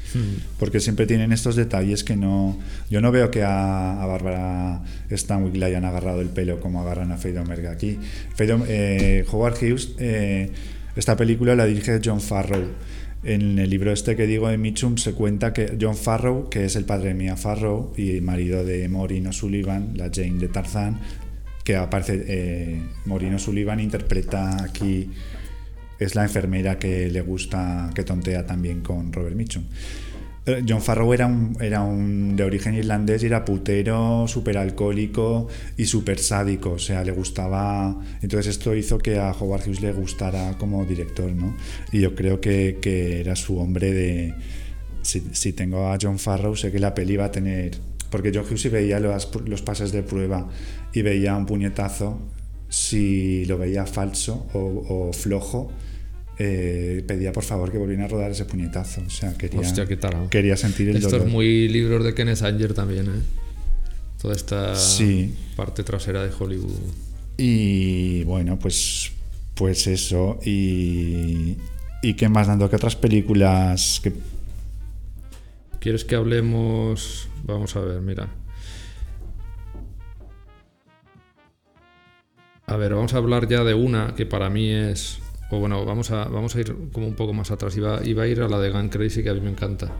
Porque 0.59 0.81
siempre 0.81 1.07
tienen 1.07 1.33
estos 1.33 1.57
detalles 1.57 2.05
que 2.05 2.17
no... 2.17 2.59
Yo 2.91 3.01
no 3.01 3.11
veo 3.11 3.31
que 3.31 3.43
a, 3.43 4.03
a 4.03 4.07
Bárbara 4.07 4.83
Stanwyck 5.11 5.57
le 5.57 5.65
hayan 5.65 5.87
agarrado 5.87 6.21
el 6.21 6.29
pelo 6.29 6.61
como 6.61 6.83
agarran 6.83 7.11
a 7.13 7.17
Faye 7.17 7.35
Domergue 7.35 7.69
aquí. 7.69 7.99
Faye 8.35 8.55
eh, 8.69 9.25
Howard 9.31 9.55
Hughes, 9.55 9.95
eh, 9.99 10.51
esta 10.95 11.17
película 11.17 11.55
la 11.55 11.65
dirige 11.65 12.01
John 12.05 12.21
Farrow. 12.21 12.65
En 13.25 13.59
el 13.59 13.69
libro 13.69 13.93
este 13.93 14.15
que 14.15 14.27
digo 14.27 14.49
de 14.49 14.59
Mitchum 14.59 14.97
se 14.97 15.13
cuenta 15.13 15.53
que 15.53 15.77
John 15.81 15.97
Farrow, 15.97 16.49
que 16.49 16.65
es 16.65 16.77
el 16.77 16.85
padre 16.85 17.09
de 17.09 17.15
Mia 17.15 17.37
Farrow 17.37 17.93
y 17.97 18.21
marido 18.21 18.65
de 18.65 18.89
Maureen 18.89 19.27
O'Sullivan, 19.27 19.95
la 19.97 20.11
Jane 20.13 20.39
de 20.39 20.49
Tarzán, 20.49 21.01
que 21.65 21.77
aparece, 21.77 22.25
eh, 22.29 22.83
Maureen 23.07 23.35
O'Sullivan 23.35 23.81
interpreta 23.81 24.63
aquí, 24.63 25.11
es 25.99 26.15
la 26.15 26.23
enfermera 26.23 26.79
que 26.79 27.09
le 27.09 27.21
gusta, 27.21 27.91
que 27.93 28.05
tontea 28.05 28.47
también 28.47 28.83
con 28.83 29.13
Robert 29.13 29.35
Mitchum. 29.35 29.65
John 30.67 30.81
Farrow 30.81 31.13
era 31.13 31.27
un, 31.27 31.57
era 31.61 31.83
un 31.83 32.37
de 32.37 32.45
origen 32.45 32.75
irlandés 32.75 33.23
y 33.23 33.27
era 33.27 33.45
putero, 33.45 34.27
súper 34.27 34.59
alcohólico 34.59 35.49
y 35.77 35.85
súper 35.85 36.19
sádico. 36.19 36.73
O 36.73 36.79
sea, 36.79 37.05
le 37.05 37.13
gustaba. 37.13 37.99
Entonces, 38.23 38.57
esto 38.57 38.75
hizo 38.75 38.99
que 38.99 39.19
a 39.19 39.33
Howard 39.33 39.69
Hughes 39.69 39.81
le 39.81 39.93
gustara 39.93 40.57
como 40.59 40.85
director, 40.85 41.31
¿no? 41.31 41.57
Y 41.93 42.01
yo 42.01 42.15
creo 42.15 42.41
que, 42.41 42.79
que 42.81 43.21
era 43.21 43.37
su 43.37 43.59
hombre 43.59 43.93
de. 43.93 44.35
Si, 45.03 45.53
tengo 45.53 45.89
a 45.89 45.99
John 46.01 46.19
Farrow, 46.19 46.55
sé 46.55 46.71
que 46.71 46.79
la 46.79 46.95
peli 46.95 47.17
va 47.17 47.27
a 47.27 47.31
tener. 47.33 47.79
Porque 48.11 48.33
John 48.35 48.45
Hughes, 48.45 48.71
veía 48.71 49.01
los, 49.01 49.29
los 49.47 49.63
pases 49.63 49.93
de 49.93 50.03
prueba 50.03 50.49
y 50.93 51.03
veía 51.03 51.37
un 51.37 51.47
puñetazo, 51.47 52.19
si 52.69 53.45
lo 53.47 53.59
veía 53.59 53.87
falso 53.87 54.47
o 54.55 55.13
flojo, 55.13 55.71
eh, 56.39 57.03
pedía 57.07 57.33
por 57.33 57.45
favor 57.45 57.73
que 57.73 57.79
volvieran 57.79 58.05
a 58.05 58.09
rodar 58.09 58.31
ese 58.31 58.45
puñetazo. 58.45 59.03
O 59.07 59.11
sea, 59.11 59.37
quería, 59.37 59.61
Hostia, 59.61 59.87
qué 59.87 59.99
quería 60.31 60.57
sentir 60.57 60.89
el 60.91 60.97
Esto 60.97 61.11
dolor. 61.11 61.27
es 61.27 61.33
muy 61.33 61.69
libros 61.69 62.05
de 62.05 62.15
Kenneth 62.15 62.43
Anger 62.43 62.75
también, 62.75 63.07
¿eh? 63.07 63.23
Toda 64.21 64.35
esta 64.35 64.75
Sí. 64.77 65.35
parte 65.57 65.83
trasera 65.85 66.23
de 66.25 66.31
Hollywood. 66.37 66.93
Y 67.37 68.25
bueno, 68.25 68.59
pues, 68.59 69.13
pues 69.55 69.87
eso. 69.87 70.39
Y, 70.45 71.57
y 72.03 72.15
qué 72.15 72.29
más 72.29 72.47
dando 72.49 72.69
que 72.69 72.77
otras 72.77 72.97
películas 72.97 74.01
que 74.03 74.13
¿Quieres 75.81 76.05
que 76.05 76.17
hablemos? 76.17 77.29
Vamos 77.45 77.77
a 77.77 77.81
ver, 77.81 78.01
mira. 78.01 78.29
A 82.67 82.77
ver, 82.77 82.95
vamos 82.95 83.15
a 83.15 83.19
hablar 83.19 83.49
ya 83.49 83.65
de 83.65 83.75
una 83.75 84.15
que 84.15 84.27
para 84.27 84.51
mí 84.51 84.71
es. 84.71 85.21
O 85.51 85.59
bueno, 85.59 85.85
vamos 85.85 86.11
a, 86.11 86.25
vamos 86.25 86.55
a 86.57 86.61
ir 86.61 86.75
como 86.93 87.07
un 87.07 87.15
poco 87.15 87.33
más 87.33 87.51
atrás. 87.51 87.77
Iba, 87.77 88.05
iba 88.05 88.25
a 88.25 88.27
ir 88.27 88.41
a 88.43 88.49
la 88.49 88.59
de 88.59 88.71
Gun 88.71 88.89
Crazy, 88.89 89.23
que 89.23 89.31
a 89.31 89.35
mí 89.35 89.41
me 89.41 89.51
encanta. 89.51 89.91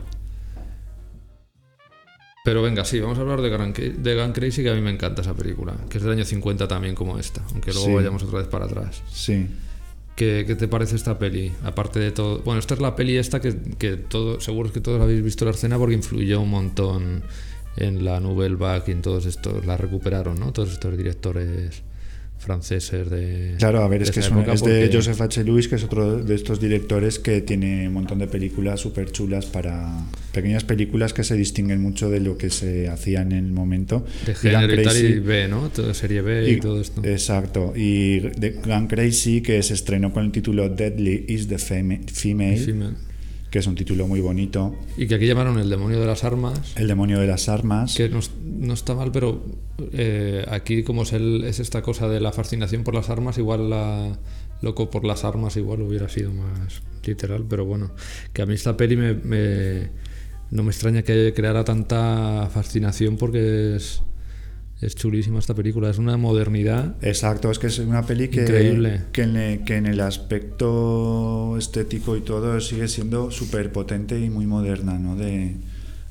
Pero 2.45 2.61
venga, 2.61 2.85
sí, 2.85 2.99
vamos 2.99 3.17
a 3.17 3.21
hablar 3.21 3.41
de 3.41 3.49
Gun, 3.55 3.73
de 4.03 4.15
Gun 4.21 4.31
Crazy, 4.31 4.63
que 4.63 4.69
a 4.69 4.73
mí 4.75 4.81
me 4.81 4.91
encanta 4.91 5.21
esa 5.21 5.33
película. 5.33 5.73
Que 5.89 5.97
es 5.97 6.03
del 6.03 6.13
año 6.13 6.23
50 6.25 6.67
también, 6.67 6.95
como 6.95 7.17
esta. 7.19 7.41
Aunque 7.51 7.71
luego 7.73 7.87
Sí. 7.87 7.93
vayamos 7.93 8.23
otra 8.23 8.39
vez 8.39 8.47
para 8.47 8.65
atrás. 8.65 9.01
sí. 9.11 9.47
¿Qué, 10.15 10.43
qué 10.45 10.55
te 10.57 10.67
parece 10.67 10.97
esta 10.97 11.17
peli? 11.17 11.49
Aparte 11.63 11.97
de 11.97 12.11
todo. 12.11 12.39
Bueno, 12.39 12.59
esta 12.59 12.73
es 12.73 12.81
la 12.81 12.93
peli 12.93 13.15
esta 13.15 13.39
que, 13.39 13.55
que 13.77 13.95
todo, 13.95 14.41
seguro 14.41 14.69
que 14.69 14.81
todos 14.81 14.99
habéis 15.01 15.23
visto 15.23 15.45
la 15.45 15.51
escena 15.51 15.77
porque 15.77 15.95
influyó 15.95 16.41
un 16.41 16.49
montón 16.49 17.23
en 17.77 18.03
la 18.03 18.19
Nouvelle 18.19 18.57
Vague 18.57 18.83
y 18.87 18.91
en 18.91 19.01
todos 19.01 19.25
estos. 19.25 19.65
La 19.65 19.77
recuperaron, 19.77 20.37
¿no? 20.37 20.51
Todos 20.51 20.73
estos 20.73 20.97
directores 20.97 21.83
franceses 22.49 23.09
de. 23.11 23.53
Claro, 23.59 23.83
a 23.83 23.87
ver, 23.87 24.01
es 24.01 24.09
que 24.11 24.21
es, 24.21 24.29
de 24.63 24.89
Joseph 24.91 25.21
H. 25.21 25.43
Lewis, 25.43 25.67
que 25.67 25.75
es 25.75 25.83
otro 25.83 26.17
de 26.23 26.33
estos 26.33 26.59
directores 26.59 27.19
que 27.19 27.41
tiene 27.41 27.87
un 27.87 27.93
montón 27.93 28.17
de 28.17 28.27
películas 28.27 28.79
súper 28.79 29.11
chulas 29.11 29.45
para. 29.45 29.91
pequeñas 30.33 30.63
películas 30.63 31.13
que 31.13 31.23
se 31.23 31.35
distinguen 31.35 31.79
mucho 31.81 32.09
de 32.09 32.19
lo 32.21 32.37
que 32.37 32.49
se 32.49 32.87
hacía 32.87 33.21
en 33.21 33.33
el 33.33 33.51
momento. 33.51 34.03
De 34.25 34.33
género 34.33 34.73
y 34.73 34.83
tal 34.83 34.97
y 34.97 34.99
Crazy- 35.01 35.19
B, 35.19 35.47
¿no? 35.47 35.69
Todo 35.69 35.93
serie 35.93 36.21
B 36.21 36.49
y, 36.49 36.53
y- 36.53 36.59
todo 36.59 36.81
esto. 36.81 37.03
Exacto. 37.03 37.73
Y 37.75 38.19
de 38.19 38.59
Gone 38.65 38.87
Crazy, 38.87 39.41
que 39.41 39.61
se 39.61 39.75
estrenó 39.75 40.11
con 40.11 40.25
el 40.25 40.31
título 40.31 40.69
Deadly 40.69 41.25
is 41.27 41.47
the 41.47 41.59
Female, 41.59 42.01
Female. 42.11 42.95
Que 43.49 43.59
es 43.59 43.67
un 43.67 43.75
título 43.75 44.05
muy 44.07 44.19
bonito. 44.21 44.75
Y 44.97 45.07
que 45.07 45.15
aquí 45.15 45.25
llamaron 45.27 45.57
El 45.59 45.69
demonio 45.69 45.99
de 45.99 46.05
las 46.05 46.23
armas. 46.23 46.73
El 46.75 46.87
demonio 46.87 47.19
de 47.19 47.27
las 47.27 47.49
armas. 47.49 47.95
Que 47.95 48.07
no, 48.09 48.19
no 48.45 48.73
está 48.73 48.93
mal, 48.95 49.11
pero 49.11 49.43
eh, 49.93 50.45
aquí 50.49 50.83
como 50.83 51.03
es, 51.03 51.13
el- 51.13 51.43
es 51.45 51.59
esta 51.59 51.81
cosa 51.81 52.07
de 52.07 52.19
la 52.19 52.31
fascinación 52.31 52.83
por 52.83 52.93
las 52.95 53.09
armas, 53.09 53.37
igual 53.37 53.69
la 53.69 54.19
loco 54.61 54.89
por 54.89 55.05
las 55.05 55.23
armas 55.23 55.55
igual 55.55 55.81
hubiera 55.81 56.09
sido 56.09 56.31
más 56.33 56.81
literal, 57.05 57.45
pero 57.49 57.63
bueno, 57.65 57.91
que 58.33 58.41
a 58.41 58.45
mí 58.45 58.53
esta 58.55 58.75
peli 58.75 58.97
me, 58.97 59.13
me- 59.13 59.87
no 60.51 60.63
me 60.63 60.71
extraña 60.71 61.01
que 61.01 61.31
creara 61.35 61.63
tanta 61.63 62.49
fascinación 62.53 63.15
porque 63.17 63.75
es, 63.77 64.01
es 64.81 64.95
chulísima 64.95 65.39
esta 65.39 65.53
película, 65.53 65.89
es 65.89 65.97
una 65.97 66.15
modernidad. 66.17 66.95
Exacto, 67.01 67.51
es 67.51 67.59
que 67.59 67.67
es 67.67 67.79
una 67.79 68.05
peli 68.05 68.29
que, 68.29 68.41
Increíble. 68.41 69.01
que, 69.11 69.23
en, 69.23 69.65
que 69.65 69.75
en 69.75 69.85
el 69.85 69.99
aspecto 69.99 71.57
estético 71.57 72.15
y 72.15 72.21
todo 72.21 72.59
sigue 72.61 72.87
siendo 72.87 73.29
súper 73.31 73.71
potente 73.71 74.19
y 74.19 74.29
muy 74.29 74.45
moderna, 74.45 74.97
¿no? 74.97 75.15
De, 75.17 75.55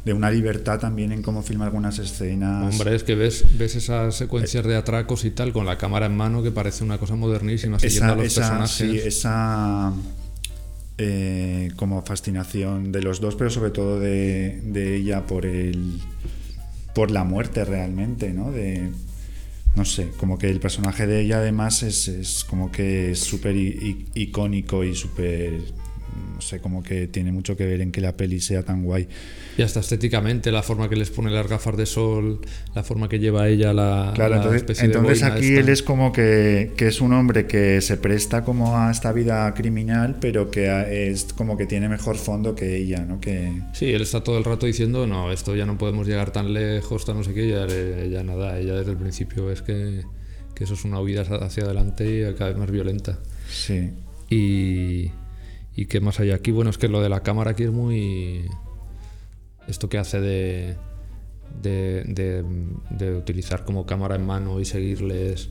de 0.05 0.13
una 0.13 0.31
libertad 0.31 0.79
también 0.79 1.13
en 1.13 1.23
cómo 1.23 1.43
filma 1.43 1.65
algunas 1.65 1.99
escenas. 1.99 2.75
Hombre, 2.75 2.95
es 2.95 3.05
que 3.05 3.15
ves, 3.15 3.45
ves 3.59 3.75
esas 3.77 4.15
secuencias 4.15 4.65
de 4.65 4.77
atracos 4.77 5.25
y 5.25 5.31
tal 5.31 5.53
con 5.53 5.65
la 5.67 5.79
cámara 5.79 6.07
en 6.07 6.17
mano 6.17 6.43
que 6.43 6.51
parece 6.51 6.85
una 6.85 6.99
cosa 6.99 7.15
modernísima, 7.17 7.79
siguiendo 7.79 8.13
a 8.13 8.17
los 8.17 8.27
esa, 8.27 8.41
personajes. 8.59 8.71
sí, 8.73 8.99
esa 8.99 9.93
eh, 10.99 11.71
como 11.77 12.03
fascinación 12.03 12.93
de 12.93 13.03
los 13.03 13.21
dos, 13.21 13.35
pero 13.35 13.49
sobre 13.51 13.71
todo 13.71 13.99
de, 13.99 14.61
de 14.63 14.97
ella 14.97 15.27
por 15.27 15.47
el 15.47 16.01
por 16.99 17.13
la 17.13 17.23
muerte 17.23 17.65
realmente, 17.65 18.33
¿no? 18.33 18.51
De 18.51 18.91
no 19.77 19.85
sé, 19.85 20.11
como 20.17 20.37
que 20.37 20.51
el 20.51 20.59
personaje 20.59 21.07
de 21.07 21.21
ella 21.21 21.37
además 21.37 21.85
es, 21.85 22.09
es 22.09 22.43
como 22.43 22.73
que 22.73 23.13
es 23.13 23.21
súper 23.21 23.55
icónico 23.55 24.83
y 24.83 24.97
súper 24.97 25.61
no 26.35 26.41
sé, 26.41 26.61
como 26.61 26.83
que 26.83 27.07
tiene 27.09 27.33
mucho 27.33 27.57
que 27.57 27.65
ver 27.67 27.81
en 27.81 27.93
que 27.93 28.01
la 28.01 28.17
peli 28.17 28.41
sea 28.41 28.63
tan 28.63 28.83
guay. 28.83 29.09
Y 29.57 29.63
hasta 29.63 29.81
estéticamente, 29.81 30.53
la 30.53 30.63
forma 30.63 30.89
que 30.89 30.97
les 30.97 31.11
pone 31.11 31.31
las 31.31 31.47
gafas 31.49 31.77
de 31.77 31.87
sol, 31.87 32.41
la 32.75 32.83
forma 32.85 33.09
que 33.09 33.19
lleva 33.19 33.49
ella 33.49 33.73
la, 33.73 34.13
Claro, 34.15 34.31
la 34.31 34.37
entonces, 34.37 34.63
especie 34.63 34.89
de 34.89 34.95
entonces 34.95 35.21
boina 35.21 35.35
aquí 35.35 35.47
esta. 35.49 35.61
él 35.61 35.69
es 35.69 35.83
como 35.83 36.13
que, 36.13 36.73
que 36.77 36.87
es 36.89 37.01
un 37.01 37.13
hombre 37.13 37.47
que 37.47 37.81
se 37.81 37.97
presta 37.97 38.45
como 38.45 38.77
a 38.77 38.91
esta 38.91 39.13
vida 39.13 39.53
criminal, 39.55 40.17
pero 40.21 40.51
que 40.51 41.11
es 41.11 41.25
como 41.35 41.57
que 41.57 41.67
tiene 41.67 41.89
mejor 41.89 42.17
fondo 42.17 42.55
que 42.55 42.77
ella, 42.77 43.05
¿no? 43.05 43.21
Que, 43.21 43.51
Sí, 43.73 43.87
él 43.93 44.03
está 44.03 44.23
todo 44.23 44.39
el 44.39 44.45
rato 44.45 44.67
diciendo, 44.67 45.07
no, 45.07 45.33
esto 45.33 45.57
ya 45.57 45.67
no 45.67 45.79
podemos 45.79 46.07
llegar 46.07 46.31
tan 46.33 46.53
lejos, 46.53 47.05
tan 47.05 47.17
no 47.17 47.25
sé 47.25 47.35
qué, 47.35 47.47
y 47.47 47.53
ella, 47.53 47.67
ella 47.67 48.23
nada, 48.23 48.59
ella 48.59 48.75
desde 48.75 48.93
el 48.93 48.97
principio 48.97 49.51
es 49.51 49.63
que, 49.63 50.03
que 50.55 50.65
eso 50.65 50.75
es 50.75 50.85
una 50.85 51.01
huida 51.01 51.23
hacia 51.23 51.65
adelante 51.65 52.05
y 52.31 52.35
cada 52.35 52.51
vez 52.51 52.59
más 52.59 52.71
violenta. 52.71 53.19
sí. 53.51 53.91
Y, 54.31 55.11
y 55.81 55.87
qué 55.87 56.01
más 56.01 56.19
hay 56.19 56.33
aquí, 56.33 56.51
bueno, 56.51 56.71
es 56.71 56.79
que 56.79 56.89
lo 56.89 57.01
de 57.01 57.09
la 57.09 57.21
cámara 57.23 57.53
aquí 57.53 57.63
es 57.63 57.71
muy... 57.71 58.47
Esto 59.69 59.89
que 59.89 59.99
hace 59.99 60.21
de, 60.21 60.77
de, 61.63 62.03
de- 62.05 62.45
de 62.91 63.15
utilizar 63.17 63.65
como 63.65 63.87
cámara 63.87 64.17
en 64.17 64.27
mano 64.27 64.59
y 64.61 64.65
seguirles. 64.65 65.51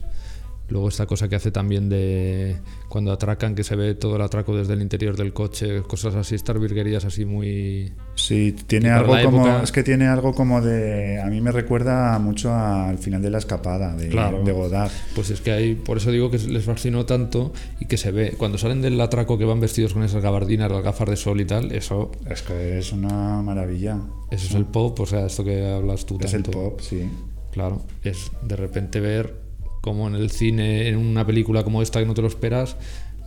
Luego 0.70 0.88
esta 0.88 1.06
cosa 1.06 1.28
que 1.28 1.36
hace 1.36 1.50
también 1.50 1.88
de 1.88 2.56
cuando 2.88 3.10
atracan, 3.12 3.54
que 3.54 3.64
se 3.64 3.74
ve 3.74 3.94
todo 3.94 4.16
el 4.16 4.22
atraco 4.22 4.54
desde 4.54 4.74
el 4.74 4.82
interior 4.82 5.16
del 5.16 5.32
coche, 5.32 5.82
cosas 5.82 6.14
así, 6.14 6.34
estas 6.34 6.60
virguerías 6.60 7.04
así 7.06 7.24
muy... 7.24 7.92
Sí, 8.14 8.54
tiene 8.66 8.90
algo 8.90 9.14
como. 9.24 9.46
época- 9.46 9.62
Es 9.62 9.72
que 9.72 9.82
tiene 9.82 10.06
algo 10.08 10.34
como 10.34 10.60
de. 10.60 11.20
A 11.22 11.26
mí 11.26 11.40
me 11.40 11.52
recuerda 11.52 12.18
mucho 12.18 12.52
al 12.54 12.98
final 12.98 13.22
de 13.22 13.30
la 13.30 13.38
escapada 13.38 13.94
de, 13.96 14.08
Claro. 14.08 14.42
de 14.42 14.52
Godard. 14.52 14.90
Pues 15.14 15.30
es 15.30 15.40
que 15.40 15.52
hay, 15.52 15.74
por 15.74 15.96
eso 15.96 16.10
digo 16.10 16.30
que 16.30 16.38
les 16.38 16.64
fascinó 16.64 17.06
tanto 17.06 17.52
y 17.80 17.86
que 17.86 17.96
se 17.96 18.10
ve, 18.10 18.34
cuando 18.36 18.58
salen 18.58 18.82
del 18.82 19.00
atraco 19.00 19.38
que 19.38 19.44
van 19.46 19.60
vestidos 19.60 19.94
con 19.94 20.02
esas 20.02 20.22
gabardinas, 20.22 20.70
las 20.70 20.82
gafas 20.82 21.08
de 21.08 21.16
sol 21.16 21.40
y 21.40 21.46
tal, 21.46 21.72
eso, 21.72 22.10
Es 22.28 22.42
que 22.42 22.78
es 22.78 22.92
una 22.92 23.40
maravilla. 23.40 23.98
eso 24.30 24.46
es 24.48 24.54
el 24.54 24.66
pop, 24.66 24.98
o 25.00 25.06
sea, 25.06 25.24
esto 25.26 25.44
que 25.44 25.66
hablas 25.70 26.04
tú 26.04 26.18
Es 26.22 26.34
el 26.34 26.42
pop, 26.42 26.80
sí. 26.80 27.08
Claro, 27.52 27.82
es 28.04 28.30
de 28.42 28.56
repente 28.56 29.00
ver 29.00 29.47
como 29.80 30.08
en 30.08 30.14
el 30.14 30.30
cine, 30.30 30.88
en 30.88 30.96
una 30.96 31.26
película 31.26 31.64
como 31.64 31.82
esta 31.82 32.00
que 32.00 32.06
no 32.06 32.14
te 32.14 32.22
lo 32.22 32.28
esperas, 32.28 32.76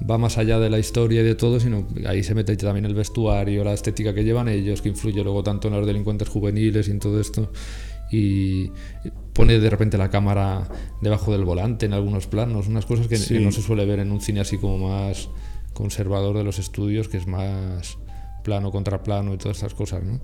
va 0.10 0.18
más 0.18 0.38
allá 0.38 0.60
de 0.60 0.70
la 0.70 0.80
historia 0.80 1.22
y 1.22 1.24
de 1.24 1.36
todo, 1.36 1.60
sino 1.60 1.88
ahí 2.08 2.24
se 2.24 2.34
mete 2.34 2.56
también 2.58 2.86
el 2.86 2.96
vestuario, 2.96 3.64
la 3.64 3.74
estética 3.74 4.14
que 4.14 4.24
llevan 4.24 4.48
ellos, 4.50 4.82
que 4.82 4.90
influye 4.90 5.24
luego 5.24 5.44
tanto 5.44 5.68
en 5.68 5.76
los 5.76 5.86
delincuentes 5.86 6.28
juveniles 6.28 6.88
y 6.88 6.92
en 6.92 7.00
todo 7.00 7.20
esto. 7.22 7.52
Y 8.12 8.72
pone 9.34 9.60
de 9.60 9.70
repente 9.70 9.98
la 9.98 10.10
cámara 10.10 10.68
debajo 11.02 11.32
del 11.32 11.46
volante 11.46 11.86
en 11.86 11.94
algunos 11.94 12.28
planos, 12.28 12.68
unas 12.68 12.86
cosas 12.86 13.08
que, 13.08 13.16
Sí. 13.18 13.36
que 13.36 13.40
no 13.40 13.52
se 13.52 13.62
suele 13.62 13.86
ver 13.86 14.00
en 14.00 14.12
un 14.12 14.20
cine 14.22 14.42
así 14.42 14.58
como 14.58 14.90
más 14.90 15.30
conservador 15.74 16.38
de 16.38 16.44
los 16.44 16.60
estudios, 16.60 17.08
que 17.08 17.18
es 17.18 17.28
más 17.28 17.98
plano 18.44 18.72
contra 18.72 19.04
plano 19.04 19.34
y 19.34 19.38
todas 19.38 19.58
estas 19.58 19.74
cosas, 19.74 20.04
¿no? 20.04 20.20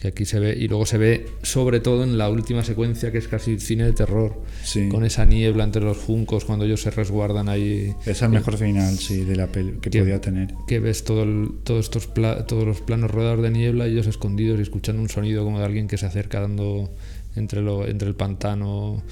Que 0.00 0.08
aquí 0.08 0.24
se 0.24 0.40
ve 0.40 0.56
y 0.58 0.66
luego 0.66 0.86
se 0.86 0.96
ve 0.96 1.26
sobre 1.42 1.78
todo 1.80 2.04
en 2.04 2.16
la 2.16 2.30
última 2.30 2.64
secuencia 2.64 3.12
que 3.12 3.18
es 3.18 3.28
casi 3.28 3.60
cine 3.60 3.84
de 3.84 3.92
terror 3.92 4.42
Sí. 4.64 4.88
con 4.88 5.04
esa 5.04 5.26
niebla 5.26 5.62
entre 5.64 5.82
los 5.82 5.98
juncos 5.98 6.44
cuando 6.46 6.64
ellos 6.64 6.80
se 6.80 6.90
resguardan 6.90 7.48
ahí 7.50 7.94
Es 8.06 8.22
el 8.22 8.30
mejor 8.30 8.56
final, 8.56 8.96
sí, 8.96 9.24
de 9.24 9.36
la 9.36 9.46
peli 9.48 9.72
que 9.80 9.90
Que- 9.90 10.00
podía 10.00 10.20
tener. 10.20 10.54
que 10.66 10.78
ves 10.80 11.04
todo 11.04 11.22
el- 11.24 11.50
todos 11.64 11.84
estos 11.84 12.06
pla- 12.06 12.46
todos 12.46 12.64
los 12.64 12.80
planos 12.80 13.10
rodeados 13.10 13.42
de 13.42 13.50
niebla 13.50 13.86
ellos 13.86 14.06
escondidos 14.06 14.58
y 14.58 14.62
escuchando 14.62 15.02
un 15.02 15.10
sonido 15.10 15.44
como 15.44 15.58
de 15.58 15.66
alguien 15.66 15.86
que 15.86 15.98
se 15.98 16.06
acerca 16.06 16.40
dando 16.40 16.90
entre 17.36 17.60
lo 17.60 17.86
entre 17.86 18.08
el 18.08 18.14
pantano 18.14 19.02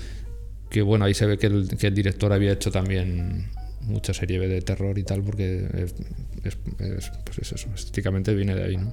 que 0.70 0.80
bueno 0.82 1.04
ahí 1.04 1.12
se 1.14 1.26
ve 1.26 1.36
que 1.38 1.48
el, 1.48 1.68
que 1.78 1.86
el 1.88 1.94
director 1.94 2.32
había 2.32 2.52
hecho 2.52 2.70
también 2.70 3.48
mucha 3.82 4.12
serie 4.14 4.38
de 4.40 4.60
terror 4.62 4.98
y 4.98 5.02
tal 5.02 5.22
porque 5.22 5.66
es- 5.74 5.94
es- 6.44 6.56
pues 7.24 7.38
es 7.40 7.52
eso 7.52 7.68
estéticamente 7.74 8.34
viene 8.34 8.54
de 8.54 8.64
ahí 8.64 8.76
no 8.78 8.92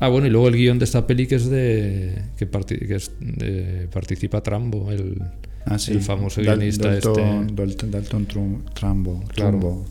Ah, 0.00 0.08
bueno, 0.08 0.26
y 0.26 0.30
luego 0.30 0.48
el 0.48 0.56
guion 0.56 0.78
de 0.78 0.84
esta 0.86 1.06
peli 1.06 1.26
que 1.26 1.34
es 1.36 1.48
de. 1.50 2.22
que, 2.38 2.46
parti- 2.50 2.78
que 2.86 2.94
es 2.96 3.12
de- 3.20 3.86
participa 3.92 4.42
Trambo, 4.42 4.90
el, 4.90 5.22
Ah, 5.66 5.78
sí. 5.78 5.92
el 5.92 6.00
famoso 6.00 6.40
Dal- 6.40 6.56
guionista 6.56 6.88
Dalton, 6.90 7.40
este. 7.48 7.54
Dalton, 7.54 7.90
Dalton 7.90 8.26
Trum- 8.26 8.62
Trambo, 8.74 9.22
Claro. 9.34 9.84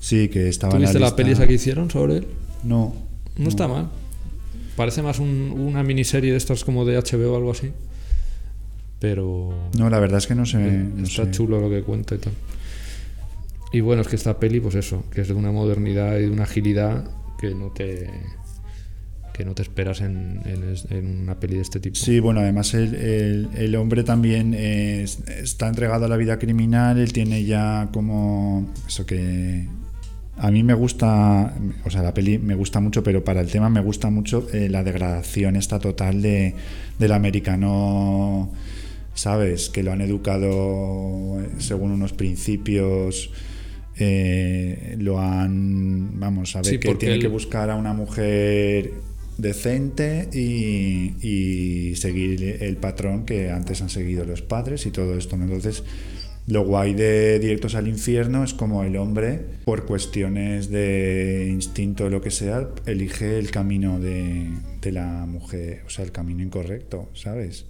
Sí, 0.00 0.28
que 0.30 0.48
estaba 0.48 0.72
¿Tú 0.72 0.78
la 0.78 0.86
viste 0.86 0.98
la 0.98 1.14
peli 1.14 1.32
esa 1.32 1.46
que 1.46 1.52
hicieron 1.54 1.90
sobre 1.90 2.16
él? 2.18 2.26
No. 2.64 2.94
No, 3.36 3.48
está 3.48 3.68
mal. 3.68 3.90
Parece 4.74 5.02
más 5.02 5.18
un- 5.18 5.52
una 5.54 5.82
miniserie 5.82 6.30
de 6.30 6.38
estas 6.38 6.64
como 6.64 6.86
de 6.86 6.96
HBO 6.96 7.34
o 7.34 7.36
algo 7.36 7.50
así. 7.50 7.70
Pero. 9.00 9.50
No, 9.78 9.90
la 9.90 9.98
verdad 9.98 10.18
es 10.18 10.26
que 10.26 10.34
no 10.34 10.46
sé. 10.46 10.58
no 10.58 11.04
está 11.04 11.24
sé. 11.26 11.30
chulo 11.30 11.60
lo 11.60 11.68
que 11.70 11.82
cuenta 11.82 12.14
y 12.14 12.18
tal. 12.18 12.32
Y 13.72 13.80
bueno, 13.80 14.02
es 14.02 14.08
que 14.08 14.16
esta 14.16 14.38
peli, 14.40 14.60
pues 14.60 14.74
eso, 14.74 15.04
que 15.12 15.20
es 15.20 15.28
de 15.28 15.34
una 15.34 15.52
modernidad 15.52 16.16
y 16.18 16.22
de 16.22 16.30
una 16.30 16.44
agilidad 16.44 17.04
que 17.38 17.54
no 17.54 17.68
te. 17.70 18.10
Que 19.40 19.46
no 19.46 19.54
te 19.54 19.62
esperas 19.62 20.02
en, 20.02 20.42
en 20.90 21.22
una 21.22 21.40
peli 21.40 21.54
de 21.56 21.62
este 21.62 21.80
tipo. 21.80 21.96
Sí, 21.96 22.20
bueno, 22.20 22.40
además 22.40 22.74
el, 22.74 22.94
el- 22.94 23.48
el 23.56 23.74
hombre 23.76 24.04
también 24.04 24.52
es- 24.52 25.20
está 25.28 25.66
entregado 25.66 26.04
a 26.04 26.08
la 26.08 26.18
vida 26.18 26.38
criminal, 26.38 26.98
él 26.98 27.10
tiene 27.14 27.44
ya 27.44 27.88
como 27.90 28.70
eso 28.86 29.06
que 29.06 29.66
a 30.36 30.50
mí 30.50 30.62
me 30.62 30.74
gusta, 30.74 31.54
o 31.86 31.90
sea, 31.90 32.02
la 32.02 32.12
peli 32.12 32.38
me 32.38 32.54
gusta 32.54 32.80
mucho, 32.80 33.02
pero 33.02 33.24
para 33.24 33.40
el 33.40 33.50
tema 33.50 33.70
me 33.70 33.80
gusta 33.80 34.10
mucho 34.10 34.46
eh, 34.52 34.68
la 34.68 34.82
degradación 34.84 35.56
esta 35.56 35.78
total 35.78 36.20
de, 36.20 36.54
del 36.98 37.12
americano, 37.12 38.52
¿sabes? 39.14 39.70
Que 39.70 39.82
lo 39.82 39.92
han 39.92 40.02
educado 40.02 41.38
según 41.58 41.92
unos 41.92 42.12
principios. 42.12 43.30
eh, 43.98 44.96
lo 44.98 45.20
han, 45.20 46.18
vamos, 46.18 46.56
a 46.56 46.60
ver 46.60 46.66
Sí, 46.72 46.78
que 46.78 46.94
tiene 46.94 47.16
él- 47.16 47.20
que 47.20 47.28
buscar 47.28 47.68
a 47.70 47.76
una 47.76 47.92
mujer 47.92 48.92
decente 49.40 50.28
y, 50.32 51.94
seguir 51.96 52.58
el 52.60 52.76
patrón 52.76 53.24
que 53.24 53.50
antes 53.50 53.82
han 53.82 53.90
seguido 53.90 54.24
los 54.24 54.42
padres 54.42 54.86
y 54.86 54.90
todo 54.90 55.16
esto. 55.16 55.36
¿no? 55.36 55.44
Entonces, 55.44 55.82
lo 56.46 56.64
guay 56.64 56.94
de 56.94 57.38
Directos 57.38 57.74
al 57.74 57.88
Infierno 57.88 58.42
es 58.42 58.54
como 58.54 58.84
el 58.84 58.96
hombre, 58.96 59.40
por 59.64 59.86
cuestiones 59.86 60.70
de 60.70 61.48
instinto 61.50 62.06
o 62.06 62.10
lo 62.10 62.20
que 62.20 62.30
sea, 62.30 62.68
elige 62.86 63.38
el 63.38 63.50
camino 63.50 64.00
de, 64.00 64.48
de 64.80 64.92
la 64.92 65.26
mujer, 65.26 65.82
o 65.86 65.90
sea, 65.90 66.04
el 66.04 66.12
camino 66.12 66.42
incorrecto, 66.42 67.08
¿sabes? 67.14 67.66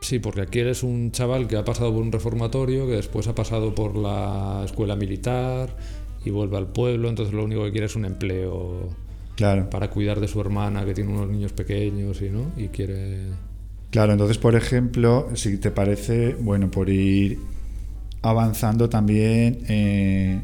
Sí, 0.00 0.18
porque 0.18 0.42
aquí 0.42 0.60
eres 0.60 0.82
un 0.82 1.10
chaval 1.10 1.48
que 1.48 1.56
ha 1.56 1.64
pasado 1.64 1.92
por 1.92 2.02
un 2.02 2.12
reformatorio, 2.12 2.86
que 2.86 2.94
después 2.94 3.28
ha 3.28 3.34
pasado 3.34 3.74
por 3.74 3.96
la 3.96 4.62
escuela 4.64 4.96
militar 4.96 5.76
y 6.24 6.30
vuelve 6.30 6.56
al 6.56 6.68
pueblo, 6.68 7.08
entonces 7.08 7.34
lo 7.34 7.44
único 7.44 7.64
que 7.64 7.72
quiere 7.72 7.86
es 7.86 7.96
un 7.96 8.04
empleo 8.04 8.90
Claro. 9.36 9.68
para 9.70 9.90
cuidar 9.90 10.18
de 10.20 10.28
su 10.28 10.40
hermana 10.40 10.84
que 10.84 10.94
tiene 10.94 11.12
unos 11.12 11.28
niños 11.28 11.52
pequeños 11.52 12.20
y 12.22 12.30
no 12.30 12.50
y 12.56 12.68
quiere 12.68 13.20
Claro, 13.90 14.12
entonces, 14.12 14.36
por 14.38 14.56
ejemplo, 14.56 15.28
si 15.34 15.58
te 15.58 15.70
parece, 15.70 16.34
bueno, 16.34 16.70
por 16.70 16.88
ir 16.90 17.38
avanzando 18.22 18.88
también. 18.88 19.60
eh, 19.68 20.40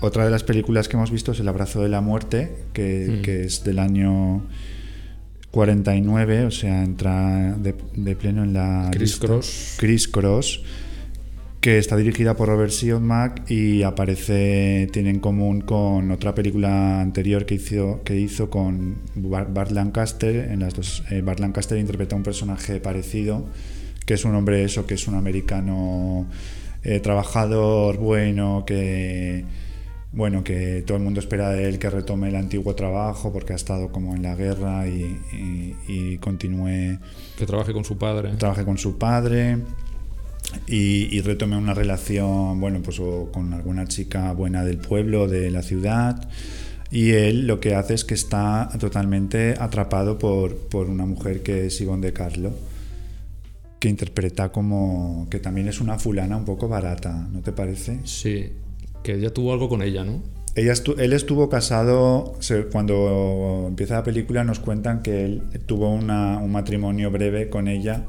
otra 0.00 0.24
de 0.24 0.30
las 0.30 0.42
películas 0.44 0.88
que 0.88 0.96
hemos 0.96 1.10
visto 1.12 1.30
es 1.32 1.40
El 1.40 1.48
abrazo 1.48 1.80
de 1.82 1.88
la 1.88 2.00
muerte, 2.00 2.50
que, 2.72 3.18
Mm. 3.18 3.22
que 3.22 3.44
es 3.44 3.62
del 3.64 3.78
año 3.78 4.42
49, 5.50 6.44
o 6.46 6.50
sea, 6.50 6.82
entra 6.82 7.54
de, 7.58 7.74
de 7.94 8.16
pleno 8.16 8.42
en 8.42 8.52
la. 8.54 8.90
Lista. 8.98 9.26
Cross. 9.26 9.74
Criss 9.78 10.08
Cross, 10.08 10.62
que 11.62 11.78
está 11.78 11.96
dirigida 11.96 12.34
por 12.36 12.48
Robert 12.48 12.72
Siodmak 12.72 13.48
y 13.48 13.84
aparece, 13.84 14.88
tiene 14.92 15.10
en 15.10 15.20
común 15.20 15.60
con 15.60 16.10
otra 16.10 16.34
película 16.34 17.00
anterior 17.00 17.46
que 17.46 17.54
hizo, 17.54 18.00
que 18.04 18.18
hizo 18.18 18.50
con 18.50 18.96
Bar- 19.14 19.54
Bart 19.54 19.70
Lancaster. 19.70 20.50
En 20.50 20.58
las 20.58 20.74
dos, 20.74 21.04
eh, 21.10 21.22
Bart 21.22 21.38
Lancaster 21.38 21.78
interpreta 21.78 22.16
un 22.16 22.24
personaje 22.24 22.80
parecido, 22.80 23.46
que 24.04 24.14
es 24.14 24.24
un 24.24 24.34
hombre, 24.34 24.64
eso, 24.64 24.86
que 24.88 24.94
es 24.94 25.06
un 25.06 25.14
americano 25.14 26.26
eh, 26.82 26.98
trabajador, 26.98 27.96
bueno, 27.96 28.64
que 28.66 29.44
bueno, 30.14 30.44
que 30.44 30.82
todo 30.86 30.98
el 30.98 31.02
mundo 31.04 31.20
espera 31.20 31.48
de 31.50 31.68
él 31.70 31.78
que 31.78 31.88
retome 31.88 32.28
el 32.28 32.36
antiguo 32.36 32.74
trabajo 32.74 33.32
porque 33.32 33.54
ha 33.54 33.56
estado 33.56 33.90
como 33.92 34.14
en 34.14 34.22
la 34.22 34.34
guerra 34.34 34.86
y, 34.86 35.16
y- 35.32 35.74
y 35.88 36.18
continúe 36.18 36.98
Que 37.38 37.46
trabaje 37.46 37.72
con 37.72 37.84
su 37.86 37.96
padre. 37.96 38.30
trabaje 38.36 38.64
con 38.66 38.76
su 38.76 38.98
padre 38.98 39.56
y, 40.66 41.14
y 41.16 41.20
retome 41.20 41.56
una 41.56 41.74
relación, 41.74 42.60
bueno, 42.60 42.80
pues 42.82 43.00
con 43.32 43.52
alguna 43.54 43.86
chica 43.86 44.32
buena 44.32 44.64
del 44.64 44.78
pueblo, 44.78 45.28
de 45.28 45.50
la 45.50 45.62
ciudad. 45.62 46.28
Y 46.90 47.12
él 47.12 47.46
lo 47.46 47.58
que 47.58 47.74
hace 47.74 47.94
es 47.94 48.04
que 48.04 48.14
está 48.14 48.68
totalmente 48.78 49.54
atrapado 49.58 50.18
por, 50.18 50.56
por 50.56 50.88
una 50.90 51.06
mujer 51.06 51.42
que 51.42 51.66
es 51.66 51.80
Ivonne 51.80 52.06
de 52.06 52.12
Carlo, 52.12 52.52
que 53.80 53.88
interpreta 53.88 54.52
como 54.52 55.26
que 55.30 55.40
también 55.40 55.68
es 55.68 55.80
una 55.80 55.98
fulana 55.98 56.36
un 56.36 56.44
poco 56.44 56.68
barata, 56.68 57.26
¿no 57.32 57.40
te 57.40 57.50
parece? 57.52 58.00
Sí, 58.04 58.50
que 59.02 59.18
ya 59.20 59.30
tuvo 59.30 59.52
algo 59.54 59.68
con 59.70 59.82
ella, 59.82 60.04
¿no? 60.04 60.22
Ella 60.54 60.74
estu- 60.74 60.98
él 61.00 61.14
estuvo 61.14 61.48
casado, 61.48 62.34
cuando 62.70 63.64
empieza 63.68 63.94
la 63.94 64.04
película 64.04 64.44
nos 64.44 64.58
cuentan 64.60 65.00
que 65.02 65.24
él 65.24 65.42
tuvo 65.64 65.88
una- 65.90 66.36
un 66.38 66.52
matrimonio 66.52 67.10
breve 67.10 67.48
con 67.48 67.68
ella, 67.68 68.04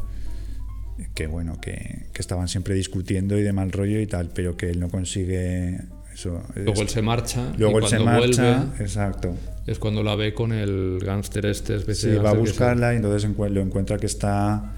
que 1.14 1.28
bueno, 1.28 1.60
que, 1.62 2.06
que 2.14 2.22
estaban 2.22 2.48
siempre 2.48 2.74
discutiendo 2.76 3.38
y 3.38 3.44
de 3.44 3.54
mal 3.54 3.72
rollo 3.72 4.00
y 4.00 4.08
tal, 4.08 4.30
pero 4.34 4.56
que 4.58 4.70
él 4.70 4.80
no 4.80 4.90
consigue 4.90 5.80
eso. 6.14 6.42
Luego 6.56 6.74
es- 6.74 6.80
él 6.82 6.90
se 6.90 7.02
marcha. 7.02 7.54
luego 7.58 7.80
él 7.80 7.88
se 7.88 8.00
marcha, 8.00 8.58
vuelve 8.64 8.84
exacto. 8.84 9.36
es 9.66 9.80
cuando 9.80 10.04
la 10.04 10.16
ve 10.16 10.34
con 10.34 10.52
el 10.54 11.00
gángster 11.04 11.46
este 11.46 11.76
especie 11.76 12.10
Sí, 12.10 12.16
de 12.16 12.20
va 12.20 12.32
a 12.32 12.34
buscarla 12.34 12.94
y 12.94 12.98
entonces 12.98 13.30
lo 13.52 13.62
encuentra 13.62 13.98
que 13.98 14.06
está 14.08 14.74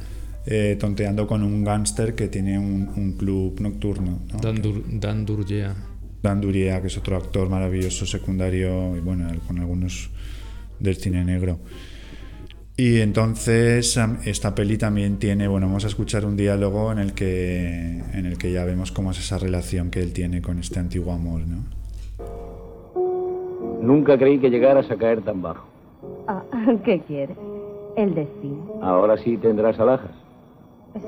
eh, 0.45 0.77
tonteando 0.79 1.25
con 1.27 1.41
un 1.43 1.63
gángster 1.63 2.13
que 2.15 2.27
tiene 2.27 2.59
un, 2.59 2.89
un 2.95 3.13
club 3.13 3.59
nocturno. 3.59 4.19
¿no? 4.31 4.39
Dan, 4.39 4.61
Dur- 4.61 4.83
Dan 4.99 5.25
Durgea. 5.25 5.75
Dan 6.21 6.41
que 6.81 6.87
es 6.87 6.97
otro 6.97 7.17
actor 7.17 7.49
maravilloso 7.49 8.05
secundario 8.05 8.95
y 8.95 8.99
bueno, 8.99 9.27
con 9.47 9.57
algunos 9.59 10.09
del 10.79 10.95
cine 10.97 11.23
negro. 11.25 11.59
Y 12.77 12.99
entonces 12.99 13.97
esta 14.25 14.53
peli 14.53 14.77
también 14.77 15.17
tiene, 15.17 15.47
bueno, 15.47 15.67
vamos 15.67 15.85
a 15.85 15.87
escuchar 15.87 16.25
un 16.25 16.35
diálogo 16.35 16.91
en 16.91 16.99
el 16.99 17.13
que 17.13 18.01
en 18.13 18.25
el 18.25 18.37
que 18.37 18.51
ya 18.51 18.65
vemos 18.65 18.91
cómo 18.91 19.11
es 19.11 19.19
esa 19.19 19.37
relación 19.37 19.91
que 19.91 20.01
él 20.01 20.11
tiene 20.11 20.41
con 20.41 20.59
este 20.59 20.79
antiguo 20.79 21.13
amor, 21.13 21.41
¿no? 21.47 21.63
Nunca 23.81 24.17
creí 24.17 24.39
que 24.39 24.49
llegaras 24.49 24.91
a 24.91 24.97
caer 24.97 25.21
tan 25.21 25.41
bajo. 25.41 25.65
Ah, 26.27 26.43
¿Qué 26.83 26.99
quieres? 27.01 27.37
El 27.95 28.13
destino. 28.13 28.79
Ahora 28.81 29.17
sí 29.23 29.37
tendrás 29.37 29.79
alhajas. 29.79 30.11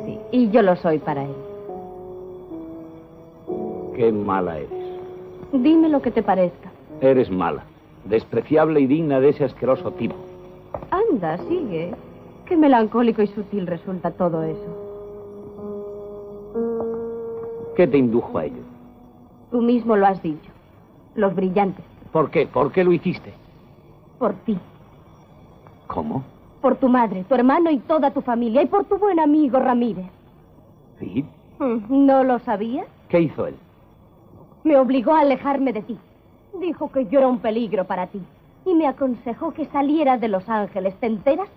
Sí, 0.05 0.17
y 0.31 0.49
yo 0.51 0.61
lo 0.61 0.75
soy 0.77 0.99
para 0.99 1.23
él. 1.23 1.35
Qué 3.95 4.11
mala 4.11 4.57
eres. 4.57 4.69
Dime 5.51 5.89
lo 5.89 6.01
que 6.01 6.11
te 6.11 6.23
parezca. 6.23 6.71
Eres 7.01 7.29
mala. 7.29 7.63
Despreciable 8.05 8.79
y 8.79 8.87
digna 8.87 9.19
de 9.19 9.29
ese 9.29 9.43
asqueroso 9.43 9.91
tipo. 9.91 10.15
Anda, 10.91 11.37
sigue. 11.49 11.93
Qué 12.45 12.55
melancólico 12.55 13.21
y 13.21 13.27
sutil 13.27 13.67
resulta 13.67 14.11
todo 14.11 14.43
eso. 14.43 14.87
¿Qué 17.75 17.87
te 17.87 17.97
indujo 17.97 18.37
a 18.37 18.45
ello? 18.45 18.63
Tú 19.51 19.61
mismo 19.61 19.95
lo 19.95 20.07
has 20.07 20.21
dicho. 20.23 20.49
Los 21.15 21.35
brillantes. 21.35 21.85
¿Por 22.11 22.31
qué? 22.31 22.47
¿Por 22.47 22.71
qué 22.71 22.83
lo 22.83 22.91
hiciste? 22.91 23.33
Por 24.17 24.33
ti. 24.45 24.57
¿Cómo? 25.87 26.23
Por 26.61 26.75
tu 26.77 26.89
madre, 26.89 27.23
tu 27.23 27.35
hermano 27.35 27.69
y 27.69 27.79
toda 27.79 28.11
tu 28.11 28.21
familia. 28.21 28.61
Y 28.61 28.65
por 28.67 28.85
tu 28.85 28.97
buen 28.97 29.19
amigo 29.19 29.59
Ramírez. 29.59 30.07
¿Sí? 30.99 31.25
Mm, 31.59 32.05
¿No 32.05 32.23
lo 32.23 32.39
sabías? 32.39 32.87
¿Qué 33.09 33.21
hizo 33.21 33.47
él? 33.47 33.55
Me 34.63 34.77
obligó 34.77 35.13
a 35.13 35.21
alejarme 35.21 35.71
de 35.73 35.81
ti. 35.81 35.97
Dijo 36.59 36.91
que 36.91 37.05
yo 37.05 37.19
era 37.19 37.27
un 37.27 37.39
peligro 37.39 37.85
para 37.85 38.07
ti. 38.07 38.21
Y 38.67 38.75
me 38.75 38.85
aconsejó 38.85 39.53
que 39.53 39.65
saliera 39.67 40.17
de 40.17 40.27
Los 40.27 40.47
Ángeles. 40.49 40.93
¿Te 40.99 41.07
enteras? 41.07 41.47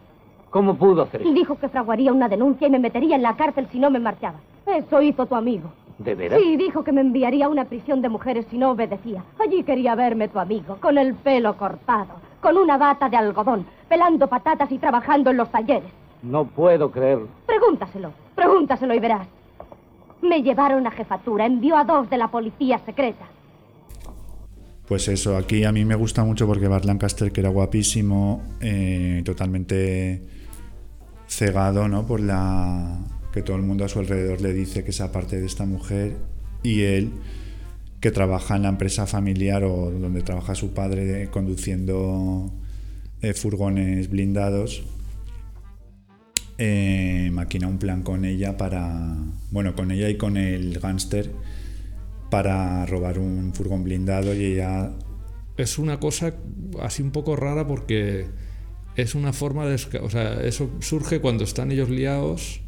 ¿Cómo 0.50 0.76
pudo 0.76 1.02
hacer 1.02 1.20
Y 1.22 1.24
eso? 1.24 1.32
dijo 1.34 1.58
que 1.58 1.68
fraguaría 1.68 2.12
una 2.12 2.28
denuncia 2.28 2.68
y 2.68 2.70
me 2.70 2.78
metería 2.78 3.16
en 3.16 3.22
la 3.22 3.34
cárcel 3.34 3.66
si 3.72 3.80
no 3.80 3.90
me 3.90 3.98
marchaba. 3.98 4.38
Eso 4.64 5.02
hizo 5.02 5.26
tu 5.26 5.34
amigo. 5.34 5.70
¿De 5.98 6.14
veras? 6.14 6.40
Sí, 6.40 6.56
dijo 6.56 6.84
que 6.84 6.92
me 6.92 7.00
enviaría 7.00 7.46
a 7.46 7.48
una 7.48 7.64
prisión 7.64 8.00
de 8.00 8.08
mujeres 8.08 8.46
si 8.48 8.58
no 8.58 8.70
obedecía. 8.70 9.24
Allí 9.44 9.64
quería 9.64 9.96
verme 9.96 10.28
tu 10.28 10.38
amigo, 10.38 10.76
con 10.80 10.98
el 10.98 11.14
pelo 11.14 11.56
cortado, 11.56 12.14
con 12.40 12.56
una 12.56 12.78
bata 12.78 13.08
de 13.08 13.16
algodón, 13.16 13.66
pelando 13.88 14.28
patatas 14.28 14.70
y 14.70 14.78
trabajando 14.78 15.30
en 15.30 15.36
los 15.36 15.50
talleres. 15.50 15.90
No 16.22 16.44
puedo 16.44 16.92
creerlo. 16.92 17.26
Pregúntaselo, 17.46 18.12
pregúntaselo 18.36 18.94
y 18.94 19.00
verás. 19.00 19.26
Me 20.22 20.42
llevaron 20.42 20.86
a 20.86 20.90
jefatura, 20.92 21.44
envió 21.44 21.76
a 21.76 21.84
dos 21.84 22.08
de 22.08 22.18
la 22.18 22.28
policía 22.28 22.78
secreta. 22.86 23.26
Pues 24.90 25.06
eso, 25.06 25.36
aquí 25.36 25.62
a 25.62 25.70
mí 25.70 25.84
me 25.84 25.94
gusta 25.94 26.24
mucho 26.24 26.48
porque 26.48 26.66
Bart 26.66 26.84
Lancaster, 26.84 27.30
que 27.30 27.38
era 27.38 27.48
guapísimo, 27.48 28.42
eh, 28.60 29.22
totalmente 29.24 30.20
cegado, 31.28 31.86
¿no? 31.86 32.08
Por 32.08 32.18
la 32.18 32.98
que 33.32 33.42
todo 33.42 33.56
el 33.56 33.62
mundo 33.62 33.84
a 33.84 33.88
su 33.88 34.00
alrededor 34.00 34.40
le 34.40 34.52
dice 34.52 34.82
que 34.82 34.90
es 34.90 35.00
aparte 35.00 35.38
de 35.38 35.46
esta 35.46 35.64
mujer 35.64 36.16
y 36.64 36.80
él 36.80 37.12
que 38.00 38.10
trabaja 38.10 38.56
en 38.56 38.62
la 38.62 38.70
empresa 38.70 39.06
familiar 39.06 39.62
o 39.62 39.92
donde 39.92 40.22
trabaja 40.22 40.56
su 40.56 40.74
padre 40.74 41.22
eh, 41.22 41.28
conduciendo 41.28 42.52
eh, 43.22 43.32
furgones 43.32 44.10
blindados 44.10 44.82
maquina 47.30 47.68
un 47.68 47.78
plan 47.78 48.02
con 48.02 48.24
ella 48.24 48.56
para 48.56 49.16
bueno 49.52 49.76
con 49.76 49.92
ella 49.92 50.08
y 50.10 50.16
con 50.16 50.36
el 50.36 50.78
gángster 50.80 51.30
para 52.30 52.86
robar 52.86 53.18
un 53.18 53.52
furgón 53.54 53.84
blindado 53.84 54.34
y 54.34 54.44
ella 54.44 54.92
Es 55.56 55.78
una 55.78 56.00
cosa 56.00 56.34
así 56.80 57.02
un 57.02 57.10
poco 57.10 57.36
rara 57.36 57.66
porque 57.66 58.26
es 58.96 59.14
una 59.14 59.32
forma 59.32 59.66
de... 59.66 59.74
O 60.00 60.10
sea, 60.10 60.40
eso 60.42 60.70
surge 60.80 61.20
cuando 61.20 61.44
están 61.44 61.70
ellos 61.72 61.90
liados 61.90 62.62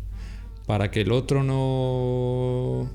para 0.66 0.90
que 0.90 1.02
el 1.02 1.12
otro 1.12 1.42
no... 1.42 2.90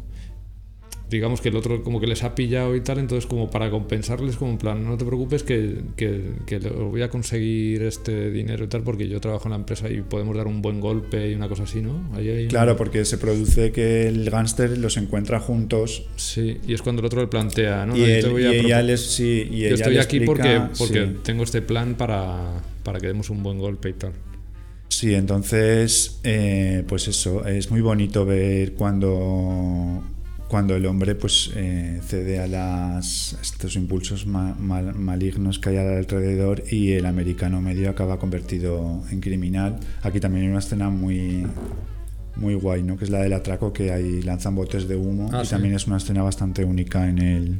Digamos 1.10 1.40
que 1.40 1.48
el 1.48 1.56
otro 1.56 1.84
como 1.84 2.02
que 2.02 2.08
les 2.08 2.24
ha 2.24 2.36
pillado 2.36 2.76
y 2.76 2.82
tal, 2.82 2.98
entonces 3.00 3.26
como 3.26 3.50
para 3.50 3.70
compensarles 3.72 4.36
como 4.36 4.52
en 4.52 4.58
plan, 4.58 4.84
no 4.84 4.98
te 4.98 5.06
preocupes 5.06 5.42
que, 5.44 5.82
que, 5.96 6.34
que 6.46 6.60
lo 6.60 6.90
voy 6.90 7.02
a 7.02 7.10
conseguir 7.10 7.84
este 7.84 8.30
dinero 8.30 8.66
y 8.66 8.68
tal 8.68 8.82
porque 8.84 9.08
yo 9.08 9.22
trabajo 9.22 9.46
en 9.46 9.52
la 9.52 9.56
empresa 9.56 9.90
y 9.90 10.02
podemos 10.02 10.36
dar 10.36 10.48
un 10.48 10.62
buen 10.62 10.82
golpe 10.82 11.32
y 11.32 11.34
una 11.34 11.48
cosa 11.48 11.64
así, 11.64 11.82
¿no? 11.82 12.10
Ahí 12.14 12.28
hay 12.30 12.44
un- 12.44 12.50
Claro, 12.50 12.76
porque 12.76 13.06
se 13.06 13.18
produce 13.18 13.72
que 13.72 14.08
el 14.10 14.30
gángster 14.30 14.78
los 14.78 14.98
encuentra 14.98 15.40
juntos 15.40 16.04
Sí, 16.18 16.58
y 16.68 16.74
es 16.74 16.82
cuando 16.82 17.00
el 17.02 17.06
otro 17.06 17.22
le 17.22 17.28
plantea, 17.28 17.86
¿no? 17.86 17.96
y, 17.96 18.02
él- 18.04 18.22
te 18.24 18.28
voy 18.30 18.44
a 18.46 18.52
y 18.54 18.60
ella 18.66 18.80
propo- 18.82 18.86
les 18.88 19.02
sí, 19.02 19.48
y 19.50 19.60
Yo 19.62 19.66
ella 19.68 19.76
estoy 19.76 19.94
le 19.94 20.02
aquí 20.02 20.20
porque, 20.22 20.60
porque 20.78 21.06
sí. 21.06 21.16
tengo 21.24 21.44
este 21.44 21.62
plan 21.62 21.96
para, 21.96 22.62
para 22.84 23.00
que 23.00 23.08
demos 23.08 23.30
un 23.30 23.44
buen 23.44 23.60
golpe 23.60 23.90
y 23.90 23.94
tal. 23.94 24.12
Sí, 24.90 25.14
entonces, 25.14 26.20
eh, 26.24 26.84
pues 26.88 27.08
eso, 27.08 27.46
es 27.46 27.70
muy 27.72 27.82
bonito 27.82 28.26
ver 28.26 28.74
cuando, 28.74 30.02
cuando 30.48 30.76
el 30.76 30.86
hombre 30.86 31.14
pues 31.16 31.52
eh, 31.56 32.00
cede 32.06 32.40
a 32.40 32.48
las, 32.48 33.36
a 33.38 33.42
estos 33.42 33.76
impulsos 33.76 34.26
ma- 34.26 34.56
mal- 34.58 34.96
malignos 34.96 35.60
que 35.60 35.70
hay 35.70 35.78
alrededor 35.78 36.64
y 36.72 36.94
el 36.94 37.06
americano 37.06 37.62
medio 37.62 37.90
acaba 37.90 38.18
convertido 38.18 39.04
en 39.12 39.20
criminal. 39.20 39.78
Aquí 40.04 40.20
también 40.20 40.46
hay 40.46 40.50
una 40.52 40.60
escena 40.60 40.90
muy, 40.90 41.46
muy 42.38 42.54
guay, 42.56 42.82
¿no? 42.84 42.96
Que 42.98 43.04
es 43.04 43.10
la 43.10 43.20
del 43.22 43.34
atraco, 43.34 43.74
que 43.74 43.92
ahí 43.92 44.22
lanzan 44.22 44.56
botes 44.56 44.88
de 44.88 44.96
humo 44.96 45.30
Ah, 45.34 45.42
y 45.42 45.46
sí. 45.46 45.52
también 45.52 45.76
es 45.76 45.86
una 45.88 45.98
escena 45.98 46.24
bastante 46.24 46.64
única 46.64 47.10
en 47.10 47.20
el, 47.20 47.60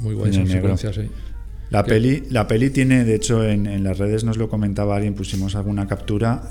Muy 0.00 0.14
guay 0.14 0.32
sí. 0.32 0.38
la 1.70 1.84
¿Qué? 1.84 1.88
peli, 1.90 2.22
la 2.30 2.46
peli 2.48 2.70
tiene, 2.70 3.04
de 3.04 3.14
hecho, 3.14 3.46
en, 3.48 3.66
en 3.66 3.84
las 3.84 3.98
redes 3.98 4.24
nos 4.24 4.36
lo 4.38 4.48
comentaba 4.48 4.96
alguien, 4.96 5.14
pusimos 5.14 5.54
alguna 5.54 5.86
captura. 5.86 6.42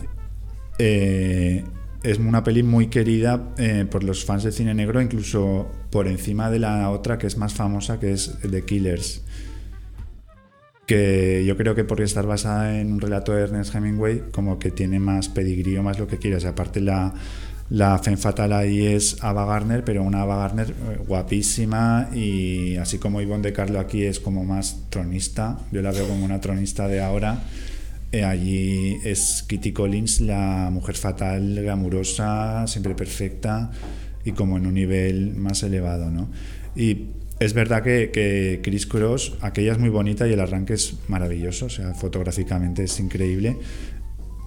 eh, 0.79 1.63
es 2.03 2.17
una 2.17 2.43
peli 2.43 2.63
muy 2.63 2.87
querida 2.87 3.53
eh, 3.57 3.85
por 3.89 4.03
los 4.03 4.25
fans 4.25 4.43
de 4.43 4.51
cine 4.51 4.73
negro, 4.73 5.01
incluso 5.01 5.71
por 5.91 6.07
encima 6.07 6.49
de 6.49 6.59
la 6.59 6.89
otra 6.89 7.17
que 7.17 7.27
es 7.27 7.37
más 7.37 7.53
famosa, 7.53 7.99
que 7.99 8.11
es 8.11 8.37
The 8.49 8.63
Killers. 8.63 9.21
Que 10.87 11.45
yo 11.45 11.55
creo 11.57 11.75
que 11.75 11.83
por 11.83 12.01
estar 12.01 12.25
basada 12.25 12.79
en 12.79 12.91
un 12.91 12.99
relato 12.99 13.33
de 13.33 13.43
Ernest 13.43 13.75
Hemingway, 13.75 14.23
como 14.31 14.57
que 14.57 14.71
tiene 14.71 14.99
más 14.99 15.29
pedigrí 15.29 15.77
o 15.77 15.83
más 15.83 15.99
lo 15.99 16.07
que 16.07 16.17
quieras. 16.17 16.43
Aparte, 16.45 16.81
la, 16.81 17.13
La 17.69 17.99
Fatal 17.99 18.51
ahí 18.51 18.85
es 18.87 19.23
Ava 19.23 19.45
Gardner, 19.45 19.83
pero 19.85 20.03
una 20.03 20.23
Ava 20.23 20.37
Gardner 20.37 20.71
eh, 20.71 20.97
guapísima 21.07 22.09
y 22.13 22.77
así 22.77 22.97
como 22.97 23.21
Ivonne 23.21 23.43
de 23.43 23.53
Carlo 23.53 23.79
aquí 23.79 24.03
es 24.03 24.19
como 24.19 24.43
más 24.43 24.89
tronista, 24.89 25.59
yo 25.71 25.81
la 25.81 25.91
veo 25.91 26.07
como 26.07 26.25
una 26.25 26.41
tronista 26.41 26.87
de 26.87 27.01
ahora. 27.01 27.39
Eh, 28.11 28.23
allí 28.23 28.97
es 29.03 29.43
Kitty 29.47 29.71
Collins, 29.71 30.21
la 30.21 30.69
mujer 30.71 30.95
fatal, 30.95 31.55
glamurosa, 31.55 32.67
siempre 32.67 32.93
perfecta 32.93 33.71
y 34.25 34.33
como 34.33 34.57
en 34.57 34.67
un 34.67 34.73
nivel 34.73 35.35
más 35.35 35.63
elevado, 35.63 36.11
¿no? 36.11 36.29
Y 36.75 37.07
es 37.39 37.53
verdad 37.53 37.83
que, 37.83 38.11
que 38.11 38.59
Chris 38.61 38.85
Cross, 38.85 39.37
aquella 39.41 39.71
es 39.71 39.79
muy 39.79 39.89
bonita 39.89 40.27
y 40.27 40.33
el 40.33 40.41
arranque 40.41 40.73
es 40.73 40.95
maravilloso, 41.07 41.67
o 41.67 41.69
sea, 41.69 41.93
fotográficamente 41.93 42.83
es 42.83 42.99
increíble, 42.99 43.57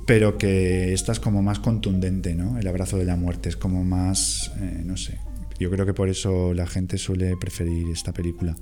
pero 0.06 0.36
que 0.36 0.92
esta 0.92 1.12
es 1.12 1.20
como 1.20 1.42
más 1.42 1.58
contundente, 1.58 2.34
¿no? 2.34 2.58
El 2.58 2.66
abrazo 2.68 2.98
de 2.98 3.06
la 3.06 3.16
muerte 3.16 3.48
es 3.48 3.56
como 3.56 3.82
más, 3.82 4.52
eh, 4.60 4.82
no 4.84 4.96
sé. 4.96 5.18
Yo 5.58 5.70
creo 5.70 5.86
que 5.86 5.94
por 5.94 6.08
eso 6.08 6.52
la 6.52 6.66
gente 6.66 6.98
suele 6.98 7.36
preferir 7.36 7.88
esta 7.88 8.12
película. 8.12 8.56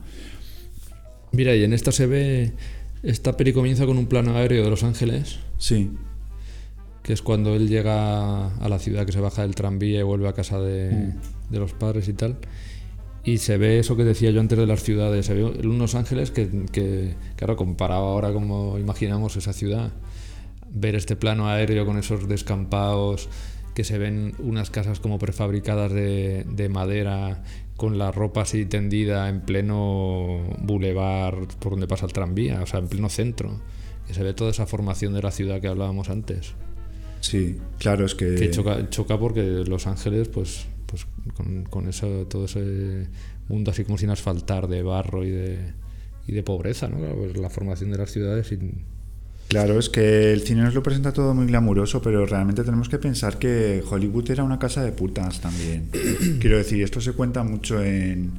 Mira, 1.32 1.56
y 1.56 1.64
en 1.64 1.72
esta 1.72 1.90
se 1.92 2.06
ve. 2.06 2.52
Esta 3.02 3.36
peli 3.36 3.52
comienza 3.52 3.84
con 3.86 3.98
un 3.98 4.06
plano 4.06 4.36
aéreo 4.36 4.62
de 4.62 4.70
Los 4.70 4.84
Ángeles, 4.84 5.40
Sí, 5.58 5.92
que 7.02 7.12
es 7.12 7.22
cuando 7.22 7.54
él 7.54 7.68
llega 7.68 8.48
a 8.48 8.68
la 8.68 8.78
ciudad, 8.78 9.06
que 9.06 9.12
se 9.12 9.20
baja 9.20 9.42
del 9.42 9.54
tranvía 9.54 10.00
y 10.00 10.02
vuelve 10.02 10.28
a 10.28 10.32
casa 10.32 10.60
de, 10.60 11.12
de 11.50 11.58
los 11.58 11.72
padres 11.72 12.08
y 12.08 12.12
tal. 12.12 12.38
Y 13.24 13.38
se 13.38 13.56
ve 13.58 13.78
eso 13.78 13.96
que 13.96 14.04
decía 14.04 14.30
yo 14.30 14.40
antes 14.40 14.58
de 14.58 14.66
las 14.66 14.82
ciudades. 14.82 15.26
Se 15.26 15.34
ve 15.34 15.44
unos 15.44 15.94
ángeles 15.94 16.30
que, 16.30 16.48
que, 16.72 17.14
claro, 17.36 17.56
comparado 17.56 18.02
ahora 18.02 18.32
como 18.32 18.78
imaginamos 18.78 19.36
esa 19.36 19.52
ciudad, 19.52 19.92
ver 20.68 20.96
este 20.96 21.14
plano 21.14 21.48
aéreo 21.48 21.86
con 21.86 21.98
esos 21.98 22.28
descampados, 22.28 23.28
que 23.74 23.84
se 23.84 23.98
ven 23.98 24.34
unas 24.38 24.70
casas 24.70 25.00
como 25.00 25.18
prefabricadas 25.18 25.92
de, 25.92 26.44
de 26.48 26.68
madera, 26.68 27.42
con 27.82 27.98
la 27.98 28.12
ropa 28.12 28.42
así 28.42 28.64
tendida 28.64 29.28
en 29.28 29.40
pleno 29.40 30.40
bulevar 30.60 31.48
por 31.58 31.72
donde 31.72 31.88
pasa 31.88 32.06
el 32.06 32.12
tranvía, 32.12 32.62
o 32.62 32.66
sea, 32.66 32.78
en 32.78 32.86
pleno 32.86 33.08
centro. 33.08 33.60
Que 34.06 34.14
se 34.14 34.22
ve 34.22 34.34
toda 34.34 34.52
esa 34.52 34.66
formación 34.66 35.14
de 35.14 35.20
la 35.20 35.32
ciudad 35.32 35.60
que 35.60 35.66
hablábamos 35.66 36.08
antes. 36.08 36.54
sí, 37.18 37.58
claro, 37.80 38.06
es 38.06 38.14
que... 38.14 38.36
Que 38.36 38.52
choca, 38.52 38.88
choca 38.88 39.18
porque 39.18 39.42
Los 39.66 39.88
Ángeles, 39.88 40.28
pues, 40.28 40.66
pues 40.86 41.08
con, 41.34 41.64
con 41.64 41.88
eso, 41.88 42.24
todo 42.28 42.44
ese 42.44 43.08
mundo 43.48 43.72
así 43.72 43.82
como 43.82 43.98
sin 43.98 44.10
asfaltar, 44.10 44.68
de 44.68 44.84
barro 44.84 45.24
y 45.24 45.30
de, 45.30 45.58
y 46.28 46.32
de 46.34 46.42
pobreza, 46.44 46.86
¿no? 46.86 46.98
Claro, 46.98 47.16
pues 47.16 47.36
la 47.36 47.50
formación 47.50 47.90
de 47.90 47.98
las 47.98 48.12
ciudades 48.12 48.46
sin... 48.46 48.84
Claro, 49.52 49.78
es 49.78 49.90
que 49.90 50.32
el 50.32 50.40
cine 50.40 50.62
nos 50.62 50.72
lo 50.72 50.82
presenta 50.82 51.12
todo 51.12 51.34
muy 51.34 51.44
glamuroso, 51.46 52.00
pero 52.00 52.24
realmente 52.24 52.64
tenemos 52.64 52.88
que 52.88 52.98
pensar 52.98 53.38
que 53.38 53.82
Hollywood 53.86 54.30
era 54.30 54.44
una 54.44 54.58
casa 54.58 54.82
de 54.82 54.92
putas 54.92 55.42
también. 55.42 55.90
Quiero 56.40 56.56
decir, 56.56 56.82
esto 56.82 57.02
se 57.02 57.12
cuenta 57.12 57.42
mucho 57.44 57.82
en, 57.82 58.30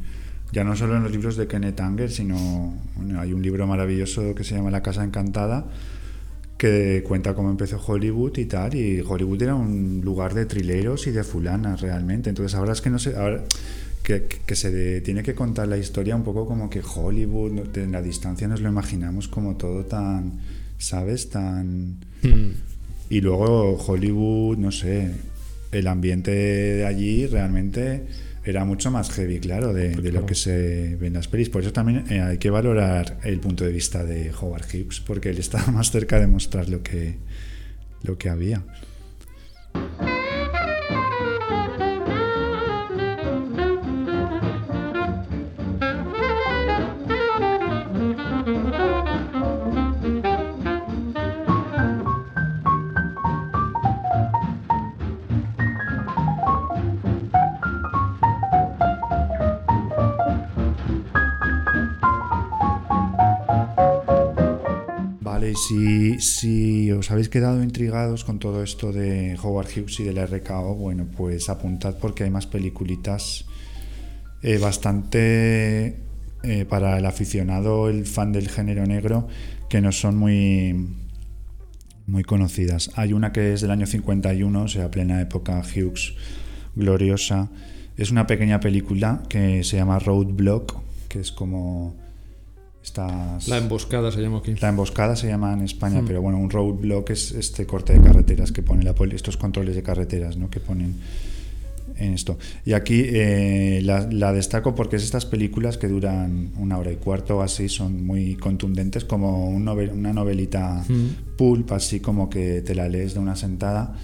ya 0.52 0.64
no 0.64 0.76
solo 0.76 0.98
en 0.98 1.04
los 1.04 1.12
libros 1.12 1.38
de 1.38 1.46
Kenneth 1.46 1.80
Anger, 1.82 2.10
sino 2.10 2.74
bueno, 2.96 3.20
hay 3.22 3.32
un 3.32 3.44
libro 3.44 3.68
maravilloso 3.68 4.34
que 4.34 4.44
se 4.44 4.56
llama 4.56 4.72
La 4.72 4.82
Casa 4.82 5.04
Encantada, 5.04 5.68
que 6.58 7.04
cuenta 7.08 7.36
cómo 7.36 7.52
empezó 7.52 7.80
Hollywood 7.86 8.36
y 8.40 8.46
tal, 8.46 8.74
y 8.74 9.02
Hollywood 9.08 9.44
era 9.44 9.54
un 9.54 10.02
lugar 10.04 10.34
de 10.34 10.48
trileros 10.48 11.06
y 11.06 11.12
de 11.12 11.24
fulanas 11.24 11.82
realmente. 11.82 12.30
Entonces 12.32 12.56
ahora 12.58 12.74
es 12.74 12.82
que 12.82 12.90
no 12.90 12.98
sé, 12.98 13.16
ahora 13.16 13.44
que, 14.02 14.56
se 14.56 14.72
de- 14.72 15.02
tiene 15.02 15.22
que 15.22 15.36
contar 15.36 15.68
la 15.68 15.78
historia 15.78 16.16
un 16.16 16.24
poco 16.24 16.48
como 16.48 16.72
que 16.72 16.82
Hollywood, 16.84 17.68
de 17.68 17.86
la 17.86 18.02
distancia 18.02 18.48
nos 18.48 18.62
lo 18.62 18.70
imaginamos 18.70 19.28
como 19.28 19.58
todo 19.58 19.86
tan, 19.86 20.40
¿sabes? 20.84 21.30
Tan... 21.30 21.98
Y 23.10 23.22
luego 23.22 23.78
Hollywood, 23.78 24.58
no 24.58 24.72
sé, 24.72 25.12
el 25.72 25.88
ambiente 25.88 26.32
de 26.32 26.86
allí 26.86 27.28
realmente 27.28 28.04
era 28.46 28.66
mucho 28.66 28.92
más 28.92 29.10
heavy, 29.12 29.40
claro, 29.40 29.74
de, 29.74 29.90
de 29.90 30.12
lo 30.12 30.26
que 30.26 30.36
se 30.36 30.96
ve 30.96 31.08
en 31.08 31.14
las 31.14 31.28
pelis. 31.28 31.50
Por 31.50 31.62
eso 31.62 31.72
también 31.72 32.06
eh, 32.10 32.22
hay 32.22 32.38
que 32.38 32.50
valorar 32.50 33.20
el 33.24 33.40
punto 33.40 33.64
de 33.64 33.72
vista 33.72 34.04
de 34.04 34.32
Howard 34.32 34.66
Hughes, 34.66 35.00
porque 35.00 35.30
él 35.30 35.38
estaba 35.38 35.68
más 35.72 35.92
cerca 35.92 36.20
de 36.20 36.28
mostrar 36.28 36.70
lo 36.70 36.82
que, 36.82 37.18
lo 38.04 38.18
que 38.18 38.30
había. 38.30 38.64
Si, 66.24 66.92
os 66.92 67.12
habéis 67.12 67.30
quedado 67.30 67.62
intrigados 67.62 68.24
con 68.24 68.40
todo 68.40 68.64
esto 68.64 68.92
de 68.92 69.38
Howard 69.42 69.68
Hughes 69.68 70.00
y 70.00 70.04
del 70.04 70.26
RKO, 70.28 70.76
bueno, 70.76 71.06
pues 71.16 71.50
apuntad 71.50 71.98
porque 72.00 72.24
hay 72.24 72.30
más 72.30 72.48
peliculitas 72.48 73.46
eh, 74.42 74.58
bastante 74.58 76.00
eh, 76.44 76.66
para 76.68 76.98
el 76.98 77.06
aficionado, 77.06 77.90
el 77.90 78.06
fan 78.06 78.32
del 78.32 78.50
género 78.50 78.86
negro, 78.86 79.28
que 79.70 79.82
no 79.82 79.92
son 79.92 80.18
muy, 80.18 80.88
muy 82.08 82.24
conocidas. 82.24 82.92
Hay 82.96 83.14
una 83.14 83.32
que 83.32 83.54
es 83.54 83.62
del 83.62 83.72
año 83.72 83.86
51, 83.86 84.64
o 84.64 84.68
sea, 84.68 84.92
plena 84.92 85.22
época 85.22 85.62
Hughes 85.62 86.16
gloriosa. 86.76 87.50
Es 87.98 88.12
una 88.12 88.28
pequeña 88.28 88.60
película 88.60 89.24
que 89.30 89.64
se 89.64 89.78
llama 89.78 90.00
Roadblock, 90.00 90.82
que 91.10 91.20
es 91.20 91.32
como 91.32 91.96
estas... 92.84 93.48
La 93.48 93.58
emboscada 93.58 94.12
se 94.12 94.22
llama 94.22 94.40
aquí. 94.40 94.56
La 94.62 94.70
emboscada 94.70 95.16
se 95.16 95.28
llama 95.28 95.54
en 95.54 95.62
España, 95.62 96.02
Mm. 96.02 96.06
pero 96.08 96.22
bueno, 96.22 96.38
un 96.38 96.50
roadblock 96.50 97.10
es 97.12 97.32
este 97.32 97.66
corte 97.66 97.94
de 97.94 98.02
carreteras 98.02 98.52
que 98.52 98.62
pone 98.62 98.84
la 98.84 98.94
poli, 98.94 99.16
estos 99.16 99.38
controles 99.38 99.76
de 99.76 99.84
carreteras, 99.84 100.38
¿no? 100.38 100.50
Que 100.50 100.60
ponen 100.60 100.96
en 101.96 102.14
esto. 102.14 102.38
Y 102.66 102.74
aquí 102.74 103.04
eh, 103.06 103.82
la, 103.84 104.08
la 104.12 104.34
destaco 104.34 104.74
porque 104.76 104.96
es 104.98 105.04
estas 105.04 105.26
películas 105.26 105.78
que 105.78 105.88
duran 105.88 106.50
una 106.58 106.78
hora 106.78 106.92
y 106.92 106.96
cuarto 106.96 107.38
o 107.38 107.42
así, 107.42 107.70
son 107.70 108.04
muy 108.06 108.36
contundentes, 108.36 109.06
como 109.06 109.48
un 109.48 109.64
novel- 109.64 109.92
una 109.94 110.12
novelita 110.12 110.84
Mm. 110.90 111.36
pulp, 111.38 111.72
así 111.72 112.00
como 112.00 112.30
que 112.30 112.62
te 112.62 112.76
la 112.76 112.90
lees 112.90 113.14
de 113.14 113.20
una 113.20 113.36
sentada. 113.36 113.96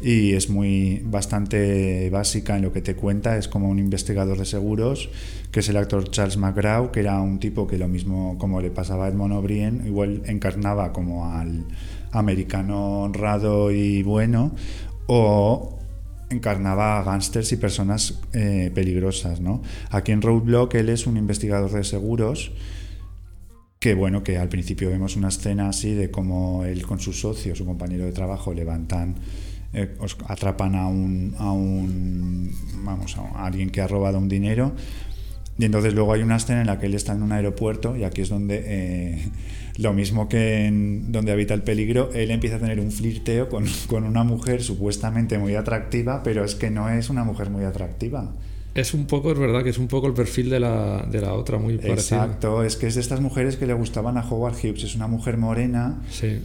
Y 0.00 0.34
es 0.34 0.50
muy 0.50 1.00
bastante 1.04 2.10
básica 2.10 2.56
en 2.56 2.62
lo 2.62 2.72
que 2.72 2.82
te 2.82 2.94
cuenta. 2.94 3.36
Es 3.36 3.48
como 3.48 3.68
un 3.68 3.78
investigador 3.78 4.38
de 4.38 4.44
seguros, 4.44 5.08
que 5.50 5.60
es 5.60 5.68
el 5.68 5.76
actor 5.76 6.10
Charles 6.10 6.36
McGraw, 6.36 6.90
que 6.90 7.00
era 7.00 7.20
un 7.20 7.38
tipo 7.38 7.66
que 7.66 7.78
lo 7.78 7.88
mismo 7.88 8.36
como 8.38 8.60
le 8.60 8.70
pasaba 8.70 9.06
a 9.06 9.08
Edmond 9.08 9.34
O'Brien, 9.34 9.82
igual 9.86 10.22
encarnaba 10.26 10.92
como 10.92 11.32
al 11.32 11.64
americano 12.12 13.02
honrado 13.02 13.70
y 13.70 14.02
bueno, 14.02 14.52
o 15.06 15.78
encarnaba 16.30 16.98
a 16.98 17.02
gángsters 17.04 17.52
y 17.52 17.56
personas 17.56 18.20
eh, 18.32 18.70
peligrosas, 18.74 19.40
¿no? 19.40 19.62
Aquí 19.90 20.12
en 20.12 20.22
Roadblock 20.22 20.74
él 20.74 20.88
es 20.88 21.06
un 21.06 21.16
investigador 21.16 21.70
de 21.70 21.84
seguros 21.84 22.52
que 23.84 23.94
bueno, 23.94 24.22
que 24.22 24.38
al 24.38 24.48
principio 24.48 24.88
vemos 24.88 25.14
una 25.14 25.28
escena 25.28 25.68
así 25.68 25.92
de 25.92 26.10
cómo 26.10 26.64
él 26.64 26.86
con 26.86 27.00
su 27.00 27.12
socio, 27.12 27.54
su 27.54 27.66
compañero 27.66 28.06
de 28.06 28.12
trabajo, 28.12 28.54
levantan, 28.54 29.16
eh, 29.74 29.94
os- 29.98 30.16
atrapan 30.26 30.74
a 30.74 30.86
un, 30.86 31.34
a 31.38 31.50
un, 31.52 32.50
vamos, 32.84 33.16
a 33.16 33.44
alguien 33.44 33.70
que 33.70 33.80
ha 33.80 33.86
robado 33.88 34.18
un 34.18 34.28
dinero. 34.28 34.72
Y 35.58 35.64
entonces 35.66 35.94
luego 35.94 36.12
hay 36.12 36.22
una 36.22 36.36
escena 36.36 36.62
en 36.62 36.66
la 36.66 36.80
que 36.80 36.86
él 36.86 36.94
está 36.94 37.12
en 37.12 37.22
un 37.22 37.30
aeropuerto 37.30 37.96
y 37.96 38.02
aquí 38.02 38.22
es 38.22 38.28
donde, 38.28 38.62
eh, 38.66 39.28
lo 39.78 39.92
mismo 39.92 40.28
que 40.28 40.66
en 40.66 41.12
donde 41.12 41.30
habita 41.30 41.54
el 41.54 41.62
peligro, 41.62 42.10
él 42.12 42.32
empieza 42.32 42.56
a 42.56 42.58
tener 42.58 42.80
un 42.80 42.90
flirteo 42.90 43.48
con, 43.48 43.64
con 43.86 44.02
una 44.04 44.24
mujer 44.24 44.62
supuestamente 44.64 45.38
muy 45.38 45.54
atractiva, 45.54 46.22
pero 46.24 46.44
es 46.44 46.56
que 46.56 46.70
no 46.70 46.88
es 46.90 47.08
una 47.08 47.22
mujer 47.22 47.50
muy 47.50 47.64
atractiva. 47.64 48.32
Es 48.74 48.94
un 48.94 49.06
poco, 49.06 49.30
es 49.30 49.38
verdad 49.38 49.62
que 49.62 49.70
es 49.70 49.78
un 49.78 49.86
poco 49.86 50.08
el 50.08 50.14
perfil 50.14 50.50
de 50.50 50.58
la, 50.58 51.06
de 51.08 51.20
la 51.20 51.34
otra, 51.34 51.58
muy 51.58 51.74
parecido. 51.78 51.94
Exacto, 52.24 52.64
es 52.64 52.74
que 52.76 52.88
es 52.88 52.96
de 52.96 53.00
estas 53.02 53.20
mujeres 53.20 53.56
que 53.56 53.66
le 53.68 53.74
gustaban 53.74 54.18
a 54.18 54.28
Howard 54.28 54.54
Hughes. 54.56 54.82
Es 54.82 54.96
una 54.96 55.06
mujer 55.06 55.36
morena 55.38 56.02
Sí. 56.10 56.40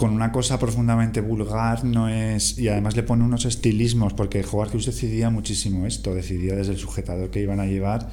Con 0.00 0.12
una 0.14 0.32
cosa 0.32 0.58
profundamente 0.58 1.20
vulgar, 1.20 1.84
no 1.84 2.08
es 2.08 2.58
y 2.58 2.68
además 2.68 2.96
le 2.96 3.02
pone 3.02 3.22
unos 3.22 3.44
estilismos 3.44 4.14
porque 4.14 4.42
Howard 4.50 4.70
Hughes 4.70 4.86
decidía 4.86 5.28
muchísimo 5.28 5.86
esto, 5.86 6.14
decidía 6.14 6.54
desde 6.54 6.72
el 6.72 6.78
sujetador 6.78 7.30
que 7.30 7.42
iban 7.42 7.60
a 7.60 7.66
llevar 7.66 8.08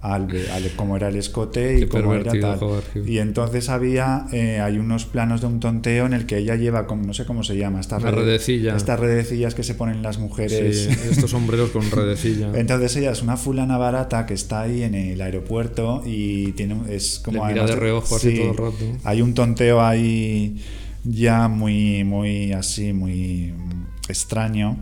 al, 0.00 0.28
al 0.52 0.70
cómo 0.76 0.96
era 0.96 1.08
el 1.08 1.16
escote 1.16 1.78
y 1.78 1.80
Qué 1.80 1.88
cómo 1.88 2.14
era 2.14 2.30
tal. 2.30 2.60
Y 3.04 3.18
entonces 3.18 3.68
había 3.70 4.28
eh, 4.32 4.60
hay 4.60 4.78
unos 4.78 5.04
planos 5.06 5.40
de 5.40 5.48
un 5.48 5.58
tonteo 5.58 6.06
en 6.06 6.12
el 6.12 6.26
que 6.26 6.38
ella 6.38 6.54
lleva 6.54 6.86
como 6.86 7.02
no 7.02 7.12
sé 7.12 7.24
cómo 7.24 7.42
se 7.42 7.56
llama, 7.56 7.80
estas 7.80 8.04
redecilla. 8.04 8.76
estas 8.76 9.00
redecillas 9.00 9.56
que 9.56 9.64
se 9.64 9.74
ponen 9.74 10.02
las 10.02 10.18
mujeres. 10.18 10.84
Sí, 10.84 11.10
estos 11.10 11.32
sombreros 11.32 11.70
con 11.70 11.90
redecilla. 11.90 12.52
Entonces 12.54 12.94
ella 12.94 13.10
es 13.10 13.22
una 13.22 13.36
fulana 13.36 13.78
barata 13.78 14.26
que 14.26 14.34
está 14.34 14.60
ahí 14.60 14.84
en 14.84 14.94
el 14.94 15.20
aeropuerto 15.20 16.04
y 16.06 16.52
tiene 16.52 16.76
es 16.88 17.18
como 17.18 17.44
Le 17.48 17.54
mira 17.54 17.66
de 17.66 17.74
reojo 17.74 18.14
así 18.14 18.36
todo 18.36 18.50
el 18.52 18.56
rato. 18.56 18.84
Hay 19.02 19.22
un 19.22 19.34
tonteo 19.34 19.80
ahí 19.80 20.62
ya 21.06 21.48
muy 21.48 22.04
muy 22.04 22.52
así 22.52 22.92
muy 22.92 23.52
mm, 23.56 24.10
extraño 24.10 24.78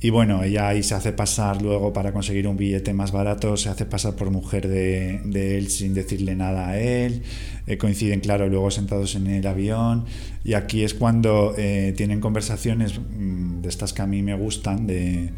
Y 0.00 0.10
bueno, 0.10 0.42
ella 0.44 0.68
ahí 0.68 0.82
se 0.82 0.94
hace 0.94 1.12
pasar 1.12 1.62
luego 1.62 1.92
para 1.92 2.12
conseguir 2.12 2.46
un 2.48 2.56
billete 2.56 2.92
más 2.92 3.12
barato, 3.12 3.56
se 3.56 3.70
hace 3.70 3.86
pasar 3.86 4.14
por 4.14 4.30
mujer 4.30 4.68
de, 4.68 5.58
él 5.58 5.70
sin 5.70 5.94
decirle 5.94 6.36
nada 6.36 6.68
a 6.68 6.78
él. 6.78 7.22
Eh, 7.66 7.78
coinciden, 7.78 8.20
claro, 8.20 8.48
luego 8.48 8.70
sentados 8.70 9.14
en 9.16 9.26
el 9.26 9.46
avión. 9.46 10.04
Y 10.44 10.52
aquí 10.54 10.84
es 10.84 10.94
cuando 10.94 11.54
eh, 11.56 11.94
tienen 11.96 12.20
conversaciones 12.20 13.00
mm, 13.00 13.62
de 13.62 13.68
estas 13.68 13.92
que 13.94 14.02
a 14.02 14.06
mí 14.06 14.22
me 14.22 14.36
gustan, 14.36 14.86
de, 14.86 15.32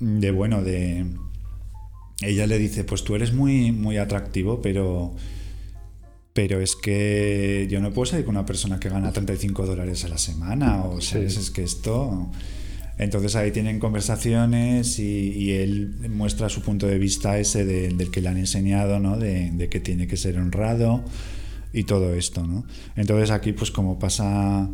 de 0.00 0.30
bueno, 0.30 0.62
de... 0.62 1.04
Ella 2.22 2.46
le 2.46 2.58
dice, 2.58 2.84
pues 2.84 3.04
tú 3.04 3.14
eres 3.14 3.32
muy, 3.34 3.72
muy 3.72 3.98
atractivo, 3.98 4.62
pero 4.62 5.14
pero 6.34 6.60
es 6.60 6.74
que 6.74 7.66
yo 7.70 7.80
no 7.80 7.92
puedo 7.92 8.06
salir 8.06 8.26
con 8.26 8.36
una 8.36 8.44
persona 8.44 8.80
que 8.80 8.88
gana 8.88 9.12
35 9.12 9.66
dólares 9.66 10.04
a 10.04 10.08
la 10.08 10.18
semana, 10.18 10.84
o 10.84 11.00
sea, 11.00 11.22
es 11.22 11.50
que 11.50 11.62
esto... 11.62 12.28
Entonces 12.96 13.34
ahí 13.34 13.50
tienen 13.50 13.80
conversaciones 13.80 15.00
y, 15.00 15.52
él 15.52 15.96
muestra 16.10 16.48
su 16.48 16.62
punto 16.62 16.86
de 16.86 16.98
vista 16.98 17.38
ese 17.38 17.64
del 17.64 18.10
que 18.10 18.20
le 18.20 18.28
han 18.28 18.36
enseñado, 18.36 19.00
¿no? 19.00 19.16
De, 19.16 19.68
que 19.68 19.80
tiene 19.80 20.06
que 20.06 20.16
ser 20.16 20.38
honrado 20.38 21.04
y 21.72 21.84
todo 21.84 22.14
esto, 22.14 22.46
¿no? 22.46 22.64
Entonces 22.94 23.30
aquí, 23.30 23.52
pues 23.52 23.72
como 23.72 23.98
pasa 23.98 24.70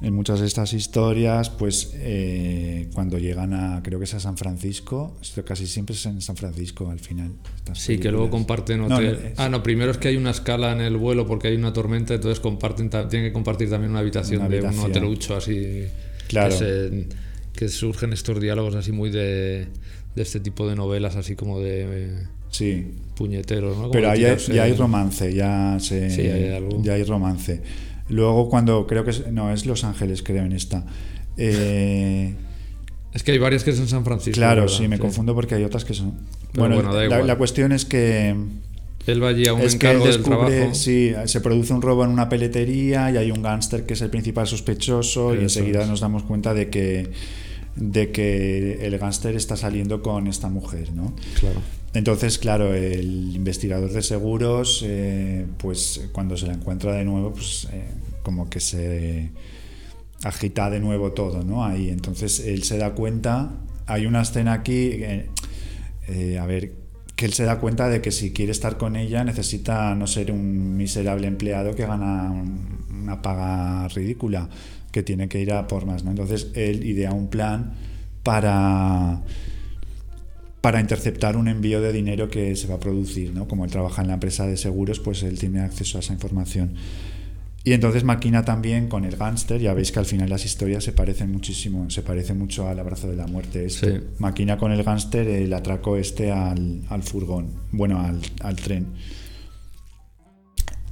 en 0.00 0.14
muchas 0.14 0.40
de 0.40 0.46
estas 0.46 0.72
historias, 0.74 1.50
pues 1.50 1.92
eh, 1.94 2.88
cuando 2.94 3.18
llegan 3.18 3.52
a, 3.52 3.82
creo 3.82 3.98
que 3.98 4.04
es 4.04 4.14
a 4.14 4.20
San 4.20 4.36
Francisco, 4.36 5.16
esto 5.20 5.44
casi 5.44 5.66
siempre 5.66 5.96
es 5.96 6.06
en 6.06 6.20
San 6.20 6.36
Francisco 6.36 6.88
al 6.88 7.00
final. 7.00 7.32
Sí, 7.72 7.98
que 7.98 8.12
luego 8.12 8.30
comparten 8.30 8.82
hotel. 8.82 9.32
ah, 9.36 9.48
no, 9.48 9.62
primero 9.62 9.90
es 9.90 9.98
que 9.98 10.08
hay 10.08 10.16
una 10.16 10.30
escala 10.30 10.72
en 10.72 10.80
el 10.80 10.96
vuelo 10.96 11.26
porque 11.26 11.48
hay 11.48 11.56
una 11.56 11.72
tormenta, 11.72 12.14
entonces 12.14 12.38
comparten, 12.38 12.90
tienen 12.90 13.28
que 13.28 13.32
compartir 13.32 13.70
también 13.70 13.90
una 13.90 14.00
habitación, 14.00 14.48
de 14.48 14.60
un 14.60 14.78
hotelucho 14.78 15.36
así. 15.36 15.86
Claro 16.28 16.56
que 17.54 17.68
surgen 17.68 18.12
estos 18.12 18.40
diálogos 18.40 18.76
así 18.76 18.92
muy 18.92 19.10
de, 19.10 19.66
de 20.14 20.22
este 20.22 20.38
tipo 20.38 20.68
de 20.68 20.76
novelas, 20.76 21.16
así 21.16 21.34
como 21.34 21.58
de 21.58 22.22
sí. 22.50 22.92
puñeteros. 23.16 23.76
¿no? 23.76 23.90
Pero 23.90 24.14
ya 24.14 24.62
hay 24.62 24.74
romance, 24.74 25.34
ya, 25.34 25.76
se, 25.80 26.08
ya 26.82 26.92
hay 26.94 27.02
romance. 27.02 27.60
Luego 28.08 28.48
cuando 28.48 28.86
creo 28.86 29.04
que 29.04 29.10
es, 29.10 29.30
no, 29.30 29.52
es 29.52 29.66
Los 29.66 29.84
Ángeles, 29.84 30.22
creo 30.22 30.44
en 30.44 30.52
esta. 30.52 30.84
Eh, 31.36 32.34
es 33.12 33.22
que 33.22 33.32
hay 33.32 33.38
varias 33.38 33.64
que 33.64 33.72
son 33.72 33.88
San 33.88 34.04
Francisco. 34.04 34.38
Claro, 34.38 34.68
sí, 34.68 34.88
me 34.88 34.98
confundo 34.98 35.34
porque 35.34 35.54
hay 35.54 35.64
otras 35.64 35.84
que 35.84 35.94
son... 35.94 36.14
bueno, 36.54 36.82
la, 36.82 37.22
la, 37.22 37.36
cuestión 37.36 37.72
es 37.72 37.84
que... 37.84 38.34
Él 39.06 39.22
va 39.22 39.28
allí 39.28 39.46
a 39.46 39.54
un 39.54 39.62
es 39.62 39.74
encargo 39.74 40.04
que 40.04 40.10
él 40.10 40.16
descubre, 40.16 40.38
del 40.38 40.50
trabajo. 40.50 40.74
Sí, 40.74 41.12
se 41.24 41.40
produce 41.40 41.72
un 41.72 41.80
robo 41.80 42.04
en 42.04 42.10
una 42.10 42.28
peletería 42.28 43.10
y 43.10 43.16
hay 43.16 43.30
un 43.30 43.42
gángster 43.42 43.86
que 43.86 43.94
es 43.94 44.02
el 44.02 44.10
principal 44.10 44.46
sospechoso 44.46 45.34
y 45.34 45.38
enseguida 45.38 45.86
nos 45.86 46.00
damos 46.00 46.24
cuenta 46.24 46.52
de 46.52 46.68
que 46.68 47.10
de 47.74 48.10
que 48.10 48.86
el 48.86 48.98
gángster 48.98 49.36
está 49.36 49.56
saliendo 49.56 50.02
con 50.02 50.26
esta 50.26 50.48
mujer, 50.48 50.92
¿no? 50.92 51.14
Claro. 51.38 51.60
Entonces, 51.94 52.38
claro, 52.38 52.74
el 52.74 53.34
investigador 53.34 53.90
de 53.90 54.02
seguros, 54.02 54.82
eh, 54.86 55.46
pues 55.58 56.08
cuando 56.12 56.36
se 56.36 56.46
la 56.46 56.52
encuentra 56.52 56.92
de 56.92 57.04
nuevo, 57.04 57.32
pues 57.32 57.66
eh, 57.72 57.84
como 58.22 58.50
que 58.50 58.60
se 58.60 59.30
agita 60.22 60.68
de 60.70 60.80
nuevo 60.80 61.12
todo, 61.12 61.42
¿no? 61.44 61.64
Ahí, 61.64 61.88
entonces 61.88 62.40
él 62.40 62.62
se 62.64 62.76
da 62.76 62.92
cuenta, 62.92 63.52
hay 63.86 64.06
una 64.06 64.22
escena 64.22 64.52
aquí, 64.52 64.90
eh, 64.92 66.38
a 66.38 66.44
ver, 66.44 66.72
que 67.18 67.24
él 67.24 67.32
se 67.32 67.44
da 67.44 67.58
cuenta 67.58 67.88
de 67.88 68.00
que 68.00 68.12
si 68.12 68.32
quiere 68.32 68.52
estar 68.52 68.76
con 68.76 68.94
ella 68.94 69.24
necesita 69.24 69.94
no 69.96 70.06
ser 70.06 70.30
un 70.30 70.76
miserable 70.76 71.26
empleado 71.26 71.74
que 71.74 71.84
gana 71.84 72.30
una 72.30 73.22
paga 73.22 73.88
ridícula, 73.88 74.48
que 74.92 75.02
tiene 75.02 75.28
que 75.28 75.40
ir 75.40 75.52
a 75.52 75.66
por 75.66 75.84
más. 75.84 76.04
¿no? 76.04 76.10
Entonces 76.10 76.48
él 76.54 76.84
idea 76.86 77.12
un 77.12 77.28
plan 77.28 77.72
para, 78.22 79.22
para 80.60 80.80
interceptar 80.80 81.36
un 81.36 81.48
envío 81.48 81.80
de 81.80 81.92
dinero 81.92 82.28
que 82.28 82.56
se 82.56 82.66
va 82.66 82.76
a 82.76 82.80
producir. 82.80 83.32
¿no? 83.32 83.46
Como 83.46 83.64
él 83.64 83.70
trabaja 83.70 84.02
en 84.02 84.08
la 84.08 84.14
empresa 84.14 84.46
de 84.46 84.56
seguros, 84.56 85.00
pues 85.00 85.22
él 85.22 85.38
tiene 85.38 85.60
acceso 85.60 85.98
a 85.98 86.00
esa 86.00 86.12
información. 86.12 86.74
Y 87.64 87.72
entonces 87.72 88.02
maquina 88.02 88.44
también 88.44 88.88
con 88.88 89.04
el 89.04 89.16
gángster, 89.16 89.60
ya 89.60 89.74
veis 89.74 89.92
que 89.92 89.98
al 89.98 90.06
final 90.06 90.30
las 90.30 90.44
historias 90.44 90.84
se 90.84 90.92
parecen 90.92 91.30
muchísimo, 91.30 91.90
se 91.90 92.02
parece 92.02 92.32
mucho 92.32 92.66
al 92.66 92.78
abrazo 92.78 93.10
de 93.10 93.16
la 93.16 93.26
muerte. 93.26 93.66
Este. 93.66 94.04
Maquina 94.18 94.56
con 94.56 94.72
el 94.72 94.82
gángster 94.82 95.28
el 95.28 95.52
atraco 95.52 95.96
este 95.96 96.32
al, 96.32 96.82
al 96.88 97.02
furgón, 97.02 97.50
bueno, 97.72 98.00
al, 98.00 98.20
al, 98.40 98.56
tren. 98.56 98.86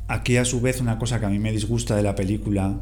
Aquí 0.09 0.37
a 0.37 0.45
su 0.45 0.61
vez 0.61 0.81
una 0.81 0.99
cosa 0.99 1.19
que 1.19 1.27
a 1.27 1.31
mí 1.31 1.39
me 1.39 1.51
disgusta 1.51 1.97
de 1.97 2.03
la 2.03 2.15
película 2.15 2.79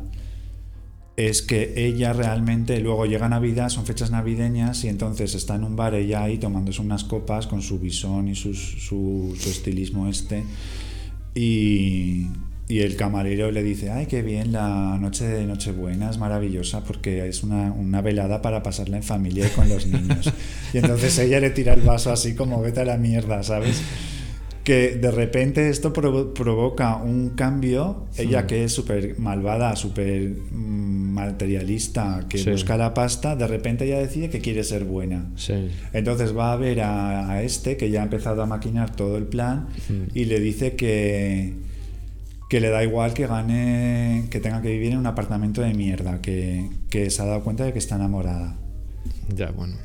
es 1.16 1.43
que 1.43 1.74
ella 1.77 2.12
realmente 2.12 2.81
luego 2.81 3.07
llega 3.07 3.28
Navidad, 3.28 3.69
son 3.69 3.86
fechas 3.86 4.11
navideñas 4.11 4.82
y 4.85 4.89
entonces 4.89 5.35
está 5.35 5.55
en 5.55 5.65
un 5.65 5.77
bar 5.77 5.95
ella 5.95 6.24
ahí 6.24 6.39
tomándose 6.39 6.82
unas 6.82 7.05
copas 7.05 7.47
con 7.47 7.62
su 7.62 7.78
bisón 7.78 8.28
y 8.28 8.35
su, 8.35 8.53
su, 8.55 9.32
estilismo 9.47 10.09
este 10.09 10.45
y, 11.36 12.27
y, 12.69 12.81
el 12.81 12.97
camarero 12.97 13.51
le 13.53 13.62
dice, 13.62 13.91
ay, 13.91 14.07
qué 14.07 14.23
bien, 14.23 14.53
la 14.53 14.99
noche 15.01 15.24
de 15.24 15.47
Nochebuena 15.47 16.11
es 16.11 16.19
maravillosa 16.19 16.82
porque 16.85 17.28
es 17.28 17.43
una, 17.43 17.73
una 17.73 18.01
velada 18.03 18.43
para 18.43 18.62
pasarla 18.62 18.97
en 18.97 19.03
familia 19.03 19.47
y 19.47 19.51
con 19.51 19.69
los 19.69 19.86
niños. 19.86 20.32
y 20.73 20.78
entonces 20.78 21.19
ella 21.19 21.41
le 21.41 21.51
tira 21.51 21.74
el 21.74 21.81
vaso 21.82 22.12
así 22.12 22.36
como 22.36 22.61
vete 22.61 22.81
a 22.81 22.85
la 22.85 22.97
mierda, 22.97 23.43
¿sabes? 23.43 23.82
Que 24.65 24.97
de 24.97 25.11
repente 25.11 25.69
esto 25.69 25.93
provoca 25.93 26.97
un 26.97 27.31
cambio, 27.31 28.07
ella 28.16 28.47
que 28.47 28.65
es 28.65 28.73
súper 28.73 29.19
malvada, 29.19 29.77
súper 29.77 30.31
materialista, 30.51 32.24
que 32.31 32.43
busca 32.51 32.78
la 32.78 32.95
pasta, 32.95 33.36
de 33.36 33.47
repente 33.47 33.85
ella 33.85 33.99
decide 33.99 34.31
que 34.31 34.41
quiere 34.41 34.65
ser 34.65 34.85
buena. 34.85 35.27
Entonces 35.93 36.35
va 36.35 36.55
a 36.55 36.57
ver 36.57 36.81
a, 36.81 37.43
este 37.43 37.77
que 37.77 37.91
ya 37.91 38.01
ha 38.01 38.05
empezado 38.05 38.43
a 38.43 38.47
maquinar 38.47 38.97
todo 38.97 39.19
el 39.19 39.24
plan 39.24 39.69
y 40.15 40.24
le 40.24 40.41
dice 40.41 40.77
que, 40.77 41.53
que 42.49 42.61
le 42.61 42.70
da 42.70 42.82
igual 42.82 43.12
que 43.12 43.27
gane, 43.27 44.28
que 44.31 44.41
tenga 44.41 44.62
que 44.62 44.70
vivir 44.70 44.93
en 44.93 44.99
un 44.99 45.07
apartamento 45.07 45.61
de 45.61 45.74
mierda, 45.74 46.23
que, 46.23 46.70
que 46.89 47.11
se 47.11 47.20
ha 47.20 47.27
dado 47.27 47.43
cuenta 47.45 47.65
de 47.65 47.74
que 47.74 47.78
está 47.78 47.97
enamorada. 47.97 48.57
Ya, 49.36 49.51
bueno. 49.51 49.77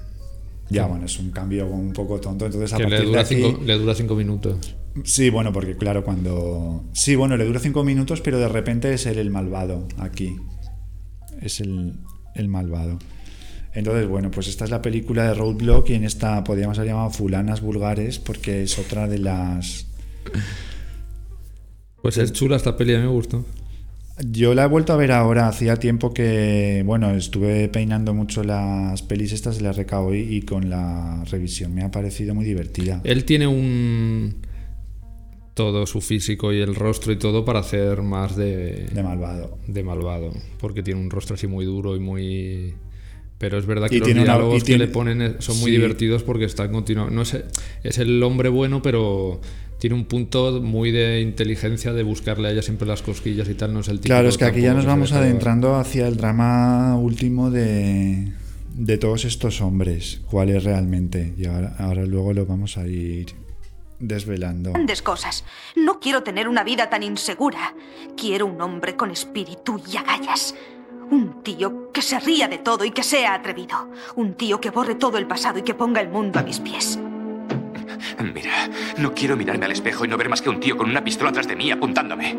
Ya, 0.70 0.86
bueno, 0.86 1.06
es 1.06 1.18
un 1.20 1.32
cambio 1.32 1.68
un 1.68 1.94
poco 1.94 2.20
tonto. 2.20 2.46
Entonces, 2.46 2.74
a 2.74 2.78
que 2.78 2.86
le 2.86 3.02
dura, 3.02 3.26
cinco, 3.26 3.60
le 3.64 3.78
dura 3.78 3.96
cinco 3.96 4.16
minutos. 4.16 4.76
Sí, 5.04 5.30
bueno, 5.30 5.52
porque 5.52 5.76
claro, 5.76 6.04
cuando. 6.04 6.86
Sí, 6.94 7.16
bueno, 7.16 7.38
le 7.38 7.46
dura 7.46 7.60
cinco 7.60 7.84
minutos, 7.84 8.22
pero 8.22 8.38
de 8.40 8.48
repente 8.48 8.94
es 8.94 9.06
él 9.06 9.18
el 9.18 9.32
malvado 9.32 9.88
aquí. 9.98 10.36
Es 11.42 11.60
el, 11.60 12.00
el 12.36 12.48
malvado. 12.48 13.00
Entonces, 13.74 14.08
bueno, 14.08 14.32
pues 14.32 14.48
esta 14.48 14.66
es 14.66 14.72
la 14.72 14.82
película 14.82 15.24
de 15.24 15.34
Roadblock 15.34 15.90
y 15.90 15.94
en 15.94 16.04
esta 16.04 16.44
podríamos 16.44 16.78
haber 16.80 16.92
llamado 16.92 17.12
Fulanas 17.12 17.62
Vulgares 17.62 18.20
porque 18.20 18.64
es 18.64 18.78
otra 18.80 19.08
de 19.08 19.20
las. 19.20 19.88
Pues 22.02 22.18
es 22.18 22.32
chula 22.32 22.56
esta 22.56 22.76
peli, 22.76 22.96
a 22.96 22.98
mí 22.98 23.04
me 23.04 23.12
gustó. 23.12 23.46
Yo 24.26 24.54
la 24.54 24.66
he 24.66 24.68
vuelto 24.68 24.92
a 24.92 24.98
ver 24.98 25.12
ahora, 25.14 25.48
hacía 25.48 25.78
tiempo 25.78 26.14
que, 26.14 26.84
bueno, 26.86 27.12
estuve 27.12 27.70
peinando 27.70 28.14
mucho 28.14 28.44
las 28.44 29.02
pelis 29.02 29.32
estas 29.32 29.58
de 29.58 29.64
la 29.64 29.72
RKO 29.72 30.14
y, 30.14 30.20
y 30.20 30.42
con 30.42 30.70
la 30.70 31.24
revisión 31.32 31.74
me 31.74 31.84
ha 31.84 31.92
parecido 31.92 32.36
muy 32.36 32.44
divertida. 32.44 33.00
Él 33.06 33.24
tiene 33.24 33.48
un... 33.48 34.36
todo 35.54 35.86
su 35.86 36.02
físico 36.02 36.52
y 36.52 36.60
el 36.60 36.76
rostro 36.76 37.14
y 37.14 37.16
todo 37.18 37.46
para 37.46 37.60
hacer 37.60 38.02
más 38.02 38.36
de... 38.36 38.88
De 38.92 39.04
malvado. 39.04 39.58
De 39.68 39.84
malvado, 39.84 40.34
porque 40.60 40.84
tiene 40.84 41.00
un 41.00 41.10
rostro 41.10 41.36
así 41.36 41.48
muy 41.48 41.64
duro 41.64 41.96
y 41.96 42.00
muy... 42.00 42.74
Pero 43.38 43.58
es 43.58 43.66
verdad 43.66 43.90
que 43.90 44.00
los 44.00 44.08
diálogos 44.14 44.66
que 44.66 44.78
le 44.78 44.90
ponen 44.90 45.38
son 45.40 45.58
muy 45.62 45.72
divertidos 45.72 46.24
porque 46.24 46.44
están 46.44 46.74
continuando. 46.74 47.16
No 47.16 47.22
es, 47.22 47.38
es 47.84 47.98
el 47.98 48.22
hombre 48.22 48.50
bueno, 48.50 48.82
pero 48.82 49.40
tiene 49.80 49.96
un 49.96 50.06
punto 50.06 50.62
muy 50.62 50.92
de 50.92 51.22
inteligencia 51.22 51.94
de 51.94 52.04
buscarle 52.04 52.50
a 52.50 52.52
ella 52.52 52.62
siempre 52.62 52.88
las 52.88 53.02
cosquillas 53.02 53.50
y 53.50 53.56
tal, 53.56 53.74
no 53.74 53.80
es 53.80 53.88
el 53.88 54.00
tipo 54.00 54.14
Claro, 54.14 54.28
es 54.28 54.38
que 54.38 54.46
aquí 54.46 54.62
ya 54.62 54.74
nos 54.74 54.86
vamos 54.86 55.14
adentrando 55.14 55.76
hacia 55.76 56.08
el 56.08 56.18
drama 56.18 56.98
último 56.98 57.50
de, 57.50 58.34
de 58.76 58.98
todos 58.98 59.26
estos 59.26 59.62
hombres, 59.62 60.22
cuál 60.30 60.50
es 60.50 60.64
realmente. 60.64 61.34
Y 61.38 61.46
ahora, 61.46 61.76
ahora 61.80 62.06
luego 62.06 62.34
lo 62.34 62.46
vamos 62.46 62.78
a 62.78 62.86
ir 62.88 63.28
desvelando. 64.00 64.72
Grandes 64.74 65.02
cosas. 65.02 65.46
No 65.76 66.00
quiero 66.00 66.24
tener 66.24 66.48
una 66.48 66.64
vida 66.64 66.90
tan 66.90 67.04
insegura. 67.04 67.74
Quiero 68.18 68.46
un 68.46 68.62
hombre 68.62 68.96
con 68.96 69.12
espíritu 69.12 69.82
y 69.92 69.98
agallas. 69.98 70.56
Un 71.12 71.42
tío 71.42 71.92
que 71.92 72.02
se 72.02 72.20
ría 72.20 72.48
de 72.48 72.60
todo 72.60 72.86
y 72.86 72.92
que 72.92 73.04
sea 73.04 73.34
atrevido. 73.34 73.90
Un 74.16 74.36
tío 74.36 74.62
que 74.62 74.70
borre 74.72 74.96
todo 74.96 75.18
el 75.18 75.28
pasado 75.28 75.60
y 75.60 75.64
que 75.64 75.74
ponga 75.74 76.02
el 76.02 76.10
mundo 76.10 76.40
a 76.40 76.44
mis 76.44 76.60
pies. 76.60 77.00
Mira, 78.34 78.70
no 78.98 79.14
quiero 79.14 79.36
mirarme 79.36 79.66
al 79.66 79.72
espejo 79.72 80.06
y 80.06 80.08
no 80.08 80.18
ver 80.18 80.30
más 80.30 80.42
que 80.42 80.50
un 80.50 80.60
tío 80.60 80.78
con 80.78 80.90
una 80.90 81.04
pistola 81.04 81.30
atrás 81.30 81.48
de 81.48 81.56
mí 81.56 81.72
apuntándome. 81.72 82.38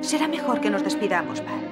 Será 0.00 0.28
mejor 0.28 0.60
que 0.60 0.70
nos 0.70 0.82
despidamos, 0.82 1.42
Bart. 1.44 1.64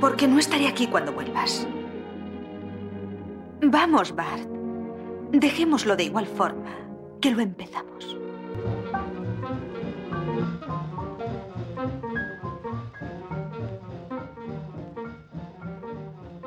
Porque 0.00 0.26
no 0.26 0.38
estaré 0.38 0.66
aquí 0.66 0.86
cuando 0.86 1.12
vuelvas. 1.12 1.66
Vamos, 3.62 4.14
Bart. 4.14 4.48
Dejémoslo 5.30 5.94
de 5.94 6.04
igual 6.04 6.26
forma 6.26 6.74
que 7.20 7.30
lo 7.30 7.40
empezamos. 7.40 8.16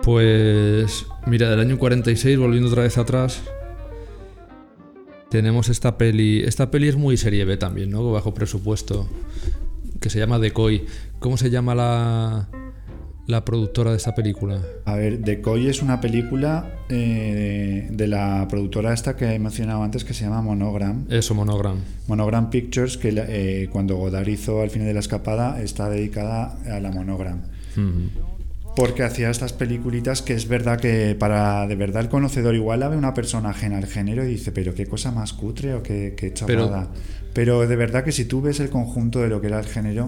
Pues 0.03 1.05
mira, 1.25 1.49
del 1.49 1.61
año 1.61 1.79
46, 1.79 2.37
volviendo 2.37 2.67
otra 2.69 2.83
vez 2.83 2.97
atrás, 2.97 3.41
tenemos 5.29 5.69
esta 5.69 5.97
peli. 5.97 6.43
Esta 6.43 6.69
peli 6.69 6.89
es 6.89 6.97
muy 6.97 7.15
serie 7.15 7.45
B 7.45 7.55
también, 7.55 7.89
¿no? 7.89 8.11
Bajo 8.11 8.33
presupuesto. 8.33 9.07
Que 10.01 10.09
se 10.09 10.19
llama 10.19 10.39
Decoy. 10.39 10.85
¿Cómo 11.19 11.37
se 11.37 11.49
llama 11.49 11.73
la, 11.73 12.49
la 13.27 13.45
productora 13.45 13.91
de 13.91 13.97
esta 13.97 14.13
película? 14.13 14.61
A 14.83 14.95
ver, 14.95 15.19
Decoy 15.19 15.67
es 15.67 15.81
una 15.81 16.01
película 16.01 16.85
eh, 16.89 17.87
de 17.89 18.07
la 18.07 18.45
productora 18.49 18.93
esta 18.93 19.15
que 19.15 19.33
he 19.33 19.39
mencionado 19.39 19.83
antes 19.83 20.03
que 20.03 20.13
se 20.13 20.25
llama 20.25 20.41
Monogram. 20.41 21.05
Eso, 21.09 21.33
Monogram. 21.33 21.77
Monogram 22.07 22.49
Pictures, 22.49 22.97
que 22.97 23.13
eh, 23.15 23.69
cuando 23.71 23.95
Godard 23.95 24.27
hizo 24.27 24.61
Al 24.61 24.69
final 24.69 24.87
de 24.87 24.93
la 24.95 24.99
escapada 24.99 25.61
está 25.61 25.89
dedicada 25.89 26.57
a 26.69 26.81
la 26.81 26.91
Monogram. 26.91 27.43
Porque 28.75 29.03
hacía 29.03 29.29
estas 29.29 29.53
peliculitas 29.53 30.21
que 30.23 30.33
es 30.33 30.47
verdad 30.47 30.79
que 30.79 31.15
para 31.17 31.67
de 31.67 31.75
verdad 31.75 32.01
el 32.01 32.09
conocedor 32.09 32.55
igual 32.55 32.79
la 32.79 32.89
ve 32.89 32.97
una 32.97 33.13
persona 33.13 33.49
ajena 33.49 33.77
al 33.77 33.85
género 33.85 34.23
y 34.23 34.27
dice, 34.29 34.51
pero 34.51 34.73
qué 34.73 34.87
cosa 34.87 35.11
más 35.11 35.33
cutre 35.33 35.75
o 35.75 35.83
qué, 35.83 36.15
qué 36.17 36.33
chorrada. 36.33 36.89
Pero, 37.33 37.67
de 37.67 37.75
verdad 37.75 38.03
que 38.03 38.11
si 38.11 38.25
tú 38.25 38.41
ves 38.41 38.59
el 38.59 38.69
conjunto 38.69 39.19
de 39.19 39.27
lo 39.27 39.41
que 39.41 39.47
era 39.47 39.59
el 39.59 39.65
género, 39.65 40.07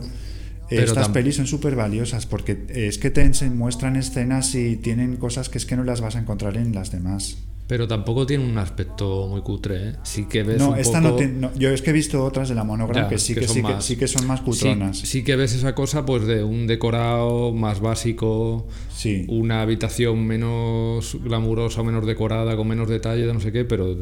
Pero 0.69 0.83
estas 0.83 1.09
pelis 1.09 1.35
son 1.35 1.47
súper 1.47 1.75
valiosas 1.75 2.25
porque 2.25 2.65
es 2.69 2.97
que 2.97 3.09
te 3.11 3.29
muestran 3.49 3.95
escenas 3.95 4.55
y 4.55 4.77
tienen 4.77 5.17
cosas 5.17 5.49
que 5.49 5.57
es 5.57 5.65
que 5.65 5.75
no 5.75 5.83
las 5.83 6.01
vas 6.01 6.15
a 6.15 6.19
encontrar 6.19 6.57
en 6.57 6.73
las 6.73 6.91
demás. 6.91 7.37
Pero 7.67 7.87
tampoco 7.87 8.27
tiene 8.27 8.45
un 8.47 8.57
aspecto 8.59 9.27
muy 9.27 9.41
cutre, 9.41 9.89
¿eh? 9.89 9.93
Sí 10.03 10.25
que 10.25 10.43
ves 10.43 10.59
No, 10.59 10.69
un 10.71 10.77
esta 10.77 10.99
poco... 11.01 11.13
no, 11.13 11.15
tiene- 11.17 11.33
no, 11.39 11.51
Yo 11.55 11.71
es 11.71 11.81
que 11.81 11.89
he 11.89 11.93
visto 11.93 12.23
otras 12.23 12.47
de 12.47 12.53
la 12.53 12.63
Monogram 12.63 13.09
que 13.09 13.17
sí 13.17 13.33
que 13.33 13.39
que, 13.41 13.47
son 13.47 13.55
sí, 13.55 13.61
que 13.63 13.67
más- 13.73 13.85
sí 13.85 13.95
que 13.97 14.07
son 14.07 14.27
más 14.27 14.39
Sí, 14.39 14.45
cutronas. 14.45 14.97
sí 14.99 15.23
que 15.23 15.35
ves 15.35 15.53
esa 15.53 15.73
cosa 15.73 16.05
pues 16.05 16.27
de 16.27 16.43
un 16.43 16.67
decorado 16.67 17.53
más 17.53 17.79
básico, 17.79 18.67
Sí. 18.95 19.25
una 19.29 19.61
habitación 19.63 20.27
menos 20.27 21.17
glamurosa, 21.23 21.81
menos 21.81 22.05
decorada, 22.05 22.55
con 22.55 22.67
menos 22.67 22.87
detalle, 22.87 23.25
de 23.25 23.33
no 23.33 23.39
sé 23.39 23.51
qué, 23.51 23.65
pero... 23.65 23.95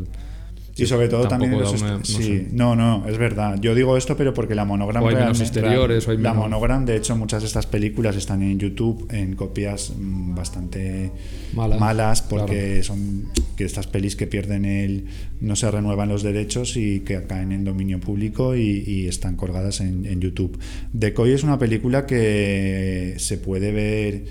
Y 0.75 0.87
sobre 0.87 1.07
todo 1.07 1.27
también 1.27 1.51
los 1.51 1.79
una- 1.81 1.99
no 1.99 2.03
sí, 2.05 2.23
sé. 2.23 2.47
no, 2.51 2.75
no, 2.75 3.07
es 3.07 3.19
verdad. 3.19 3.59
Yo 3.61 3.75
digo 3.75 3.95
esto, 3.95 4.17
pero 4.17 4.33
porque 4.33 4.55
la 4.55 4.65
monogram 4.65 5.03
O 5.03 5.09
hay 5.09 5.15
menos 5.15 5.39
exteriores, 5.39 6.07
o 6.07 6.11
hay 6.11 6.17
la 6.17 6.31
menos- 6.31 6.45
monogram, 6.49 6.83
de 6.85 6.95
hecho, 6.97 7.15
muchas 7.15 7.43
de 7.43 7.47
estas 7.47 7.67
películas 7.67 8.15
están 8.15 8.41
en 8.41 8.57
YouTube 8.57 9.07
en 9.11 9.35
copias 9.35 9.93
mm, 9.95 10.33
bastante 10.33 11.11
Malas, 11.53 11.79
malas, 11.79 12.21
porque 12.23 12.81
son 12.81 13.25
que 13.55 13.65
estas 13.65 13.85
pelis 13.85 14.15
que 14.15 14.25
pierden 14.25 14.65
el 14.65 15.05
no 15.41 15.55
se 15.55 15.69
renuevan 15.69 16.09
los 16.09 16.23
derechos 16.23 16.75
y 16.75 17.01
que 17.01 17.21
caen 17.27 17.51
en 17.51 17.65
dominio 17.65 17.99
público 17.99 18.55
y, 18.55 18.83
y 18.87 19.07
están 19.07 19.35
colgadas 19.35 19.79
en, 19.79 20.07
en 20.07 20.21
YouTube. 20.21 20.57
Decoy 20.91 21.33
es 21.33 21.43
una 21.43 21.59
película 21.59 22.07
que 22.07 23.13
se 23.17 23.37
puede 23.37 23.71
ver 23.71 24.23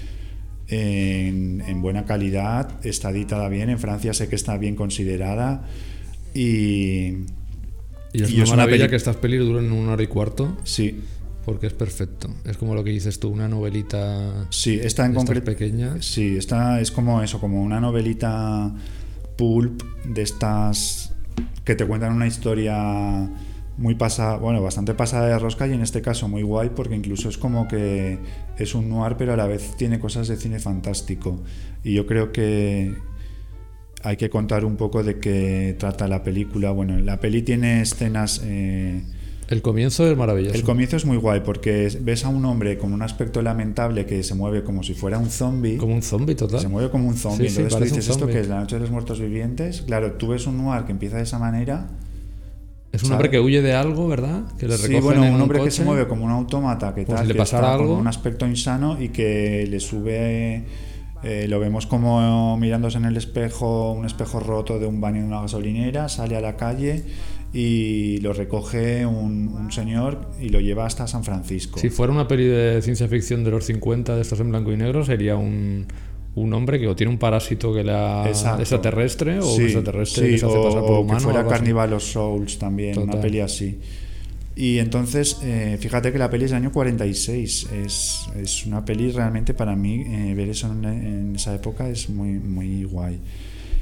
en, 0.68 1.62
en 1.66 1.82
buena 1.82 2.04
calidad, 2.04 2.84
está 2.84 3.10
editada 3.10 3.48
bien, 3.48 3.70
en 3.70 3.78
Francia 3.78 4.14
sé 4.14 4.28
que 4.28 4.36
está 4.36 4.56
bien 4.56 4.74
considerada 4.74 5.64
y 6.34 7.26
Y 8.12 8.22
es 8.22 8.30
Y 8.30 8.34
una 8.34 8.44
es 8.44 8.50
maravilla 8.50 8.88
que 8.88 8.96
estas 8.96 9.16
pelis 9.16 9.40
duren 9.40 9.72
una 9.72 9.92
hora 9.92 10.02
y 10.02 10.06
cuarto, 10.06 10.56
sí, 10.64 11.00
porque 11.44 11.66
es 11.66 11.72
perfecto. 11.72 12.28
Es 12.44 12.56
como 12.56 12.74
lo 12.74 12.84
que 12.84 12.90
dices 12.90 13.18
tú, 13.18 13.28
una 13.28 13.48
novelita 13.48 14.46
sí, 14.50 14.78
está 14.82 15.06
en 15.06 15.14
concreto 15.14 15.44
pequeñas. 15.44 16.04
Sí, 16.04 16.36
esta 16.36 16.80
es 16.80 16.90
como 16.90 17.22
eso, 17.22 17.40
como 17.40 17.62
una 17.62 17.80
novelita 17.80 18.72
pulp 19.36 19.82
de 20.04 20.22
estas 20.22 21.12
que 21.64 21.74
te 21.74 21.86
cuentan 21.86 22.12
una 22.12 22.26
historia 22.26 23.30
muy 23.78 23.94
pasada, 23.94 24.36
bueno, 24.36 24.62
bastante 24.62 24.94
pasada 24.94 25.28
de 25.28 25.38
rosca 25.38 25.66
y 25.66 25.72
en 25.72 25.80
este 25.80 26.02
caso 26.02 26.28
muy 26.28 26.42
guay 26.42 26.70
porque 26.74 26.94
incluso 26.94 27.28
es 27.28 27.38
como 27.38 27.68
que 27.68 28.18
es 28.58 28.74
un 28.74 28.90
noir 28.90 29.16
pero 29.16 29.32
a 29.32 29.36
la 29.36 29.46
vez 29.46 29.76
tiene 29.76 29.98
cosas 29.98 30.28
de 30.28 30.36
cine 30.36 30.58
fantástico 30.58 31.40
y 31.82 31.94
yo 31.94 32.06
creo 32.06 32.32
que 32.32 32.94
hay 34.02 34.16
que 34.16 34.28
contar 34.30 34.64
un 34.64 34.76
poco 34.76 35.02
de 35.02 35.18
qué 35.18 35.76
trata 35.78 36.08
la 36.08 36.22
película. 36.22 36.70
Bueno, 36.72 36.98
la 37.00 37.20
peli 37.20 37.42
tiene 37.42 37.80
escenas... 37.82 38.40
eh, 38.44 39.02
El 39.48 39.62
comienzo 39.62 40.10
es 40.10 40.16
maravilloso. 40.16 40.54
el 40.56 40.62
comienzo 40.64 40.96
es 40.96 41.04
muy 41.04 41.16
guay 41.18 41.40
porque 41.44 41.88
ves 42.00 42.24
a 42.24 42.28
un 42.28 42.44
hombre 42.44 42.78
con 42.78 42.92
un 42.92 43.02
aspecto 43.02 43.42
lamentable 43.42 44.06
que 44.06 44.22
se 44.22 44.34
mueve 44.34 44.62
como 44.64 44.82
si 44.82 44.94
fuera 44.94 45.18
un 45.18 45.30
zombie. 45.30 45.76
como 45.76 45.94
un 45.94 46.02
zombie 46.02 46.34
total. 46.34 46.60
Se 46.60 46.68
mueve 46.68 46.90
como 46.90 47.08
un 47.08 47.16
zombie. 47.16 47.48
Sí, 47.48 47.56
sí, 47.56 47.62
Entonces 47.62 47.68
tú 47.70 47.78
parece 47.78 47.94
un 47.94 47.98
dices, 48.00 48.14
¿esto 48.16 48.26
que 48.26 48.40
es? 48.40 48.48
¿La 48.48 48.60
noche 48.60 48.76
de 48.76 48.80
los 48.80 48.90
muertos 48.90 49.20
vivientes? 49.20 49.82
Claro, 49.82 50.12
tú 50.12 50.28
ves 50.28 50.46
un 50.46 50.56
noir 50.58 50.84
que 50.84 50.92
empieza 50.92 51.16
de 51.18 51.22
esa 51.24 51.38
manera. 51.38 51.88
Es 52.92 53.02
un 53.02 53.08
¿sabes? 53.08 53.12
hombre 53.12 53.30
que 53.30 53.40
huye 53.40 53.62
de 53.62 53.72
algo, 53.72 54.06
¿verdad? 54.08 54.42
Que 54.58 54.68
le 54.68 54.76
Sí, 54.76 54.94
bueno, 55.00 55.24
en 55.24 55.32
un 55.34 55.40
hombre 55.40 55.62
que 55.62 55.70
se 55.70 55.82
mueve 55.84 56.06
como 56.08 56.24
un 56.26 56.30
autómata, 56.30 56.94
que 56.94 57.04
Como 57.06 57.16
tal, 57.16 57.26
si 57.26 57.32
le 57.32 57.36
que 57.38 57.42
está 57.42 57.60
con 57.60 57.70
algo. 57.70 57.96
un 57.96 58.06
aspecto 58.06 58.46
insano 58.46 59.00
y 59.00 59.08
que 59.08 59.66
le 59.70 59.80
sube. 59.80 60.64
Eh, 61.22 61.46
lo 61.48 61.60
vemos 61.60 61.86
como 61.86 62.56
mirándose 62.56 62.98
en 62.98 63.04
el 63.04 63.16
espejo, 63.16 63.92
un 63.92 64.06
espejo 64.06 64.40
roto 64.40 64.78
de 64.78 64.86
un 64.86 65.00
baño 65.00 65.20
de 65.20 65.26
una 65.28 65.42
gasolinera, 65.42 66.08
sale 66.08 66.36
a 66.36 66.40
la 66.40 66.56
calle 66.56 67.04
y 67.52 68.18
lo 68.18 68.32
recoge 68.32 69.04
un, 69.04 69.48
un 69.48 69.70
señor 69.70 70.30
y 70.40 70.48
lo 70.48 70.60
lleva 70.60 70.86
hasta 70.86 71.06
San 71.06 71.22
Francisco. 71.22 71.78
Si 71.78 71.90
fuera 71.90 72.12
una 72.12 72.26
peli 72.26 72.46
de 72.46 72.80
ciencia 72.82 73.08
ficción 73.08 73.44
de 73.44 73.50
los 73.50 73.64
50, 73.64 74.16
de 74.16 74.22
estos 74.22 74.40
en 74.40 74.50
blanco 74.50 74.72
y 74.72 74.76
negro, 74.76 75.04
sería 75.04 75.36
un, 75.36 75.86
un 76.34 76.52
hombre 76.54 76.80
que 76.80 76.88
o 76.88 76.96
tiene 76.96 77.12
un 77.12 77.18
parásito 77.18 77.74
que 77.74 77.80
Exacto. 77.80 78.60
extraterrestre 78.60 79.38
o 79.40 79.54
un 79.54 79.62
extraterrestre 79.62 80.26
sí, 80.26 80.32
que 80.32 80.38
se 80.38 80.46
hace 80.46 80.56
o, 80.56 80.64
pasar 80.64 80.80
por 80.80 80.90
o 80.90 81.00
humano. 81.00 81.18
que 81.18 81.24
o 81.24 81.28
fuera 81.28 81.40
así. 81.40 81.48
Carnival 81.50 81.92
of 81.92 82.02
Souls 82.02 82.58
también, 82.58 82.98
una 82.98 83.20
peli 83.20 83.40
así. 83.40 83.78
Y 84.54 84.78
entonces, 84.78 85.38
eh, 85.42 85.78
fíjate 85.80 86.12
que 86.12 86.18
la 86.18 86.28
peli 86.28 86.44
es 86.44 86.50
del 86.50 86.58
año 86.62 86.72
46. 86.72 87.68
Es, 87.72 88.26
es 88.36 88.66
una 88.66 88.84
peli 88.84 89.10
realmente 89.10 89.54
para 89.54 89.74
mí, 89.74 90.02
eh, 90.06 90.34
ver 90.36 90.50
eso 90.50 90.70
en, 90.70 90.84
en 90.84 91.36
esa 91.36 91.54
época 91.54 91.88
es 91.88 92.10
muy, 92.10 92.32
muy 92.32 92.84
guay. 92.84 93.18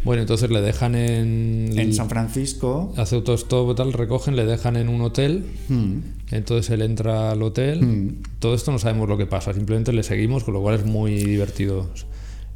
Bueno, 0.03 0.23
entonces 0.23 0.51
le 0.51 0.63
dejan 0.63 0.95
en. 0.95 1.75
En 1.77 1.93
San 1.93 2.09
Francisco, 2.09 2.95
Hace 2.97 3.17
autostop, 3.17 3.77
tal, 3.77 3.93
recogen, 3.93 4.35
le 4.35 4.47
dejan 4.47 4.77
en 4.77 4.89
un 4.89 5.03
hotel. 5.03 5.45
hmm, 5.69 5.99
Entonces 6.31 6.71
él 6.71 6.83
entra 6.83 7.33
al 7.33 7.43
hotel. 7.43 7.83
Mm. 7.83 8.23
Todo 8.39 8.55
esto 8.55 8.73
no 8.73 8.79
sabemos 8.79 9.09
lo 9.09 9.19
que 9.19 9.27
pasa, 9.27 9.53
simplemente 9.53 9.93
le 9.93 10.03
seguimos, 10.03 10.45
con 10.45 10.55
lo 10.55 10.63
cual 10.63 10.77
es 10.77 10.87
muy 10.87 11.17
divertido, 11.17 11.91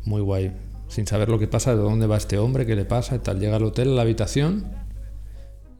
muy 0.05 0.23
guay. 0.23 0.53
Sin 0.89 1.07
saber 1.07 1.29
lo 1.29 1.39
que 1.39 1.47
pasa, 1.47 1.75
de 1.75 1.83
dónde 1.83 2.07
va 2.07 2.17
este 2.17 2.39
hombre, 2.39 2.65
qué 2.65 2.77
le 2.77 2.85
pasa 2.85 3.17
y 3.17 3.19
tal. 3.19 3.41
Llega 3.41 3.57
al 3.57 3.65
hotel, 3.65 3.89
a 3.91 3.95
la 3.95 4.03
habitación 4.03 4.65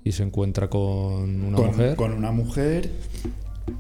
y 0.05 0.13
se 0.13 0.23
encuentra 0.23 0.69
con 0.69 1.43
una 1.45 1.57
con, 1.57 1.67
mujer. 1.69 1.97
con 1.97 2.13
una 2.13 2.31
mujer. 2.33 2.91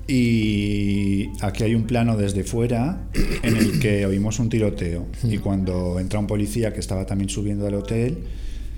Y 0.07 1.29
aquí 1.41 1.65
hay 1.65 1.75
un 1.75 1.85
plano 1.85 2.17
desde 2.17 2.45
fuera 2.45 3.07
en 3.43 3.57
el 3.57 3.79
que 3.81 4.07
oímos 4.07 4.39
un 4.39 4.49
tiroteo. 4.49 5.07
Hmm. 5.23 5.33
Y 5.33 5.39
cuando 5.39 5.99
entra 6.01 6.19
un 6.19 6.27
policía 6.27 6.73
que 6.73 6.81
estaba 6.81 7.07
también 7.07 7.29
subiendo 7.29 7.67
al 7.67 7.75
hotel, 7.75 8.19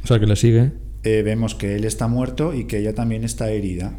O 0.05 0.07
sea, 0.07 0.19
que 0.19 0.27
le 0.27 0.37
sigue. 0.37 0.73
eh, 1.05 1.23
vemos 1.23 1.55
que 1.55 1.77
él 1.77 1.85
está 1.85 2.09
muerto 2.09 2.55
y 2.55 2.65
que 2.65 2.79
ella 2.79 2.95
también 2.95 3.25
está 3.25 3.51
herida. 3.51 3.99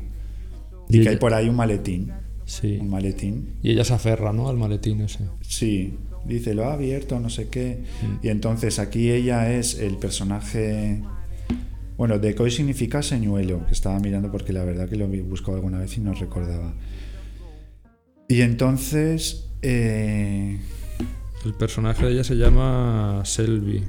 Y 0.89 0.97
Y, 0.97 0.99
que 0.99 1.01
ella- 1.03 1.11
hay 1.11 1.17
por 1.17 1.33
ahí 1.33 1.47
un 1.49 1.55
maletín. 1.55 2.11
Sí. 2.45 2.77
Un 2.81 2.89
maletín. 2.89 3.49
Y 3.61 3.71
ella 3.71 3.83
se 3.83 3.93
aferra, 3.93 4.31
¿no? 4.33 4.47
Al 4.49 4.55
maletín 4.57 5.01
ese. 5.01 5.19
Sí, 5.41 5.95
dice, 6.25 6.53
lo 6.53 6.65
ha 6.65 6.73
abierto, 6.73 7.19
no 7.19 7.29
sé 7.29 7.49
qué. 7.49 7.79
Mm. 8.01 8.25
Y 8.25 8.29
entonces 8.29 8.79
aquí 8.79 9.11
ella 9.11 9.51
es 9.53 9.79
el 9.79 9.97
personaje... 9.97 11.01
Bueno, 11.97 12.19
decoy 12.19 12.51
significa 12.51 13.01
señuelo, 13.01 13.65
que 13.65 13.73
estaba 13.73 13.99
mirando 13.99 14.31
porque 14.31 14.53
la 14.53 14.63
verdad 14.63 14.87
que 14.87 14.95
lo 14.95 15.05
he 15.05 15.21
buscado 15.23 15.55
alguna 15.55 15.79
vez 15.79 15.97
y 15.97 16.01
no 16.01 16.13
recordaba. 16.13 16.73
Y 18.27 18.41
entonces... 18.41 19.49
eh, 19.61 20.59
El 21.43 21.53
personaje 21.55 22.05
de 22.05 22.11
ella 22.11 22.23
se 22.23 22.35
llama 22.35 23.21
Selby. 23.25 23.83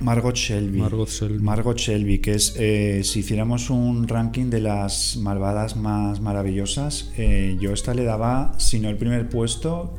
Margot 0.00 0.34
Shelby. 0.34 0.78
Margot 0.78 1.08
Shelby. 1.08 1.38
Margot 1.38 1.78
Shelby, 1.78 2.18
que 2.18 2.32
es, 2.32 2.56
eh, 2.58 3.02
si 3.04 3.20
hiciéramos 3.20 3.70
un 3.70 4.08
ranking 4.08 4.50
de 4.50 4.60
las 4.60 5.16
malvadas 5.16 5.76
más 5.76 6.20
maravillosas, 6.20 7.12
eh, 7.16 7.56
yo 7.60 7.72
esta 7.72 7.94
le 7.94 8.02
daba, 8.04 8.54
si 8.58 8.80
no 8.80 8.88
el 8.88 8.96
primer 8.96 9.28
puesto, 9.28 9.94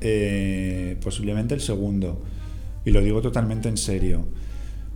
eh, 0.00 0.96
posiblemente 1.02 1.54
el 1.54 1.60
segundo. 1.60 2.22
Y 2.86 2.90
lo 2.90 3.02
digo 3.02 3.20
totalmente 3.20 3.68
en 3.68 3.76
serio. 3.76 4.24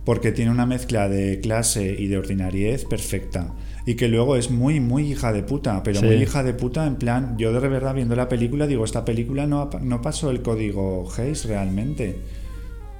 Porque 0.09 0.31
tiene 0.31 0.49
una 0.49 0.65
mezcla 0.65 1.07
de 1.07 1.39
clase 1.39 1.95
y 1.95 2.07
de 2.07 2.17
ordinariez 2.17 2.83
perfecta. 2.83 3.53
Y 3.85 3.93
que 3.93 4.07
luego 4.07 4.37
es 4.37 4.49
muy, 4.49 4.79
muy 4.79 5.11
hija 5.11 5.31
de 5.31 5.43
puta. 5.43 5.83
Pero 5.83 5.99
Sí. 5.99 6.05
muy 6.07 6.15
hija 6.15 6.41
de 6.41 6.55
puta 6.55 6.87
en 6.87 6.95
plan, 6.95 7.35
yo 7.37 7.53
de 7.53 7.59
verdad 7.69 7.93
viendo 7.93 8.15
la 8.15 8.27
película 8.27 8.65
digo, 8.65 8.83
esta 8.85 9.05
película 9.05 9.45
no, 9.45 9.69
no 9.83 10.01
pasó 10.01 10.31
el 10.31 10.41
código 10.41 11.07
Hayes 11.15 11.45
realmente. 11.45 12.15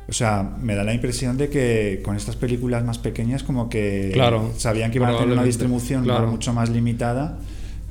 O 0.07 0.13
sea, 0.13 0.55
me 0.61 0.75
da 0.75 0.83
la 0.83 0.93
impresión 0.93 1.35
de 1.35 1.49
que 1.49 2.01
con 2.05 2.15
estas 2.15 2.35
películas 2.35 2.85
más 2.85 2.99
pequeñas 2.99 3.41
como 3.41 3.69
que 3.69 4.11
Claro, 4.13 4.51
sabían 4.55 4.91
que 4.91 4.99
iban 4.99 5.15
a 5.15 5.17
tener 5.17 5.33
una 5.33 5.43
distribución 5.43 6.03
claro. 6.03 6.27
mucho 6.27 6.53
más 6.53 6.69
limitada 6.69 7.39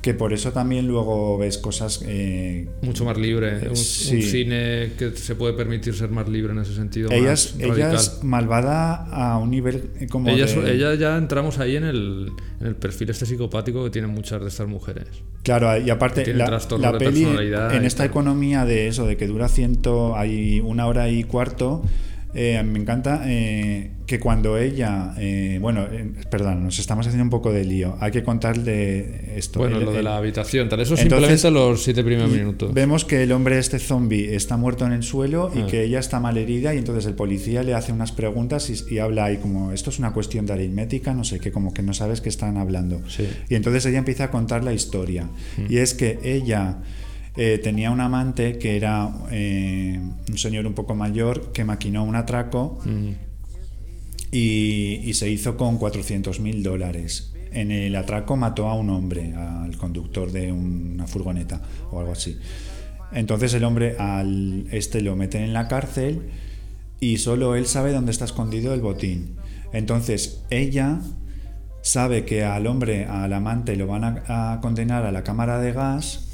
que 0.01 0.13
por 0.13 0.31
eso 0.31 0.53
también 0.53 0.87
luego 0.87 1.37
ves 1.37 1.57
cosas 1.57 2.01
eh, 2.05 2.69
Mucho 2.81 3.03
más 3.03 3.17
libre. 3.17 3.59
Un, 3.63 3.69
un 3.71 3.75
Sí. 3.75 4.21
cine 4.21 4.91
que 4.97 5.11
se 5.11 5.35
puede 5.35 5.53
permitir 5.53 5.93
ser 5.93 6.09
más 6.09 6.29
libre 6.29 6.53
en 6.53 6.59
ese 6.59 6.73
sentido. 6.73 7.11
ella 7.11 7.31
más 7.31 7.47
es, 7.47 7.55
ella 7.59 7.67
radical. 7.67 7.95
es 7.95 8.23
malvada 8.23 9.05
a 9.11 9.37
un 9.37 9.49
nivel 9.51 9.89
eh, 9.99 10.07
como 10.07 10.29
Ella, 10.29 10.45
de- 10.45 10.73
ella 10.73 10.95
ya 10.95 11.17
entramos 11.17 11.59
ahí 11.59 11.75
en 11.75 11.83
el, 11.83 12.31
en 12.61 12.67
el 12.67 12.75
perfil 12.77 13.09
este 13.09 13.25
psicopático 13.25 13.83
que 13.83 13.89
tienen 13.89 14.11
muchas 14.11 14.41
de 14.41 14.47
estas 14.47 14.67
mujeres. 14.69 15.07
Claro, 15.43 15.77
y 15.77 15.89
aparte 15.89 16.33
la, 16.33 16.49
la 16.79 16.97
peli 16.97 17.23
en 17.25 17.83
esta 17.85 17.99
tal. 18.03 18.07
economía 18.07 18.63
de 18.65 18.87
eso, 18.87 19.05
de 19.05 19.17
que 19.17 19.27
dura 19.27 19.49
ciento, 19.49 20.15
hay 20.15 20.61
una 20.61 20.87
hora 20.87 21.09
y 21.09 21.23
cuarto, 21.25 21.83
eh, 22.33 22.61
me 22.63 22.79
encanta 22.79 23.23
eh, 23.25 23.91
que 24.05 24.19
cuando 24.19 24.57
ella, 24.57 25.13
eh, 25.17 25.57
bueno, 25.61 25.87
perdón, 26.29 26.63
nos 26.63 26.77
estamos 26.79 27.05
haciendo 27.07 27.23
un 27.23 27.29
poco 27.29 27.51
de 27.51 27.63
lío, 27.65 27.95
hay 27.99 28.11
que 28.11 28.23
contarle 28.23 29.37
esto. 29.37 29.59
Bueno, 29.59 29.77
El- 29.77 29.85
lo 29.85 29.91
de 29.91 30.03
la 30.03 30.17
habitación, 30.17 30.69
tal. 30.69 30.79
Eso 30.79 30.93
Entonces, 30.95 31.41
simplemente 31.41 31.51
los 31.51 31.83
siete 31.83 32.03
primeros 32.03 32.31
minutos. 32.31 32.73
Vemos 32.73 33.05
que 33.05 33.23
el 33.23 33.31
hombre 33.31 33.57
este 33.59 33.79
zombie 33.79 34.35
está 34.35 34.57
muerto 34.57 34.85
en 34.85 34.91
el 34.93 35.03
suelo 35.03 35.51
y 35.55 35.61
Ah. 35.61 35.67
que 35.67 35.83
ella 35.83 35.99
está 35.99 36.19
mal 36.19 36.37
herida 36.37 36.73
y 36.73 36.77
entonces 36.79 37.05
el 37.05 37.13
policía 37.15 37.63
le 37.63 37.73
hace 37.73 37.91
unas 37.91 38.11
preguntas 38.11 38.69
y, 38.69 38.93
y 38.93 38.99
habla 38.99 39.25
ahí 39.25 39.37
como 39.37 39.71
esto 39.71 39.89
es 39.89 39.99
una 39.99 40.13
cuestión 40.13 40.45
de 40.45 40.53
aritmética, 40.53 41.13
no 41.13 41.23
sé 41.23 41.39
qué, 41.39 41.51
como 41.51 41.73
que 41.73 41.81
no 41.83 41.93
sabes 41.93 42.21
qué 42.21 42.29
están 42.29 42.57
hablando. 42.57 43.01
Sí. 43.07 43.27
Y 43.49 43.55
entonces 43.55 43.85
ella 43.85 43.99
empieza 43.99 44.25
a 44.25 44.31
contar 44.31 44.63
la 44.63 44.73
historia. 44.73 45.25
Mm. 45.57 45.71
Y 45.71 45.77
es 45.77 45.93
que 45.93 46.19
ella 46.23 46.77
eh, 47.37 47.59
tenía 47.63 47.91
un 47.91 48.01
amante 48.01 48.57
que 48.57 48.75
era 48.75 49.09
eh, 49.31 49.99
un 50.29 50.37
señor 50.37 50.65
un 50.65 50.73
poco 50.73 50.95
mayor 50.95 51.51
que 51.51 51.63
maquinó 51.63 52.03
un 52.03 52.15
atraco 52.15 52.79
Mm. 52.85 53.11
y, 54.31 55.01
y 55.03 55.13
se 55.13 55.29
hizo 55.29 55.57
con 55.57 55.77
400 55.77 56.39
mil 56.39 56.63
dólares. 56.63 57.33
En 57.51 57.71
el 57.71 57.95
atraco 57.95 58.37
mató 58.37 58.67
a 58.67 58.75
un 58.75 58.89
hombre, 58.91 59.33
al 59.33 59.75
conductor 59.77 60.31
de 60.31 60.51
una 60.51 61.07
furgoneta 61.07 61.61
o 61.91 61.99
algo 61.99 62.11
así. 62.11 62.37
Entonces 63.11 63.53
el 63.55 63.63
hombre 63.63 63.95
al 63.97 64.67
este 64.71 65.01
lo 65.01 65.15
meten 65.15 65.41
en 65.41 65.53
la 65.53 65.67
cárcel 65.67 66.29
y 66.99 67.17
solo 67.17 67.55
él 67.55 67.65
sabe 67.65 67.91
dónde 67.91 68.11
está 68.11 68.25
escondido 68.25 68.73
el 68.75 68.81
botín. 68.81 69.35
Entonces 69.73 70.43
ella 70.51 70.99
sabe 71.81 72.23
que 72.25 72.43
al 72.43 72.67
hombre, 72.67 73.05
al 73.05 73.33
amante, 73.33 73.75
lo 73.75 73.87
van 73.87 74.03
a, 74.03 74.53
a 74.53 74.61
condenar 74.61 75.05
a 75.05 75.11
la 75.11 75.23
cámara 75.23 75.59
de 75.59 75.71
gas 75.71 76.27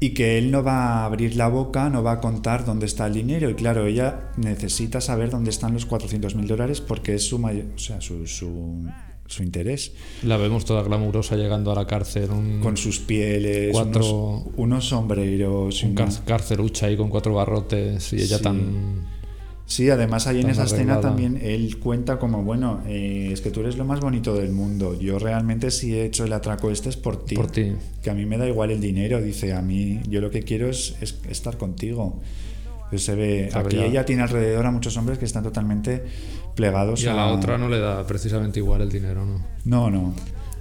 y 0.00 0.10
que 0.10 0.38
él 0.38 0.50
no 0.50 0.62
va 0.62 1.02
a 1.02 1.04
abrir 1.06 1.34
la 1.36 1.48
boca, 1.48 1.90
no 1.90 2.02
va 2.02 2.12
a 2.12 2.20
contar 2.20 2.64
dónde 2.64 2.86
está 2.86 3.06
el 3.06 3.14
dinero. 3.14 3.50
Y 3.50 3.54
claro, 3.54 3.86
ella 3.86 4.30
necesita 4.36 5.00
saber 5.00 5.30
dónde 5.30 5.50
están 5.50 5.72
los 5.74 5.86
400 5.86 6.34
mil 6.36 6.46
dólares 6.46 6.80
porque 6.80 7.14
es 7.14 7.24
su, 7.26 7.38
mayor, 7.38 7.66
o 7.74 7.78
sea, 7.78 8.00
su, 8.00 8.26
su, 8.26 8.86
su 9.26 9.42
interés. 9.42 9.92
La 10.22 10.36
vemos 10.36 10.64
toda 10.64 10.82
glamurosa 10.82 11.34
llegando 11.36 11.72
a 11.72 11.74
la 11.74 11.86
cárcel. 11.86 12.30
Un, 12.30 12.60
Con 12.60 12.76
sus 12.76 13.00
pieles, 13.00 13.72
Cuatro- 13.72 14.04
unos, 14.06 14.46
unos 14.56 14.84
sombreros. 14.88 15.82
un 15.82 15.90
una- 15.92 16.08
carcelucha 16.24 16.86
ahí 16.86 16.96
con 16.96 17.08
cuatro 17.10 17.34
barrotes 17.34 18.12
y 18.12 18.16
ella 18.22 18.36
Sí. 18.38 18.42
tan. 18.44 19.17
Sí, 19.68 19.90
además 19.90 20.26
ahí 20.26 20.40
en 20.40 20.48
esa 20.48 20.64
escena 20.64 20.98
también 20.98 21.38
él 21.42 21.78
cuenta 21.78 22.18
como, 22.18 22.42
bueno, 22.42 22.80
eh, 22.86 23.28
es 23.32 23.42
que 23.42 23.50
tú 23.50 23.60
eres 23.60 23.76
lo 23.76 23.84
más 23.84 24.00
bonito 24.00 24.34
del 24.34 24.50
mundo. 24.50 24.98
Yo 24.98 25.18
realmente 25.18 25.70
si 25.70 25.94
he 25.94 26.06
hecho 26.06 26.24
el 26.24 26.32
atraco 26.32 26.70
este 26.70 26.88
es 26.88 26.96
por 26.96 27.22
ti. 27.22 27.34
Por 27.34 27.50
ti. 27.50 27.74
Que 28.02 28.08
a 28.08 28.14
mí 28.14 28.24
me 28.24 28.38
da 28.38 28.48
igual 28.48 28.70
el 28.70 28.80
dinero. 28.80 29.20
Dice, 29.20 29.52
a 29.52 29.60
mí 29.60 30.00
yo 30.08 30.22
lo 30.22 30.30
que 30.30 30.42
quiero 30.42 30.70
es, 30.70 30.96
es 31.02 31.20
estar 31.28 31.58
contigo. 31.58 32.18
Pues 32.88 33.04
se 33.04 33.14
ve, 33.14 33.48
Claro, 33.52 33.66
aquí 33.66 33.76
ya. 33.76 33.84
ella 33.84 34.04
tiene 34.06 34.22
alrededor 34.22 34.64
a 34.64 34.70
muchos 34.70 34.96
hombres 34.96 35.18
que 35.18 35.26
están 35.26 35.42
totalmente 35.44 36.02
plegados 36.54 37.02
Y 37.02 37.06
a 37.06 37.12
la 37.12 37.26
otra 37.26 37.58
no 37.58 37.68
le 37.68 37.78
da 37.78 38.06
precisamente 38.06 38.60
igual 38.60 38.80
el 38.80 38.88
dinero, 38.90 39.26
¿no? 39.26 39.44
No, 39.66 39.90
no. 39.90 40.14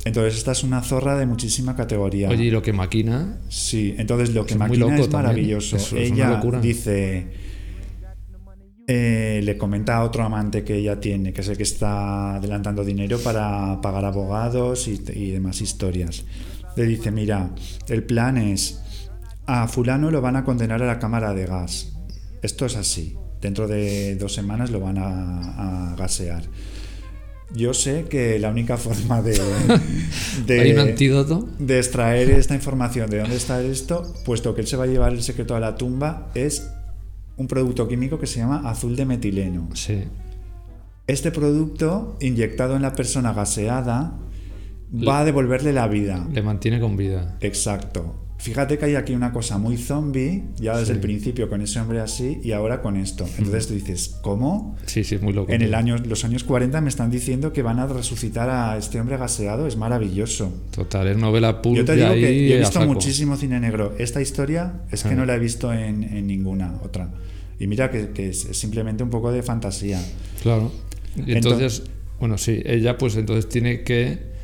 Entonces 0.03 0.35
esta 0.37 0.51
es 0.51 0.63
una 0.65 0.81
zorra 0.81 1.17
de 1.17 1.25
muchísima 1.25 1.77
categoría. 1.77 2.27
Oye, 2.29 2.43
y 2.43 2.51
lo 2.51 2.61
que 2.61 2.73
maquina. 2.73 3.37
Sí, 3.47 3.95
entonces 3.97 4.33
lo 4.33 4.45
que 4.45 4.53
Es 4.55 4.59
maquina 4.59 4.97
es 4.99 5.09
maravilloso. 5.09 5.77
Es- 5.77 5.93
es 5.93 6.11
una 6.11 6.39
ella 6.41 6.59
dice, 6.61 7.27
eh, 8.87 9.41
le 9.43 9.57
comenta 9.57 9.97
a 9.97 10.03
otro 10.03 10.23
amante 10.23 10.63
que 10.63 10.75
ella 10.75 10.99
tiene, 10.99 11.33
que 11.33 11.41
es 11.41 11.47
el 11.49 11.57
que 11.57 11.63
está 11.63 12.35
adelantando 12.35 12.83
dinero 12.85 13.19
para 13.19 13.79
pagar 13.81 14.05
abogados 14.05 14.87
y, 14.87 15.01
y 15.13 15.31
demás 15.31 15.59
historias. 15.61 16.23
Le 16.75 16.83
dice, 16.85 17.11
mira, 17.11 17.49
el 17.89 18.03
plan 18.03 18.37
es, 18.37 18.79
a 19.45 19.67
fulano 19.67 20.09
lo 20.11 20.21
van 20.21 20.35
a 20.37 20.43
condenar 20.43 20.81
a 20.81 20.87
la 20.87 20.99
cámara 20.99 21.33
de 21.33 21.45
gas. 21.45 21.93
Esto 22.41 22.65
es 22.65 22.75
así. 22.75 23.15
Dentro 23.41 23.67
de 23.67 24.15
dos 24.15 24.33
semanas 24.33 24.71
lo 24.71 24.79
van 24.79 24.97
a, 24.97 25.91
a 25.91 25.95
gasear. 25.95 26.43
Yo 27.53 27.73
sé 27.73 28.05
que 28.09 28.39
la 28.39 28.49
única 28.49 28.77
forma 28.77 29.21
de, 29.21 29.39
de- 30.45 30.59
¿Hay 30.59 30.71
un 30.73 30.79
antídoto? 30.79 31.47
de 31.59 31.77
extraer 31.77 32.29
esta 32.31 32.55
información 32.55 33.09
de 33.09 33.19
dónde 33.19 33.35
está 33.37 33.61
esto, 33.61 34.13
puesto 34.25 34.53
que 34.53 34.61
él 34.61 34.67
se 34.67 34.75
va 34.77 34.83
a 34.83 34.87
llevar 34.87 35.13
el 35.13 35.23
secreto 35.23 35.55
a 35.55 35.59
la 35.59 35.75
tumba, 35.75 36.29
es 36.35 36.69
un 37.37 37.47
producto 37.47 37.87
químico 37.87 38.19
que 38.19 38.27
se 38.27 38.39
llama 38.39 38.69
azul 38.69 38.95
de 38.95 39.05
metileno. 39.05 39.69
Sí. 39.73 40.03
Este 41.07 41.31
producto, 41.31 42.17
inyectado 42.19 42.75
en 42.75 42.81
la 42.81 42.93
persona 42.93 43.31
gaseada, 43.33 44.19
va 45.07 45.19
a 45.19 45.25
devolverle 45.25 45.71
la 45.71 45.87
vida. 45.87 46.27
Le 46.31 46.41
mantiene 46.41 46.79
con 46.79 46.97
vida. 46.97 47.37
Exacto. 47.39 48.26
Fíjate 48.39 48.77
que 48.77 48.85
hay 48.85 48.95
aquí 48.95 49.13
una 49.13 49.31
cosa 49.33 49.57
muy 49.57 49.77
zombie, 49.77 50.43
ya 50.59 50.73
desde 50.77 50.85
Sí. 50.85 50.91
el 50.93 50.99
principio 50.99 51.49
con 51.49 51.61
ese 51.61 51.79
hombre 51.79 51.99
así 51.99 52.39
y 52.43 52.51
ahora 52.51 52.81
con 52.83 52.95
esto. 52.95 53.25
Entonces 53.39 53.67
tú 53.67 53.73
dices, 53.73 54.15
¿cómo? 54.21 54.77
Sí, 54.85 55.03
sí, 55.03 55.15
es 55.15 55.21
muy 55.23 55.33
loco. 55.33 55.51
En 55.51 55.63
el 55.63 55.73
año, 55.73 55.97
los 55.97 56.23
años 56.23 56.43
40 56.43 56.79
me 56.81 56.89
están 56.89 57.09
diciendo 57.09 57.51
que 57.51 57.63
van 57.63 57.79
a 57.79 57.87
resucitar 57.87 58.49
a 58.49 58.77
este 58.77 58.99
hombre 58.99 59.17
gaseado, 59.17 59.65
es 59.67 59.75
maravilloso. 59.75 60.53
Total, 60.71 61.07
es 61.07 61.17
novela 61.17 61.61
pulp 61.63 61.77
Yo 61.77 61.85
te 61.85 61.95
digo 61.95 62.13
que 62.13 62.47
yo 62.49 62.55
he 62.55 62.59
visto 62.59 62.85
muchísimo 62.85 63.35
cine 63.37 63.59
negro. 63.59 63.95
Esta 63.97 64.21
historia 64.21 64.81
es 64.91 65.01
que 65.03 65.09
Ah. 65.09 65.15
no 65.15 65.25
la 65.25 65.35
he 65.35 65.39
visto 65.39 65.73
en, 65.73 66.03
en 66.03 66.27
ninguna 66.27 66.79
otra. 66.83 67.09
Y 67.59 67.65
mira 67.65 67.89
que, 67.89 68.09
que 68.11 68.29
es, 68.29 68.45
es 68.45 68.57
simplemente 68.59 69.01
un 69.03 69.09
poco 69.09 69.31
de 69.31 69.41
fantasía. 69.41 69.99
Claro. 70.43 70.71
Y 71.15 71.31
entonces, 71.33 71.83
bueno, 72.19 72.37
sí, 72.37 72.61
ella 72.63 72.99
pues 72.99 73.15
entonces 73.15 73.49
tiene 73.49 73.81
que 73.81 74.36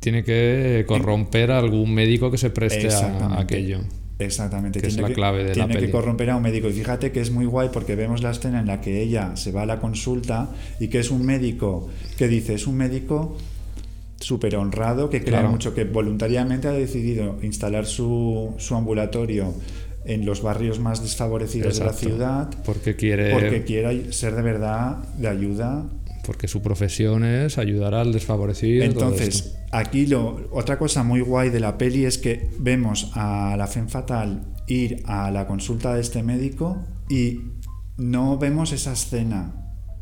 tiene 0.00 0.24
que 0.24 0.84
corromper 0.86 1.50
a 1.50 1.58
algún 1.58 1.94
médico 1.94 2.30
que 2.30 2.38
se 2.38 2.50
preste 2.50 2.88
a, 2.88 3.40
aquello. 3.40 3.80
Exactamente. 4.18 4.80
Que 4.80 4.86
es 4.86 4.94
tiene 4.94 5.10
la 5.10 5.14
clave 5.14 5.44
de 5.44 5.54
la 5.56 5.66
peli. 5.68 5.86
que 5.86 5.90
corromper 5.90 6.30
a 6.30 6.36
un 6.36 6.42
médico. 6.42 6.68
Y 6.68 6.72
fíjate 6.72 7.12
que 7.12 7.20
es 7.20 7.30
muy 7.30 7.44
guay 7.44 7.68
porque 7.72 7.96
vemos 7.96 8.22
la 8.22 8.30
escena 8.30 8.60
en 8.60 8.66
la 8.66 8.80
que 8.80 9.02
ella 9.02 9.36
se 9.36 9.52
va 9.52 9.62
a 9.62 9.66
la 9.66 9.78
consulta 9.78 10.50
y 10.80 10.88
que 10.88 11.00
es 11.00 11.10
un 11.10 11.26
médico 11.26 11.88
que 12.16 12.28
dice, 12.28 12.54
es 12.54 12.66
un 12.66 12.76
médico 12.76 13.36
súper 14.18 14.56
honrado, 14.56 15.10
que 15.10 15.20
cree 15.20 15.32
Claro. 15.32 15.50
mucho, 15.50 15.74
que 15.74 15.84
voluntariamente 15.84 16.68
ha 16.68 16.72
decidido 16.72 17.36
instalar 17.42 17.84
su, 17.84 18.54
su 18.56 18.74
ambulatorio 18.74 19.52
en 20.06 20.24
los 20.24 20.40
barrios 20.40 20.78
más 20.78 21.02
desfavorecidos 21.02 21.78
de 21.78 21.84
la 21.84 21.92
ciudad 21.92 22.48
Porque 22.64 22.94
quiere 22.94 23.32
porque 23.32 23.64
quiere 23.64 24.12
ser 24.12 24.36
de 24.36 24.42
verdad 24.42 24.98
de 25.18 25.28
ayuda 25.28 25.84
porque 26.26 26.48
su 26.48 26.60
profesión 26.60 27.24
es 27.24 27.56
ayudar 27.56 27.94
al 27.94 28.12
desfavorecido. 28.12 28.84
Entonces, 28.84 29.56
aquí 29.70 30.06
lo, 30.06 30.48
otra 30.50 30.76
cosa 30.76 31.04
muy 31.04 31.20
guay 31.20 31.50
de 31.50 31.60
la 31.60 31.78
peli 31.78 32.04
es 32.04 32.18
que 32.18 32.50
vemos 32.58 33.12
a 33.14 33.54
la 33.56 33.68
Femme 33.68 33.88
Fatal 33.88 34.42
ir 34.66 35.02
a 35.06 35.30
la 35.30 35.46
consulta 35.46 35.94
de 35.94 36.00
este 36.00 36.24
médico 36.24 36.84
y 37.08 37.40
no 37.96 38.36
vemos 38.38 38.72
esa 38.72 38.92
escena. 38.92 39.54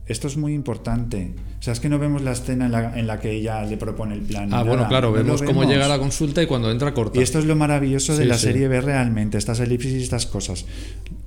Esto 0.06 0.26
es 0.26 0.36
muy 0.36 0.55
importante. 0.55 1.34
O 1.64 1.66
sea, 1.66 1.72
es 1.72 1.80
que 1.80 1.88
no 1.88 1.98
vemos 1.98 2.20
la 2.20 2.32
escena 2.32 2.66
en 2.66 2.72
la, 2.72 2.98
en 2.98 3.06
la 3.06 3.18
que 3.20 3.30
ella 3.32 3.64
le 3.64 3.78
propone 3.78 4.12
el 4.14 4.20
plan. 4.20 4.52
Ah, 4.52 4.58
bueno, 4.62 4.76
nada. 4.82 4.88
claro, 4.90 5.12
No 5.12 5.16
lo 5.16 5.22
vemos 5.24 5.40
cómo 5.40 5.60
vemos. 5.60 5.72
llega 5.72 5.86
a 5.86 5.88
la 5.88 5.98
consulta 5.98 6.42
y 6.42 6.46
cuando 6.46 6.70
entra 6.70 6.92
corta. 6.92 7.18
Y 7.18 7.22
esto 7.22 7.38
es 7.38 7.46
lo 7.46 7.56
maravilloso 7.56 8.14
de 8.14 8.24
Sí, 8.24 8.28
la 8.28 8.36
sí. 8.36 8.42
serie 8.48 8.68
B 8.68 8.82
realmente, 8.82 9.38
estas 9.38 9.60
elipsis 9.60 9.94
y 9.94 10.02
estas 10.02 10.26
cosas. 10.26 10.66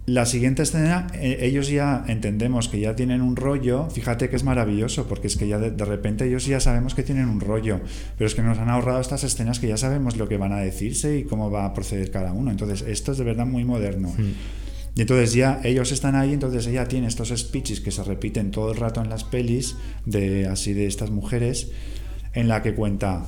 La 0.05 0.27
siguiente 0.27 0.61
escena, 0.61 1.07
eh, 1.15 1.39
ellos 1.41 1.69
ya 1.69 2.03
entendemos 2.07 2.69
que 2.69 2.79
ya 2.79 2.95
tienen 2.95 3.23
un 3.23 3.35
rollo, 3.35 3.89
fíjate 3.89 4.29
que 4.29 4.35
es 4.35 4.43
maravilloso, 4.43 5.07
porque 5.07 5.25
es 5.25 5.37
que 5.37 5.47
ya 5.47 5.57
de, 5.57 5.71
de 5.71 5.85
repente 5.85 6.27
ellos 6.27 6.45
ya 6.45 6.59
sabemos 6.59 6.93
que 6.93 7.01
tienen 7.01 7.29
un 7.29 7.39
rollo, 7.41 7.79
pero 8.15 8.27
es 8.27 8.35
que 8.35 8.43
nos 8.43 8.59
han 8.59 8.69
ahorrado 8.69 9.01
estas 9.01 9.23
escenas 9.23 9.59
que 9.59 9.67
ya 9.67 9.77
sabemos 9.77 10.17
lo 10.17 10.27
que 10.29 10.37
van 10.37 10.53
a 10.53 10.59
decirse 10.59 11.17
y 11.17 11.23
cómo 11.23 11.49
va 11.49 11.65
a 11.65 11.73
proceder 11.73 12.11
cada 12.11 12.31
uno. 12.31 12.51
Entonces, 12.51 12.83
esto 12.87 13.11
es 13.11 13.17
de 13.17 13.23
verdad 13.23 13.47
muy 13.47 13.65
moderno. 13.65 14.13
Y 14.97 15.01
entonces 15.01 15.33
ya 15.33 15.61
ellos 15.63 15.91
están 15.91 16.15
ahí, 16.15 16.33
entonces 16.33 16.65
ella 16.67 16.87
tiene 16.87 17.07
estos 17.07 17.29
speeches 17.29 17.79
que 17.81 17.91
se 17.91 18.03
repiten 18.03 18.49
todo 18.51 18.71
el 18.71 18.77
rato 18.77 18.99
en 19.01 19.09
las 19.09 19.23
pelis, 19.23 19.75
de 20.05 20.47
así 20.47 20.73
de 20.73 20.87
estas 20.87 21.11
mujeres, 21.11 21.67
en 22.33 22.47
la 22.47 22.63
que 22.63 22.73
cuenta, 22.73 23.23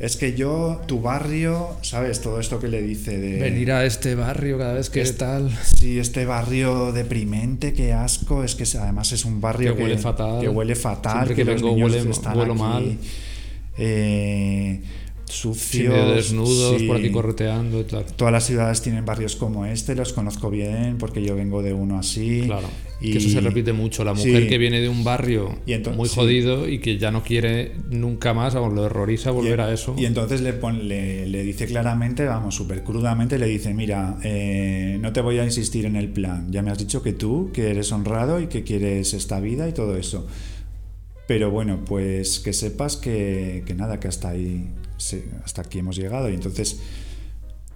es 0.00 0.16
que 0.16 0.34
yo, 0.34 0.80
tu 0.86 1.00
barrio, 1.00 1.68
¿sabes? 1.82 2.20
Todo 2.20 2.40
esto 2.40 2.58
que 2.58 2.66
le 2.66 2.82
dice 2.82 3.16
de... 3.18 3.40
Venir 3.40 3.70
a 3.70 3.84
este 3.86 4.16
barrio 4.16 4.58
cada 4.58 4.74
vez 4.74 4.90
que 4.90 5.00
Es- 5.02 5.16
tal. 5.16 5.56
Sí, 5.62 6.00
este 6.00 6.24
barrio 6.26 6.90
deprimente, 6.90 7.72
qué 7.72 7.92
asco, 7.92 8.42
es 8.42 8.56
que 8.56 8.64
además 8.76 9.12
es 9.12 9.24
un 9.24 9.40
barrio 9.40 9.76
Que 9.76 9.82
huele 9.84 9.98
fatal. 9.98 10.40
que 10.40 10.48
huele 10.48 10.74
fatal, 10.74 11.26
Siempre 11.26 11.36
que, 11.36 11.44
que 11.44 11.52
los 11.52 11.62
niños 11.62 11.92
huele- 11.92 12.10
están 12.10 12.36
huelo 12.36 12.52
aquí, 12.54 12.60
mal. 12.62 12.98
eh, 13.78 14.80
sucios. 15.26 16.14
desnudos, 16.14 16.80
sí. 16.80 16.86
por 16.86 16.96
aquí 16.96 17.10
correteando 17.10 17.80
y 17.80 17.84
tal. 17.84 18.04
Todas 18.04 18.32
las 18.32 18.44
ciudades 18.46 18.82
tienen 18.82 19.04
barrios 19.04 19.36
como 19.36 19.66
este, 19.66 19.94
los 19.94 20.12
conozco 20.12 20.50
bien 20.50 20.96
porque 20.98 21.22
yo 21.22 21.34
vengo 21.34 21.62
de 21.62 21.72
uno 21.72 21.98
así. 21.98 22.42
Claro. 22.46 22.68
Y 23.00 23.12
Que 23.12 23.18
eso 23.18 23.28
se 23.28 23.40
repite 23.40 23.72
mucho. 23.72 24.04
La 24.04 24.14
mujer 24.14 24.42
Sí. 24.44 24.48
que 24.48 24.56
viene 24.56 24.80
de 24.80 24.88
un 24.88 25.04
barrio 25.04 25.58
Y 25.66 25.76
muy 25.90 26.08
jodido 26.08 26.68
y 26.68 26.78
que 26.78 26.96
ya 26.96 27.10
no 27.10 27.22
quiere 27.22 27.72
nunca 27.90 28.32
más, 28.32 28.54
vamos, 28.54 28.72
lo 28.72 28.82
horroriza 28.82 29.30
volver 29.30 29.58
y, 29.58 29.62
a 29.62 29.72
eso. 29.72 29.94
Y 29.98 30.06
entonces 30.06 30.40
le, 30.40 30.52
pon- 30.54 30.88
le, 30.88 31.26
le 31.26 31.42
dice 31.42 31.66
claramente, 31.66 32.24
vamos, 32.24 32.54
súper 32.54 32.82
crudamente, 32.82 33.38
le 33.38 33.46
dice, 33.46 33.74
mira, 33.74 34.16
eh, 34.22 34.98
no 35.00 35.12
te 35.12 35.20
voy 35.20 35.38
a 35.38 35.44
insistir 35.44 35.84
en 35.84 35.96
el 35.96 36.08
plan. 36.08 36.50
Ya 36.50 36.62
me 36.62 36.70
has 36.70 36.78
dicho 36.78 37.02
que 37.02 37.12
tú, 37.12 37.50
que 37.52 37.70
eres 37.70 37.92
honrado 37.92 38.40
y 38.40 38.46
que 38.46 38.62
quieres 38.62 39.12
esta 39.12 39.38
vida 39.40 39.68
y 39.68 39.72
todo 39.72 39.96
eso. 39.96 40.26
Pero 41.26 41.50
bueno, 41.50 41.80
pues 41.86 42.38
que 42.40 42.52
sepas 42.52 42.96
que, 42.96 43.64
que 43.66 43.74
nada, 43.74 43.98
que 44.00 44.08
hasta 44.08 44.28
ahí, 44.30 44.68
se- 44.96 45.24
hasta 45.44 45.62
aquí 45.62 45.78
hemos 45.80 45.96
llegado. 45.96 46.28
Y 46.30 46.34
entonces 46.34 46.80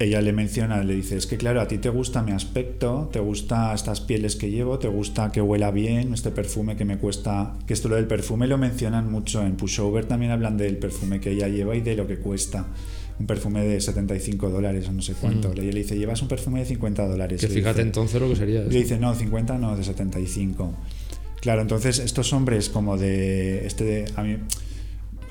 ella 0.01 0.21
le 0.23 0.33
menciona, 0.33 0.83
le 0.85 0.95
dice, 0.95 1.17
es 1.17 1.27
que 1.27 1.37
claro, 1.37 1.61
a 1.61 1.67
ti 1.67 1.79
te 1.79 1.89
gusta 1.89 2.23
mi 2.23 2.31
aspecto, 2.31 3.09
te 3.13 3.19
gusta 3.19 3.75
estas 3.75 4.01
pieles 4.01 4.37
que 4.37 4.49
llevo, 4.49 4.79
te 4.79 4.87
gusta 4.87 5.33
que 5.33 5.41
huela 5.43 5.73
bien, 5.73 6.15
este 6.15 6.31
perfume 6.31 6.77
que 6.77 6.85
me 6.85 6.99
cuesta, 6.99 7.57
que 7.67 7.75
esto 7.75 7.89
lo 7.89 7.97
del 7.97 8.07
perfume 8.07 8.47
lo 8.47 8.59
mencionan 8.59 9.11
mucho 9.11 9.43
en 9.45 9.57
Pushover, 9.57 10.05
también 10.05 10.31
hablan 10.31 10.57
del 10.57 10.77
perfume 10.77 11.19
que 11.21 11.33
ella 11.33 11.49
lleva 11.49 11.75
y 11.75 11.81
de 11.81 11.97
lo 11.97 12.07
que 12.07 12.19
cuesta. 12.19 12.67
Un 13.19 13.27
perfume 13.27 13.65
de 13.67 13.81
75 13.81 14.49
dólares 14.49 14.87
o 14.89 14.93
no 14.93 15.03
sé 15.03 15.15
cuánto. 15.21 15.51
Ella 15.51 15.65
le 15.73 15.81
dice, 15.81 15.99
llevas 15.99 16.23
un 16.23 16.29
perfume 16.29 16.61
de 16.61 16.67
50 16.67 17.05
dólares. 17.09 17.41
que 17.41 17.49
Le 17.49 17.55
fíjate 17.55 17.79
dice- 17.79 17.87
entonces 17.89 18.21
lo 18.21 18.29
que 18.29 18.37
sería 18.37 18.61
eso. 18.61 18.71
le 18.71 18.79
dice, 18.79 18.97
no, 19.01 19.13
50 19.13 19.59
no, 19.59 19.77
de 19.77 19.83
75. 19.83 20.73
Claro, 21.41 21.63
entonces 21.63 21.99
estos 21.99 22.33
hombres 22.33 22.69
como 22.69 22.97
de... 22.97 23.67
Este 23.67 23.83
de, 23.83 24.05
a 24.15 24.23
mí 24.23 24.37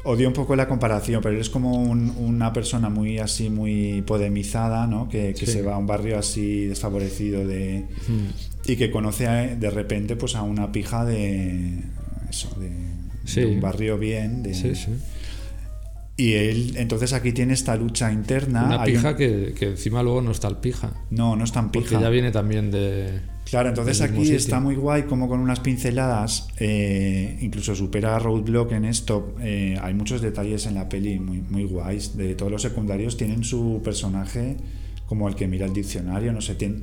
odio 0.08 0.28
un 0.28 0.34
poco 0.34 0.56
la 0.56 0.68
comparación, 0.68 1.22
pero 1.22 1.40
es 1.40 1.50
como 1.50 1.74
un- 1.84 2.14
una 2.18 2.54
persona 2.54 2.90
muy 2.90 3.20
así, 3.20 3.50
muy 3.50 4.02
podemizada, 4.04 4.88
¿no? 4.88 5.10
Que, 5.10 5.34
que 5.34 5.46
Sí. 5.46 5.52
se 5.52 5.62
va 5.62 5.76
a 5.76 5.78
un 5.78 5.86
barrio 5.88 6.18
así 6.18 6.66
desfavorecido 6.66 7.46
de, 7.46 7.86
Mm. 8.08 8.70
y 8.72 8.76
que 8.78 8.90
conoce 8.90 9.28
a- 9.28 9.56
de 9.56 9.70
repente 9.70 10.16
pues 10.16 10.36
a 10.36 10.42
una 10.44 10.72
pija 10.72 11.04
de... 11.06 11.82
Eso, 12.30 12.50
de, 12.60 12.72
Sí. 13.26 13.42
de 13.42 13.46
un 13.48 13.62
barrio 13.62 13.98
bien. 13.98 14.44
De, 14.44 14.54
Sí, 14.54 14.76
sí. 14.76 14.92
Y 16.20 16.34
él, 16.34 16.74
entonces 16.78 17.14
aquí 17.14 17.32
tiene 17.32 17.54
esta 17.54 17.76
lucha 17.76 18.12
interna. 18.12 18.64
Una 18.66 18.80
un- 18.80 18.86
pija 18.86 19.16
que, 19.16 19.54
que 19.58 19.66
encima 19.68 20.02
luego 20.02 20.22
no 20.22 20.32
está 20.32 20.48
el 20.48 20.58
pija. 20.58 20.94
No, 21.12 21.36
no 21.36 21.44
es 21.44 21.52
tan 21.52 21.72
Porque 21.72 21.90
pija. 21.90 22.02
ya 22.02 22.10
viene 22.10 22.32
también 22.32 22.72
de. 22.72 23.20
Claro, 23.50 23.70
entonces 23.70 24.02
aquí 24.02 24.22
sitio. 24.24 24.36
está 24.36 24.60
muy 24.60 24.76
guay 24.76 25.04
como 25.04 25.30
con 25.30 25.40
unas 25.40 25.62
pinceladas, 25.62 26.48
eh, 26.60 27.38
incluso 27.42 27.76
supera 27.76 28.16
a 28.16 28.20
Roadblock 28.20 28.74
en 28.74 28.86
esto. 28.86 29.36
eh, 29.42 29.78
hay 29.82 29.94
muchos 29.94 30.22
detalles 30.22 30.66
en 30.66 30.74
la 30.76 30.90
peli 30.90 31.18
muy, 31.20 31.42
muy 31.50 31.64
guays. 31.64 32.18
De 32.18 32.36
todos 32.36 32.52
los 32.52 32.62
secundarios 32.62 33.16
tienen 33.16 33.44
su 33.46 33.82
personaje 33.84 34.58
como 35.06 35.30
el 35.30 35.36
que 35.36 35.48
mira 35.48 35.66
el 35.66 35.72
diccionario, 35.74 36.34
no 36.34 36.42
sé, 36.42 36.56
tiene, 36.56 36.80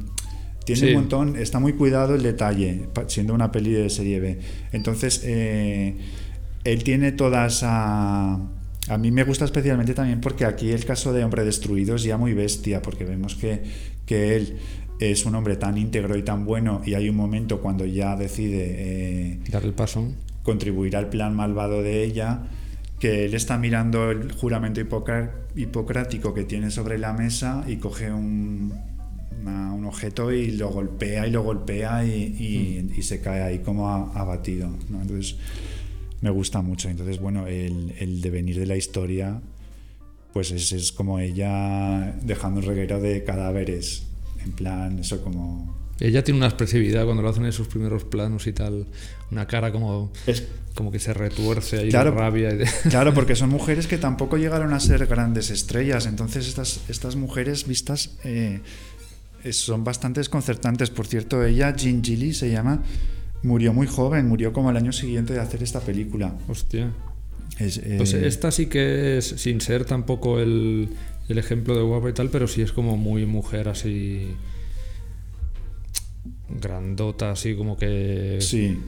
tiene 0.65 0.81
Sí. 0.81 0.87
un 0.89 0.95
montón, 0.95 1.37
está 1.37 1.59
muy 1.61 1.75
cuidado 1.75 2.15
el 2.15 2.23
detalle, 2.23 2.89
siendo 3.09 3.35
una 3.35 3.53
peli 3.53 3.73
de 3.73 3.91
serie 3.91 4.19
B. 4.21 4.39
Entonces, 4.73 5.21
eh, 5.25 5.97
él 6.65 6.83
tiene 6.85 7.13
toda 7.13 7.45
esa... 7.47 8.35
A 8.89 8.99
mí 8.99 9.11
me 9.11 9.25
gusta 9.25 9.45
especialmente 9.45 9.93
también 9.93 10.21
porque 10.23 10.45
aquí 10.47 10.71
el 10.71 10.85
caso 10.87 11.13
de 11.13 11.25
Hombre 11.25 11.45
Destruido 11.45 11.97
es 11.97 12.03
ya 12.05 12.17
muy 12.17 12.33
bestia, 12.33 12.81
porque 12.81 13.05
vemos 13.05 13.35
que, 13.35 13.63
que 14.07 14.37
él 14.37 14.57
es 15.01 15.27
un 15.27 15.35
hombre 15.35 15.57
tan 15.57 15.77
íntegro 15.79 16.17
y 16.17 16.23
tan 16.23 16.45
bueno 16.45 16.81
y 16.85 16.95
hay 16.95 17.09
un 17.09 17.17
momento 17.17 17.61
cuando 17.61 17.85
ya 17.85 18.17
decide 18.17 18.65
eh, 18.79 19.39
Dar 19.51 19.65
el 19.65 19.73
paso. 19.73 20.07
contribuir 20.43 20.97
al 20.97 21.09
plan 21.09 21.35
malvado 21.35 21.83
de 21.83 22.05
ella, 22.05 22.43
que 23.01 23.25
él 23.25 23.35
está 23.35 23.59
mirando 23.59 24.11
el 24.11 24.33
juramento 24.33 24.81
hipocrático 25.57 26.33
que 26.35 26.45
tiene 26.45 26.71
sobre 26.71 26.99
la 26.99 27.13
mesa 27.13 27.65
y 27.67 27.77
coge 27.77 28.13
un, 28.13 28.73
una- 29.43 29.73
un 29.75 29.85
objeto 29.85 30.33
y 30.33 30.53
lo 30.53 30.71
golpea 30.71 31.27
y 31.27 31.31
lo 31.31 31.43
golpea 31.43 32.05
y, 32.05 32.11
y- 32.39 32.93
y 32.97 33.03
se 33.03 33.21
cae 33.21 33.43
ahí 33.43 33.59
como 33.59 33.89
abatido. 33.91 34.71
¿no? 34.91 35.03
Entonces 35.03 35.37
me 36.21 36.31
gusta 36.31 36.63
mucho. 36.63 36.89
Entonces, 36.89 37.19
bueno, 37.21 37.47
el, 37.47 37.93
el 37.99 38.21
devenir 38.23 38.59
de 38.59 38.67
la 38.67 38.77
historia, 38.77 39.41
pues 40.33 40.51
es, 40.53 40.73
es 40.73 40.93
como 40.93 41.19
ella 41.19 42.17
dejando 42.23 42.61
un 42.61 42.67
reguero 42.67 43.01
de 43.01 43.25
cadáveres. 43.25 44.07
En 44.45 44.53
plan, 44.53 44.99
eso 44.99 45.23
como... 45.23 45.83
Ella 46.01 46.25
tiene 46.25 46.39
una 46.39 46.47
expresividad 46.49 47.05
cuando 47.05 47.23
lo 47.23 47.29
hacen 47.29 47.45
en 47.45 47.53
sus 47.53 47.69
primeros 47.69 48.05
planos 48.05 48.47
y 48.49 48.53
tal. 48.53 48.87
Una 49.31 49.47
cara 49.47 49.71
como, 49.71 50.13
Es, 50.27 50.45
como 50.75 50.91
que 50.91 50.99
se 50.99 51.15
retuerce 51.15 51.79
ahí 51.79 51.89
Claro. 51.91 52.11
de 52.11 52.17
rabia. 52.19 52.53
y 52.53 52.57
de- 52.59 52.69
Claro, 52.91 53.15
porque 53.15 53.37
son 53.37 53.49
mujeres 53.51 53.87
que 53.87 53.97
tampoco 53.97 54.37
llegaron 54.37 54.73
a 54.73 54.81
ser 54.81 55.07
grandes 55.07 55.51
estrellas. 55.51 56.07
Entonces 56.07 56.49
estas, 56.49 56.81
estas 56.89 57.15
mujeres 57.17 57.67
vistas 57.67 58.17
eh, 58.25 58.61
eh, 59.45 59.53
son 59.53 59.85
bastante 59.85 60.19
desconcertantes. 60.21 60.91
Por 60.91 61.07
cierto, 61.07 61.45
ella, 61.45 61.75
Jean 61.77 62.03
Gilly 62.03 62.35
se 62.35 62.51
llama, 62.51 62.83
murió 63.45 63.73
muy 63.73 63.87
joven, 63.87 64.27
murió 64.27 64.53
como 64.53 64.71
el 64.71 64.77
año 64.77 64.93
siguiente 64.93 65.33
de 65.33 65.41
hacer 65.41 65.63
esta 65.63 65.79
película. 65.81 66.35
Hostia. 66.49 66.91
Es, 67.61 67.79
eh, 67.79 67.95
Pues 67.99 68.13
esta 68.15 68.51
sí 68.51 68.67
que 68.67 69.19
es, 69.19 69.27
sin 69.27 69.61
ser 69.61 69.85
tampoco 69.85 70.41
el, 70.41 70.89
el 71.29 71.39
ejemplo 71.39 71.75
de 71.77 71.83
guapa 71.83 72.11
y 72.11 72.13
tal, 72.13 72.29
pero 72.31 72.47
sí 72.49 72.63
es 72.63 72.73
como 72.73 72.97
muy 72.97 73.27
mujer 73.27 73.69
así. 73.69 74.29
Grandota, 76.49 77.31
así 77.33 77.55
como 77.55 77.77
que. 77.77 78.39
Sí, 78.41 78.79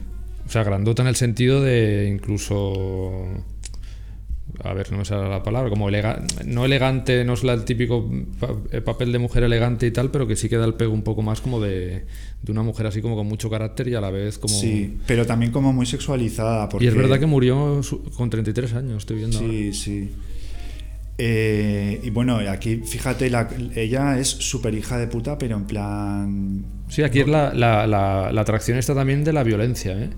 O 0.45 0.49
sea, 0.49 0.63
grandota 0.63 1.01
en 1.01 1.07
el 1.09 1.15
sentido 1.15 1.61
de 1.61 2.07
incluso. 2.11 3.25
A 4.63 4.73
ver, 4.73 4.91
no 4.91 4.99
me 4.99 5.05
sale 5.05 5.29
la 5.29 5.43
palabra, 5.43 5.69
como 5.69 5.89
no 6.45 6.65
elegante, 6.65 7.23
no 7.25 7.33
es 7.33 7.43
la- 7.43 7.53
el 7.53 7.63
típico 7.65 8.09
eh, 8.71 8.81
papel 8.81 9.11
de 9.11 9.19
mujer 9.19 9.43
elegante 9.43 9.85
y 9.85 9.91
tal, 9.91 10.09
pero 10.09 10.25
que 10.25 10.35
sí 10.35 10.49
que 10.49 10.55
da 10.57 10.65
el 10.65 10.73
pego 10.73 10.93
un 10.93 11.03
poco 11.03 11.21
más 11.21 11.41
como 11.41 11.59
de, 11.59 12.05
de 12.41 12.51
una 12.51 12.63
mujer 12.63 12.87
así 12.87 13.01
como 13.01 13.15
con 13.15 13.27
mucho 13.27 13.49
carácter 13.51 13.87
y 13.89 13.93
a 13.95 14.01
la 14.01 14.09
vez 14.09 14.39
como... 14.39 14.53
sí, 14.55 14.97
pero 15.05 15.25
también 15.27 15.51
como 15.51 15.73
muy 15.73 15.85
sexualizada. 15.85 16.69
Porque, 16.69 16.85
Y 16.85 16.87
es 16.87 16.95
verdad 16.95 17.19
que 17.19 17.25
murió 17.27 17.81
con 18.15 18.29
33 18.29 18.73
años, 18.73 18.97
estoy 18.99 19.17
viendo. 19.17 19.37
ahora. 19.37 19.51
Sí, 19.51 19.73
sí. 19.73 20.09
Eh, 21.19 21.99
y 22.03 22.09
bueno, 22.11 22.37
aquí 22.49 22.77
fíjate, 22.77 23.29
la- 23.29 23.49
ella 23.75 24.19
es 24.19 24.27
súper 24.27 24.73
hija 24.75 24.97
de 24.97 25.07
puta, 25.07 25.37
pero 25.37 25.57
en 25.57 25.65
plan... 25.65 26.65
Sí, 26.89 27.01
aquí 27.03 27.21
es 27.21 27.27
la, 27.27 27.53
la, 27.53 27.87
la, 27.87 28.31
la 28.31 28.41
atracción 28.41 28.77
está 28.77 28.93
también 28.93 29.23
de 29.23 29.33
la 29.33 29.43
violencia, 29.43 29.93
¿eh? 29.99 30.09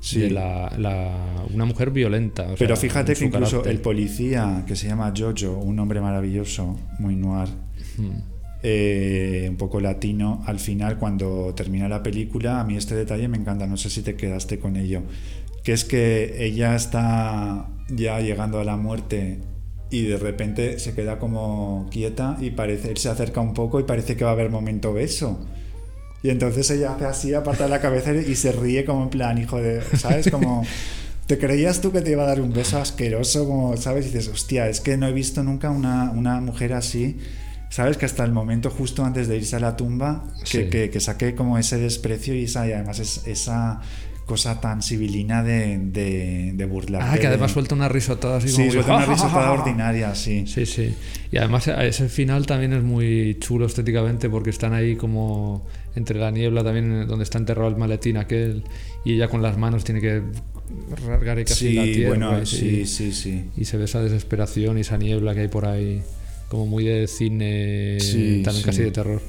Sí. 0.00 0.20
De 0.20 0.30
la, 0.30 0.72
la- 0.78 1.44
una 1.52 1.64
mujer 1.64 1.90
violenta. 1.90 2.44
o 2.44 2.54
Pero 2.56 2.74
sea, 2.76 2.82
fíjate 2.88 3.14
que 3.14 3.24
incluso 3.26 3.50
carácter. 3.58 3.72
el 3.72 3.80
policía, 3.80 4.64
que 4.66 4.76
se 4.76 4.86
llama 4.88 5.12
Jojo, 5.16 5.58
un 5.58 5.78
hombre 5.78 6.00
maravilloso, 6.00 6.78
muy 6.98 7.16
noir, 7.16 7.48
Hmm. 7.98 8.10
eh, 8.62 9.46
un 9.48 9.56
poco 9.56 9.80
latino, 9.80 10.42
al 10.46 10.58
final 10.58 10.98
cuando 10.98 11.52
termina 11.54 11.88
la 11.88 12.02
película, 12.02 12.60
a 12.60 12.64
mí 12.64 12.76
este 12.76 12.94
detalle 12.94 13.26
me 13.28 13.36
encanta, 13.38 13.66
no 13.66 13.76
sé 13.78 13.88
si 13.90 14.02
te 14.02 14.16
quedaste 14.16 14.58
con 14.58 14.76
ello, 14.76 15.02
que 15.64 15.72
es 15.72 15.84
que 15.84 16.44
ella 16.44 16.76
está 16.76 17.68
ya 17.88 18.20
llegando 18.20 18.60
a 18.60 18.64
la 18.64 18.76
muerte 18.76 19.38
y 19.90 20.02
de 20.02 20.16
repente 20.16 20.78
se 20.78 20.94
queda 20.94 21.18
como 21.18 21.88
quieta 21.90 22.36
y 22.40 22.50
parece, 22.50 22.90
él 22.90 22.96
se 22.96 23.08
acerca 23.08 23.40
un 23.40 23.54
poco 23.54 23.78
y 23.80 23.84
parece 23.84 24.16
que 24.16 24.24
va 24.24 24.30
a 24.30 24.32
haber 24.34 24.50
momento 24.50 24.92
beso. 24.92 25.38
Y 26.22 26.30
entonces 26.30 26.68
ella 26.70 26.94
hace 26.94 27.04
así, 27.04 27.34
aparta 27.34 27.68
la 27.68 27.80
cabeza 27.80 28.12
y 28.12 28.34
se 28.34 28.50
ríe 28.52 28.84
como 28.84 29.04
en 29.04 29.10
plan, 29.10 29.38
hijo 29.38 29.58
de, 29.60 29.80
¿sabes? 29.96 30.28
Como, 30.30 30.64
¿te 31.26 31.38
creías 31.38 31.80
tú 31.80 31.92
que 31.92 32.00
te 32.00 32.10
iba 32.10 32.24
a 32.24 32.26
dar 32.26 32.40
un 32.40 32.52
beso 32.52 32.78
asqueroso? 32.78 33.46
Como, 33.46 33.76
¿sabes? 33.76 34.06
Y 34.06 34.08
dices, 34.10 34.28
hostia, 34.28 34.68
es 34.68 34.80
que 34.80 34.96
no 34.96 35.06
he 35.06 35.12
visto 35.12 35.42
nunca 35.44 35.70
una, 35.70 36.10
una 36.10 36.40
mujer 36.40 36.72
así, 36.72 37.18
¿sabes? 37.70 37.96
Que 37.96 38.06
hasta 38.06 38.24
el 38.24 38.32
momento 38.32 38.70
justo 38.70 39.04
antes 39.04 39.28
de 39.28 39.36
irse 39.36 39.54
a 39.54 39.60
la 39.60 39.76
tumba, 39.76 40.24
que, 40.40 40.64
Sí. 40.64 40.70
que, 40.70 40.90
que 40.90 40.98
saque 41.00 41.36
como 41.36 41.58
ese 41.58 41.78
desprecio 41.78 42.34
y, 42.34 42.44
esa, 42.44 42.66
y 42.66 42.72
además 42.72 42.98
es, 42.98 43.24
esa 43.26 43.80
cosa 44.26 44.60
tan 44.60 44.82
civilina 44.82 45.42
de, 45.44 45.78
de, 45.78 46.52
de 46.54 46.64
burlar. 46.66 47.00
Ah, 47.04 47.16
que 47.16 47.28
además 47.28 47.52
suelta 47.52 47.74
una 47.76 47.88
risotada 47.88 48.38
así 48.38 48.48
Sí, 48.48 48.56
como... 48.56 48.72
suelta 48.72 48.96
una 48.96 49.06
risotada 49.06 49.52
ordinaria, 49.52 50.14
sí. 50.16 50.44
Sí, 50.48 50.66
sí. 50.66 50.94
Y 51.30 51.38
además 51.38 51.68
a- 51.68 51.84
ese 51.86 52.08
final 52.08 52.44
también 52.44 52.72
es 52.72 52.82
muy 52.82 53.36
chulo 53.40 53.66
estéticamente 53.66 54.28
porque 54.28 54.50
están 54.50 54.74
ahí 54.74 54.96
como 54.96 55.64
entre 55.94 56.18
la 56.18 56.30
niebla 56.32 56.62
también 56.64 57.06
donde 57.06 57.22
está 57.22 57.38
enterrado 57.38 57.68
el 57.68 57.76
maletín 57.76 58.16
aquel 58.16 58.64
y 59.04 59.14
ella 59.14 59.28
con 59.28 59.42
las 59.42 59.56
manos 59.56 59.84
tiene 59.84 60.00
que 60.00 60.20
rasgar 61.06 61.42
casi 61.44 61.72
la 61.74 61.84
Sí, 61.84 61.92
tierra 61.92 62.08
bueno, 62.08 62.42
y, 62.42 62.46
sí, 62.46 62.84
sí, 62.86 63.12
sí. 63.12 63.44
y 63.56 63.64
se 63.64 63.76
ve 63.76 63.84
esa 63.84 64.02
desesperación 64.02 64.76
y 64.76 64.80
esa 64.80 64.98
niebla 64.98 65.34
que 65.34 65.40
hay 65.42 65.48
por 65.48 65.66
ahí 65.66 66.02
como 66.48 66.66
muy 66.66 66.84
de 66.84 67.06
cine 67.06 67.98
Sí, 68.00 68.42
también 68.44 68.62
sí. 68.62 68.70
casi 68.70 68.82
de 68.82 68.90
terror. 68.90 69.22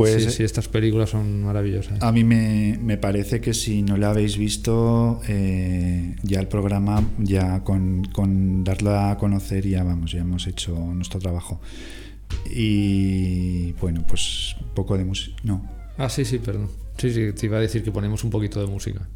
Pues 0.00 0.24
sí, 0.24 0.30
sí, 0.30 0.42
estas 0.42 0.68
películas 0.68 1.10
son 1.10 1.42
maravillosas. 1.44 2.02
A 2.02 2.12
mí 2.12 2.24
me, 2.24 2.78
me 2.82 2.96
parece 2.96 3.40
que 3.40 3.54
si 3.54 3.82
no 3.82 3.96
la 3.96 4.10
habéis 4.10 4.36
visto, 4.36 5.20
eh, 5.28 6.16
ya 6.22 6.40
el 6.40 6.48
programa, 6.48 7.04
ya 7.18 7.62
con, 7.64 8.04
con 8.12 8.64
darla 8.64 9.10
a 9.10 9.18
conocer, 9.18 9.66
ya 9.66 9.84
vamos, 9.84 10.12
ya 10.12 10.20
hemos 10.20 10.46
hecho 10.46 10.74
nuestro 10.74 11.20
trabajo. 11.20 11.60
Y 12.50 13.72
bueno, 13.72 14.04
pues 14.06 14.56
un 14.60 14.68
poco 14.74 14.96
de 14.96 15.04
música. 15.04 15.36
No. 15.42 15.68
Ah, 15.98 16.08
sí, 16.08 16.24
sí, 16.24 16.38
perdón. 16.38 16.68
Sí, 16.96 17.12
sí, 17.12 17.32
te 17.32 17.46
iba 17.46 17.58
a 17.58 17.60
decir 17.60 17.82
que 17.82 17.92
ponemos 17.92 18.24
un 18.24 18.30
poquito 18.30 18.60
de 18.60 18.66
música. 18.66 19.08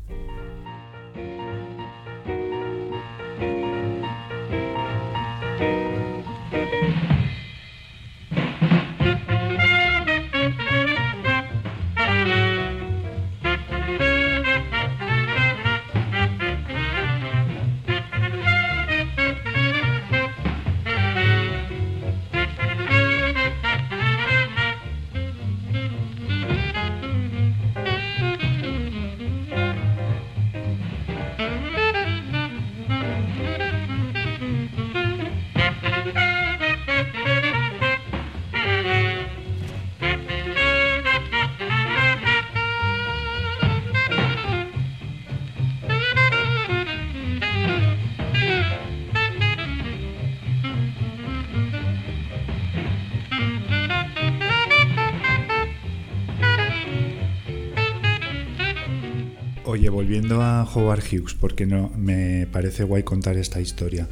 Howard 60.65 61.03
Hughes, 61.03 61.35
porque 61.35 61.67
no 61.67 61.91
me 61.97 62.47
parece 62.51 62.85
guay 62.85 63.03
contar 63.03 63.37
esta 63.37 63.61
historia. 63.61 64.09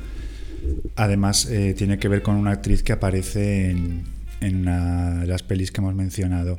Además, 0.96 1.46
eh, 1.50 1.74
tiene 1.76 1.98
que 1.98 2.08
ver 2.08 2.22
con 2.22 2.36
una 2.36 2.52
actriz 2.52 2.82
que 2.82 2.92
aparece 2.92 3.70
en, 3.70 4.04
en 4.40 4.60
una 4.60 5.20
de 5.20 5.26
las 5.26 5.42
pelis 5.42 5.72
que 5.72 5.80
hemos 5.80 5.94
mencionado. 5.94 6.58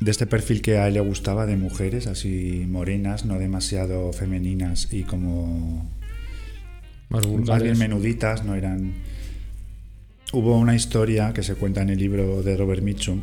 De 0.00 0.10
este 0.10 0.26
perfil 0.26 0.62
que 0.62 0.78
a 0.78 0.86
él 0.86 0.94
le 0.94 1.00
gustaba 1.00 1.44
de 1.46 1.56
mujeres, 1.56 2.06
así 2.06 2.66
morenas, 2.68 3.24
no 3.24 3.38
demasiado 3.38 4.12
femeninas 4.12 4.92
y 4.92 5.02
como 5.02 5.90
Más 7.08 7.26
más 7.26 7.62
bien 7.62 7.78
menuditas, 7.78 8.44
no 8.44 8.54
eran. 8.54 8.92
Hubo 10.32 10.56
una 10.56 10.76
historia 10.76 11.32
que 11.32 11.42
se 11.42 11.54
cuenta 11.54 11.82
en 11.82 11.88
el 11.88 11.98
libro 11.98 12.42
de 12.42 12.56
Robert 12.56 12.82
Mitchum, 12.82 13.22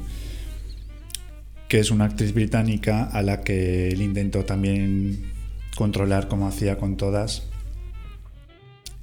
que 1.76 1.82
es 1.82 1.92
una 1.92 2.06
actriz 2.06 2.34
británica 2.34 3.04
a 3.04 3.22
la 3.22 3.42
que 3.42 3.90
él 3.90 4.02
intentó 4.02 4.46
también 4.46 5.34
controlar 5.76 6.30
como 6.30 6.48
hacía 6.48 6.78
con 6.78 6.96
todas 6.96 7.50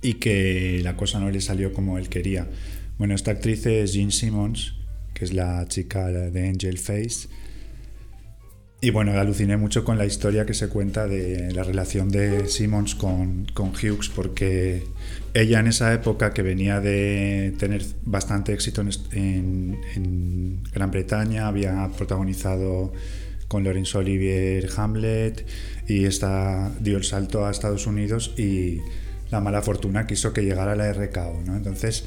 y 0.01 0.15
que 0.15 0.81
la 0.83 0.97
cosa 0.97 1.21
no 1.21 1.29
le 1.29 1.43
salió 1.43 1.75
como 1.75 1.99
él 1.99 2.09
quería. 2.09 2.49
Bueno, 2.97 3.15
esta 3.15 3.33
actriz 3.33 3.67
es 3.67 3.93
Jean 3.93 4.11
Simmons, 4.11 4.77
que 5.13 5.27
es 5.27 5.35
la 5.35 5.67
chica 5.69 6.09
de 6.09 6.49
Angel 6.49 6.79
Face. 6.79 7.29
Y 8.85 8.91
bueno, 8.91 9.13
aluciné 9.13 9.57
mucho 9.57 9.85
con 9.85 9.97
la 9.97 10.07
historia 10.07 10.45
que 10.45 10.55
se 10.55 10.69
cuenta 10.69 11.07
de 11.07 11.53
la 11.53 11.63
relación 11.63 12.09
de 12.09 12.49
Simmons 12.49 12.97
con, 12.97 13.47
con 13.55 13.69
Hughes, 13.69 14.09
porque 14.09 14.83
ella 15.35 15.61
en 15.61 15.69
esa 15.69 15.95
época 15.95 16.33
que 16.35 16.43
venía 16.43 16.81
de 16.81 17.55
tener 17.61 17.85
bastante 18.05 18.53
éxito 18.53 18.83
en, 19.13 19.79
en- 19.95 20.65
Gran 20.73 20.91
Bretaña, 20.91 21.47
había 21.47 21.89
protagonizado 21.97 22.93
con 23.47 23.63
Laurence 23.63 23.97
Olivier 23.97 24.69
Hamlet 24.77 25.47
y 25.87 26.01
dio 26.81 26.97
el 26.97 27.05
salto 27.05 27.47
a 27.47 27.53
Estados 27.53 27.87
Unidos 27.87 28.35
y 28.37 28.81
la 29.31 29.41
mala 29.41 29.63
fortuna 29.63 30.09
quiso 30.09 30.33
que 30.33 30.43
llegara 30.43 30.73
a 30.73 30.77
la 30.77 30.93
RKO, 30.93 31.41
¿no? 31.47 31.55
Entonces, 31.57 32.05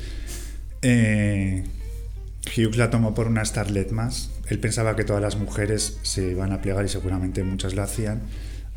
eh, 0.82 1.64
Hughes 2.58 2.76
la 2.76 2.90
tomó 2.90 3.14
por 3.16 3.28
una 3.28 3.46
starlet 3.46 3.92
más. 3.92 4.32
Él 4.48 4.60
pensaba 4.60 4.96
que 4.96 5.04
todas 5.04 5.22
las 5.22 5.38
mujeres 5.38 5.98
se 6.04 6.32
iban 6.32 6.52
a 6.52 6.62
plegar 6.62 6.86
y 6.86 6.90
seguramente 6.90 7.44
muchas 7.44 7.74
lo 7.74 7.82
hacían 7.82 8.22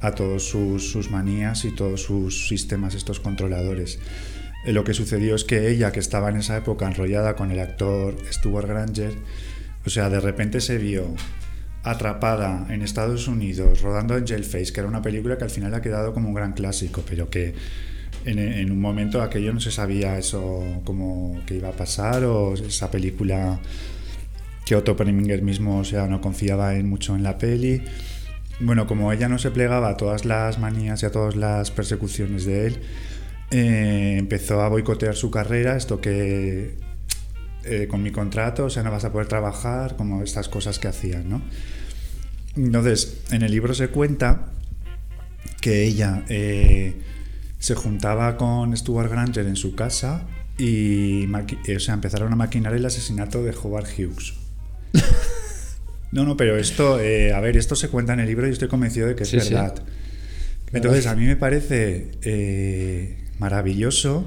a 0.00 0.12
todos 0.12 0.48
sus, 0.48 0.90
sus 0.90 1.10
manías 1.10 1.64
y 1.64 1.74
todos 1.74 2.02
sus 2.02 2.48
sistemas 2.48 2.94
estos 2.94 3.20
controladores. 3.20 3.98
Eh, 4.64 4.72
Lo 4.72 4.84
que 4.84 4.94
sucedió 4.94 5.34
es 5.34 5.44
que 5.44 5.70
ella, 5.70 5.92
que 5.92 6.00
estaba 6.00 6.30
en 6.30 6.36
esa 6.36 6.56
época 6.56 6.86
enrollada 6.86 7.36
con 7.36 7.50
el 7.50 7.60
actor 7.60 8.16
Stuart 8.30 8.68
Granger, 8.68 9.12
o 9.84 9.90
sea, 9.90 10.08
de 10.08 10.20
repente 10.20 10.60
se 10.60 10.78
vio 10.78 11.14
atrapada 11.82 12.66
en 12.70 12.82
Estados 12.82 13.28
Unidos 13.28 13.82
rodando 13.82 14.14
Angel 14.14 14.44
Face, 14.44 14.72
que 14.72 14.80
era 14.80 14.88
una 14.88 15.02
película 15.02 15.38
que 15.38 15.44
al 15.44 15.50
final 15.50 15.74
ha 15.74 15.80
quedado 15.80 16.12
como 16.12 16.28
un 16.28 16.34
gran 16.34 16.52
clásico, 16.52 17.02
pero 17.08 17.30
que 17.30 17.54
en, 18.24 18.38
en 18.38 18.70
un 18.72 18.80
momento 18.80 19.22
aquello 19.22 19.52
no 19.52 19.60
se 19.60 19.70
sabía 19.70 20.18
eso 20.18 20.62
como 20.84 21.40
que 21.46 21.54
iba 21.54 21.68
a 21.68 21.72
pasar 21.72 22.24
o 22.24 22.54
esa 22.54 22.90
película 22.90 23.60
que 24.68 24.76
Otto 24.76 24.96
Preminger 24.96 25.40
mismo 25.40 25.78
o 25.78 25.84
sea, 25.84 26.06
no 26.08 26.20
confiaba 26.20 26.74
en 26.74 26.90
mucho 26.90 27.16
en 27.16 27.22
la 27.22 27.38
peli. 27.38 27.82
Bueno, 28.60 28.86
como 28.86 29.10
ella 29.14 29.26
no 29.26 29.38
se 29.38 29.50
plegaba 29.50 29.88
a 29.88 29.96
todas 29.96 30.26
las 30.26 30.58
manías 30.58 31.02
y 31.02 31.06
a 31.06 31.10
todas 31.10 31.36
las 31.36 31.70
persecuciones 31.70 32.44
de 32.44 32.66
él, 32.66 32.82
eh, 33.50 34.16
empezó 34.18 34.60
a 34.60 34.68
boicotear 34.68 35.16
su 35.16 35.30
carrera, 35.30 35.74
esto 35.74 36.02
que 36.02 36.76
eh, 37.64 37.86
con 37.88 38.02
mi 38.02 38.10
contrato, 38.10 38.66
o 38.66 38.70
sea, 38.70 38.82
no 38.82 38.90
vas 38.90 39.06
a 39.06 39.10
poder 39.10 39.26
trabajar, 39.26 39.96
como 39.96 40.22
estas 40.22 40.50
cosas 40.50 40.78
que 40.78 40.88
hacían, 40.88 41.30
¿no? 41.30 41.40
Entonces, 42.54 43.22
en 43.30 43.40
el 43.40 43.50
libro 43.50 43.72
se 43.72 43.88
cuenta 43.88 44.52
que 45.62 45.84
ella 45.84 46.24
eh, 46.28 47.00
se 47.58 47.74
juntaba 47.74 48.36
con 48.36 48.76
Stuart 48.76 49.10
Granger 49.10 49.46
en 49.46 49.56
su 49.56 49.74
casa 49.74 50.26
y 50.58 51.26
o 51.32 51.80
sea, 51.80 51.94
empezaron 51.94 52.34
a 52.34 52.36
maquinar 52.36 52.74
el 52.74 52.84
asesinato 52.84 53.42
de 53.42 53.54
Howard 53.56 53.86
Hughes. 53.96 54.37
No, 56.10 56.24
no, 56.24 56.38
pero 56.38 56.56
esto, 56.56 56.98
eh, 57.00 57.34
a 57.34 57.40
ver, 57.40 57.58
esto 57.58 57.76
se 57.76 57.88
cuenta 57.90 58.14
en 58.14 58.20
el 58.20 58.26
libro 58.26 58.48
y 58.48 58.50
estoy 58.50 58.68
convencido 58.68 59.06
de 59.06 59.14
que 59.14 59.24
es 59.24 59.28
Sí, 59.28 59.38
sí. 59.40 59.52
verdad. 59.52 59.74
Entonces, 60.72 61.06
a 61.06 61.14
mí 61.14 61.26
me 61.26 61.36
parece 61.36 62.12
eh, 62.22 63.18
maravilloso 63.38 64.24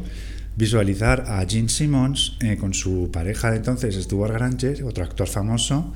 visualizar 0.58 1.24
a 1.28 1.44
Gene 1.48 1.70
Simmons 1.70 2.38
eh, 2.42 2.58
con 2.58 2.76
su 2.76 3.10
pareja 3.12 3.50
de 3.50 3.58
entonces, 3.58 3.96
Stuart 3.96 4.32
Granger, 4.34 4.84
otro 4.84 5.04
actor 5.04 5.28
famoso, 5.28 5.92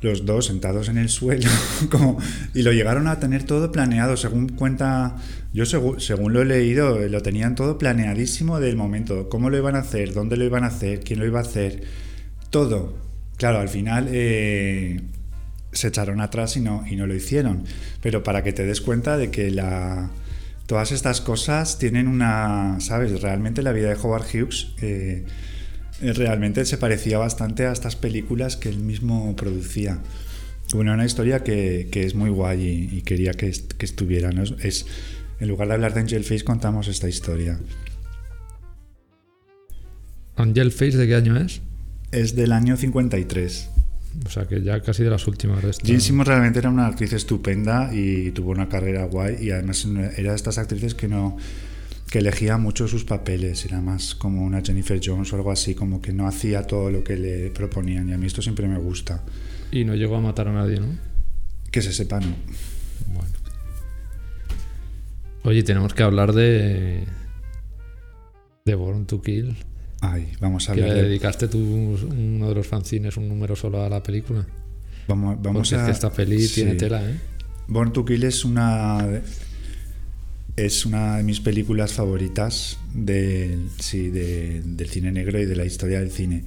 los 0.00 0.26
dos 0.26 0.46
sentados 0.46 0.88
en 0.88 0.98
el 0.98 1.08
suelo, 1.08 1.48
como, 1.90 2.18
y 2.52 2.62
lo 2.62 2.72
llegaron 2.72 3.06
a 3.06 3.20
tener 3.20 3.44
todo 3.44 3.70
planeado, 3.70 4.16
según 4.16 4.48
cuenta, 4.48 5.16
yo 5.52 5.64
según 5.64 6.32
lo 6.32 6.42
he 6.42 6.44
leído, 6.44 6.98
lo 7.08 7.22
tenían 7.22 7.54
todo 7.54 7.78
planeadísimo 7.78 8.58
del 8.58 8.74
momento, 8.76 9.28
cómo 9.28 9.48
lo 9.48 9.56
iban 9.58 9.76
a 9.76 9.80
hacer, 9.80 10.12
dónde 10.12 10.36
lo 10.36 10.44
iban 10.44 10.64
a 10.64 10.68
hacer, 10.68 11.00
quién 11.00 11.20
lo 11.20 11.26
iba 11.26 11.38
a 11.38 11.42
hacer, 11.42 11.84
todo. 12.50 13.03
Claro, 13.36 13.58
al 13.58 13.68
final 13.68 14.08
eh, 14.10 15.00
se 15.72 15.88
echaron 15.88 16.20
atrás 16.20 16.56
y 16.56 16.60
no, 16.60 16.84
y 16.88 16.96
no 16.96 17.06
lo 17.06 17.14
hicieron, 17.14 17.64
pero 18.00 18.22
para 18.22 18.42
que 18.44 18.52
te 18.52 18.64
des 18.64 18.80
cuenta 18.80 19.16
de 19.16 19.30
que 19.30 19.50
la, 19.50 20.10
todas 20.66 20.92
estas 20.92 21.20
cosas 21.20 21.78
tienen 21.78 22.06
una, 22.08 22.76
¿sabes? 22.80 23.20
Realmente 23.22 23.62
la 23.62 23.72
vida 23.72 23.88
de 23.88 23.96
Howard 23.96 24.24
Hughes... 24.32 24.68
eh, 24.82 25.24
realmente 26.00 26.64
se 26.66 26.76
parecía 26.76 27.18
bastante 27.18 27.66
a 27.66 27.72
estas 27.72 27.94
películas 27.94 28.56
que 28.56 28.68
él 28.68 28.78
mismo 28.80 29.34
producía. 29.36 30.00
Bueno, 30.72 30.92
una 30.92 31.06
historia 31.06 31.44
que, 31.44 31.88
que 31.90 32.02
es 32.04 32.14
muy 32.16 32.30
guay 32.30 32.90
y, 32.92 32.98
y 32.98 33.02
quería 33.02 33.32
que, 33.32 33.46
est- 33.46 33.72
que 33.74 33.86
estuviera. 33.86 34.32
¿no? 34.32 34.42
Es- 34.42 34.54
Es, 34.60 34.86
en 35.38 35.48
lugar 35.48 35.68
de 35.68 35.74
hablar 35.74 35.94
de 35.94 36.00
Angel 36.00 36.24
Face, 36.24 36.42
contamos 36.44 36.88
esta 36.88 37.08
historia. 37.08 37.58
Angel 40.36 40.72
Face, 40.72 40.96
¿de 40.96 41.06
qué 41.06 41.14
año 41.14 41.36
es? 41.36 41.60
Es 42.14 42.36
del 42.36 42.52
año 42.52 42.76
53. 42.76 43.70
O 44.24 44.30
sea 44.30 44.46
que 44.46 44.62
ya 44.62 44.80
casi 44.80 45.02
de 45.02 45.10
las 45.10 45.26
últimas 45.26 45.62
de 45.62 45.70
esta. 45.70 45.84
Jean 45.84 46.00
Simmons 46.00 46.28
realmente 46.28 46.60
era 46.60 46.70
una 46.70 46.86
actriz 46.86 47.12
estupenda 47.12 47.90
y 47.92 48.30
tuvo 48.30 48.52
una 48.52 48.68
carrera 48.68 49.04
guay 49.06 49.38
y 49.40 49.50
además 49.50 49.84
era 50.16 50.30
de 50.30 50.36
estas 50.36 50.58
actrices 50.58 50.94
que 50.94 51.08
no 51.08 51.36
que 52.08 52.18
elegía 52.18 52.56
mucho 52.58 52.86
sus 52.86 53.04
papeles, 53.04 53.64
era 53.64 53.80
más 53.80 54.14
como 54.14 54.44
una 54.44 54.60
Jennifer 54.60 55.00
Jones 55.04 55.32
o 55.32 55.36
algo 55.36 55.50
así, 55.50 55.74
como 55.74 56.00
que 56.00 56.12
no 56.12 56.28
hacía 56.28 56.62
todo 56.62 56.88
lo 56.88 57.02
que 57.02 57.16
le 57.16 57.50
proponían 57.50 58.08
y 58.08 58.12
a 58.12 58.18
mí 58.18 58.26
esto 58.26 58.40
siempre 58.40 58.68
me 58.68 58.78
gusta. 58.78 59.24
Y 59.72 59.84
no 59.84 59.96
llegó 59.96 60.14
a 60.14 60.20
matar 60.20 60.46
a 60.46 60.52
nadie, 60.52 60.78
¿no? 60.78 60.86
Que 61.72 61.82
se 61.82 61.92
sepa, 61.92 62.20
no. 62.20 62.36
Bueno. 63.12 63.34
Oye, 65.42 65.64
tenemos 65.64 65.92
que 65.92 66.04
hablar 66.04 66.32
de. 66.32 67.04
de 68.64 68.74
Born 68.76 69.06
to 69.06 69.20
Kill. 69.20 69.56
Ay, 70.12 70.32
vamos 70.40 70.68
a 70.68 70.74
Que 70.74 70.80
le 70.82 70.94
de- 70.94 71.02
dedicaste 71.04 71.48
tú 71.48 71.58
uno 71.58 72.48
de 72.48 72.54
los 72.54 72.66
fanzines, 72.66 73.16
un 73.16 73.28
número 73.28 73.54
solo 73.56 73.82
a 73.82 73.88
la 73.88 74.02
película. 74.02 74.44
Vamos, 75.08 75.36
vamos 75.42 75.68
Porque 75.68 75.76
es 75.76 75.82
a. 75.82 75.86
que 75.86 75.92
esta 75.92 76.10
peli 76.12 76.40
sí. 76.46 76.54
tiene 76.56 76.74
tela, 76.74 77.02
¿eh? 77.08 77.14
Born 77.68 77.92
to 77.92 78.04
Kill 78.04 78.24
es 78.24 78.44
una. 78.44 79.06
Es 80.56 80.86
una 80.86 81.16
de 81.16 81.24
mis 81.24 81.40
películas 81.40 81.92
favoritas 81.92 82.78
del, 82.94 83.68
sí, 83.80 84.08
de- 84.10 84.62
del 84.64 84.88
cine 84.88 85.10
negro 85.10 85.40
y 85.40 85.46
de 85.46 85.56
la 85.56 85.64
historia 85.64 85.98
del 85.98 86.10
cine. 86.12 86.44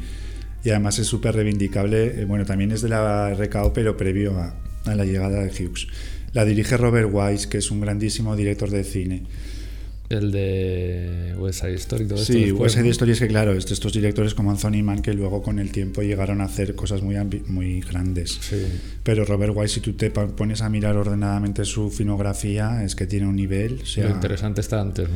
Y 0.63 0.69
además 0.69 0.97
es 0.99 1.07
súper 1.07 1.35
reivindicable. 1.35 2.21
eh, 2.21 2.25
Bueno, 2.25 2.45
también 2.45 2.71
es 2.71 2.81
de 2.81 2.89
la 2.89 3.29
RKO, 3.33 3.73
pero 3.73 3.97
previo 3.97 4.37
a, 4.37 4.55
a 4.85 4.95
la 4.95 5.03
llegada 5.03 5.43
de 5.43 5.49
Hughes. 5.49 5.87
La 6.33 6.45
dirige 6.45 6.77
Robert 6.77 7.09
Wise, 7.11 7.49
que 7.49 7.57
es 7.57 7.69
un 7.69 7.81
grandísimo 7.81 8.35
director 8.37 8.69
de 8.69 8.83
cine. 8.85 9.23
El 10.09 10.31
de 10.31 11.35
West 11.37 11.59
Side 11.61 11.73
Story 11.73 12.05
todo 12.05 12.19
esto. 12.21 12.31
Sí, 12.31 12.45
después, 12.45 12.61
West 12.61 12.75
Side. 12.77 12.89
Story 12.91 13.11
es 13.11 13.19
que, 13.19 13.27
claro, 13.27 13.51
est- 13.53 13.69
estos 13.71 13.91
directores 13.91 14.33
como 14.33 14.51
Anthony 14.51 14.81
Mann, 14.81 15.01
que 15.01 15.13
luego 15.13 15.41
con 15.41 15.59
el 15.59 15.71
tiempo 15.71 16.01
llegaron 16.01 16.39
a 16.39 16.45
hacer 16.45 16.75
cosas 16.75 17.01
muy, 17.01 17.15
muy 17.47 17.81
grandes. 17.81 18.37
Sí. 18.39 18.55
Pero 19.03 19.25
Robert 19.25 19.51
Wise, 19.53 19.73
si 19.75 19.79
tú 19.81 19.93
te 19.93 20.09
pones 20.11 20.61
a 20.61 20.69
mirar 20.69 20.95
ordenadamente 20.95 21.65
su 21.65 21.89
filmografía, 21.91 22.83
es 22.85 22.95
que 22.95 23.05
tiene 23.05 23.27
un 23.27 23.35
nivel. 23.35 23.79
O 23.83 23.85
sea, 23.85 24.05
Lo 24.05 24.11
interesante 24.15 24.61
está 24.61 24.79
antes, 24.79 25.09
¿no? 25.09 25.15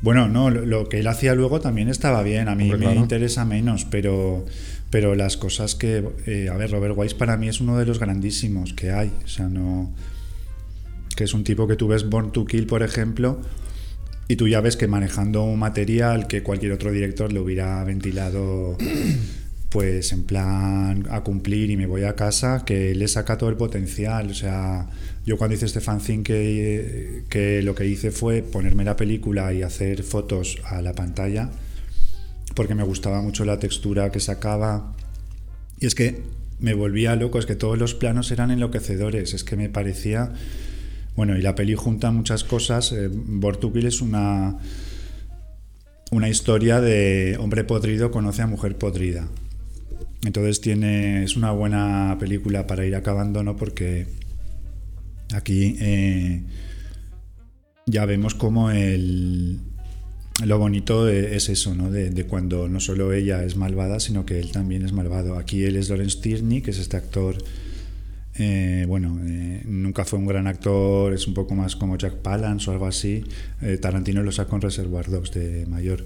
Bueno, 0.00 0.26
no, 0.28 0.48
lo, 0.48 0.64
lo 0.64 0.88
que 0.88 1.00
él 1.00 1.06
hacía 1.08 1.34
luego 1.34 1.60
también 1.60 1.88
estaba 1.88 2.22
bien. 2.22 2.48
A 2.48 2.54
mí 2.54 2.64
Hombre, 2.64 2.78
me 2.78 2.84
claro. 2.86 3.00
interesa 3.00 3.44
menos, 3.44 3.84
pero, 3.84 4.46
pero 4.90 5.16
las 5.16 5.36
cosas 5.36 5.74
que. 5.74 6.02
eh, 6.26 6.48
a 6.50 6.56
ver, 6.56 6.70
Robert 6.70 6.94
Wise 6.96 7.14
para 7.16 7.36
mí 7.36 7.48
es 7.48 7.60
uno 7.60 7.76
de 7.76 7.84
los 7.84 7.98
grandísimos 7.98 8.72
que 8.72 8.90
hay. 8.90 9.12
O 9.24 9.28
sea, 9.28 9.48
no. 9.48 9.92
Que 11.16 11.24
es 11.24 11.34
un 11.34 11.42
tipo 11.44 11.66
que 11.66 11.76
tú 11.76 11.88
ves 11.88 12.08
Born 12.08 12.30
to 12.32 12.44
Kill, 12.46 12.66
por 12.66 12.84
ejemplo, 12.84 13.40
y 14.28 14.36
tú 14.36 14.46
ya 14.46 14.60
ves 14.60 14.76
que 14.76 14.86
manejando 14.86 15.42
un 15.42 15.58
material 15.58 16.26
que 16.26 16.42
cualquier 16.42 16.72
otro 16.72 16.92
director 16.92 17.32
le 17.32 17.40
hubiera 17.40 17.82
ventilado. 17.84 18.76
Pues 19.70 20.14
en 20.14 20.24
plan 20.24 21.06
a 21.10 21.20
cumplir 21.20 21.68
y 21.68 21.76
me 21.76 21.84
voy 21.84 22.04
a 22.04 22.16
casa, 22.16 22.64
que 22.64 22.94
le 22.94 23.06
saca 23.06 23.36
todo 23.36 23.50
el 23.50 23.56
potencial. 23.56 24.30
O 24.30 24.32
sea, 24.32 24.88
yo 25.26 25.36
cuando 25.36 25.56
hice 25.56 25.66
este 25.66 25.82
fanzine 25.82 26.22
que, 26.22 27.24
que 27.28 27.60
lo 27.60 27.74
que 27.74 27.84
hice 27.84 28.10
fue 28.10 28.40
ponerme 28.40 28.82
la 28.82 28.96
película 28.96 29.52
y 29.52 29.60
hacer 29.60 30.04
fotos 30.04 30.56
a 30.64 30.80
la 30.80 30.94
pantalla, 30.94 31.50
porque 32.54 32.74
me 32.74 32.82
gustaba 32.82 33.20
mucho 33.20 33.44
la 33.44 33.58
textura 33.58 34.10
que 34.10 34.20
sacaba. 34.20 34.96
Y 35.78 35.84
es 35.84 35.94
que 35.94 36.22
me 36.60 36.72
volvía 36.72 37.14
loco, 37.14 37.38
es 37.38 37.44
que 37.44 37.54
todos 37.54 37.76
los 37.76 37.92
planos 37.92 38.30
eran 38.30 38.50
enloquecedores, 38.50 39.34
es 39.34 39.44
que 39.44 39.56
me 39.56 39.68
parecía 39.68 40.32
Bueno, 41.18 41.36
y 41.36 41.42
la 41.42 41.56
peli 41.56 41.74
junta 41.74 42.12
muchas 42.12 42.44
cosas. 42.44 42.92
Eh, 42.92 43.10
Kill 43.10 43.86
es 43.86 44.00
una, 44.00 44.56
una 46.12 46.28
historia 46.28 46.80
de 46.80 47.36
hombre 47.40 47.64
podrido 47.64 48.12
conoce 48.12 48.42
a 48.42 48.46
mujer 48.46 48.78
podrida. 48.78 49.28
Entonces 50.24 50.60
tiene, 50.60 51.24
es 51.24 51.36
una 51.36 51.50
buena 51.50 52.16
película 52.20 52.68
para 52.68 52.86
ir 52.86 52.94
acabando, 52.94 53.42
¿no? 53.42 53.56
Porque 53.56 54.06
aquí 55.34 55.76
eh, 55.80 56.44
ya 57.86 58.04
vemos 58.04 58.36
como 58.36 58.70
el, 58.70 59.58
lo 60.44 60.58
bonito 60.60 61.08
es 61.08 61.48
eso, 61.48 61.74
¿no? 61.74 61.90
De, 61.90 62.10
de 62.10 62.26
cuando 62.26 62.68
no 62.68 62.78
solo 62.78 63.12
ella 63.12 63.42
es 63.42 63.56
malvada, 63.56 63.98
sino 63.98 64.24
que 64.24 64.38
él 64.38 64.52
también 64.52 64.84
es 64.84 64.92
malvado. 64.92 65.36
Aquí 65.36 65.64
él 65.64 65.74
es 65.74 65.88
Lawrence 65.88 66.20
Tierney, 66.20 66.62
que 66.62 66.70
es 66.70 66.78
este 66.78 66.96
actor, 66.96 67.38
eh, 68.38 68.84
bueno, 68.86 69.18
eh, 69.26 69.62
nunca 69.66 70.04
fue 70.04 70.18
un 70.18 70.26
gran 70.26 70.46
actor, 70.46 71.12
es 71.12 71.26
un 71.26 71.34
poco 71.34 71.54
más 71.54 71.76
como 71.76 71.96
Jack 71.98 72.16
Palance 72.16 72.70
o 72.70 72.72
algo 72.72 72.86
así. 72.86 73.24
Eh, 73.62 73.78
Tarantino 73.78 74.22
lo 74.22 74.32
sacó 74.32 74.56
en 74.56 74.62
Reservoir 74.62 75.10
Dogs 75.10 75.32
de 75.32 75.66
mayor. 75.66 76.04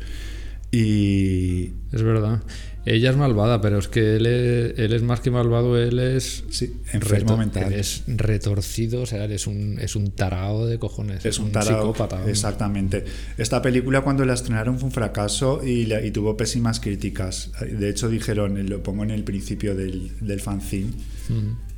Y 0.71 1.73
Es 1.93 2.03
verdad. 2.03 2.43
Ella 2.85 3.11
es 3.11 3.17
malvada, 3.17 3.61
pero 3.61 3.79
es 3.79 3.87
que 3.87 4.17
él 4.17 4.27
es, 4.27 4.77
él 4.79 4.93
es 4.93 5.03
más 5.03 5.21
que 5.21 5.31
malvado, 5.31 5.79
él 5.79 5.99
es. 6.01 6.43
sí, 6.51 6.73
enfermo 6.93 7.37
mental. 7.37 7.73
él 7.73 7.79
es 7.79 8.03
retorcido, 8.09 9.03
o 9.03 9.07
sea, 9.07 9.25
él 9.27 9.33
es 9.33 9.47
un, 9.47 9.79
es 9.79 9.95
un 9.95 10.11
tarao 10.11 10.67
de 10.67 10.79
cojones. 10.81 11.25
Es 11.25 11.39
un 11.39 11.53
tarao. 11.53 11.81
psicópata. 11.83 12.17
vamos. 12.17 12.31
Exactamente. 12.31 13.05
Esta 13.39 13.63
película 13.63 14.01
cuando 14.01 14.25
la 14.25 14.35
estrenaron 14.35 14.79
fue 14.79 14.87
un 14.87 14.93
fracaso 14.93 15.61
y, 15.65 15.87
la- 15.87 16.05
y 16.05 16.11
tuvo 16.11 16.37
pésimas 16.37 16.81
críticas. 16.81 17.53
De 17.71 17.89
hecho 17.91 18.09
dijeron, 18.09 18.69
lo 18.69 18.83
pongo 18.83 19.05
en 19.05 19.11
el 19.13 19.23
principio 19.23 19.77
del, 19.77 20.11
del 20.21 20.41
fanzine, 20.41 20.91
Mm. 21.29 21.72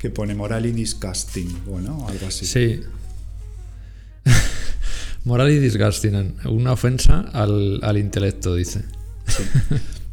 Que 0.00 0.10
pone 0.10 0.34
morally 0.34 0.72
disgusting, 0.72 1.64
bueno, 1.66 2.06
algo 2.08 2.26
así. 2.26 2.46
Sí. 2.46 2.80
Moral 5.24 5.50
y 5.50 5.58
disgusting. 5.58 6.36
Una 6.46 6.72
ofensa 6.72 7.20
al, 7.32 7.80
al 7.82 7.98
intelecto, 7.98 8.54
dice. 8.54 8.82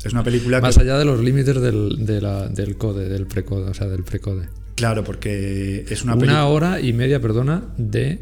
Es 0.03 0.11
una 0.11 0.23
película 0.23 0.59
Más 0.61 0.76
que... 0.76 0.81
allá 0.84 0.97
de 0.97 1.05
los 1.05 1.22
límites 1.22 1.59
del, 1.61 2.05
de 2.05 2.22
la- 2.22 2.47
del 2.49 2.77
code, 2.77 3.07
del 3.07 3.26
precode, 3.27 3.69
o 3.69 3.73
sea, 3.73 3.88
del 3.88 4.03
precode. 4.03 4.49
Claro, 4.76 5.03
porque 5.03 5.85
es 5.89 6.03
una, 6.03 6.14
Una, 6.14 6.19
película... 6.19 6.45
hora 6.47 6.80
y 6.81 6.93
media, 6.93 7.19
perdona, 7.22 7.64
de 7.77 8.19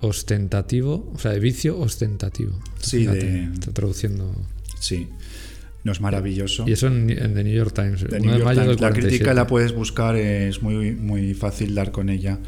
ostentativo, 0.00 1.12
o 1.14 1.18
sea, 1.18 1.32
de 1.32 1.40
vicio 1.40 1.78
ostentativo. 1.78 2.58
Sí, 2.80 3.04
de- 3.06 3.44
Está 3.52 3.72
traduciendo. 3.72 4.34
Sí, 4.78 5.08
no 5.84 5.92
es 5.92 6.00
maravilloso. 6.00 6.64
Y 6.68 6.72
eso 6.72 6.86
en, 6.88 7.08
en 7.10 7.34
The 7.34 7.44
New 7.44 7.54
York 7.54 7.72
Times. 7.74 8.00
The 8.08 8.16
1 8.16 8.18
New 8.18 8.30
de 8.32 8.38
York 8.38 8.44
mayo 8.44 8.60
del 8.60 8.76
Times. 8.76 8.80
La 8.80 8.90
crítica 8.90 9.24
47. 9.24 9.34
la 9.34 9.46
puedes 9.46 9.72
buscar, 9.74 10.16
es 10.16 10.62
muy, 10.62 10.92
muy 10.92 11.34
fácil 11.34 11.74
dar 11.74 11.90
con 11.92 12.08
ella 12.10 12.38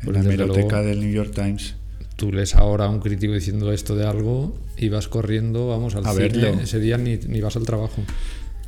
en 0.00 0.04
Pues 0.04 0.16
la 0.16 0.22
hemeroteca 0.24 0.76
luego. 0.78 0.88
del 0.88 1.00
New 1.00 1.12
York 1.12 1.32
Times. 1.34 1.76
Tú 2.16 2.32
lees 2.32 2.54
ahora 2.54 2.84
a 2.86 2.88
un 2.88 3.00
crítico 3.00 3.32
diciendo 3.32 3.72
esto 3.72 3.96
de 3.96 4.06
algo 4.06 4.56
y 4.76 4.88
vas 4.88 5.08
corriendo, 5.08 5.68
vamos 5.68 5.94
al 5.96 6.06
A 6.06 6.12
cine. 6.12 6.28
verlo. 6.28 6.60
Ese 6.60 6.78
día 6.78 6.98
ni, 6.98 7.16
ni 7.16 7.40
vas 7.40 7.56
al 7.56 7.64
trabajo. 7.64 8.02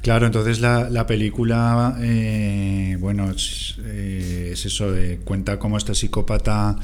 Claro, 0.04 0.26
entonces 0.26 0.60
la, 0.60 0.90
la 0.90 1.06
película, 1.06 1.96
eh, 2.02 2.96
bueno, 3.00 3.30
es, 3.30 3.76
eh, 3.86 4.50
es 4.52 4.66
eso, 4.66 4.94
eh, 4.94 5.18
cuenta 5.24 5.58
cómo 5.58 5.78
este 5.78 5.94
psicópata, 5.94 6.76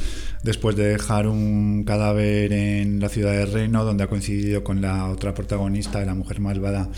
después 0.42 0.74
de 0.74 0.84
dejar 0.88 1.26
un 1.28 1.84
cadáver 1.84 2.50
en 2.52 2.98
la 2.98 3.10
ciudad 3.10 3.32
de 3.32 3.44
Reino, 3.44 3.84
donde 3.84 4.04
ha 4.04 4.06
coincidido 4.06 4.64
con 4.64 4.80
la 4.80 5.10
otra 5.10 5.34
protagonista, 5.34 6.02
la 6.06 6.14
mujer 6.14 6.40
malvada, 6.40 6.88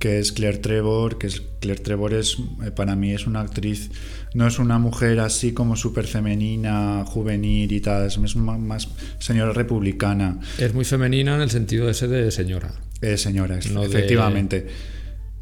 que 0.00 0.18
es 0.18 0.32
Claire 0.32 0.58
Trevor, 0.58 1.16
que 1.16 1.28
es, 1.28 1.42
Claire 1.60 1.80
Trevor 1.80 2.12
es, 2.12 2.38
eh, 2.66 2.72
para 2.72 2.96
mí 2.96 3.12
es 3.12 3.28
una 3.28 3.40
actriz, 3.42 3.90
no 4.34 4.48
es 4.48 4.58
una 4.58 4.80
mujer 4.80 5.20
así 5.20 5.52
como 5.52 5.76
súper 5.76 6.06
femenina, 6.08 7.04
juvenil 7.06 7.70
y 7.70 7.80
tal, 7.80 8.06
es 8.06 8.18
más, 8.18 8.34
más 8.36 8.88
señora 9.20 9.52
republicana, 9.52 10.40
Es 10.58 10.74
muy 10.74 10.84
femenina 10.84 11.36
en 11.36 11.42
el 11.42 11.50
sentido 11.50 11.88
ese 11.88 12.08
de 12.08 12.32
señora. 12.32 12.72
eh, 13.00 13.16
señora, 13.16 13.58
es- 13.58 13.72
de- 13.72 13.86
efectivamente. 13.86 14.66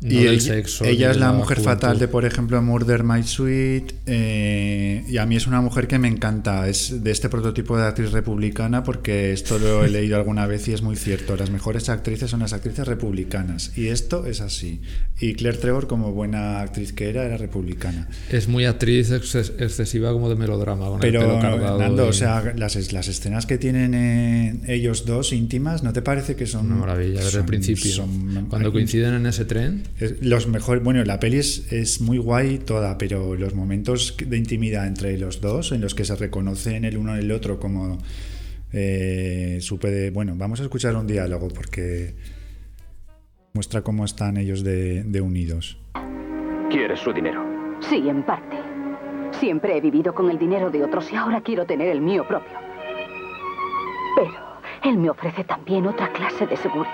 No 0.00 0.08
y 0.10 0.24
del 0.24 0.34
ella, 0.34 0.40
sexo, 0.40 0.84
ella 0.84 1.10
es 1.10 1.16
la 1.16 1.26
la 1.28 1.32
mujer 1.32 1.58
juventud. 1.58 1.64
fatal 1.80 1.98
de, 1.98 2.06
por 2.08 2.24
ejemplo, 2.26 2.60
Murder 2.62 3.02
My 3.02 3.22
Sweet. 3.22 3.92
eh, 4.06 5.04
y 5.08 5.16
a 5.18 5.26
mí 5.26 5.36
es 5.36 5.46
una 5.46 5.60
mujer 5.60 5.86
que 5.88 5.98
me 5.98 6.08
encanta. 6.08 6.68
Es 6.68 7.02
de 7.02 7.10
este 7.10 7.28
prototipo 7.28 7.76
de 7.78 7.84
actriz 7.84 8.12
republicana 8.12 8.82
porque 8.82 9.32
esto 9.32 9.58
lo 9.58 9.84
he 9.84 9.88
leído 9.88 10.16
alguna 10.18 10.46
vez 10.46 10.68
y 10.68 10.72
es 10.72 10.82
muy 10.82 10.96
cierto. 10.96 11.34
Las 11.36 11.50
mejores 11.50 11.88
actrices 11.88 12.30
son 12.30 12.40
las 12.40 12.52
actrices 12.52 12.86
republicanas. 12.86 13.72
Y 13.76 13.88
esto 13.88 14.26
es 14.26 14.40
así. 14.40 14.80
Y 15.18 15.34
Claire 15.34 15.58
Trevor, 15.58 15.86
como 15.86 16.12
buena 16.12 16.60
actriz 16.60 16.92
que 16.92 17.08
era, 17.08 17.24
era 17.24 17.36
republicana. 17.38 18.08
Es 18.30 18.48
muy 18.48 18.64
actriz 18.66 19.10
exces- 19.10 19.52
excesiva 19.58 20.12
como 20.12 20.28
de 20.28 20.36
melodrama, 20.36 20.86
con 20.88 21.00
Pero, 21.00 21.20
el 21.22 21.26
pelo 21.26 21.40
cargado. 21.40 21.78
Nando, 21.78 22.06
o 22.06 22.12
sea, 22.12 22.52
las, 22.56 22.92
las 22.92 23.08
escenas 23.08 23.46
que 23.46 23.56
tienen 23.58 23.94
eh, 23.94 24.60
ellos 24.68 25.06
dos 25.06 25.32
íntimas, 25.32 25.82
¿no 25.82 25.92
te 25.92 26.02
parece 26.02 26.36
que 26.36 26.46
son 26.46 26.66
Una 26.66 26.76
maravilla, 26.76 27.24
desde 27.24 27.38
el 27.38 27.44
principio. 27.46 27.90
son- 27.92 28.46
Cuando 28.50 28.72
coinciden 28.72 29.14
en 29.14 29.26
ese 29.26 29.44
tren, 29.46 29.84
Los 30.20 30.46
mejores, 30.46 30.82
bueno, 30.82 31.02
la 31.04 31.18
peli 31.18 31.38
es, 31.38 31.72
es 31.72 32.00
muy 32.00 32.18
guay 32.18 32.58
toda, 32.58 32.98
pero 32.98 33.34
los 33.34 33.54
momentos 33.54 34.16
de 34.18 34.36
intimidad 34.36 34.86
entre 34.86 35.16
los 35.16 35.40
dos, 35.40 35.72
en 35.72 35.80
los 35.80 35.94
que 35.94 36.04
se 36.04 36.14
reconocen 36.16 36.84
el 36.84 36.96
uno 36.96 37.14
en 37.14 37.20
el 37.20 37.32
otro 37.32 37.58
como 37.58 37.98
eh, 38.72 39.58
supe 39.60 39.90
de, 39.90 40.10
bueno, 40.10 40.34
vamos 40.36 40.60
a 40.60 40.64
escuchar 40.64 40.94
un 40.96 41.06
diálogo 41.06 41.48
porque 41.48 42.14
muestra 43.54 43.80
cómo 43.80 44.04
están 44.04 44.36
ellos 44.36 44.62
de, 44.62 45.02
de 45.02 45.20
unidos. 45.20 45.78
¿Quieres 46.70 47.00
su 47.00 47.12
dinero? 47.12 47.42
Sí, 47.80 48.08
en 48.08 48.22
parte. 48.22 48.56
Siempre 49.38 49.76
he 49.76 49.80
vivido 49.80 50.14
con 50.14 50.30
el 50.30 50.38
dinero 50.38 50.70
de 50.70 50.84
otros 50.84 51.10
y 51.12 51.16
ahora 51.16 51.40
quiero 51.40 51.64
tener 51.64 51.88
el 51.88 52.00
mío 52.00 52.26
propio. 52.28 52.58
Pero 54.16 54.32
él 54.84 54.98
me 54.98 55.10
ofrece 55.10 55.44
también 55.44 55.86
otra 55.86 56.12
clase 56.12 56.46
de 56.46 56.56
seguridad. 56.56 56.92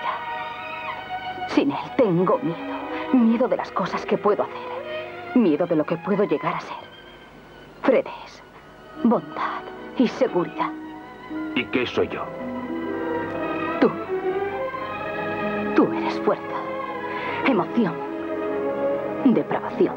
Sin 1.49 1.71
él 1.71 1.77
tengo 1.97 2.39
miedo. 2.39 2.82
Miedo 3.13 3.47
de 3.47 3.57
las 3.57 3.71
cosas 3.71 4.05
que 4.05 4.17
puedo 4.17 4.43
hacer. 4.43 5.35
Miedo 5.35 5.65
de 5.65 5.75
lo 5.75 5.85
que 5.85 5.97
puedo 5.97 6.23
llegar 6.23 6.55
a 6.55 6.59
ser. 6.61 6.77
Fred 7.81 8.05
es 8.25 8.43
bondad 9.03 9.61
y 9.97 10.07
seguridad. 10.07 10.71
¿Y 11.55 11.63
qué 11.65 11.85
soy 11.85 12.07
yo? 12.07 12.23
Tú. 13.79 13.89
Tú 15.75 15.91
eres 15.93 16.19
fuerza, 16.21 16.55
emoción, 17.45 17.93
depravación. 19.25 19.95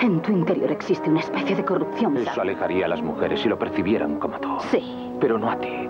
En 0.00 0.20
tu 0.22 0.32
interior 0.32 0.70
existe 0.70 1.10
una 1.10 1.20
especie 1.20 1.56
de 1.56 1.64
corrupción. 1.64 2.16
Eso 2.16 2.26
¿sabes? 2.26 2.38
alejaría 2.38 2.86
a 2.86 2.88
las 2.88 3.02
mujeres 3.02 3.40
si 3.40 3.48
lo 3.48 3.58
percibieran 3.58 4.18
como 4.18 4.38
tú. 4.38 4.56
Sí. 4.70 5.12
Pero 5.20 5.38
no 5.38 5.50
a 5.50 5.58
ti. 5.58 5.88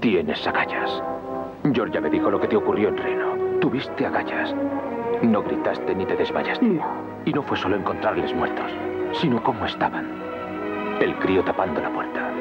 Tienes 0.00 0.46
agallas. 0.46 1.02
Georgia 1.72 2.00
me 2.00 2.08
dijo 2.08 2.30
lo 2.30 2.40
que 2.40 2.48
te 2.48 2.56
ocurrió 2.56 2.88
en 2.88 2.96
Reno. 2.96 3.58
Tuviste 3.60 4.06
agallas. 4.06 4.54
No 5.22 5.42
gritaste 5.42 5.94
ni 5.94 6.06
te 6.06 6.16
desmayaste. 6.16 6.64
No. 6.64 6.84
Y 7.24 7.32
no 7.32 7.42
fue 7.42 7.56
solo 7.56 7.76
encontrarles 7.76 8.34
muertos, 8.34 8.70
sino 9.20 9.42
cómo 9.42 9.66
estaban. 9.66 10.06
El 11.00 11.16
crío 11.18 11.44
tapando 11.44 11.80
la 11.80 11.90
puerta. 11.90 12.32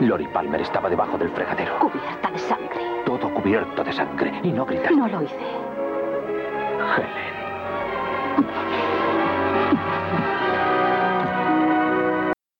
Lori 0.00 0.26
Palmer 0.28 0.60
estaba 0.60 0.88
debajo 0.88 1.18
del 1.18 1.30
fregadero. 1.30 1.78
Cubierta 1.78 2.30
de 2.30 2.38
sangre. 2.38 2.80
Todo 3.04 3.34
cubierto 3.34 3.84
de 3.84 3.92
sangre. 3.92 4.40
Y 4.42 4.52
no 4.52 4.64
gritaste. 4.64 4.96
No 4.96 5.08
lo 5.08 5.22
hice. 5.22 5.36
Helen. 6.96 7.30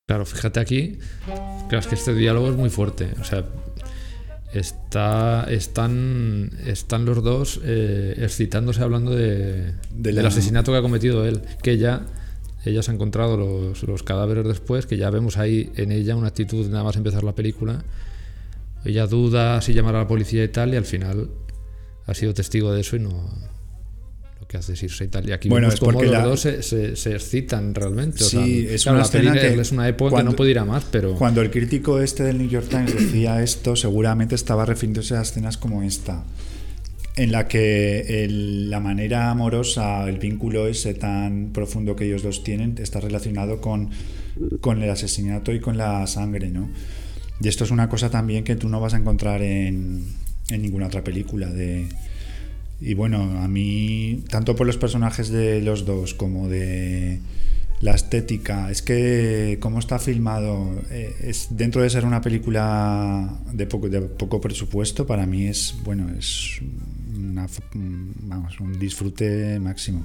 Claro, 0.07 0.27
fíjate 0.27 0.59
aquí, 0.59 0.99
claro, 1.69 1.79
es 1.79 1.87
que 1.87 1.95
este 1.95 2.13
diálogo 2.15 2.49
es 2.49 2.57
muy 2.57 2.69
fuerte. 2.69 3.13
O 3.21 3.25
sea, 3.25 3.45
está, 4.53 5.47
están, 5.49 6.51
están 6.67 7.05
los 7.05 7.23
dos 7.23 7.61
eh, 7.65 8.15
excitándose 8.19 8.83
hablando 8.83 9.15
de, 9.15 9.75
De 9.91 10.13
del 10.13 10.27
asesinato 10.27 10.73
que 10.73 10.79
ha 10.79 10.83
cometido 10.83 11.25
él. 11.27 11.43
Que 11.63 11.79
ya, 11.79 12.07
ella 12.65 12.83
se 12.83 12.91
ha 12.91 12.95
encontrado 12.95 13.37
los, 13.37 13.83
los 13.83 14.03
cadáveres 14.03 14.47
después, 14.47 14.87
que 14.87 14.97
ya 14.97 15.11
vemos 15.11 15.37
ahí 15.37 15.73
en 15.77 15.93
ella 15.93 16.17
una 16.17 16.29
actitud 16.29 16.67
nada 16.69 16.85
más 16.85 16.97
empezar 16.97 17.25
la 17.25 17.35
película. 17.35 17.85
Ella 18.85 19.07
duda 19.07 19.61
si 19.61 19.75
llamar 19.75 19.95
a 19.97 20.01
la 20.01 20.09
policía 20.09 20.43
y 20.43 20.49
tal, 20.49 20.73
y 20.73 20.77
al 20.77 20.87
final 20.87 21.31
ha 22.07 22.15
sido 22.15 22.35
testigo 22.35 22.73
de 22.73 22.81
eso 22.81 22.97
y 22.97 23.01
no. 23.01 23.50
Que 24.51 24.57
hace 24.57 24.73
es 24.73 24.83
irse 24.83 25.05
y 25.05 25.09
tal. 25.09 25.29
Y 25.29 25.33
aquí 25.33 25.49
Bueno, 25.49 25.69
vemos 25.69 25.75
es 25.75 25.81
cómo 25.81 25.93
porque 25.93 26.07
los 26.09 26.13
la- 26.19 26.25
dos 26.25 26.41
se, 26.41 26.65
se- 26.65 26.97
se 26.97 27.13
excitan 27.15 27.73
realmente. 27.73 28.25
O 28.25 28.27
Sí, 28.27 28.65
sea, 28.65 28.75
es 28.75 28.83
claro, 28.83 28.99
una 28.99 29.07
escena 29.07 29.33
que 29.35 29.61
es 29.61 29.71
una 29.71 29.87
época 29.87 30.11
cuando- 30.11 30.31
que 30.31 30.33
no 30.33 30.37
puede 30.37 30.51
ir 30.51 30.59
a 30.59 30.65
más, 30.65 30.85
pero. 30.91 31.15
Cuando 31.15 31.41
el 31.41 31.53
crítico 31.53 32.01
este 32.01 32.25
del 32.25 32.39
New 32.39 32.49
York 32.49 32.67
Times 32.69 32.93
decía 32.93 33.41
esto, 33.45 33.77
seguramente 33.77 34.35
estaba 34.35 34.67
refiriéndose 34.67 35.15
a 35.17 35.23
escenas 35.23 35.57
como 35.57 35.85
esta, 35.85 36.25
en 37.17 37.31
la 37.31 37.47
que 37.47 38.25
el- 38.25 38.71
la 38.71 38.81
manera 38.81 39.31
amorosa, 39.31 40.09
el 40.09 40.19
vínculo 40.19 40.67
ese 40.67 40.95
tan 40.95 41.51
profundo 41.53 41.95
que 41.95 42.07
ellos 42.07 42.25
dos 42.25 42.43
tienen, 42.43 42.75
está 42.81 42.99
relacionado 42.99 43.61
con, 43.61 43.91
con 44.61 44.83
el 44.83 44.91
asesinato 44.91 45.53
y 45.53 45.61
con 45.61 45.77
la 45.77 46.05
sangre, 46.09 46.51
¿no? 46.51 46.69
Y 47.41 47.47
esto 47.47 47.63
es 47.63 47.71
una 47.71 47.89
cosa 47.89 48.11
también 48.11 48.43
que 48.43 48.57
tú 48.57 48.69
no 48.69 48.81
vas 48.81 48.95
a 48.95 48.97
encontrar 48.97 49.43
en, 49.43 50.07
en 50.49 50.61
ninguna 50.63 50.87
otra 50.89 51.05
película 51.05 51.47
de... 51.53 51.87
Y 52.81 52.95
bueno, 52.95 53.43
a 53.43 53.49
mí, 53.49 54.25
tanto 54.31 54.57
por 54.57 54.67
los 54.67 54.79
personajes 54.79 55.29
de 55.29 55.61
los 55.61 55.85
dos 55.85 56.15
como 56.15 56.49
de 56.49 57.21
la 57.81 57.93
estética, 57.93 58.71
es 58.71 58.81
que 58.83 59.59
cómo 59.61 59.79
está 59.79 59.99
filmado, 59.99 60.83
eh, 60.91 61.15
es 61.21 61.49
dentro 61.51 61.83
de 61.83 61.91
ser 61.91 62.05
una 62.05 62.21
película 62.21 63.39
de 63.53 63.67
poco, 63.67 63.89
de 63.89 64.01
poco 64.01 64.41
presupuesto, 64.41 65.07
para 65.07 65.27
mí 65.27 65.47
es, 65.47 65.75
bueno, 65.85 66.09
es 66.19 66.61
una, 67.17 67.47
vamos, 67.75 68.59
un 68.61 68.79
disfrute 68.79 69.59
máximo. 69.61 70.05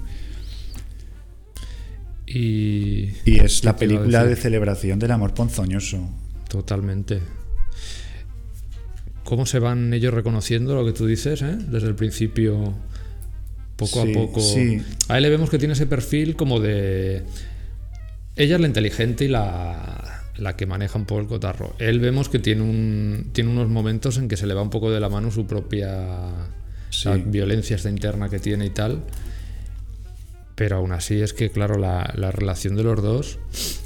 Y, 2.27 3.11
Y 3.23 3.39
es 3.39 3.61
¿qué 3.61 3.67
la 3.67 3.75
película 3.75 4.25
de 4.25 4.35
celebración 4.35 4.99
del 4.99 5.11
amor 5.11 5.33
ponzoñoso. 5.33 6.09
Totalmente. 6.49 7.21
¿Cómo 9.25 9.45
se 9.45 9.59
van 9.59 9.93
ellos 9.93 10.13
reconociendo 10.13 10.73
lo 10.75 10.85
que 10.85 10.93
tú 10.93 11.05
dices, 11.05 11.41
eh? 11.41 11.57
Desde 11.67 11.87
el 11.89 11.95
principio, 11.95 12.73
poco 13.75 14.03
Sí, 14.03 14.11
a 14.11 14.13
poco. 14.13 14.39
sí. 14.39 14.81
A 15.09 15.17
él 15.17 15.23
le 15.23 15.29
vemos 15.29 15.49
que 15.49 15.57
tiene 15.59 15.73
ese 15.73 15.87
perfil 15.87 16.37
como 16.37 16.61
de. 16.61 17.23
Ella 18.37 18.55
es 18.55 18.61
la 18.61 18.67
inteligente 18.67 19.25
y 19.25 19.27
la, 19.27 20.23
la 20.37 20.55
que 20.55 20.65
maneja 20.65 20.97
un 20.97 21.05
poco 21.05 21.21
el 21.21 21.27
cotarro. 21.27 21.75
Él 21.79 21.99
vemos 21.99 22.29
que 22.29 22.39
tiene, 22.39 22.61
un, 22.61 23.29
tiene 23.33 23.49
unos 23.49 23.67
momentos 23.67 24.17
en 24.17 24.27
que 24.27 24.37
se 24.37 24.45
le 24.47 24.53
va 24.53 24.61
un 24.61 24.69
poco 24.69 24.91
de 24.91 24.99
la 24.99 25.09
mano 25.09 25.31
su 25.31 25.45
propia 25.45 26.29
Sí. 26.91 27.09
la 27.09 27.15
violencia 27.17 27.75
esta 27.75 27.89
interna 27.89 28.29
que 28.29 28.39
tiene 28.39 28.65
y 28.67 28.69
tal. 28.69 29.01
Pero 30.55 30.77
aún 30.77 30.93
así 30.93 31.19
es 31.19 31.33
que, 31.33 31.49
claro, 31.49 31.77
la, 31.77 32.13
la 32.15 32.31
relación 32.31 32.75
de 32.75 32.83
los 32.83 33.01
dos, 33.01 33.39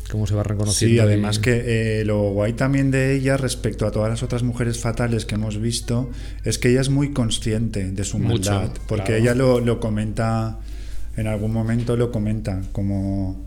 cómo 0.09 0.25
se 0.27 0.35
va 0.35 0.43
reconociendo. 0.43 0.91
Sí, 0.93 0.97
y- 0.97 0.99
además 0.99 1.39
que 1.39 1.99
eh, 2.01 2.05
lo 2.05 2.31
guay 2.31 2.53
también 2.53 2.91
de 2.91 3.15
ella 3.15 3.37
respecto 3.37 3.85
a 3.85 3.91
todas 3.91 4.09
las 4.09 4.23
otras 4.23 4.43
mujeres 4.43 4.79
fatales 4.79 5.25
que 5.25 5.35
hemos 5.35 5.59
visto 5.59 6.09
es 6.43 6.57
que 6.57 6.69
ella 6.71 6.81
es 6.81 6.89
muy 6.89 7.13
consciente 7.13 7.91
de 7.91 8.03
su 8.03 8.17
Mucho, 8.19 8.51
maldad, 8.51 8.71
porque 8.87 9.05
claro. 9.05 9.21
ella 9.21 9.35
lo, 9.35 9.59
lo 9.59 9.79
comenta, 9.79 10.59
en 11.17 11.27
algún 11.27 11.51
momento 11.53 11.95
lo 11.95 12.11
comenta, 12.11 12.61
como 12.71 13.45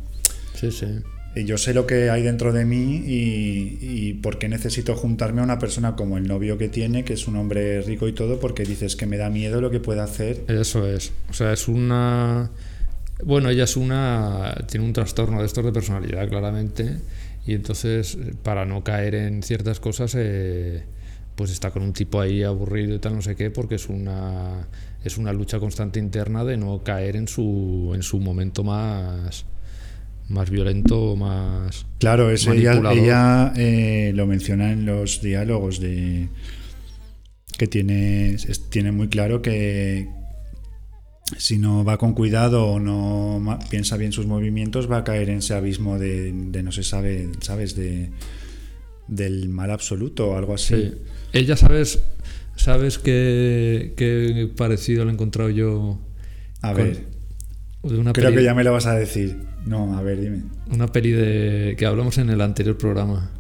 Sí, 0.55 0.71
sí. 0.71 0.87
"Eh, 1.35 1.45
yo 1.45 1.57
sé 1.57 1.73
lo 1.75 1.87
que 1.87 2.11
hay 2.11 2.23
dentro 2.23 2.53
de 2.53 2.65
mí 2.67 3.03
y, 3.07 3.79
y 3.81 4.13
por 4.15 4.39
qué 4.39 4.49
necesito 4.51 4.95
juntarme 4.95 5.41
a 5.41 5.45
una 5.45 5.59
persona 5.59 5.97
como 5.97 6.19
el 6.19 6.29
novio 6.29 6.59
que 6.59 6.69
tiene, 6.69 7.05
que 7.05 7.15
es 7.15 7.27
un 7.27 7.37
hombre 7.37 7.81
rico 7.83 8.07
y 8.07 8.13
todo, 8.13 8.39
porque 8.39 8.65
dices 8.65 8.97
que 8.97 9.07
me 9.07 9.17
da 9.17 9.31
miedo 9.31 9.61
lo 9.63 9.71
que 9.71 9.81
puede 9.81 10.01
hacer. 10.01 10.45
Eso 10.49 10.87
es. 10.87 11.11
O 11.31 11.33
sea, 11.33 11.53
es 11.55 11.69
una. 11.69 12.51
Bueno, 13.25 13.51
ella 13.51 13.65
es 13.65 13.77
una. 13.77 14.55
Tiene 14.69 14.85
un 14.87 14.93
trastorno 14.93 15.41
de 15.41 15.47
estos 15.47 15.65
de 15.65 15.73
personalidad, 15.73 16.29
claramente. 16.29 16.99
Y 17.47 17.55
entonces, 17.55 18.17
eh, 18.17 18.35
para 18.43 18.65
no 18.65 18.85
caer 18.85 19.15
en 19.15 19.43
ciertas 19.43 19.81
cosas, 19.81 20.15
eh, 20.17 20.85
pues 21.37 21.51
está 21.51 21.71
con 21.71 21.83
un 21.83 21.93
tipo 21.93 22.21
ahí 22.21 22.43
aburrido 22.43 22.95
y 22.95 22.99
tal, 22.99 23.15
no 23.15 23.23
sé 23.23 23.37
qué, 23.37 23.51
porque 23.51 23.77
es 23.77 23.89
una. 23.89 24.69
Es 25.05 25.19
una 25.19 25.33
lucha 25.33 25.59
constante 25.59 25.99
interna 25.99 26.45
de 26.45 26.57
no 26.57 26.83
caer 26.85 27.17
en 27.17 27.27
su, 27.27 27.93
en 27.95 28.03
su 28.03 28.21
momento 28.21 28.63
más. 28.65 29.45
Más 30.29 30.49
violento, 30.49 31.17
más. 31.17 31.87
Claro, 31.99 32.31
es 32.31 32.47
ella, 32.47 33.53
eh, 33.57 34.13
lo 34.15 34.27
menciona 34.27 34.73
en 34.73 34.87
los 34.87 35.21
diálogos 35.21 35.81
de 35.81 36.29
que 37.59 37.67
tiene, 37.67 38.37
tiene 38.71 38.93
muy 38.93 39.09
claro 39.09 39.43
que 39.43 40.09
si 41.39 41.59
no 41.59 41.85
va 41.85 41.99
con 41.99 42.13
cuidado 42.15 42.67
o 42.67 42.79
no 42.81 43.59
piensa 43.71 43.97
bien 43.97 44.13
sus 44.13 44.27
movimientos 44.27 44.91
va 44.91 44.99
a 44.99 45.05
caer 45.05 45.29
en 45.31 45.39
ese 45.39 45.55
abismo 45.55 45.99
de, 45.99 46.33
de 46.33 46.63
no 46.63 46.73
se 46.73 46.83
sabe, 46.83 47.29
¿sabes? 47.41 47.75
De, 47.77 48.11
del 49.09 49.49
mal 49.49 49.71
absoluto 49.71 50.31
o 50.31 50.37
algo 50.39 50.55
así. 50.55 50.75
Sí. 50.77 50.95
Ella, 51.33 51.57
¿sabes? 51.57 52.01
¿Sabes 52.57 52.99
qué, 52.99 53.95
qué 53.97 54.51
parecido 54.57 55.05
lo 55.05 55.11
he 55.11 55.15
encontrado 55.15 55.51
yo? 55.51 55.99
A 56.61 56.73
con- 56.73 56.85
ver, 56.85 57.07
de 57.83 57.99
una 57.99 58.13
creo 58.13 58.27
peli- 58.27 58.37
que 58.39 58.45
ya 58.45 58.55
me 58.55 58.63
lo 58.65 58.73
vas 58.73 58.87
a 58.87 58.95
decir. 58.95 59.39
No, 59.67 59.97
a 59.97 60.03
ver, 60.03 60.21
dime. 60.21 60.43
Una 60.71 60.87
peli 60.89 61.11
de 61.13 61.75
que 61.79 61.87
hablamos 61.87 62.19
en 62.19 62.31
el 62.31 62.41
anterior 62.41 62.77
programa. 62.77 63.31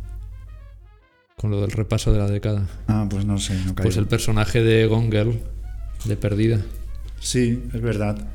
Con 1.37 1.51
lo 1.51 1.61
del 1.61 1.71
repaso 1.73 2.13
de 2.13 2.19
la 2.19 2.29
década. 2.31 2.69
Ah, 2.87 3.07
pues 3.11 3.25
no 3.25 3.39
sé, 3.39 3.55
no 3.55 3.75
caigo. 3.75 3.83
Pues 3.83 3.97
el 3.97 4.07
personaje 4.07 4.63
de 4.63 4.87
Gone 4.87 5.11
Girl, 5.11 5.41
de 6.05 6.17
Perdida. 6.17 6.61
Sí, 7.23 7.63
es 7.73 7.81
verdad. 7.81 8.29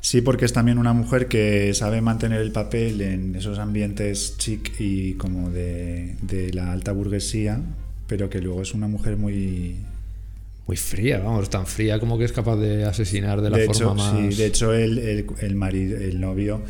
Sí, 0.00 0.20
porque 0.20 0.44
es 0.44 0.52
también 0.52 0.78
una 0.78 0.92
mujer 0.92 1.26
que 1.28 1.74
sabe 1.74 2.00
mantener 2.00 2.40
el 2.40 2.52
papel 2.52 3.00
en 3.00 3.34
esos 3.34 3.58
ambientes 3.58 4.36
chic 4.38 4.72
y 4.78 5.14
como 5.14 5.50
de, 5.50 6.16
de 6.22 6.52
la 6.52 6.72
alta 6.72 6.92
burguesía, 6.92 7.60
pero 8.06 8.30
que 8.30 8.40
luego 8.40 8.62
es 8.62 8.74
una 8.74 8.86
mujer 8.88 9.16
muy... 9.16 9.76
Muy 10.66 10.76
fría, 10.76 11.18
vamos, 11.20 11.48
tan 11.48 11.66
fría 11.66 11.98
como 11.98 12.18
que 12.18 12.24
es 12.26 12.32
capaz 12.32 12.56
de 12.56 12.84
asesinar 12.84 13.40
de 13.40 13.48
la 13.48 13.56
de 13.56 13.64
forma 13.64 13.78
hecho, 13.80 13.94
más. 13.94 14.34
sí, 14.34 14.36
de 14.38 14.46
hecho 14.46 14.74
el, 14.74 14.98
el, 14.98 15.26
el 15.40 15.54
marido, 15.56 15.96
el 15.96 16.20
novio 16.20 16.60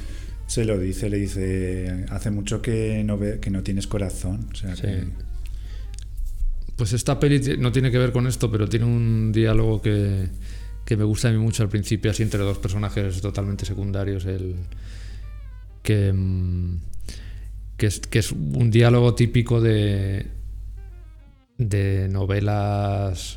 se 0.46 0.64
lo 0.64 0.78
dice, 0.78 1.10
le 1.10 1.18
dice, 1.18 2.06
hace 2.08 2.30
mucho 2.30 2.62
que 2.62 3.02
no, 3.04 3.18
ve, 3.18 3.40
que 3.40 3.50
no 3.50 3.64
tienes 3.64 3.88
corazón. 3.88 4.48
O 4.52 4.54
sea, 4.54 4.76
Sí. 4.76 4.82
que- 4.82 5.04
Pues 6.76 6.92
esta 6.92 7.18
peli 7.18 7.40
no 7.58 7.72
tiene 7.72 7.90
que 7.90 7.98
ver 7.98 8.12
con 8.12 8.28
esto, 8.28 8.50
pero 8.52 8.68
tiene 8.68 8.86
un 8.86 9.32
diálogo 9.32 9.82
que, 9.82 10.28
que 10.88 10.96
me 10.96 11.04
gusta 11.04 11.28
a 11.28 11.32
mí 11.32 11.36
mucho 11.36 11.62
al 11.62 11.68
principio, 11.68 12.10
así 12.10 12.22
entre 12.22 12.40
dos 12.40 12.56
personajes 12.56 13.20
totalmente 13.20 13.66
secundarios. 13.66 14.24
El, 14.24 14.54
que, 15.82 16.10
mm, 16.14 16.78
que, 17.76 17.86
es, 17.88 18.00
que 18.00 18.20
es 18.20 18.32
un 18.32 18.70
diálogo 18.70 19.14
típico 19.14 19.60
de, 19.60 20.28
de 21.58 22.08
novelas 22.08 23.36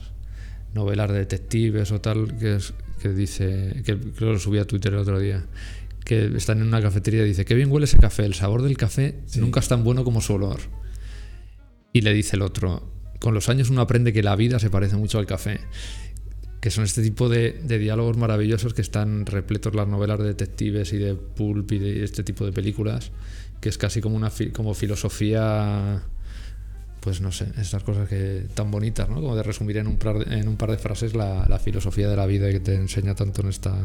novelas 0.74 1.12
de 1.12 1.18
detectives 1.18 1.92
o 1.92 2.00
tal, 2.00 2.38
que, 2.38 2.56
es, 2.56 2.74
que 3.02 3.10
dice, 3.10 3.82
que 3.86 3.98
creo 3.98 4.14
que 4.16 4.26
lo 4.26 4.40
subí 4.40 4.58
a 4.58 4.66
Twitter 4.66 4.94
el 4.94 5.00
otro 5.00 5.20
día, 5.20 5.46
que 6.06 6.28
están 6.38 6.62
en 6.62 6.68
una 6.68 6.82
cafetería 6.82 7.26
y 7.26 7.28
dice, 7.28 7.44
qué 7.44 7.54
bien 7.54 7.70
huele 7.70 7.84
ese 7.84 7.98
café, 7.98 8.24
el 8.24 8.34
sabor 8.34 8.62
del 8.62 8.78
café 8.78 9.16
nunca 9.36 9.60
es 9.60 9.68
tan 9.68 9.84
bueno 9.84 10.06
como 10.06 10.22
su 10.22 10.36
olor. 10.36 10.62
Y 11.92 12.00
le 12.00 12.14
dice 12.14 12.38
el 12.38 12.44
otro, 12.44 12.90
con 13.20 13.34
los 13.34 13.50
años 13.50 13.70
uno 13.70 13.82
aprende 13.82 14.14
que 14.14 14.24
la 14.24 14.38
vida 14.38 14.58
se 14.58 14.70
parece 14.70 14.96
mucho 14.96 15.20
al 15.20 15.26
café. 15.26 15.60
Que 16.62 16.72
son 16.72 16.86
este 16.86 17.02
tipo 17.02 17.28
de, 17.28 17.60
de 17.64 17.80
diálogos 17.80 18.16
maravillosos 18.18 18.74
que 18.74 18.82
están 18.82 19.26
repletos 19.26 19.76
las 19.76 19.88
novelas 19.88 20.20
de 20.20 20.26
detectives 20.26 20.94
y 20.94 20.98
de 20.98 21.16
pulp 21.16 21.72
y 21.74 21.80
de 21.80 22.04
este 22.04 22.24
tipo 22.24 22.46
de 22.46 22.54
películas, 22.54 23.12
que 23.60 23.68
es 23.70 23.78
casi 23.78 24.00
como 24.00 24.16
una 24.16 24.32
como 24.54 24.74
filosofía, 24.74 26.04
pues 27.02 27.20
no 27.20 27.32
sé, 27.32 27.48
estas 27.60 27.84
cosas 27.84 28.08
que 28.08 28.46
tan 28.54 28.70
bonitas, 28.70 29.10
¿no? 29.10 29.16
Como 29.16 29.36
de 29.36 29.44
resumir 29.44 29.78
en 29.78 29.88
un 29.88 29.98
par 29.98 30.24
de, 30.24 30.40
en 30.40 30.48
un 30.48 30.56
par 30.56 30.70
de 30.72 30.78
frases 30.78 31.16
la, 31.16 31.48
la 31.50 31.58
filosofía 31.58 32.08
de 32.08 32.16
la 32.16 32.28
vida 32.28 32.50
que 32.52 32.60
te 32.60 32.76
enseña 32.76 33.16
tanto 33.16 33.42
en 33.42 33.50
estas 33.50 33.76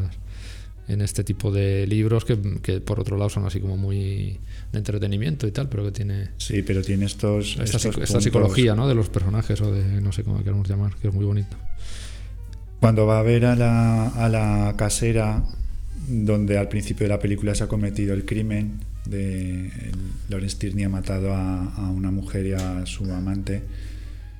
en 0.87 1.01
este 1.01 1.23
tipo 1.23 1.51
de 1.51 1.85
libros 1.85 2.23
que, 2.23 2.39
que 2.61 2.79
por 2.79 2.99
otro 2.99 3.17
lado 3.17 3.29
son 3.29 3.45
así 3.45 3.59
como 3.59 3.75
muy 3.75 4.39
de 4.71 4.77
entretenimiento 4.77 5.45
y 5.47 5.51
tal, 5.51 5.67
pero 5.67 5.83
que 5.83 5.91
tiene 5.91 6.29
sí, 6.37 6.61
pero 6.61 6.81
tiene 6.81 7.05
estos... 7.05 7.57
esta, 7.59 7.77
estos 7.77 7.97
esta 7.97 8.21
psicología 8.21 8.75
¿no? 8.75 8.87
de 8.87 8.95
los 8.95 9.09
personajes 9.09 9.59
o 9.61 9.71
de 9.71 10.01
no 10.01 10.11
sé 10.11 10.23
cómo 10.23 10.37
queremos 10.39 10.67
llamar, 10.67 10.95
que 10.95 11.09
es 11.09 11.13
muy 11.13 11.25
bonito. 11.25 11.57
Cuando 12.79 13.05
va 13.05 13.19
a 13.19 13.23
ver 13.23 13.45
a 13.45 13.55
la, 13.55 14.07
a 14.09 14.29
la 14.29 14.73
casera 14.77 15.43
donde 16.07 16.57
al 16.57 16.67
principio 16.69 17.05
de 17.05 17.09
la 17.09 17.19
película 17.19 17.53
se 17.55 17.63
ha 17.63 17.67
cometido 17.67 18.13
el 18.13 18.23
crimen 18.25 18.79
de 19.05 19.71
Lawrence 20.29 20.57
Tierney 20.57 20.83
ha 20.85 20.89
matado 20.89 21.33
a, 21.33 21.63
a 21.75 21.89
una 21.89 22.11
mujer 22.11 22.45
y 22.45 22.53
a 22.53 22.85
su 22.85 23.11
amante. 23.11 23.63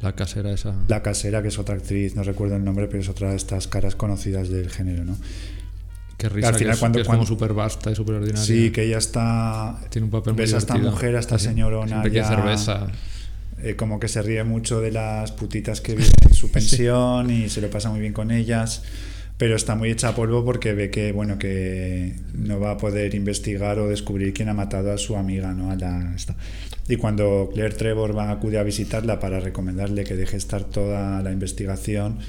La 0.01 0.13
casera 0.13 0.51
esa. 0.51 0.75
La 0.87 1.01
casera, 1.01 1.41
que 1.41 1.47
es 1.47 1.57
otra 1.57 1.75
actriz, 1.75 2.15
no 2.15 2.23
recuerdo 2.23 2.55
el 2.55 2.63
nombre, 2.63 2.87
pero 2.87 2.99
es 3.01 3.09
otra 3.09 3.31
de 3.31 3.35
estas 3.37 3.67
caras 3.67 3.95
conocidas 3.95 4.49
del 4.49 4.69
género, 4.69 5.03
¿no? 5.05 5.17
Qué 6.17 6.29
risa, 6.29 6.49
al 6.49 6.55
final 6.55 6.71
que 6.71 6.73
es, 6.75 6.79
cuando- 6.79 6.95
que 6.97 7.01
es 7.01 7.07
cuando- 7.07 7.25
como 7.25 7.27
súper 7.35 7.53
vasta 7.53 7.91
y 7.91 7.95
súper 7.95 8.15
ordinaria. 8.15 8.43
Sí, 8.43 8.71
que 8.71 8.83
ella 8.83 8.97
está... 8.97 9.79
Tiene 9.89 10.05
un 10.05 10.11
papel 10.11 10.33
muy 10.33 10.41
Ves 10.41 10.53
a 10.53 10.57
esta 10.57 10.77
mujer, 10.77 11.15
a 11.15 11.19
esta 11.19 11.39
señorona 11.39 12.07
ya- 12.07 12.27
cerveza. 12.27 12.87
Eh, 13.63 13.75
como 13.75 13.99
que 13.99 14.07
se 14.07 14.21
ríe 14.21 14.43
mucho 14.43 14.81
de 14.81 14.91
las 14.91 15.31
putitas 15.31 15.81
que 15.81 15.93
viven 15.95 16.11
en 16.29 16.33
su 16.33 16.51
pensión 16.51 17.31
y 17.31 17.49
se 17.49 17.61
lo 17.61 17.69
pasa 17.69 17.89
muy 17.89 17.99
bien 17.99 18.13
con 18.13 18.31
ellas, 18.31 18.83
pero 19.37 19.55
está 19.55 19.75
muy 19.75 19.89
hecha 19.89 20.09
a 20.09 20.15
polvo 20.15 20.45
porque 20.45 20.73
ve 20.73 20.91
que 20.91 21.11
bueno 21.11 21.39
que 21.39 22.15
no 22.33 22.59
va 22.59 22.71
a 22.71 22.77
poder 22.77 23.15
investigar 23.15 23.79
o 23.79 23.87
descubrir 23.87 24.33
quién 24.33 24.49
ha 24.49 24.53
matado 24.53 24.91
a 24.91 24.97
su 24.97 25.15
amiga, 25.15 25.53
¿no? 25.53 25.71
A 25.71 25.75
la, 25.75 26.13
esta. 26.15 26.35
Y 26.87 26.97
cuando 26.97 27.49
Claire 27.53 27.75
Trevor 27.75 28.17
va 28.17 28.31
acude 28.31 28.59
a 28.59 28.63
visitarla 28.63 29.19
para 29.19 29.39
recomendarle 29.39 30.03
que 30.03 30.15
deje 30.15 30.37
estar 30.37 30.63
toda 30.63 31.21
la 31.21 31.31
investigación, 31.31 32.19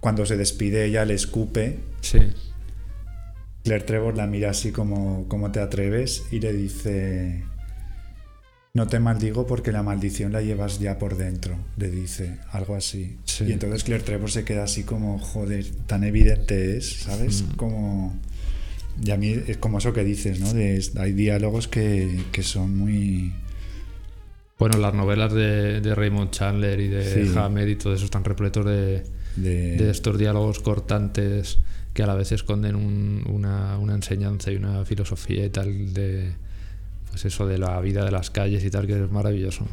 cuando 0.00 0.24
se 0.24 0.36
despide 0.36 0.84
ella 0.84 1.04
le 1.04 1.14
escupe. 1.14 1.78
Sí. 2.00 2.18
Claire 3.64 3.84
Trevor 3.84 4.16
la 4.16 4.26
mira 4.26 4.50
así 4.50 4.72
como 4.72 5.26
¿cómo 5.28 5.50
te 5.50 5.60
atreves? 5.60 6.24
y 6.30 6.40
le 6.40 6.52
dice 6.52 7.44
no 8.74 8.88
te 8.88 8.98
maldigo 8.98 9.46
porque 9.46 9.70
la 9.70 9.84
maldición 9.84 10.32
la 10.32 10.42
llevas 10.42 10.80
ya 10.80 10.98
por 10.98 11.16
dentro, 11.16 11.56
le 11.76 11.90
dice, 11.90 12.38
algo 12.50 12.74
así. 12.74 13.16
Sí. 13.24 13.44
Y 13.44 13.52
entonces 13.52 13.84
Claire 13.84 14.02
Trevor 14.02 14.30
se 14.32 14.44
queda 14.44 14.64
así 14.64 14.82
como, 14.82 15.18
joder, 15.20 15.64
tan 15.86 16.02
evidente 16.02 16.76
es, 16.76 16.92
¿sabes? 17.02 17.42
Mm. 17.42 17.54
Como... 17.56 18.14
Y 19.00 19.10
a 19.12 19.16
mí 19.16 19.28
es 19.46 19.58
como 19.58 19.78
eso 19.78 19.92
que 19.92 20.02
dices, 20.02 20.40
¿no? 20.40 20.52
De- 20.52 20.84
hay 20.98 21.12
diálogos 21.12 21.68
que, 21.68 22.20
que 22.32 22.42
son 22.42 22.76
muy... 22.76 23.32
Bueno, 24.58 24.78
las 24.78 24.92
novelas 24.94 25.32
de, 25.32 25.80
de 25.80 25.94
Raymond 25.94 26.30
Chandler 26.32 26.78
y 26.80 26.88
de 26.88 27.26
Sí. 27.26 27.32
Hamed 27.38 27.68
y 27.68 27.76
todo 27.76 27.94
eso 27.94 28.04
están 28.04 28.24
repletos 28.24 28.64
de, 28.66 29.04
De, 29.36 29.76
de 29.76 29.90
estos 29.90 30.18
diálogos 30.18 30.58
cortantes 30.58 31.58
que 31.92 32.02
a 32.02 32.06
la 32.08 32.14
vez 32.16 32.32
esconden 32.32 32.74
un- 32.74 33.24
una, 33.28 33.78
una 33.78 33.94
enseñanza 33.94 34.50
y 34.50 34.56
una 34.56 34.84
filosofía 34.84 35.44
y 35.44 35.50
tal 35.50 35.92
de 35.94 36.32
pues 37.14 37.24
eso 37.26 37.46
de 37.46 37.58
la 37.58 37.80
vida 37.80 38.04
de 38.04 38.10
las 38.10 38.30
calles 38.30 38.64
y 38.64 38.70
tal 38.70 38.88
que 38.88 39.04
es 39.04 39.08
maravilloso 39.10 39.64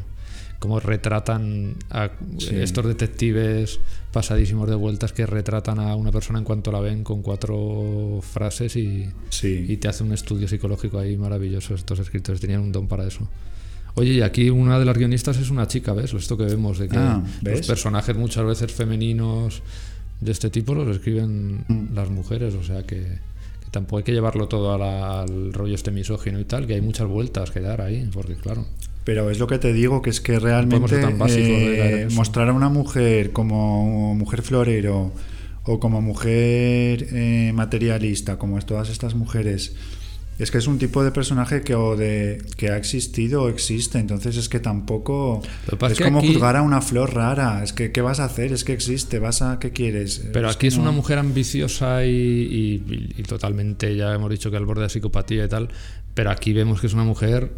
cómo 0.60 0.78
retratan 0.78 1.74
a 1.90 2.10
Sí. 2.38 2.54
estos 2.54 2.86
detectives 2.86 3.80
pasadísimos 4.12 4.68
de 4.68 4.76
vueltas 4.76 5.12
que 5.12 5.26
retratan 5.26 5.80
a 5.80 5.96
una 5.96 6.12
persona 6.12 6.38
en 6.38 6.44
cuanto 6.44 6.70
la 6.70 6.78
ven 6.78 7.02
con 7.02 7.20
cuatro 7.20 8.20
frases 8.22 8.76
y, 8.76 9.08
Sí. 9.30 9.66
y 9.68 9.76
te 9.78 9.88
hace 9.88 10.04
un 10.04 10.12
estudio 10.12 10.46
psicológico 10.46 11.00
ahí 11.00 11.16
maravilloso 11.16 11.74
estos 11.74 11.98
escritores 11.98 12.40
tenían 12.40 12.60
un 12.60 12.70
don 12.70 12.86
para 12.86 13.06
eso 13.08 13.26
Oye, 13.94 14.12
y 14.12 14.20
aquí 14.22 14.48
una 14.50 14.78
de 14.78 14.84
las 14.86 14.96
guionistas 14.96 15.36
es 15.38 15.50
una 15.50 15.66
chica, 15.66 15.92
¿ves? 15.92 16.14
Esto 16.14 16.36
que 16.38 16.44
vemos, 16.44 16.78
de 16.78 16.88
que 16.88 16.96
Ah, 16.96 17.22
los 17.42 17.66
personajes 17.66 18.16
muchas 18.16 18.42
veces 18.46 18.72
femeninos 18.72 19.62
de 20.20 20.32
este 20.32 20.48
tipo 20.48 20.74
los 20.74 20.88
escriben 20.96 21.64
Mm. 21.68 21.92
las 21.94 22.08
mujeres, 22.08 22.54
o 22.54 22.62
sea 22.62 22.84
que 22.86 23.18
tampoco 23.72 23.96
hay 23.98 24.04
que 24.04 24.12
llevarlo 24.12 24.46
todo 24.46 24.78
la- 24.78 25.22
al 25.22 25.52
rollo 25.52 25.74
este 25.74 25.90
misógino 25.90 26.38
y 26.38 26.44
tal, 26.44 26.68
que 26.68 26.74
hay 26.74 26.80
muchas 26.80 27.08
vueltas 27.08 27.50
que 27.50 27.60
dar 27.60 27.80
ahí, 27.80 28.08
porque 28.12 28.34
claro. 28.36 28.64
Pero 29.04 29.30
es 29.30 29.40
lo 29.40 29.48
que 29.48 29.58
te 29.58 29.72
digo, 29.72 30.00
que 30.00 30.10
es 30.10 30.20
que 30.20 30.38
realmente 30.38 30.76
tan 31.02 31.18
eh, 31.74 32.06
mostrar 32.14 32.48
a 32.48 32.52
una 32.52 32.68
mujer 32.68 33.32
como 33.32 34.14
mujer 34.14 34.42
florero 34.42 35.10
o 35.64 35.80
como 35.80 36.00
mujer 36.00 37.08
eh, 37.12 37.50
materialista, 37.54 38.38
como 38.38 38.58
es 38.58 38.66
todas 38.66 38.88
estas 38.90 39.14
mujeres, 39.16 39.74
es 40.38 40.50
que 40.50 40.58
es 40.58 40.66
un 40.66 40.78
tipo 40.78 41.04
de 41.04 41.10
personaje 41.12 41.62
que 41.62 41.74
o 41.74 41.96
de 41.96 42.42
que 42.56 42.70
ha 42.70 42.76
existido 42.76 43.42
o 43.44 43.48
existe, 43.48 43.98
entonces 43.98 44.36
es 44.36 44.48
que 44.48 44.60
tampoco 44.60 45.40
es 45.90 45.98
que 45.98 46.04
como 46.04 46.18
aquí- 46.18 46.32
juzgar 46.32 46.56
a 46.56 46.62
una 46.62 46.80
flor 46.80 47.14
rara, 47.14 47.62
es 47.62 47.72
que 47.72 47.92
qué 47.92 48.00
vas 48.00 48.18
a 48.20 48.24
hacer, 48.24 48.52
es 48.52 48.64
que 48.64 48.72
existe, 48.72 49.18
vas 49.18 49.42
a 49.42 49.58
qué 49.58 49.70
quieres. 49.72 50.26
Pero 50.32 50.48
Es 50.48 50.56
aquí 50.56 50.66
es 50.68 50.76
no- 50.76 50.82
una 50.82 50.90
mujer 50.92 51.18
ambiciosa 51.18 52.04
y, 52.04 52.10
y- 52.10 53.14
y 53.18 53.22
totalmente, 53.22 53.94
ya 53.96 54.12
hemos 54.14 54.30
dicho 54.30 54.50
que 54.50 54.56
al 54.56 54.66
borde 54.66 54.82
de 54.82 54.88
psicopatía 54.88 55.44
y 55.44 55.48
tal, 55.48 55.68
pero 56.14 56.30
aquí 56.30 56.52
vemos 56.52 56.80
que 56.80 56.86
es 56.88 56.94
una 56.94 57.04
mujer 57.04 57.52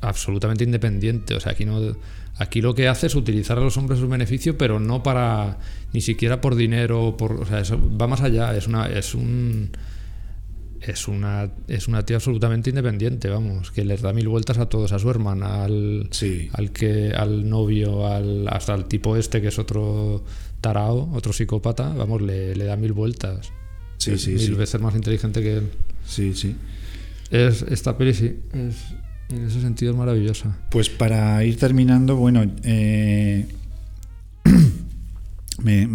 absolutamente 0.00 0.64
independiente. 0.64 1.34
O 1.34 1.40
sea, 1.40 1.52
aquí 1.52 1.64
no. 1.64 1.94
Aquí 2.38 2.62
lo 2.62 2.74
que 2.74 2.88
hace 2.88 3.08
es 3.08 3.14
utilizar 3.14 3.58
a 3.58 3.60
los 3.60 3.76
hombres 3.76 3.98
a 3.98 4.02
su 4.02 4.08
beneficio, 4.08 4.56
pero 4.56 4.80
no 4.80 5.02
para. 5.02 5.58
ni 5.92 6.00
siquiera 6.00 6.40
por 6.40 6.54
dinero, 6.54 7.16
por. 7.18 7.32
O 7.32 7.44
sea, 7.44 7.60
eso 7.60 7.78
va 8.00 8.06
más 8.06 8.22
allá. 8.22 8.56
Es 8.56 8.66
una. 8.66 8.86
es 8.86 9.14
un. 9.14 9.70
Es 10.80 11.08
una, 11.08 11.50
es 11.68 11.88
una 11.88 12.04
tía 12.06 12.16
absolutamente 12.16 12.70
independiente, 12.70 13.28
vamos, 13.28 13.70
que 13.70 13.84
les 13.84 14.00
da 14.00 14.12
mil 14.14 14.28
vueltas 14.28 14.56
a 14.58 14.66
todos, 14.70 14.92
a 14.92 14.98
su 14.98 15.10
hermana, 15.10 15.62
al, 15.64 16.08
Sí. 16.10 16.48
al 16.54 16.70
que, 16.72 17.12
al 17.14 17.48
novio, 17.48 18.06
al, 18.06 18.48
hasta 18.48 18.72
al 18.74 18.86
tipo 18.86 19.14
este 19.16 19.42
que 19.42 19.48
es 19.48 19.58
otro 19.58 20.24
tarao, 20.62 21.10
otro 21.12 21.32
psicópata, 21.34 21.90
vamos, 21.92 22.22
le, 22.22 22.54
le 22.56 22.64
da 22.64 22.76
mil 22.76 22.92
vueltas. 22.94 23.50
Sí, 23.98 24.12
Es 24.12 24.22
sí, 24.22 24.30
mil 24.32 24.54
veces 24.54 24.80
más 24.80 24.94
inteligente 24.94 25.42
que 25.42 25.58
él. 25.58 25.70
Sí, 26.06 26.32
sí. 26.34 26.56
Es, 27.30 27.60
esta 27.62 27.98
peli 27.98 28.14
sí, 28.14 28.36
es- 28.54 28.94
en 29.28 29.46
ese 29.46 29.60
sentido 29.60 29.92
es 29.92 29.98
maravillosa. 29.98 30.58
Pues 30.70 30.88
para 30.88 31.44
ir 31.44 31.56
terminando, 31.58 32.16
bueno, 32.16 32.42
eh, 32.64 33.46
me, 35.62 35.86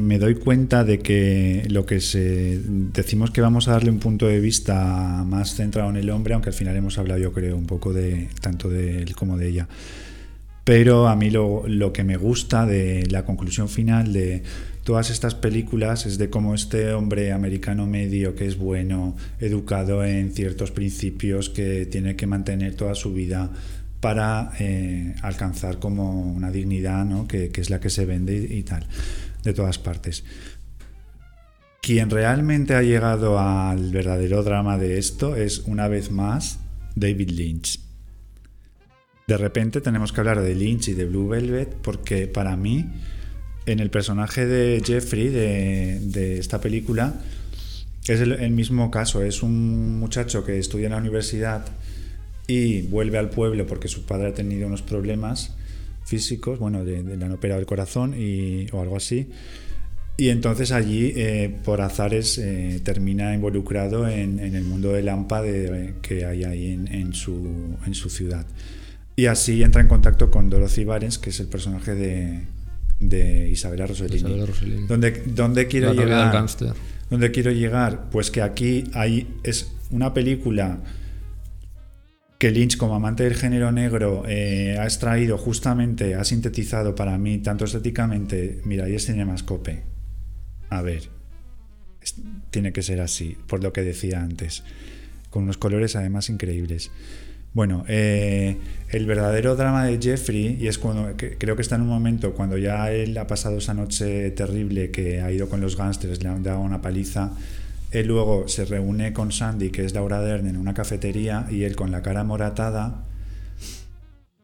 me- 0.00 0.18
doy 0.18 0.34
cuenta 0.36 0.84
de 0.84 1.00
que 1.00 1.66
lo 1.70 1.84
que 1.86 2.00
se 2.00 2.60
decimos 2.64 3.30
que 3.30 3.40
vamos 3.40 3.68
a 3.68 3.72
darle 3.72 3.90
un 3.90 3.98
punto 3.98 4.26
de 4.26 4.40
vista 4.40 5.24
más 5.26 5.54
centrado 5.54 5.90
en 5.90 5.96
el 5.96 6.10
hombre, 6.10 6.34
aunque 6.34 6.50
al 6.50 6.54
final 6.54 6.76
hemos 6.76 6.98
hablado, 6.98 7.20
yo 7.20 7.32
creo, 7.32 7.56
un 7.56 7.66
poco 7.66 7.92
de 7.92 8.28
tanto 8.40 8.68
de 8.68 9.02
él 9.02 9.16
como 9.16 9.36
de 9.36 9.48
ella. 9.48 9.68
Pero 10.64 11.08
a 11.08 11.16
mí 11.16 11.30
lo 11.30 11.92
que 11.92 12.04
me 12.04 12.16
gusta 12.16 12.66
de 12.66 13.06
la 13.10 13.24
conclusión 13.24 13.68
final 13.68 14.12
de 14.12 14.44
todas 14.84 15.10
estas 15.10 15.34
películas 15.34 16.06
es 16.06 16.18
de 16.18 16.30
cómo 16.30 16.54
este 16.54 16.92
hombre 16.92 17.32
americano 17.32 17.86
medio 17.86 18.36
que 18.36 18.46
es 18.46 18.56
bueno, 18.58 19.16
educado 19.40 20.04
en 20.04 20.32
ciertos 20.32 20.70
principios, 20.70 21.50
que 21.50 21.86
tiene 21.86 22.14
que 22.14 22.28
mantener 22.28 22.74
toda 22.76 22.94
su 22.94 23.12
vida 23.12 23.50
para 24.02 24.50
eh, 24.58 25.14
alcanzar 25.22 25.78
como 25.78 26.22
una 26.22 26.50
dignidad, 26.50 27.04
¿no? 27.04 27.28
que, 27.28 27.52
es 27.54 27.70
la 27.70 27.78
que 27.78 27.88
se 27.88 28.04
vende 28.04 28.34
y, 28.34 28.64
tal, 28.64 28.84
de 29.44 29.54
todas 29.54 29.78
partes. 29.78 30.24
Quien 31.80 32.10
realmente 32.10 32.74
ha 32.74 32.82
llegado 32.82 33.38
al 33.38 33.92
verdadero 33.92 34.42
drama 34.42 34.76
de 34.76 34.98
esto 34.98 35.36
es, 35.36 35.60
una 35.66 35.86
vez 35.86 36.10
más, 36.10 36.58
David 36.96 37.30
Lynch. 37.30 37.78
De 39.28 39.36
repente 39.36 39.80
tenemos 39.80 40.12
que 40.12 40.20
hablar 40.20 40.42
de 40.42 40.56
Lynch 40.56 40.88
y 40.88 40.94
de 40.94 41.06
Blue 41.06 41.28
Velvet 41.28 41.72
porque 41.76 42.26
para 42.26 42.56
mí, 42.56 42.84
en 43.66 43.78
el 43.78 43.90
personaje 43.90 44.46
de 44.46 44.82
Jeffrey 44.84 45.28
de, 45.28 46.38
esta 46.40 46.60
película, 46.60 47.20
es 48.08 48.20
el 48.20 48.50
mismo 48.50 48.90
caso. 48.90 49.22
Es 49.22 49.44
un 49.44 50.00
muchacho 50.00 50.44
que 50.44 50.58
estudia 50.58 50.86
en 50.86 50.92
la 50.92 50.98
universidad 50.98 51.66
y 52.46 52.82
vuelve 52.82 53.18
al 53.18 53.30
pueblo 53.30 53.66
porque 53.66 53.88
su 53.88 54.04
padre 54.04 54.28
ha 54.28 54.34
tenido 54.34 54.66
unos 54.66 54.82
problemas 54.82 55.54
físicos, 56.04 56.58
bueno, 56.58 56.84
de- 56.84 57.02
de- 57.02 57.16
le 57.16 57.24
han 57.24 57.32
operado 57.32 57.60
el 57.60 57.66
corazón 57.66 58.14
y, 58.18 58.66
o 58.72 58.80
algo 58.82 58.96
así. 58.96 59.28
Y 60.18 60.28
entonces 60.28 60.72
allí, 60.72 61.12
eh, 61.16 61.54
por 61.64 61.80
azares, 61.80 62.36
eh, 62.38 62.80
termina 62.84 63.34
involucrado 63.34 64.06
en, 64.08 64.40
en 64.40 64.54
el 64.54 64.64
mundo 64.64 64.92
de 64.92 65.02
Lampa 65.02 65.40
de- 65.40 65.94
que 66.02 66.24
hay 66.26 66.44
ahí 66.44 66.72
en, 66.72 66.86
en 66.92 67.14
su, 67.14 67.76
en 67.86 67.94
su 67.94 68.10
ciudad. 68.10 68.44
Y 69.16 69.26
así 69.26 69.62
entra 69.62 69.80
en 69.80 69.88
contacto 69.88 70.30
con 70.30 70.50
Dorothy 70.50 70.84
Barnes, 70.84 71.18
que 71.18 71.30
es 71.30 71.40
el 71.40 71.46
personaje 71.46 71.94
de, 71.94 72.40
de 73.00 73.48
Isabella 73.50 73.86
Rossellini. 73.86 74.16
Isabella 74.18 74.46
Rossellini. 74.46 74.86
¿Dónde, 74.86 75.22
dónde 75.26 75.66
quiero 75.66 75.88
La 75.88 75.92
del 76.00 76.08
llegar? 76.10 76.32
¿Dónde 77.08 77.30
quiero 77.30 77.50
llegar? 77.52 78.08
Pues 78.10 78.30
que 78.30 78.42
aquí 78.42 78.84
hay, 78.94 79.28
es 79.44 79.72
una 79.90 80.12
película 80.14 80.78
que 82.42 82.50
Lynch, 82.50 82.76
como 82.76 82.96
amante 82.96 83.22
del 83.22 83.36
género 83.36 83.70
negro, 83.70 84.24
eh, 84.26 84.76
ha 84.76 84.82
extraído 84.82 85.38
justamente, 85.38 86.16
ha 86.16 86.24
sintetizado 86.24 86.96
para 86.96 87.16
mí, 87.16 87.38
tanto 87.38 87.66
estéticamente, 87.66 88.60
mira, 88.64 88.88
y 88.88 88.96
es 88.96 89.06
Cinemascope. 89.06 89.84
A 90.68 90.82
ver, 90.82 91.02
tiene 92.50 92.72
que 92.72 92.82
ser 92.82 93.00
así, 93.00 93.36
por 93.46 93.62
lo 93.62 93.72
que 93.72 93.82
decía 93.82 94.20
antes, 94.20 94.64
con 95.30 95.44
unos 95.44 95.56
colores 95.56 95.94
además 95.94 96.30
increíbles. 96.30 96.90
Bueno, 97.52 97.84
eh, 97.86 98.56
el 98.88 99.06
verdadero 99.06 99.54
drama 99.54 99.84
de 99.84 100.00
Jeffrey, 100.02 100.58
y 100.60 100.66
es 100.66 100.78
cuando 100.78 101.14
creo 101.16 101.54
que 101.54 101.62
está 101.62 101.76
en 101.76 101.82
un 101.82 101.88
momento 101.90 102.32
cuando 102.32 102.58
ya 102.58 102.90
él 102.90 103.16
ha 103.18 103.28
pasado 103.28 103.58
esa 103.58 103.72
noche 103.72 104.32
terrible 104.32 104.90
que 104.90 105.20
ha 105.20 105.30
ido 105.30 105.48
con 105.48 105.60
los 105.60 105.76
gángsters, 105.76 106.20
le 106.20 106.28
han 106.28 106.42
dado 106.42 106.58
una 106.58 106.82
paliza. 106.82 107.36
Él 107.92 108.06
luego 108.06 108.48
se 108.48 108.64
reúne 108.64 109.12
con 109.12 109.32
Sandy, 109.32 109.70
que 109.70 109.84
es 109.84 109.92
Laura 109.92 110.20
Dern, 110.20 110.46
en 110.46 110.56
una 110.56 110.74
cafetería, 110.74 111.46
y 111.50 111.64
él 111.64 111.76
con 111.76 111.90
la 111.90 112.02
cara 112.02 112.24
moratada, 112.24 113.04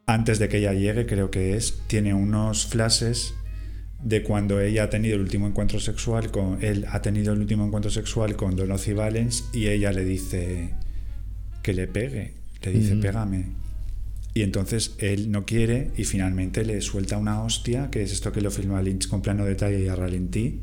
antes 0.06 0.38
de 0.38 0.48
que 0.48 0.58
ella 0.58 0.72
llegue, 0.72 1.06
creo 1.06 1.30
que 1.30 1.56
es, 1.56 1.82
tiene 1.86 2.14
unos 2.14 2.66
flashes 2.66 3.34
de 4.02 4.22
cuando 4.22 4.60
ella 4.60 4.84
ha 4.84 4.90
tenido 4.90 5.16
el 5.16 5.22
último 5.22 5.46
encuentro 5.46 5.80
sexual 5.80 6.30
con 6.30 6.62
él 6.62 6.86
ha 6.88 7.02
tenido 7.02 7.32
el 7.32 7.40
último 7.40 7.66
encuentro 7.66 7.90
sexual 7.90 8.36
con 8.36 8.54
Dorothy 8.54 8.92
Valens 8.92 9.48
y 9.52 9.66
ella 9.66 9.90
le 9.92 10.04
dice 10.04 10.74
que 11.62 11.74
le 11.74 11.88
pegue, 11.88 12.34
le 12.62 12.70
dice 12.70 12.96
pégame. 12.96 13.46
Y 14.34 14.42
entonces 14.42 14.94
él 14.98 15.30
no 15.30 15.44
quiere 15.44 15.90
y 15.96 16.04
finalmente 16.04 16.64
le 16.64 16.80
suelta 16.80 17.16
una 17.16 17.42
hostia, 17.42 17.90
que 17.90 18.02
es 18.02 18.12
esto 18.12 18.30
que 18.30 18.40
lo 18.40 18.50
filma 18.50 18.80
Lynch 18.82 19.08
con 19.08 19.20
plano 19.20 19.44
detalle 19.44 19.80
y 19.80 19.88
a 19.88 19.96
ralentí, 19.96 20.60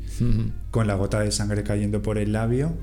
con 0.70 0.86
la 0.86 0.94
gota 0.94 1.20
de 1.20 1.30
sangre 1.30 1.62
cayendo 1.62 2.00
por 2.00 2.16
el 2.16 2.32
labio. 2.32 2.76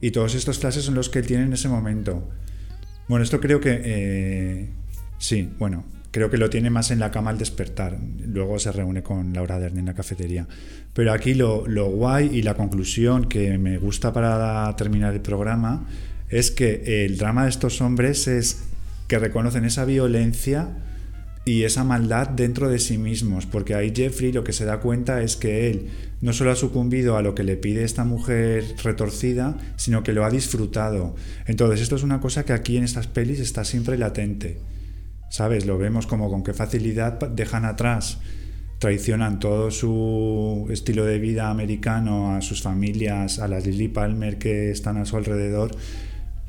Y 0.00 0.10
todos 0.10 0.34
estos 0.34 0.58
flashes 0.58 0.84
son 0.84 0.94
los 0.96 1.08
que 1.08 1.20
él 1.20 1.26
tiene 1.26 1.44
en 1.44 1.52
ese 1.52 1.68
momento. 1.68 2.28
Bueno, 3.06 3.22
esto 3.22 3.38
creo 3.40 3.60
que... 3.60 3.80
eh, 3.84 4.68
sí, 5.18 5.48
bueno, 5.58 5.84
creo 6.10 6.30
que 6.30 6.36
lo 6.38 6.50
tiene 6.50 6.70
más 6.70 6.90
en 6.90 6.98
la 6.98 7.10
cama 7.10 7.30
al 7.30 7.38
despertar. 7.38 7.98
Luego 8.26 8.58
se 8.58 8.72
reúne 8.72 9.02
con 9.02 9.32
Laura 9.32 9.60
Dern 9.60 9.78
en 9.78 9.86
la 9.86 9.94
cafetería. 9.94 10.48
Pero 10.92 11.12
aquí 11.12 11.34
lo, 11.34 11.66
lo 11.68 11.90
guay 11.90 12.30
y 12.32 12.42
la 12.42 12.54
conclusión 12.54 13.28
que 13.28 13.56
me 13.58 13.78
gusta 13.78 14.12
para 14.12 14.74
terminar 14.76 15.14
el 15.14 15.20
programa 15.20 15.86
es 16.28 16.50
que 16.50 17.04
el 17.04 17.16
drama 17.16 17.44
de 17.44 17.50
estos 17.50 17.80
hombres 17.80 18.26
es 18.26 18.64
que 19.12 19.18
reconocen 19.18 19.66
esa 19.66 19.84
violencia 19.84 20.70
y 21.44 21.64
esa 21.64 21.84
maldad 21.84 22.30
dentro 22.30 22.70
de 22.70 22.78
sí 22.78 22.96
mismos, 22.96 23.44
porque 23.44 23.74
ahí 23.74 23.92
Jeffrey 23.94 24.32
lo 24.32 24.42
que 24.42 24.54
se 24.54 24.64
da 24.64 24.80
cuenta 24.80 25.20
es 25.20 25.36
que 25.36 25.68
él 25.68 25.90
no 26.22 26.32
solo 26.32 26.50
ha 26.50 26.56
sucumbido 26.56 27.18
a 27.18 27.22
lo 27.22 27.34
que 27.34 27.44
le 27.44 27.58
pide 27.58 27.84
esta 27.84 28.04
mujer 28.04 28.64
retorcida, 28.82 29.58
sino 29.76 30.02
que 30.02 30.14
lo 30.14 30.24
ha 30.24 30.30
disfrutado. 30.30 31.14
Entonces 31.44 31.82
esto 31.82 31.96
es 31.96 32.04
una 32.04 32.22
cosa 32.22 32.46
que 32.46 32.54
aquí 32.54 32.78
en 32.78 32.84
estas 32.84 33.06
pelis 33.06 33.38
está 33.38 33.66
siempre 33.66 33.98
latente. 33.98 34.60
¿Sabes? 35.28 35.66
Lo 35.66 35.76
vemos 35.76 36.06
como 36.06 36.30
con 36.30 36.42
qué 36.42 36.54
facilidad 36.54 37.18
dejan 37.20 37.66
atrás, 37.66 38.18
traicionan 38.78 39.40
todo 39.40 39.70
su 39.70 40.68
estilo 40.70 41.04
de 41.04 41.18
vida 41.18 41.50
americano, 41.50 42.34
a 42.34 42.40
sus 42.40 42.62
familias, 42.62 43.40
a 43.40 43.46
las 43.46 43.66
Lily 43.66 43.88
Palmer 43.88 44.38
que 44.38 44.70
están 44.70 44.96
a 44.96 45.04
su 45.04 45.18
alrededor, 45.18 45.76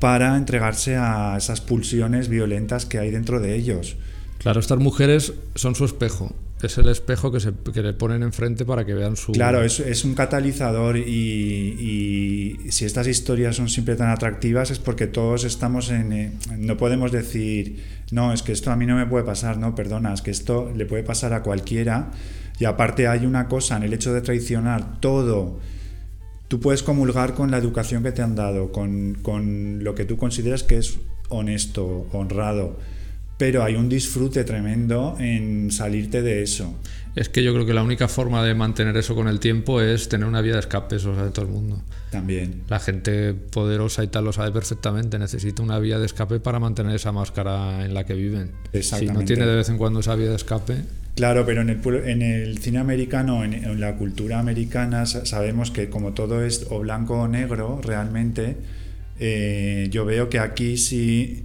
para 0.04 0.36
entregarse 0.36 0.96
a 0.96 1.34
esas 1.38 1.62
pulsiones 1.62 2.28
violentas 2.28 2.84
que 2.84 2.98
hay 2.98 3.10
dentro 3.10 3.40
de 3.40 3.54
ellos. 3.54 3.96
Claro, 4.36 4.60
estas 4.60 4.78
mujeres 4.78 5.32
son 5.54 5.74
su 5.74 5.86
espejo. 5.86 6.30
es 6.62 6.76
el 6.76 6.90
espejo 6.90 7.32
que, 7.32 7.40
se, 7.40 7.54
que 7.72 7.82
le 7.82 7.94
ponen 7.94 8.22
enfrente 8.22 8.66
para 8.66 8.84
que 8.84 8.92
vean 8.92 9.16
su... 9.16 9.32
Claro, 9.32 9.62
es, 9.62 9.80
es 9.80 10.04
un 10.04 10.12
catalizador 10.14 10.98
y, 10.98 12.58
y 12.60 12.70
si 12.70 12.84
estas 12.84 13.06
historias 13.06 13.56
son 13.56 13.70
siempre 13.70 13.96
tan 13.96 14.10
atractivas 14.10 14.70
es 14.70 14.78
porque 14.78 15.06
todos 15.06 15.44
estamos 15.44 15.90
en... 15.90 16.12
eh, 16.12 16.32
no 16.58 16.76
podemos 16.76 17.10
decir, 17.10 17.82
no, 18.10 18.34
es 18.34 18.42
que 18.42 18.52
esto 18.52 18.70
a 18.70 18.76
mí 18.76 18.84
no 18.84 18.96
me 18.96 19.06
puede 19.06 19.24
pasar, 19.24 19.56
no, 19.56 19.74
perdona, 19.74 20.12
es 20.12 20.20
que 20.20 20.32
esto 20.32 20.70
le 20.76 20.84
puede 20.84 21.02
pasar 21.02 21.32
a 21.32 21.42
cualquiera. 21.42 22.10
Y 22.58 22.66
aparte 22.66 23.08
hay 23.08 23.24
una 23.24 23.48
cosa 23.48 23.78
en 23.78 23.84
el 23.84 23.94
hecho 23.94 24.12
de 24.12 24.20
traicionar 24.20 25.00
todo. 25.00 25.60
Tú 26.54 26.60
puedes 26.60 26.84
comulgar 26.84 27.34
con 27.34 27.50
la 27.50 27.58
educación 27.58 28.04
que 28.04 28.12
te 28.12 28.22
han 28.22 28.36
dado, 28.36 28.70
con, 28.70 29.18
con 29.22 29.82
lo 29.82 29.96
que 29.96 30.04
tú 30.04 30.16
consideras 30.16 30.62
que 30.62 30.76
es 30.76 31.00
honesto, 31.28 32.06
honrado. 32.12 32.78
Pero 33.36 33.64
hay 33.64 33.74
un 33.74 33.88
disfrute 33.88 34.44
tremendo 34.44 35.16
en 35.18 35.72
salirte 35.72 36.22
de 36.22 36.44
eso. 36.44 36.72
Es 37.16 37.28
que 37.28 37.44
yo 37.44 37.52
creo 37.54 37.64
que 37.64 37.74
la 37.74 37.82
única 37.84 38.08
forma 38.08 38.44
de 38.44 38.54
mantener 38.54 38.96
eso 38.96 39.14
con 39.14 39.28
el 39.28 39.38
tiempo 39.38 39.80
es 39.80 40.08
tener 40.08 40.26
una 40.26 40.40
vía 40.40 40.54
de 40.54 40.60
escape, 40.60 40.96
eso 40.96 41.10
lo 41.10 41.16
sabe 41.16 41.30
todo 41.30 41.44
el 41.44 41.50
mundo. 41.52 41.80
También. 42.10 42.62
La 42.68 42.80
gente 42.80 43.34
poderosa 43.34 44.02
y 44.02 44.08
tal 44.08 44.24
lo 44.24 44.32
sabe 44.32 44.50
perfectamente, 44.50 45.18
necesita 45.18 45.62
una 45.62 45.78
vía 45.78 45.98
de 46.00 46.06
escape 46.06 46.40
para 46.40 46.58
mantener 46.58 46.94
esa 46.96 47.12
máscara 47.12 47.84
en 47.84 47.94
la 47.94 48.04
que 48.04 48.14
viven. 48.14 48.48
Si 48.48 48.52
no 48.72 48.78
Exactamente. 48.80 49.24
tiene 49.26 49.46
de 49.48 49.56
vez 49.56 49.68
en 49.68 49.78
cuando 49.78 50.00
esa 50.00 50.14
vía 50.16 50.28
de 50.30 50.36
escape, 50.36 50.76
Claro, 51.14 51.46
pero 51.46 51.60
en 51.62 51.68
el, 51.70 51.80
en 52.08 52.22
el 52.22 52.58
cine 52.58 52.78
americano, 52.78 53.44
en, 53.44 53.54
en 53.54 53.78
la 53.80 53.94
cultura 53.94 54.40
americana, 54.40 55.06
sa- 55.06 55.24
sabemos 55.24 55.70
que 55.70 55.88
como 55.88 56.12
todo 56.12 56.42
es 56.44 56.66
o 56.70 56.80
blanco 56.80 57.14
o 57.20 57.28
negro, 57.28 57.80
realmente, 57.80 58.56
eh, 59.20 59.86
yo 59.92 60.04
veo 60.04 60.28
que 60.28 60.40
aquí 60.40 60.76
sí 60.76 61.44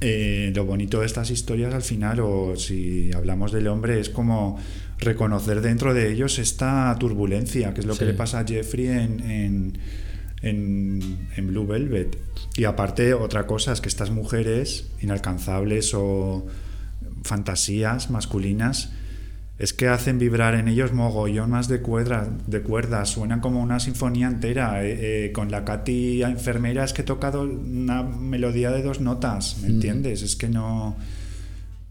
eh, 0.00 0.50
lo 0.54 0.64
bonito 0.64 1.00
de 1.00 1.06
estas 1.06 1.30
historias 1.30 1.74
al 1.74 1.82
final, 1.82 2.20
o 2.20 2.56
si 2.56 3.10
hablamos 3.14 3.52
del 3.52 3.68
hombre, 3.68 4.00
es 4.00 4.08
como 4.08 4.58
reconocer 4.98 5.60
dentro 5.60 5.92
de 5.94 6.10
ellos 6.10 6.38
esta 6.38 6.94
turbulencia, 6.98 7.74
que 7.74 7.80
es 7.80 7.86
lo 7.86 7.92
Sí. 7.94 8.00
que 8.00 8.04
le 8.06 8.14
pasa 8.14 8.40
a 8.40 8.44
Jeffrey 8.46 8.86
en, 8.88 9.20
en, 9.30 9.78
en- 10.42 11.28
en 11.36 11.46
Blue 11.48 11.66
Velvet. 11.66 12.16
Y 12.56 12.64
aparte, 12.64 13.12
otra 13.14 13.46
cosa 13.46 13.72
es 13.72 13.80
que 13.80 13.88
estas 13.88 14.10
mujeres 14.10 14.86
inalcanzables 15.02 15.92
o 15.94 16.46
fantasías 17.22 18.10
masculinas 18.10 18.90
es 19.58 19.72
que 19.72 19.88
hacen 19.88 20.18
vibrar 20.18 20.54
en 20.54 20.68
ellos 20.68 20.92
mogollón 20.92 21.50
más 21.50 21.66
de, 21.66 21.80
cuerda, 21.80 22.28
de 22.46 22.60
cuerdas, 22.60 23.08
suenan 23.08 23.40
como 23.40 23.62
una 23.62 23.80
sinfonía 23.80 24.26
entera. 24.28 24.84
eh, 24.84 25.26
eh, 25.26 25.32
con 25.32 25.50
la 25.50 25.64
Katy 25.64 26.22
enfermera 26.22 26.84
es 26.84 26.92
que 26.92 27.00
he 27.02 27.04
tocado 27.06 27.42
una 27.42 28.02
melodía 28.02 28.70
de 28.70 28.82
dos 28.82 29.00
notas, 29.00 29.56
¿me 29.62 29.68
Mm. 29.68 29.72
entiendes? 29.72 30.22
Es 30.22 30.36
que 30.36 30.48
no... 30.48 30.96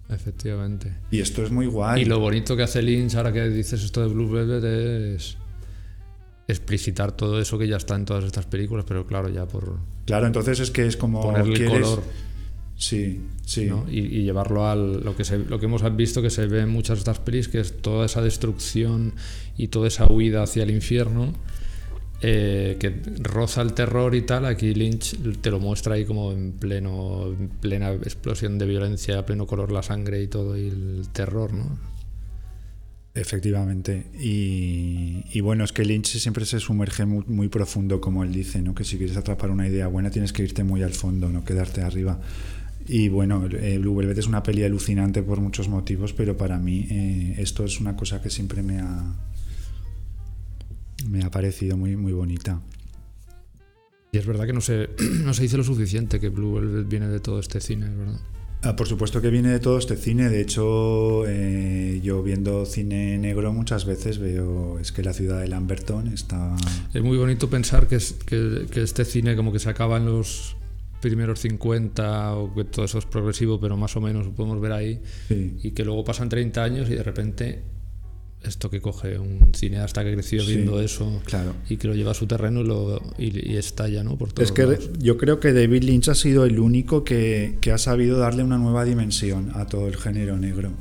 efectivamente. 0.10 0.94
Y 1.12 1.20
esto 1.20 1.44
es 1.44 1.52
muy 1.52 1.66
guay. 1.68 2.02
Y 2.04 2.06
lo 2.06 2.20
bonito 2.20 2.56
que 2.56 2.64
hace 2.64 2.82
Lynch 2.82 3.16
ahora 3.16 3.32
que 3.34 3.48
dices 3.50 3.84
esto 3.84 4.02
de 4.02 4.08
Blue 4.14 4.30
Velvet 4.30 4.64
es 4.64 5.38
explicitar 6.48 7.12
todo 7.12 7.40
eso 7.40 7.58
que 7.58 7.68
ya 7.68 7.78
está 7.78 7.96
en 7.96 8.06
todas 8.06 8.24
estas 8.24 8.46
películas, 8.46 8.86
pero 8.88 9.06
claro, 9.08 9.30
ya 9.30 9.48
por 9.48 9.80
Claro, 10.06 10.28
entonces 10.28 10.60
es 10.60 10.70
que 10.72 10.86
es 10.86 10.96
como... 10.98 11.22
ponerle 11.22 11.56
quieres- 11.56 11.72
color 11.82 12.04
Sí, 12.78 13.22
sí. 13.46 13.66
¿no? 13.68 13.86
y, 13.90 14.00
y 14.00 14.24
llevarlo 14.24 14.68
al 14.68 15.02
lo 15.02 15.16
que 15.16 15.24
se, 15.24 15.38
lo 15.40 15.60
que 15.60 15.66
hemos 15.66 15.82
visto 15.96 16.22
que 16.22 16.30
se 16.30 16.46
ve 16.46 16.60
en 16.60 16.70
muchas 16.70 16.98
de 16.98 17.00
estas 17.00 17.20
pelis, 17.20 17.48
que 17.48 17.62
es 17.62 17.82
toda 17.82 18.06
esa 18.06 18.22
destrucción 18.22 19.14
y 19.58 19.70
toda 19.70 19.88
esa 19.88 20.12
huida 20.12 20.44
hacia 20.44 20.64
el 20.64 20.72
infierno. 20.72 21.34
Eh, 22.22 22.78
que 22.80 23.02
roza 23.20 23.62
el 23.62 23.74
terror 23.74 24.16
y 24.16 24.22
tal, 24.22 24.46
aquí 24.46 24.74
Lynch 24.74 25.18
te 25.42 25.52
lo 25.52 25.60
muestra 25.60 25.96
ahí 25.96 26.06
como 26.06 26.32
en 26.32 26.54
pleno 26.54 27.28
en 27.28 27.50
plena 27.50 27.92
explosión 27.92 28.58
de 28.58 28.66
violencia, 28.66 29.20
a 29.20 29.26
pleno 29.26 29.46
color 29.46 29.72
la 29.72 29.84
sangre 29.84 30.24
y 30.24 30.28
todo 30.28 30.58
y 30.58 30.68
el 30.68 31.08
terror, 31.12 31.54
¿no? 31.54 31.78
Efectivamente. 33.14 34.08
Y, 34.20 35.40
bueno, 35.40 35.64
es 35.64 35.72
que 35.72 35.86
Lynch 35.86 36.18
siempre 36.18 36.46
se 36.46 36.60
sumerge 36.60 37.06
muy, 37.06 37.24
muy 37.28 37.48
profundo, 37.48 38.02
como 38.02 38.24
él 38.26 38.34
dice, 38.34 38.62
¿no? 38.62 38.76
Que 38.76 38.84
si 38.84 38.98
quieres 38.98 39.16
atrapar 39.16 39.52
una 39.52 39.68
idea 39.68 39.88
buena 39.88 40.10
tienes 40.10 40.34
que 40.34 40.44
irte 40.44 40.66
muy 40.66 40.84
al 40.84 40.94
fondo, 40.94 41.30
no 41.30 41.46
quedarte 41.46 41.82
arriba. 41.82 42.20
Y 42.88 43.08
bueno, 43.08 43.48
eh, 43.52 43.78
Blue 43.80 43.96
Velvet 43.96 44.18
es 44.18 44.28
una 44.28 44.44
peli 44.44 44.64
alucinante 44.64 45.24
por 45.24 45.40
muchos 45.40 45.70
motivos, 45.70 46.12
pero 46.12 46.36
para 46.36 46.60
mí 46.60 46.88
eh, 46.90 47.36
esto 47.38 47.64
es 47.64 47.80
una 47.80 47.96
cosa 47.96 48.22
que 48.22 48.30
siempre 48.30 48.62
me 48.62 48.80
ha 48.80 49.16
me 51.10 51.24
ha 51.24 51.32
parecido 51.32 51.78
muy 51.78 51.96
muy 51.96 52.14
bonita. 52.14 52.62
Y 54.12 54.18
es 54.18 54.26
verdad 54.26 54.46
que 54.46 54.54
no 54.54 54.62
se, 54.62 54.90
no 55.24 55.34
se 55.34 55.44
dice 55.44 55.58
lo 55.58 55.64
suficiente 55.64 56.20
que 56.20 56.30
Blue 56.30 56.54
Velvet 56.56 56.88
viene 56.88 57.08
de 57.08 57.20
todo 57.20 57.40
este 57.40 57.60
cine, 57.60 57.88
es 57.88 57.98
verdad. 57.98 58.20
Ah, 58.64 58.76
por 58.76 58.88
supuesto 58.88 59.22
que 59.22 59.30
viene 59.30 59.50
de 59.50 59.60
todo 59.60 59.78
este 59.78 59.96
cine. 59.96 60.28
De 60.30 60.42
hecho, 60.42 61.28
eh, 61.28 62.00
yo 62.04 62.24
viendo 62.24 62.66
cine 62.66 63.18
negro 63.20 63.54
muchas 63.54 63.86
veces 63.86 64.18
veo 64.18 64.80
es 64.80 64.92
que 64.92 65.04
la 65.04 65.14
ciudad 65.14 65.40
de 65.42 65.48
Lamberton 65.48 66.08
está 66.08 66.56
Es 66.94 67.04
muy 67.04 67.18
bonito 67.18 67.48
pensar 67.50 67.88
que, 67.88 67.98
es- 67.98 68.14
que, 68.14 68.66
que 68.72 68.82
este 68.82 69.06
cine 69.06 69.36
como 69.36 69.52
que 69.52 69.60
se 69.60 69.70
acaba 69.70 69.98
en 69.98 70.06
los 70.06 70.56
primeros 71.00 71.42
50 71.42 72.36
o 72.38 72.56
que 72.56 72.64
todo 72.64 72.86
eso 72.86 72.98
es 72.98 73.06
progresivo, 73.06 73.60
pero 73.60 73.78
más 73.78 73.96
o 73.98 74.02
menos 74.02 74.26
lo 74.26 74.32
podemos 74.32 74.60
ver 74.60 74.72
ahí, 74.72 75.02
sí, 75.28 75.58
y 75.62 75.72
que 75.72 75.86
luego 75.86 76.04
pasan 76.04 76.30
30 76.30 76.64
años 76.64 76.90
y 76.90 76.96
de 76.96 77.04
repente 77.04 77.62
esto 78.48 78.70
que 78.70 78.82
coge 78.82 79.18
un 79.20 79.54
cineasta 79.54 80.04
que 80.04 80.14
creció 80.14 80.44
Sí, 80.44 80.56
viendo 80.56 80.80
eso 80.82 81.22
claro. 81.26 81.54
y 81.70 81.78
que 81.78 81.88
lo 81.88 81.94
lleva 81.96 82.12
a 82.12 82.14
su 82.14 82.28
terreno 82.28 82.62
y, 82.62 82.64
lo, 82.66 83.02
y, 83.18 83.52
y 83.54 83.58
estalla 83.58 84.04
¿no? 84.04 84.18
por 84.18 84.32
todos 84.34 84.48
Es 84.50 84.52
que 84.54 84.80
yo 85.00 85.18
creo 85.18 85.40
que 85.40 85.54
David 85.54 85.84
Lynch 85.84 86.10
ha 86.10 86.16
sido 86.16 86.46
el 86.46 86.60
único 86.60 87.04
que, 87.04 87.58
que 87.62 87.72
ha 87.72 87.78
sabido 87.78 88.18
darle 88.18 88.44
una 88.44 88.58
nueva 88.58 88.86
dimensión 88.86 89.52
a 89.56 89.66
todo 89.68 89.88
el 89.88 89.98
género 89.98 90.38
negro. 90.38 90.72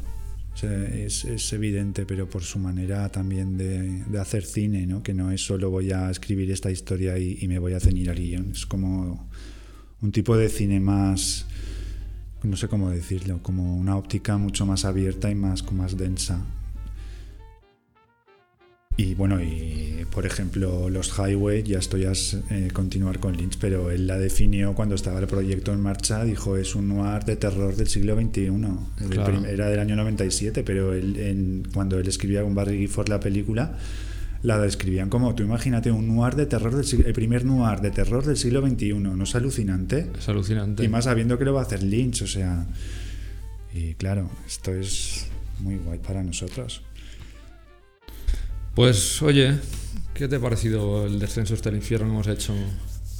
O 0.52 0.56
sea, 0.56 0.72
es, 0.86 1.24
es 1.24 1.52
evidente, 1.52 2.06
pero 2.06 2.28
por 2.30 2.44
su 2.44 2.60
manera 2.60 3.08
también 3.10 3.58
de, 3.58 4.04
de 4.04 4.18
hacer 4.20 4.44
cine, 4.44 4.86
¿no? 4.86 5.02
que 5.02 5.12
no 5.12 5.32
es 5.32 5.44
solo 5.44 5.68
voy 5.68 5.90
a 5.90 6.08
escribir 6.10 6.50
esta 6.52 6.70
historia 6.70 7.18
y, 7.18 7.38
y 7.40 7.48
me 7.48 7.58
voy 7.58 7.72
a 7.72 7.80
ceñir 7.80 8.08
al 8.08 8.16
guion. 8.16 8.50
Es 8.52 8.64
como 8.64 9.28
un 10.00 10.12
tipo 10.12 10.36
de 10.36 10.48
cine 10.48 10.78
más, 10.78 11.46
no 12.44 12.56
sé 12.56 12.68
cómo 12.68 12.90
decirlo, 12.90 13.40
como 13.42 13.76
una 13.76 13.96
óptica 13.96 14.36
mucho 14.38 14.64
más 14.64 14.84
abierta 14.84 15.28
y 15.30 15.34
más, 15.34 15.70
más 15.72 15.96
densa. 15.96 16.44
Y 18.96 19.14
bueno, 19.14 19.42
y 19.42 20.06
por 20.12 20.24
ejemplo, 20.24 20.88
los 20.88 21.12
Highway, 21.18 21.64
ya 21.64 21.78
estoy 21.80 22.04
a 22.04 22.12
eh, 22.50 22.68
continuar 22.72 23.18
con 23.18 23.36
Lynch, 23.36 23.58
pero 23.60 23.90
él 23.90 24.06
la 24.06 24.18
definió 24.18 24.74
cuando 24.74 24.94
estaba 24.94 25.18
el 25.18 25.26
proyecto 25.26 25.72
en 25.72 25.80
marcha, 25.80 26.22
dijo 26.24 26.56
es 26.56 26.76
un 26.76 26.88
noir 26.88 27.24
de 27.24 27.34
terror 27.34 27.74
del 27.74 27.88
siglo 27.88 28.14
XXI. 28.14 28.50
Claro. 29.10 29.44
Era 29.46 29.68
del 29.68 29.80
año 29.80 29.96
97, 29.96 30.62
pero 30.62 30.92
él, 30.92 31.16
en- 31.18 31.66
cuando 31.74 31.98
él 31.98 32.06
escribía 32.06 32.42
con 32.44 32.54
Barry 32.54 32.78
Gifford 32.78 33.08
la 33.08 33.18
película, 33.18 33.76
la 34.44 34.58
describían 34.60 35.08
como, 35.08 35.34
tú 35.34 35.42
imagínate, 35.42 35.90
un 35.90 36.06
noir 36.14 36.36
de 36.36 36.46
terror 36.46 36.76
del 36.76 36.84
siglo, 36.84 37.06
el 37.08 37.14
primer 37.14 37.44
noir 37.44 37.80
de 37.80 37.90
terror 37.90 38.24
del 38.24 38.36
siglo 38.36 38.64
XXI, 38.64 38.94
¿no 38.94 39.24
es 39.24 39.34
alucinante? 39.34 40.06
Es 40.16 40.28
alucinante. 40.28 40.84
Y 40.84 40.88
más 40.88 41.04
sabiendo 41.04 41.36
que 41.36 41.44
lo 41.44 41.54
va 41.54 41.62
a 41.62 41.64
hacer 41.64 41.82
Lynch, 41.82 42.22
o 42.22 42.26
sea... 42.28 42.64
Y 43.74 43.94
claro, 43.94 44.30
esto 44.46 44.72
es 44.72 45.26
muy 45.60 45.78
guay 45.78 45.98
para 45.98 46.22
nosotros. 46.22 46.82
Pues 48.74 49.22
oye, 49.22 49.54
¿qué 50.14 50.28
te 50.28 50.36
ha 50.36 50.40
parecido 50.40 51.06
el 51.06 51.18
descenso 51.18 51.54
hasta 51.54 51.68
el 51.68 51.76
infierno 51.76 52.06
que 52.06 52.12
hemos 52.12 52.26
hecho? 52.28 52.52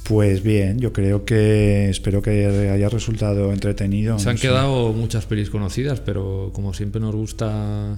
Pues 0.03 0.43
bien, 0.43 0.79
yo 0.79 0.93
creo 0.93 1.25
que 1.25 1.89
espero 1.89 2.21
que 2.21 2.45
haya 2.71 2.89
resultado 2.89 3.51
entretenido. 3.51 4.19
Se 4.19 4.29
han 4.29 4.35
no 4.35 4.41
sé. 4.41 4.47
quedado 4.47 4.93
muchas 4.93 5.25
pelis 5.25 5.49
conocidas, 5.49 5.99
pero 5.99 6.51
como 6.53 6.73
siempre 6.73 7.01
nos 7.01 7.15
gusta 7.15 7.97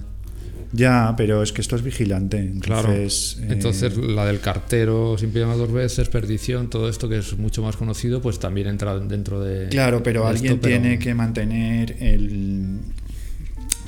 Ya, 0.72 1.14
pero 1.16 1.42
es 1.42 1.52
que 1.52 1.60
esto 1.60 1.76
es 1.76 1.82
vigilante. 1.82 2.52
Claro. 2.60 2.92
Entonces, 2.92 3.92
eh, 3.96 4.00
la 4.06 4.24
del 4.26 4.40
cartero, 4.40 5.18
siempre 5.18 5.40
llama 5.42 5.56
dos 5.56 5.72
veces, 5.72 6.08
perdición, 6.08 6.70
todo 6.70 6.88
esto 6.88 7.08
que 7.08 7.18
es 7.18 7.36
mucho 7.36 7.62
más 7.62 7.76
conocido, 7.76 8.22
pues 8.22 8.38
también 8.38 8.68
entra 8.68 8.98
dentro 8.98 9.40
de. 9.42 9.68
claro, 9.68 10.02
pero 10.02 10.22
de 10.22 10.28
alguien 10.28 10.52
esto, 10.54 10.62
pero- 10.62 10.80
tiene 10.80 10.98
que 10.98 11.12
mantener 11.14 11.96
el. 12.00 12.78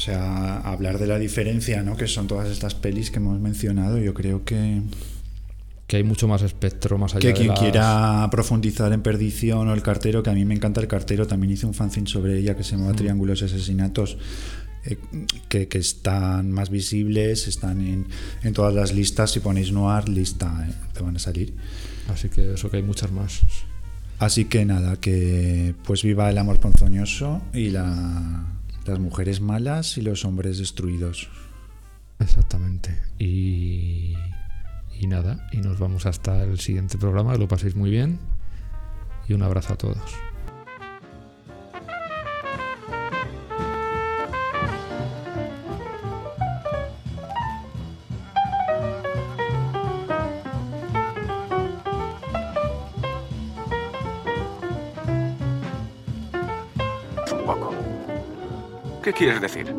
O 0.01 0.03
sea, 0.03 0.61
hablar 0.61 0.99
de 0.99 1.07
la 1.07 1.19
diferencia, 1.19 1.83
¿no? 1.83 1.95
Que 1.95 2.07
son 2.09 2.27
todas 2.27 2.49
estas 2.49 2.75
pelis 2.75 3.11
que 3.11 3.19
hemos 3.19 3.39
mencionado. 3.39 3.99
Yo 3.99 4.15
creo 4.15 4.47
que, 4.47 4.81
Que 5.87 5.97
hay 5.99 6.05
mucho 6.05 6.27
más 6.27 6.41
espectro 6.41 6.97
más 6.97 7.13
allá 7.15 7.21
que 7.21 7.27
de 7.29 7.35
quien 7.35 7.49
las- 7.49 7.59
quiera 7.61 8.27
profundizar 8.31 8.91
en 8.95 9.03
Perdición 9.03 9.69
o 9.69 9.75
El 9.75 9.83
Cartero, 9.83 10.23
que 10.23 10.31
a 10.31 10.33
mí 10.33 10.47
me 10.47 10.55
encanta 10.55 10.81
El 10.81 10.87
Cartero, 10.89 11.27
también 11.27 11.53
hice 11.53 11.67
un 11.67 11.75
fanzine 11.75 12.07
sobre 12.07 12.39
ella 12.39 12.57
que 12.57 12.65
se 12.65 12.77
llama 12.79 12.93
Mm. 12.93 12.97
Triángulos 12.97 13.43
y 13.43 13.45
Asesinatos, 13.45 14.17
eh, 14.87 14.97
que, 15.51 15.69
que 15.69 15.77
están 15.77 16.51
más 16.51 16.71
visibles, 16.71 17.47
están 17.47 17.83
en, 17.87 18.07
en 18.43 18.55
todas 18.55 18.73
las 18.75 18.95
listas. 18.95 19.33
Si 19.33 19.41
ponéis 19.41 19.71
Noir, 19.71 20.09
lista, 20.09 20.67
eh, 20.67 20.73
te 20.95 21.03
van 21.03 21.17
a 21.17 21.19
salir. 21.19 21.53
Así 22.09 22.31
que 22.31 22.55
eso 22.55 22.71
que 22.71 22.79
hay 22.79 22.83
muchas 22.83 23.13
más. 23.13 23.41
Así 24.19 24.47
que 24.47 24.65
nada, 24.65 24.97
que 24.97 25.75
pues 25.85 26.03
viva 26.03 26.31
el 26.31 26.39
amor 26.39 26.59
ponzoñoso 26.59 27.43
y 27.53 27.69
la, 27.69 28.47
las 28.91 29.01
mujeres 29.01 29.41
malas 29.41 29.97
y 29.97 30.03
los 30.03 30.25
hombres 30.25 30.59
destruidos. 30.59 31.29
Exactamente. 32.19 32.99
Y. 33.19 34.15
Y 34.99 35.07
nada, 35.07 35.49
y 35.51 35.57
nos 35.63 35.79
vamos 35.79 36.05
hasta 36.05 36.43
el 36.43 36.61
siguiente 36.61 36.99
programa, 36.99 37.33
que 37.33 37.39
lo 37.39 37.49
paséis 37.49 37.75
muy 37.75 37.89
bien. 37.89 38.19
Y 39.29 39.33
un 39.33 39.43
abrazo 39.43 39.73
a 39.73 39.77
todos. 39.77 40.30
¿Qué 59.11 59.25
quieres 59.25 59.41
decir? 59.41 59.75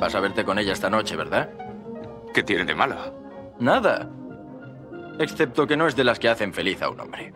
Vas 0.00 0.14
a 0.14 0.20
verte 0.20 0.42
con 0.42 0.58
ella 0.58 0.72
esta 0.72 0.88
noche, 0.88 1.14
¿verdad? 1.14 1.50
¿Qué 2.32 2.42
tiene 2.42 2.64
de 2.64 2.74
malo? 2.74 2.96
Nada. 3.58 4.08
Excepto 5.18 5.66
que 5.66 5.76
no 5.76 5.86
es 5.86 5.94
de 5.94 6.04
las 6.04 6.18
que 6.18 6.30
hacen 6.30 6.54
feliz 6.54 6.80
a 6.80 6.88
un 6.88 7.00
hombre. 7.00 7.34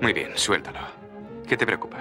Muy 0.00 0.14
bien, 0.14 0.30
suéltalo. 0.34 0.78
¿Qué 1.46 1.58
te 1.58 1.66
preocupa? 1.66 1.98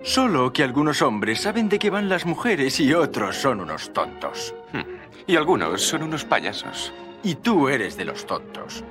Solo 0.00 0.52
que 0.52 0.62
algunos 0.62 1.02
hombres 1.02 1.40
saben 1.40 1.68
de 1.68 1.80
qué 1.80 1.90
van 1.90 2.08
las 2.08 2.24
mujeres 2.24 2.78
y 2.78 2.94
otros 2.94 3.34
son 3.34 3.62
unos 3.62 3.92
tontos. 3.92 4.54
Hmm. 4.72 4.82
Y 5.26 5.34
algunos 5.34 5.82
son 5.82 6.04
unos 6.04 6.24
payasos. 6.24 6.92
Y 7.24 7.34
tú 7.34 7.68
eres 7.68 7.96
de 7.96 8.04
los 8.04 8.24
tontos. 8.24 8.84